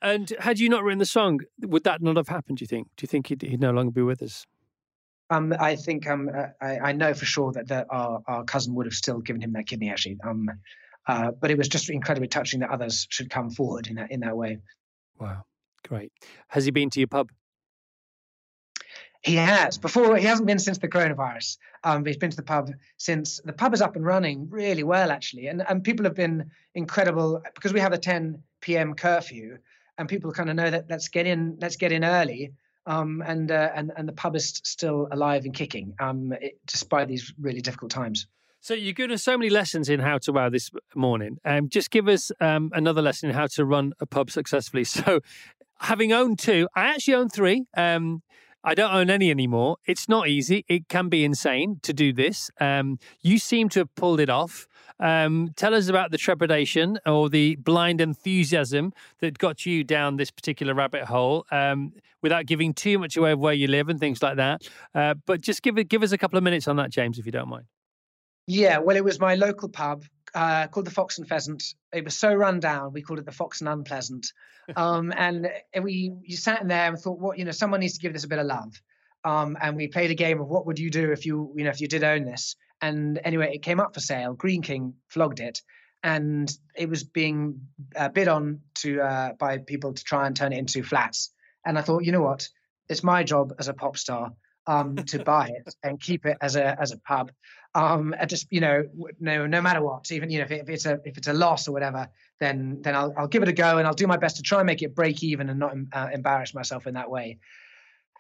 And 0.02 0.32
had 0.38 0.58
you 0.58 0.68
not 0.68 0.84
written 0.84 0.98
the 0.98 1.06
song, 1.06 1.40
would 1.60 1.84
that 1.84 2.02
not 2.02 2.16
have 2.16 2.28
happened? 2.28 2.58
Do 2.58 2.62
you 2.62 2.66
think? 2.66 2.88
Do 2.96 3.04
you 3.04 3.08
think 3.08 3.28
he'd, 3.28 3.42
he'd 3.42 3.60
no 3.60 3.70
longer 3.70 3.92
be 3.92 4.02
with 4.02 4.22
us? 4.22 4.46
Um, 5.30 5.54
I 5.58 5.74
think 5.76 6.06
um, 6.06 6.30
uh, 6.32 6.48
I, 6.60 6.78
I, 6.78 6.92
know 6.92 7.12
for 7.12 7.24
sure 7.24 7.50
that, 7.52 7.66
that 7.68 7.88
our, 7.90 8.22
our 8.28 8.44
cousin 8.44 8.74
would 8.74 8.86
have 8.86 8.94
still 8.94 9.18
given 9.18 9.42
him 9.42 9.54
that 9.54 9.66
kidney, 9.66 9.90
actually. 9.90 10.18
Um, 10.22 10.48
uh, 11.08 11.32
but 11.32 11.50
it 11.50 11.58
was 11.58 11.68
just 11.68 11.90
incredibly 11.90 12.28
touching 12.28 12.60
that 12.60 12.70
others 12.70 13.08
should 13.10 13.30
come 13.30 13.50
forward 13.50 13.88
in 13.88 13.96
that 13.96 14.10
in 14.10 14.20
that 14.20 14.36
way. 14.36 14.58
Wow, 15.18 15.42
great. 15.86 16.12
Has 16.48 16.64
he 16.64 16.70
been 16.70 16.90
to 16.90 17.00
your 17.00 17.08
pub? 17.08 17.30
He 19.27 19.35
has. 19.35 19.77
Before 19.77 20.16
he 20.16 20.24
hasn't 20.24 20.47
been 20.47 20.61
since 20.61 20.78
the 20.78 20.86
coronavirus. 20.86 21.59
Um, 21.82 22.05
he's 22.05 22.16
been 22.16 22.31
to 22.31 22.36
the 22.36 22.44
pub 22.44 22.70
since 22.97 23.40
the 23.44 23.53
pub 23.53 23.74
is 23.74 23.82
up 23.82 23.97
and 23.97 24.05
running 24.05 24.48
really 24.51 24.85
well, 24.85 25.11
actually, 25.11 25.48
and 25.48 25.65
and 25.69 25.82
people 25.82 26.05
have 26.05 26.15
been 26.15 26.51
incredible 26.74 27.43
because 27.55 27.73
we 27.73 27.81
have 27.81 27.93
a 27.93 27.98
10 27.98 28.43
p.m. 28.61 28.94
curfew, 28.94 29.59
and 29.98 30.09
people 30.09 30.31
kind 30.31 30.48
of 30.48 30.55
know 30.55 30.70
that 30.70 30.86
let's 30.89 31.09
get 31.09 31.27
in, 31.27 31.59
let's 31.61 31.77
get 31.77 31.90
in 31.90 32.05
early 32.05 32.53
um, 32.86 33.23
and, 33.27 33.51
uh, 33.51 33.70
and 33.74 33.93
and 33.97 34.09
the 34.09 34.12
pub 34.12 34.36
is 34.36 34.61
still 34.65 35.09
alive 35.11 35.44
and 35.44 35.55
kicking 35.55 35.94
um, 35.98 36.32
it, 36.40 36.59
despite 36.66 37.09
these 37.09 37.35
really 37.39 37.61
difficult 37.61 37.90
times. 37.90 38.27
So 38.61 38.74
you're 38.74 38.94
giving 38.94 39.15
us 39.15 39.23
so 39.23 39.36
many 39.36 39.51
lessons 39.51 39.89
in 39.89 40.01
how 40.01 40.19
to 40.19 40.32
wow 40.32 40.48
this 40.48 40.70
morning. 40.94 41.39
Um, 41.44 41.69
just 41.69 41.90
give 41.90 42.09
us 42.09 42.32
um, 42.40 42.70
another 42.74 43.03
lesson 43.03 43.28
in 43.28 43.35
how 43.35 43.47
to 43.48 43.65
run 43.65 43.93
a 44.01 44.07
pub 44.07 44.31
successfully. 44.31 44.85
So, 44.97 45.20
having 45.81 46.12
owned 46.12 46.39
two, 46.39 46.69
I 46.74 46.86
actually 46.86 47.15
own 47.15 47.28
three. 47.28 47.65
Um, 47.77 48.23
I 48.66 48.74
don't 48.74 48.93
own 48.93 49.10
any 49.10 49.30
anymore. 49.30 49.76
It's 49.86 50.09
not 50.09 50.26
easy. 50.26 50.64
It 50.66 50.88
can 50.88 51.09
be 51.09 51.24
insane 51.24 51.78
to 51.84 51.93
do 51.93 52.12
this. 52.12 52.51
Um, 52.60 52.98
you 53.20 53.38
seem 53.38 53.68
to 53.70 53.78
have 53.78 53.94
pulled 53.94 54.18
it 54.18 54.28
off. 54.28 54.66
Um, 54.98 55.51
tell 55.55 55.72
us 55.72 55.88
about 55.88 56.10
the 56.10 56.18
trepidation 56.18 56.98
or 57.06 57.30
the 57.30 57.55
blind 57.56 58.01
enthusiasm 58.01 58.93
that 59.20 59.38
got 59.38 59.66
you 59.66 59.84
down 59.84 60.16
this 60.16 60.32
particular 60.32 60.74
rabbit 60.74 61.05
hole 61.05 61.47
um, 61.52 61.93
without 62.22 62.47
giving 62.47 62.74
too 62.74 62.98
much 62.98 63.16
away 63.16 63.30
of 63.30 63.38
where 63.38 63.55
you 63.55 63.68
live 63.68 63.88
and 63.88 64.01
things 64.01 64.20
like 64.20 64.34
that. 64.36 64.68
Uh, 64.97 65.14
but 65.26 65.40
just 65.40 65.62
give 65.62 65.76
give 65.88 66.02
us 66.02 66.10
a 66.10 66.18
couple 66.18 66.36
of 66.36 66.43
minutes 66.43 66.66
on 66.66 66.74
that, 66.76 66.90
James, 66.90 67.20
if 67.20 67.26
you 67.26 67.32
don't 67.32 67.48
mind. 67.48 67.66
Yeah, 68.48 68.78
well, 68.78 68.97
it 68.97 69.05
was 69.05 69.20
my 69.20 69.36
local 69.36 69.68
pub 69.68 70.05
uh, 70.36 70.66
called 70.68 70.86
the 70.86 70.90
Fox 70.90 71.16
and 71.18 71.26
Pheasant. 71.26 71.64
It 71.94 72.04
was 72.04 72.16
so 72.16 72.32
run 72.32 72.60
down, 72.60 72.92
we 72.92 73.00
called 73.00 73.18
it 73.18 73.24
the 73.24 73.32
Fox 73.32 73.60
and 73.60 73.68
Unpleasant. 73.68 74.32
Um, 74.74 75.12
and 75.16 75.48
we 75.80 76.12
you 76.24 76.36
sat 76.36 76.60
in 76.60 76.66
there 76.66 76.88
and 76.88 76.98
thought, 76.98 77.20
what 77.20 77.38
you 77.38 77.44
know, 77.44 77.52
someone 77.52 77.78
needs 77.78 77.94
to 77.94 78.00
give 78.00 78.12
this 78.12 78.24
a 78.24 78.28
bit 78.28 78.40
of 78.40 78.46
love. 78.46 78.74
Um, 79.24 79.56
and 79.60 79.76
we 79.76 79.86
played 79.86 80.10
a 80.10 80.14
game 80.16 80.40
of 80.40 80.48
what 80.48 80.66
would 80.66 80.80
you 80.80 80.90
do 80.90 81.12
if 81.12 81.24
you 81.24 81.52
you 81.54 81.62
know 81.62 81.70
if 81.70 81.80
you 81.80 81.86
did 81.86 82.02
own 82.02 82.24
this. 82.24 82.56
And 82.82 83.20
anyway, 83.22 83.52
it 83.54 83.62
came 83.62 83.78
up 83.78 83.94
for 83.94 84.00
sale. 84.00 84.34
Greene 84.34 84.62
King 84.62 84.94
flogged 85.06 85.38
it, 85.38 85.62
and 86.02 86.52
it 86.74 86.88
was 86.88 87.04
being 87.04 87.60
uh, 87.94 88.08
bid 88.08 88.26
on 88.26 88.58
to 88.80 89.00
uh, 89.00 89.32
by 89.34 89.58
people 89.58 89.94
to 89.94 90.02
try 90.02 90.26
and 90.26 90.34
turn 90.34 90.52
it 90.52 90.58
into 90.58 90.82
flats. 90.82 91.30
And 91.64 91.78
I 91.78 91.82
thought, 91.82 92.02
you 92.02 92.10
know 92.10 92.22
what? 92.22 92.48
It's 92.88 93.04
my 93.04 93.22
job 93.22 93.54
as 93.60 93.68
a 93.68 93.72
pop 93.72 93.96
star 93.96 94.32
um, 94.66 94.97
to 94.97 95.22
buy 95.22 95.48
it 95.48 95.74
and 95.82 96.01
keep 96.01 96.26
it 96.26 96.36
as 96.40 96.56
a 96.56 96.80
as 96.80 96.93
a 96.93 96.98
pub. 96.98 97.32
Um, 97.74 98.14
just 98.26 98.47
you 98.51 98.60
know, 98.60 98.84
no 99.20 99.47
no 99.47 99.60
matter 99.60 99.82
what, 99.82 100.10
even 100.10 100.30
you 100.30 100.38
know 100.38 100.44
if, 100.44 100.51
it, 100.51 100.62
if, 100.62 100.68
it's 100.68 100.86
a 100.86 101.01
if 101.05 101.18
it's 101.18 101.28
a 101.28 101.32
loss 101.32 101.68
or 101.68 101.72
whatever, 101.72 102.09
then 102.40 102.80
then 102.82 102.94
I'll 102.94 103.12
I'll 103.16 103.28
give 103.28 103.43
it 103.43 103.48
a 103.48 103.52
go 103.52 103.78
and 103.78 103.86
I'll 103.86 103.94
do 103.94 104.06
my 104.06 104.16
best 104.16 104.36
to 104.36 104.43
try 104.43 104.60
and 104.60 104.66
make 104.66 104.82
it 104.82 104.94
break 104.94 105.22
even 105.22 105.48
and 105.51 105.59
not 105.59 105.74
uh, 105.93 106.09
embarrass 106.12 106.55
myself 106.55 106.86
in 106.86 106.94
that 106.94 107.10
way. 107.10 107.38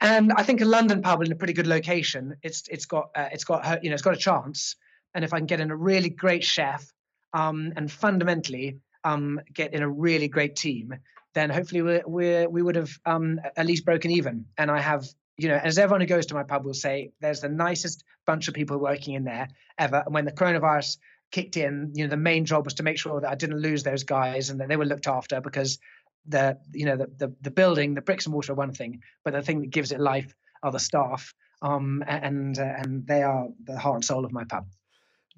And 0.00 0.32
I 0.32 0.42
think 0.42 0.60
a 0.60 0.66
London 0.66 1.00
pub 1.00 1.22
in 1.22 1.32
a 1.32 1.36
pretty 1.36 1.54
good 1.54 1.66
location, 1.66 2.36
it's 2.42 2.64
it's 2.68 2.86
got 2.86 3.10
uh, 3.14 3.28
it's 3.32 3.44
got 3.44 3.82
you 3.82 3.90
know 3.90 3.94
it's 3.94 4.02
got 4.02 4.14
a 4.14 4.18
chance. 4.18 4.76
And 5.14 5.24
if 5.24 5.32
I 5.32 5.38
can 5.38 5.46
get 5.46 5.60
in 5.60 5.70
a 5.70 5.76
really 5.76 6.10
great 6.10 6.44
chef, 6.44 6.92
um, 7.32 7.72
and 7.76 7.90
fundamentally 7.90 8.78
um, 9.04 9.40
get 9.52 9.72
in 9.72 9.82
a 9.82 9.88
really 9.88 10.28
great 10.28 10.56
team, 10.56 10.94
then 11.34 11.50
hopefully 11.50 11.82
we 11.82 12.00
we 12.06 12.46
we 12.46 12.62
would 12.62 12.76
have 12.76 12.90
um, 13.06 13.40
at 13.56 13.66
least 13.66 13.84
broken 13.84 14.10
even. 14.10 14.44
And 14.58 14.70
I 14.70 14.80
have 14.80 15.06
you 15.36 15.48
know, 15.48 15.56
as 15.56 15.78
everyone 15.78 16.00
who 16.00 16.06
goes 16.06 16.26
to 16.26 16.34
my 16.34 16.42
pub 16.42 16.64
will 16.64 16.74
say, 16.74 17.12
there's 17.20 17.40
the 17.40 17.48
nicest 17.48 18.04
bunch 18.26 18.48
of 18.48 18.54
people 18.54 18.78
working 18.78 19.14
in 19.14 19.24
there 19.24 19.48
ever. 19.78 20.02
And 20.04 20.14
when 20.14 20.24
the 20.24 20.32
coronavirus 20.32 20.98
kicked 21.30 21.56
in, 21.56 21.92
you 21.94 22.04
know, 22.04 22.10
the 22.10 22.16
main 22.16 22.44
job 22.44 22.64
was 22.64 22.74
to 22.74 22.82
make 22.82 22.98
sure 22.98 23.20
that 23.20 23.30
I 23.30 23.34
didn't 23.34 23.60
lose 23.60 23.82
those 23.82 24.04
guys 24.04 24.50
and 24.50 24.60
that 24.60 24.68
they 24.68 24.76
were 24.76 24.86
looked 24.86 25.06
after 25.06 25.40
because 25.40 25.78
the, 26.26 26.58
you 26.72 26.86
know, 26.86 26.96
the 26.96 27.10
the, 27.18 27.34
the 27.42 27.50
building, 27.50 27.94
the 27.94 28.00
bricks 28.02 28.26
and 28.26 28.32
mortar 28.32 28.52
are 28.52 28.56
one 28.56 28.72
thing, 28.72 29.02
but 29.24 29.32
the 29.32 29.42
thing 29.42 29.60
that 29.60 29.70
gives 29.70 29.92
it 29.92 30.00
life 30.00 30.34
are 30.62 30.72
the 30.72 30.78
staff. 30.78 31.34
Um, 31.62 32.04
and 32.06 32.58
uh, 32.58 32.62
and 32.62 33.06
they 33.06 33.22
are 33.22 33.48
the 33.64 33.78
heart 33.78 33.96
and 33.96 34.04
soul 34.04 34.24
of 34.24 34.32
my 34.32 34.44
pub. 34.44 34.66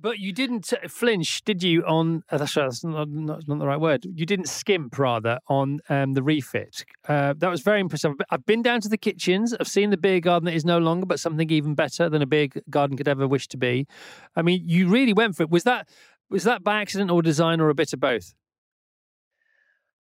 But 0.00 0.20
you 0.20 0.32
didn't 0.32 0.72
flinch, 0.88 1.42
did 1.42 1.62
you? 1.62 1.82
On 1.82 2.22
uh, 2.30 2.38
that's, 2.38 2.54
that's 2.54 2.84
not, 2.84 3.08
not, 3.08 3.48
not, 3.48 3.58
the 3.58 3.66
right 3.66 3.80
word. 3.80 4.06
You 4.14 4.26
didn't 4.26 4.48
skimp, 4.48 4.96
rather, 4.96 5.40
on 5.48 5.80
um, 5.88 6.14
the 6.14 6.22
refit. 6.22 6.84
Uh, 7.08 7.34
that 7.38 7.50
was 7.50 7.62
very 7.62 7.80
impressive. 7.80 8.12
I've 8.30 8.46
been 8.46 8.62
down 8.62 8.80
to 8.82 8.88
the 8.88 8.96
kitchens. 8.96 9.54
I've 9.58 9.66
seen 9.66 9.90
the 9.90 9.96
beer 9.96 10.20
garden 10.20 10.46
that 10.46 10.54
is 10.54 10.64
no 10.64 10.78
longer, 10.78 11.04
but 11.04 11.18
something 11.18 11.50
even 11.50 11.74
better 11.74 12.08
than 12.08 12.22
a 12.22 12.26
beer 12.26 12.48
garden 12.70 12.96
could 12.96 13.08
ever 13.08 13.26
wish 13.26 13.48
to 13.48 13.56
be. 13.56 13.88
I 14.36 14.42
mean, 14.42 14.62
you 14.64 14.88
really 14.88 15.12
went 15.12 15.36
for 15.36 15.42
it. 15.42 15.50
Was 15.50 15.64
that 15.64 15.88
was 16.30 16.44
that 16.44 16.62
by 16.62 16.80
accident 16.80 17.10
or 17.10 17.22
design 17.22 17.60
or 17.60 17.68
a 17.68 17.74
bit 17.74 17.92
of 17.92 18.00
both? 18.00 18.34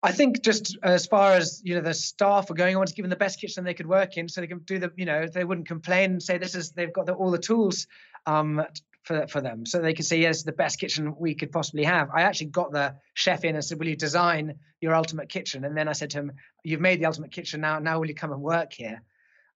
I 0.01 0.11
think 0.11 0.43
just 0.43 0.77
as 0.81 1.05
far 1.05 1.33
as 1.33 1.61
you 1.63 1.75
know, 1.75 1.81
the 1.81 1.93
staff 1.93 2.49
are 2.49 2.53
going, 2.53 2.77
I 2.77 2.85
to 2.85 2.93
give 2.93 3.03
them 3.03 3.09
the 3.09 3.17
best 3.17 3.39
kitchen 3.39 3.63
they 3.63 3.73
could 3.73 3.87
work 3.87 4.17
in, 4.17 4.29
so 4.29 4.39
they 4.39 4.47
can 4.47 4.59
do 4.59 4.79
the, 4.79 4.91
you 4.95 5.05
know, 5.05 5.27
they 5.27 5.43
wouldn't 5.43 5.67
complain 5.67 6.11
and 6.11 6.23
say 6.23 6.37
this 6.37 6.55
is 6.55 6.71
they've 6.71 6.93
got 6.93 7.05
the, 7.05 7.13
all 7.13 7.31
the 7.31 7.37
tools 7.37 7.87
um, 8.25 8.63
for 9.09 9.27
for 9.27 9.41
them, 9.41 9.65
so 9.65 9.79
they 9.79 9.95
could 9.95 10.05
say 10.05 10.19
yes, 10.19 10.43
the 10.43 10.51
best 10.51 10.79
kitchen 10.79 11.15
we 11.17 11.33
could 11.33 11.51
possibly 11.51 11.83
have. 11.83 12.09
I 12.13 12.21
actually 12.21 12.51
got 12.51 12.71
the 12.71 12.95
chef 13.15 13.43
in 13.43 13.55
and 13.55 13.65
said, 13.65 13.79
"Will 13.79 13.87
you 13.87 13.95
design 13.95 14.59
your 14.81 14.93
ultimate 14.93 15.29
kitchen?" 15.29 15.65
And 15.65 15.75
then 15.75 15.87
I 15.87 15.93
said 15.93 16.11
to 16.11 16.19
him, 16.19 16.33
"You've 16.63 16.79
made 16.79 17.01
the 17.01 17.07
ultimate 17.07 17.31
kitchen 17.31 17.59
now. 17.59 17.79
Now 17.79 17.99
will 17.99 18.07
you 18.07 18.13
come 18.13 18.31
and 18.31 18.41
work 18.41 18.71
here?" 18.71 19.01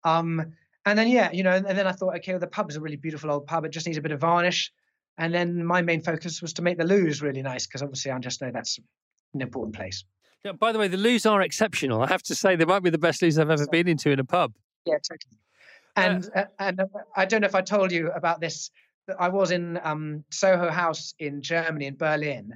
Um, 0.03 0.53
and 0.87 0.97
then 0.97 1.07
yeah, 1.07 1.31
you 1.31 1.43
know, 1.43 1.51
and, 1.51 1.67
and 1.67 1.77
then 1.77 1.85
I 1.85 1.91
thought, 1.91 2.15
okay, 2.17 2.31
well, 2.31 2.39
the 2.39 2.47
pub 2.47 2.71
is 2.71 2.77
a 2.77 2.81
really 2.81 2.95
beautiful 2.95 3.29
old 3.29 3.45
pub. 3.45 3.63
It 3.63 3.69
just 3.69 3.85
needs 3.85 3.99
a 3.99 4.01
bit 4.01 4.11
of 4.11 4.19
varnish. 4.21 4.71
And 5.19 5.31
then 5.31 5.63
my 5.63 5.83
main 5.83 6.01
focus 6.01 6.41
was 6.41 6.53
to 6.53 6.63
make 6.63 6.79
the 6.79 6.83
loos 6.83 7.21
really 7.21 7.43
nice 7.43 7.67
because 7.67 7.83
obviously 7.83 8.09
I 8.11 8.17
just 8.17 8.41
know 8.41 8.49
that's 8.51 8.79
an 9.35 9.41
important 9.41 9.75
place. 9.75 10.03
Yeah, 10.43 10.53
by 10.53 10.71
the 10.71 10.79
way, 10.79 10.87
the 10.87 10.97
loos 10.97 11.27
are 11.27 11.43
exceptional. 11.43 12.01
I 12.01 12.07
have 12.07 12.23
to 12.23 12.35
say 12.35 12.55
they 12.55 12.65
might 12.65 12.81
be 12.81 12.89
the 12.89 12.97
best 12.97 13.21
loos 13.21 13.37
I've 13.37 13.51
ever 13.51 13.67
been 13.67 13.87
into 13.87 14.09
in 14.09 14.19
a 14.19 14.25
pub. 14.25 14.53
Yeah, 14.85 14.95
totally. 14.95 15.37
And 15.95 16.27
uh, 16.35 16.45
and 16.59 16.79
uh, 16.79 16.85
I 17.15 17.25
don't 17.25 17.41
know 17.41 17.47
if 17.47 17.55
I 17.55 17.61
told 17.61 17.91
you 17.91 18.09
about 18.11 18.41
this 18.41 18.71
I 19.19 19.29
was 19.29 19.51
in 19.51 19.79
um, 19.83 20.23
Soho 20.29 20.69
House 20.69 21.13
in 21.19 21.41
Germany, 21.41 21.87
in 21.87 21.95
Berlin, 21.95 22.55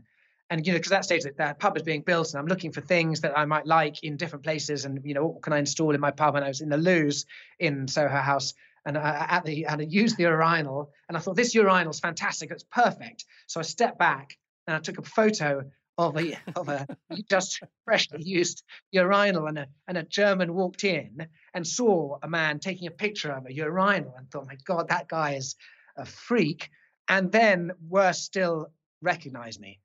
and 0.50 0.66
you 0.66 0.72
know, 0.72 0.80
because 0.80 0.92
that 0.92 1.04
stage 1.04 1.24
that, 1.24 1.38
that 1.38 1.60
pub 1.60 1.76
is 1.76 1.84
being 1.84 2.02
built, 2.02 2.30
and 2.30 2.40
I'm 2.40 2.48
looking 2.48 2.72
for 2.72 2.82
things 2.82 3.22
that 3.22 3.38
I 3.38 3.46
might 3.46 3.66
like 3.66 4.04
in 4.04 4.18
different 4.18 4.44
places, 4.44 4.86
and 4.86 5.02
you 5.04 5.14
know, 5.14 5.26
what 5.28 5.42
can 5.42 5.54
I 5.54 5.60
install 5.60 5.94
in 5.94 6.02
my 6.02 6.12
pub? 6.12 6.36
And 6.36 6.46
I 6.46 6.48
was 6.48 6.62
in 6.62 6.70
the 6.70 6.78
loos 6.78 7.26
in 7.60 7.88
Soho 7.88 8.18
House, 8.18 8.54
and 8.86 8.98
I, 8.98 9.28
at 9.30 9.46
the 9.46 9.66
and 9.66 9.82
I 9.82 9.86
used 9.86 10.18
the 10.18 10.24
urinal, 10.24 10.92
and 11.10 11.18
I 11.18 11.20
thought 11.20 11.36
this 11.36 11.54
urinal 11.54 11.90
is 11.90 12.00
fantastic, 12.00 12.52
it's 12.52 12.64
perfect. 12.64 13.26
So 13.48 13.60
I 13.60 13.64
stepped 13.64 14.00
back 14.00 14.38
and 14.68 14.76
I 14.76 14.80
took 14.80 14.98
a 14.98 15.04
photo 15.04 15.70
of 15.98 16.16
a 16.16 16.38
of 16.56 16.70
a 16.70 16.88
just 17.30 17.62
freshly 17.84 18.24
used 18.24 18.64
urinal, 18.92 19.48
and 19.48 19.60
a 19.60 19.68
and 19.90 19.98
a 19.98 20.04
German 20.04 20.54
walked 20.54 20.86
in 20.86 21.28
and 21.54 21.68
saw 21.68 22.20
a 22.24 22.30
man 22.30 22.60
taking 22.60 22.88
a 22.88 22.92
picture 22.92 23.32
of 23.32 23.46
a 23.48 23.54
urinal, 23.54 24.16
and 24.18 24.32
thought, 24.32 24.48
my 24.48 24.58
God, 24.64 24.88
that 24.88 25.10
guy 25.10 25.34
is 25.34 25.58
a 25.98 26.06
freak, 26.06 26.70
and 27.10 27.32
then 27.32 27.72
worse 27.88 28.22
still, 28.22 28.68
recognized 29.02 29.60
me 29.60 29.80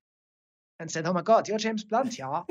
and 0.80 0.90
said, 0.90 1.06
"Oh 1.06 1.12
my 1.12 1.22
God, 1.22 1.48
you're 1.48 1.58
James 1.58 1.84
Blunt, 1.84 2.18
yeah." 2.18 2.42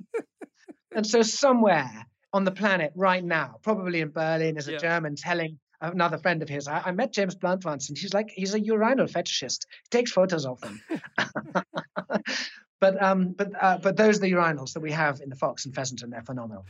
and 0.92 1.06
so 1.06 1.22
somewhere 1.22 2.06
on 2.32 2.44
the 2.44 2.50
planet 2.50 2.92
right 2.94 3.24
now, 3.24 3.56
probably 3.62 4.00
in 4.00 4.10
Berlin, 4.10 4.56
is 4.56 4.68
a 4.68 4.72
yeah. 4.72 4.78
German 4.78 5.16
telling 5.16 5.58
another 5.80 6.18
friend 6.18 6.42
of 6.42 6.48
his, 6.48 6.68
I, 6.68 6.80
I, 6.86 6.92
met 6.92 7.12
James 7.12 7.34
Blunt 7.34 7.64
once, 7.64 7.88
and 7.88 7.98
he's 7.98 8.14
like, 8.14 8.30
he's 8.34 8.54
a 8.54 8.60
urinal 8.60 9.06
fetishist. 9.06 9.66
He 9.82 9.88
takes 9.90 10.12
photos 10.12 10.46
of 10.46 10.60
them. 10.60 10.80
but 12.80 13.02
um, 13.02 13.32
but 13.32 13.50
uh, 13.60 13.78
but 13.78 13.96
those 13.96 14.18
are 14.18 14.20
the 14.20 14.32
urinals 14.32 14.72
that 14.74 14.80
we 14.80 14.92
have 14.92 15.20
in 15.20 15.28
the 15.28 15.36
Fox 15.36 15.66
and 15.66 15.74
Pheasant, 15.74 16.02
and 16.02 16.12
they're 16.12 16.22
phenomenal. 16.22 16.66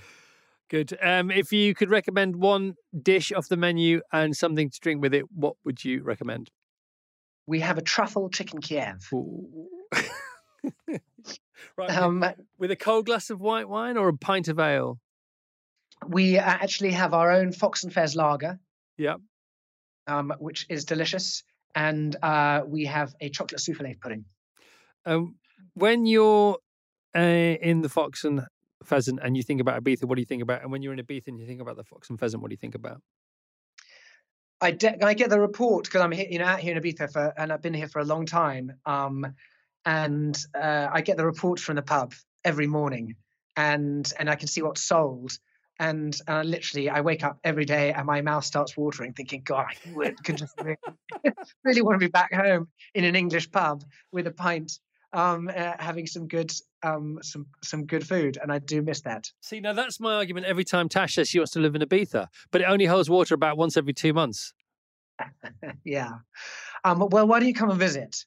Good. 0.72 0.98
Um, 1.02 1.30
if 1.30 1.52
you 1.52 1.74
could 1.74 1.90
recommend 1.90 2.36
one 2.36 2.76
dish 2.98 3.30
off 3.30 3.46
the 3.46 3.58
menu 3.58 4.00
and 4.10 4.34
something 4.34 4.70
to 4.70 4.80
drink 4.80 5.02
with 5.02 5.12
it, 5.12 5.30
what 5.30 5.56
would 5.66 5.84
you 5.84 6.02
recommend? 6.02 6.50
We 7.46 7.60
have 7.60 7.76
a 7.76 7.82
truffle 7.82 8.30
chicken 8.30 8.62
Kiev. 8.62 9.06
right. 11.76 11.90
Um, 11.90 12.24
with 12.58 12.70
a 12.70 12.76
cold 12.76 13.04
glass 13.04 13.28
of 13.28 13.38
white 13.38 13.68
wine 13.68 13.98
or 13.98 14.08
a 14.08 14.16
pint 14.16 14.48
of 14.48 14.58
ale? 14.58 14.98
We 16.08 16.38
actually 16.38 16.92
have 16.92 17.12
our 17.12 17.30
own 17.30 17.52
Fox 17.52 17.84
and 17.84 17.92
Fez 17.92 18.16
lager. 18.16 18.58
Yeah. 18.96 19.16
Um, 20.06 20.32
which 20.38 20.64
is 20.70 20.86
delicious. 20.86 21.42
And 21.74 22.16
uh, 22.22 22.62
we 22.66 22.86
have 22.86 23.14
a 23.20 23.28
chocolate 23.28 23.60
souffle 23.60 23.92
pudding. 24.00 24.24
Um, 25.04 25.34
when 25.74 26.06
you're 26.06 26.56
uh, 27.14 27.20
in 27.20 27.82
the 27.82 27.90
Fox 27.90 28.24
and 28.24 28.46
pheasant 28.82 29.20
and 29.22 29.36
you 29.36 29.42
think 29.42 29.60
about 29.60 29.82
Ibiza, 29.82 30.04
what 30.04 30.16
do 30.16 30.22
you 30.22 30.26
think 30.26 30.42
about? 30.42 30.62
And 30.62 30.70
when 30.72 30.82
you're 30.82 30.92
in 30.92 30.98
Ibiza 30.98 31.28
and 31.28 31.38
you 31.38 31.46
think 31.46 31.60
about 31.60 31.76
the 31.76 31.84
fox 31.84 32.10
and 32.10 32.18
pheasant, 32.18 32.42
what 32.42 32.48
do 32.48 32.54
you 32.54 32.58
think 32.58 32.74
about? 32.74 33.00
I, 34.60 34.70
de- 34.70 35.04
I 35.04 35.14
get 35.14 35.30
the 35.30 35.40
report 35.40 35.84
because 35.84 36.02
I'm 36.02 36.12
here, 36.12 36.26
you 36.30 36.38
know, 36.38 36.44
out 36.44 36.60
here 36.60 36.76
in 36.76 36.82
Ibiza 36.82 37.12
for, 37.12 37.32
and 37.36 37.52
I've 37.52 37.62
been 37.62 37.74
here 37.74 37.88
for 37.88 38.00
a 38.00 38.04
long 38.04 38.26
time. 38.26 38.72
Um, 38.86 39.34
and 39.84 40.38
uh, 40.54 40.88
I 40.92 41.00
get 41.00 41.16
the 41.16 41.26
report 41.26 41.58
from 41.58 41.76
the 41.76 41.82
pub 41.82 42.14
every 42.44 42.66
morning, 42.66 43.16
and 43.56 44.10
and 44.18 44.30
I 44.30 44.36
can 44.36 44.48
see 44.48 44.62
what's 44.62 44.82
sold. 44.82 45.38
And 45.78 46.16
uh, 46.28 46.42
literally, 46.42 46.88
I 46.88 47.00
wake 47.00 47.24
up 47.24 47.38
every 47.42 47.64
day 47.64 47.92
and 47.92 48.06
my 48.06 48.20
mouth 48.20 48.44
starts 48.44 48.76
watering, 48.76 49.14
thinking, 49.14 49.42
God, 49.42 49.66
I 50.00 50.10
could 50.22 50.36
just 50.36 50.54
really, 50.62 50.76
really 51.64 51.82
want 51.82 51.98
to 51.98 52.06
be 52.06 52.10
back 52.10 52.32
home 52.32 52.68
in 52.94 53.04
an 53.04 53.16
English 53.16 53.50
pub 53.50 53.82
with 54.12 54.28
a 54.28 54.30
pint, 54.30 54.78
um, 55.12 55.50
uh, 55.54 55.72
having 55.78 56.06
some 56.06 56.26
good 56.26 56.52
um, 56.82 57.18
some 57.22 57.46
some 57.62 57.86
good 57.86 58.06
food, 58.06 58.38
and 58.40 58.52
I 58.52 58.58
do 58.58 58.82
miss 58.82 59.02
that. 59.02 59.30
See, 59.40 59.60
now 59.60 59.72
that's 59.72 60.00
my 60.00 60.14
argument 60.14 60.46
every 60.46 60.64
time 60.64 60.88
Tash 60.88 61.14
says 61.14 61.28
she 61.28 61.38
wants 61.38 61.52
to 61.52 61.60
live 61.60 61.74
in 61.74 61.82
Ibiza, 61.82 62.28
but 62.50 62.60
it 62.60 62.64
only 62.64 62.86
holds 62.86 63.08
water 63.10 63.34
about 63.34 63.56
once 63.56 63.76
every 63.76 63.92
two 63.92 64.12
months. 64.12 64.54
yeah. 65.84 66.10
Um, 66.84 67.06
well, 67.10 67.26
why 67.26 67.38
don't 67.38 67.48
you 67.48 67.54
come 67.54 67.70
and 67.70 67.78
visit? 67.78 68.24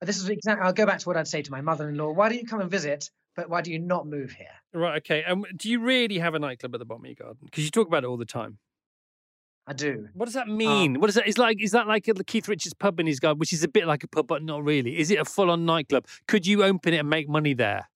This 0.00 0.18
is 0.18 0.28
exactly. 0.28 0.64
I'll 0.64 0.72
go 0.72 0.86
back 0.86 0.98
to 1.00 1.08
what 1.08 1.16
I'd 1.16 1.28
say 1.28 1.42
to 1.42 1.50
my 1.50 1.62
mother-in-law. 1.62 2.12
Why 2.12 2.28
don't 2.28 2.38
you 2.38 2.46
come 2.46 2.60
and 2.60 2.70
visit? 2.70 3.10
But 3.34 3.50
why 3.50 3.60
do 3.60 3.70
you 3.70 3.78
not 3.78 4.06
move 4.06 4.32
here? 4.32 4.46
Right. 4.72 4.96
Okay. 4.98 5.22
And 5.22 5.44
um, 5.44 5.46
do 5.54 5.68
you 5.68 5.80
really 5.80 6.18
have 6.18 6.34
a 6.34 6.38
nightclub 6.38 6.74
at 6.74 6.78
the 6.78 6.86
bottom 6.86 7.04
of 7.04 7.08
your 7.08 7.14
garden? 7.16 7.38
Because 7.44 7.64
you 7.64 7.70
talk 7.70 7.86
about 7.86 8.02
it 8.02 8.06
all 8.06 8.16
the 8.16 8.24
time. 8.24 8.58
I 9.66 9.72
do. 9.72 10.08
What 10.14 10.26
does 10.26 10.34
that 10.34 10.48
mean? 10.48 10.96
Um, 10.96 11.00
what 11.00 11.10
is 11.10 11.16
that? 11.16 11.26
Is 11.26 11.38
like 11.38 11.60
is 11.60 11.72
that 11.72 11.88
like 11.88 12.04
the 12.04 12.24
Keith 12.24 12.48
Richards 12.48 12.74
pub 12.74 13.00
in 13.00 13.06
his 13.06 13.18
garden, 13.18 13.38
which 13.38 13.52
is 13.52 13.64
a 13.64 13.68
bit 13.68 13.86
like 13.86 14.04
a 14.04 14.08
pub, 14.08 14.28
but 14.28 14.42
not 14.42 14.62
really? 14.62 14.98
Is 14.98 15.10
it 15.10 15.18
a 15.18 15.24
full-on 15.24 15.66
nightclub? 15.66 16.06
Could 16.28 16.46
you 16.46 16.62
open 16.62 16.94
it 16.94 16.98
and 16.98 17.10
make 17.10 17.28
money 17.28 17.52
there? 17.52 17.88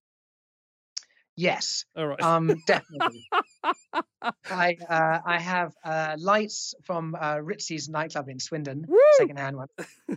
Yes. 1.37 1.85
All 1.97 2.09
right. 2.09 2.21
Um, 2.21 2.61
definitely. 2.67 3.27
I 4.51 4.77
uh, 4.89 5.21
I 5.25 5.39
have 5.39 5.73
uh, 5.85 6.17
lights 6.19 6.75
from 6.83 7.15
uh, 7.15 7.37
Ritzy's 7.37 7.89
nightclub 7.89 8.29
in 8.29 8.41
Swindon, 8.41 8.85
Woo! 8.89 8.99
secondhand 9.17 9.57
one. 9.57 9.69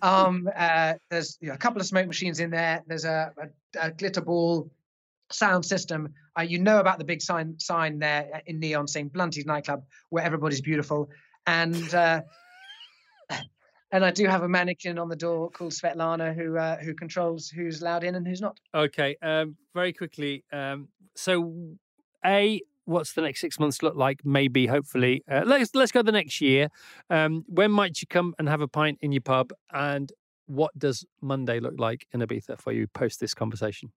Um, 0.02 0.50
uh, 0.54 0.96
there's 1.10 1.38
you 1.40 1.50
know, 1.50 1.54
a 1.54 1.58
couple 1.58 1.80
of 1.80 1.88
smoke 1.88 2.08
machines 2.08 2.40
in 2.40 2.50
there. 2.50 2.84
There's 2.88 3.06
a, 3.06 3.32
a, 3.38 3.88
a 3.88 3.92
glitter 3.92 4.22
ball 4.22 4.72
sound 5.32 5.66
system. 5.66 6.14
Uh, 6.38 6.42
you 6.42 6.60
know 6.60 6.80
about 6.80 6.98
the 6.98 7.06
big 7.06 7.22
sign 7.22 7.60
sign 7.60 8.00
there 8.00 8.42
in 8.46 8.60
neon 8.60 8.88
saying 8.88 9.10
Blunty's 9.10 9.46
nightclub, 9.46 9.84
where 10.10 10.24
everybody's 10.24 10.62
beautiful, 10.62 11.10
and 11.48 11.94
uh, 11.94 12.22
and 13.92 14.04
I 14.04 14.12
do 14.12 14.26
have 14.26 14.42
a 14.44 14.50
mannequin 14.50 14.98
on 14.98 15.08
the 15.08 15.16
door 15.16 15.50
called 15.52 15.72
Svetlana 15.72 16.36
who 16.36 16.58
uh, 16.58 16.78
who 16.78 16.94
controls 16.94 17.50
who's 17.50 17.82
allowed 17.82 18.04
in 18.04 18.16
and 18.16 18.28
who's 18.28 18.42
not. 18.42 18.60
Okay, 18.74 19.16
um, 19.22 19.56
very 19.74 19.94
quickly. 19.94 20.44
Um, 20.52 20.90
so, 21.16 21.76
a 22.26 22.62
what's 22.86 23.14
the 23.14 23.22
next 23.22 23.40
six 23.40 23.60
months 23.60 23.84
look 23.84 23.96
like? 23.96 24.26
Maybe, 24.26 24.66
hopefully, 24.66 25.24
uh, 25.30 25.44
let's 25.46 25.74
let's 25.76 25.92
go 25.92 26.02
the 26.02 26.12
next 26.12 26.42
year. 26.42 26.70
Um, 27.10 27.46
when 27.48 27.72
might 27.72 28.02
you 28.02 28.08
come 28.08 28.34
and 28.40 28.50
have 28.50 28.62
a 28.62 28.68
pint 28.68 28.98
in 29.02 29.12
your 29.12 29.22
pub? 29.22 29.52
And 29.72 30.12
what 30.48 30.78
does 30.78 31.06
Monday 31.22 31.60
look 31.60 31.76
like 31.78 32.08
in 32.12 32.20
Ibiza 32.22 32.60
for 32.60 32.72
you 32.72 32.88
post 32.88 33.20
this 33.20 33.34
conversation? 33.34 33.92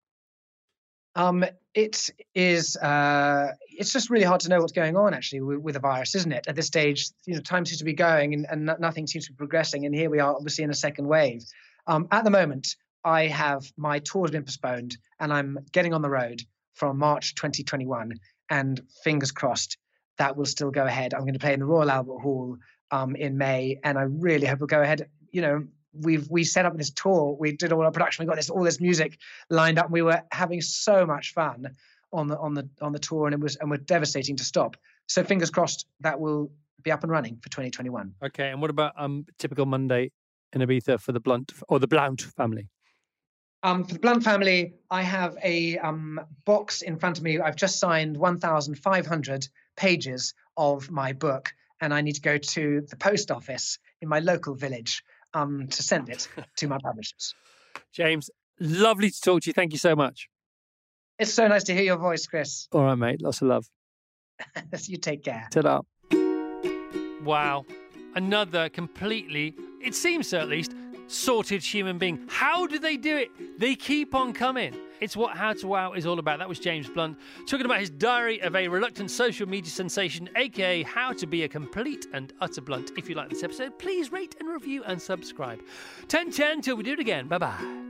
Um, 1.16 1.44
it 1.74 2.10
is. 2.34 2.76
Uh, 2.76 3.52
it's 3.70 3.92
just 3.92 4.10
really 4.10 4.24
hard 4.24 4.40
to 4.42 4.48
know 4.48 4.60
what's 4.60 4.72
going 4.72 4.96
on 4.96 5.14
actually 5.14 5.40
with, 5.40 5.58
with, 5.58 5.74
the 5.74 5.80
virus, 5.80 6.14
isn't 6.14 6.32
it? 6.32 6.46
At 6.46 6.54
this 6.54 6.66
stage, 6.66 7.08
you 7.24 7.34
know, 7.34 7.40
time 7.40 7.64
seems 7.64 7.78
to 7.78 7.84
be 7.84 7.94
going 7.94 8.34
and, 8.34 8.46
and 8.48 8.70
nothing 8.78 9.06
seems 9.06 9.26
to 9.26 9.32
be 9.32 9.36
progressing, 9.36 9.86
and 9.86 9.94
here 9.94 10.10
we 10.10 10.20
are, 10.20 10.34
obviously 10.34 10.62
in 10.62 10.70
a 10.70 10.74
second 10.74 11.08
wave. 11.08 11.42
Um, 11.86 12.06
at 12.12 12.24
the 12.24 12.30
moment, 12.30 12.76
I 13.04 13.26
have 13.28 13.64
my 13.76 13.98
tour 13.98 14.24
has 14.24 14.30
been 14.30 14.44
postponed, 14.44 14.96
and 15.18 15.32
I'm 15.32 15.58
getting 15.72 15.94
on 15.94 16.02
the 16.02 16.10
road 16.10 16.42
from 16.74 16.98
March 16.98 17.34
2021, 17.34 18.12
and 18.50 18.80
fingers 19.02 19.32
crossed 19.32 19.78
that 20.18 20.36
will 20.36 20.46
still 20.46 20.70
go 20.70 20.84
ahead. 20.84 21.14
I'm 21.14 21.22
going 21.22 21.34
to 21.34 21.38
play 21.38 21.52
in 21.52 21.60
the 21.60 21.66
Royal 21.66 21.90
Albert 21.90 22.18
Hall 22.18 22.56
um, 22.90 23.16
in 23.16 23.38
May, 23.38 23.78
and 23.82 23.98
I 23.98 24.02
really 24.02 24.46
hope 24.46 24.60
we'll 24.60 24.66
go 24.66 24.82
ahead. 24.82 25.08
You 25.30 25.42
know, 25.42 25.66
we've 26.00 26.28
we 26.30 26.44
set 26.44 26.66
up 26.66 26.76
this 26.76 26.90
tour. 26.90 27.36
We 27.38 27.52
did 27.52 27.72
all 27.72 27.82
our 27.82 27.90
production. 27.90 28.24
We 28.24 28.28
got 28.28 28.36
this 28.36 28.50
all 28.50 28.62
this 28.62 28.80
music 28.80 29.18
lined 29.50 29.78
up. 29.78 29.90
We 29.90 30.02
were 30.02 30.22
having 30.30 30.60
so 30.60 31.06
much 31.06 31.32
fun 31.32 31.68
on 32.12 32.28
the 32.28 32.38
on 32.38 32.54
the 32.54 32.68
on 32.80 32.92
the 32.92 32.98
tour, 32.98 33.26
and 33.26 33.34
it 33.34 33.40
was 33.40 33.56
and 33.56 33.70
we're 33.70 33.78
devastating 33.78 34.36
to 34.36 34.44
stop. 34.44 34.76
So 35.06 35.22
fingers 35.24 35.50
crossed 35.50 35.86
that 36.00 36.20
will 36.20 36.50
be 36.82 36.90
up 36.90 37.02
and 37.02 37.10
running 37.10 37.36
for 37.36 37.48
2021. 37.48 38.14
Okay, 38.24 38.50
and 38.50 38.60
what 38.60 38.70
about 38.70 38.92
um 38.96 39.26
typical 39.38 39.66
Monday 39.66 40.10
in 40.52 40.60
Ibiza 40.60 41.00
for 41.00 41.12
the 41.12 41.20
Blunt 41.20 41.52
or 41.68 41.78
the 41.78 41.88
Blount 41.88 42.22
family? 42.22 42.68
Um, 43.62 43.84
for 43.84 43.94
the 43.94 44.00
Blunt 44.00 44.22
family, 44.22 44.74
I 44.90 45.02
have 45.02 45.36
a 45.42 45.78
um, 45.78 46.20
box 46.44 46.82
in 46.82 46.98
front 46.98 47.18
of 47.18 47.24
me. 47.24 47.40
I've 47.40 47.56
just 47.56 47.80
signed 47.80 48.16
1,500 48.16 49.48
pages 49.76 50.34
of 50.56 50.90
my 50.90 51.12
book, 51.12 51.52
and 51.80 51.92
I 51.92 52.00
need 52.00 52.12
to 52.12 52.20
go 52.20 52.38
to 52.38 52.82
the 52.82 52.96
post 52.96 53.30
office 53.30 53.78
in 54.00 54.08
my 54.08 54.20
local 54.20 54.54
village 54.54 55.02
um, 55.36 55.68
to 55.68 55.82
send 55.82 56.08
it 56.08 56.28
to 56.56 56.68
my 56.68 56.78
publishers. 56.82 57.34
James, 57.92 58.30
lovely 58.58 59.10
to 59.10 59.20
talk 59.20 59.42
to 59.42 59.50
you. 59.50 59.52
Thank 59.52 59.72
you 59.72 59.78
so 59.78 59.94
much. 59.94 60.28
It's 61.18 61.32
so 61.32 61.46
nice 61.48 61.64
to 61.64 61.74
hear 61.74 61.82
your 61.82 61.96
voice, 61.96 62.26
Chris. 62.26 62.68
All 62.72 62.82
right, 62.82 62.94
mate. 62.94 63.22
Lots 63.22 63.42
of 63.42 63.48
love. 63.48 63.66
you 64.86 64.98
take 64.98 65.24
care. 65.24 65.48
Ta 65.50 65.62
da 65.62 65.80
Wow. 67.22 67.64
Another 68.14 68.68
completely, 68.70 69.54
it 69.82 69.94
seems 69.94 70.28
so 70.28 70.38
at 70.38 70.48
least, 70.48 70.72
sorted 71.06 71.62
human 71.62 71.98
being. 71.98 72.24
How 72.28 72.66
do 72.66 72.78
they 72.78 72.96
do 72.96 73.16
it? 73.16 73.30
They 73.58 73.74
keep 73.74 74.14
on 74.14 74.32
coming. 74.32 74.74
It's 75.00 75.16
what 75.16 75.36
How 75.36 75.52
to 75.52 75.66
Wow 75.66 75.92
is 75.92 76.06
all 76.06 76.18
about. 76.18 76.38
That 76.38 76.48
was 76.48 76.58
James 76.58 76.88
Blunt 76.88 77.18
talking 77.46 77.66
about 77.66 77.80
his 77.80 77.90
diary 77.90 78.40
of 78.40 78.56
a 78.56 78.66
reluctant 78.68 79.10
social 79.10 79.46
media 79.46 79.70
sensation, 79.70 80.28
aka 80.36 80.82
how 80.84 81.12
to 81.12 81.26
be 81.26 81.44
a 81.44 81.48
complete 81.48 82.06
and 82.12 82.32
utter 82.40 82.62
blunt. 82.62 82.92
If 82.96 83.08
you 83.08 83.14
like 83.14 83.28
this 83.28 83.42
episode, 83.42 83.78
please 83.78 84.10
rate 84.10 84.36
and 84.40 84.48
review 84.48 84.84
and 84.84 85.00
subscribe. 85.00 85.58
1010 86.08 86.62
till 86.62 86.76
we 86.76 86.82
do 86.82 86.92
it 86.92 87.00
again. 87.00 87.28
Bye 87.28 87.38
bye. 87.38 87.85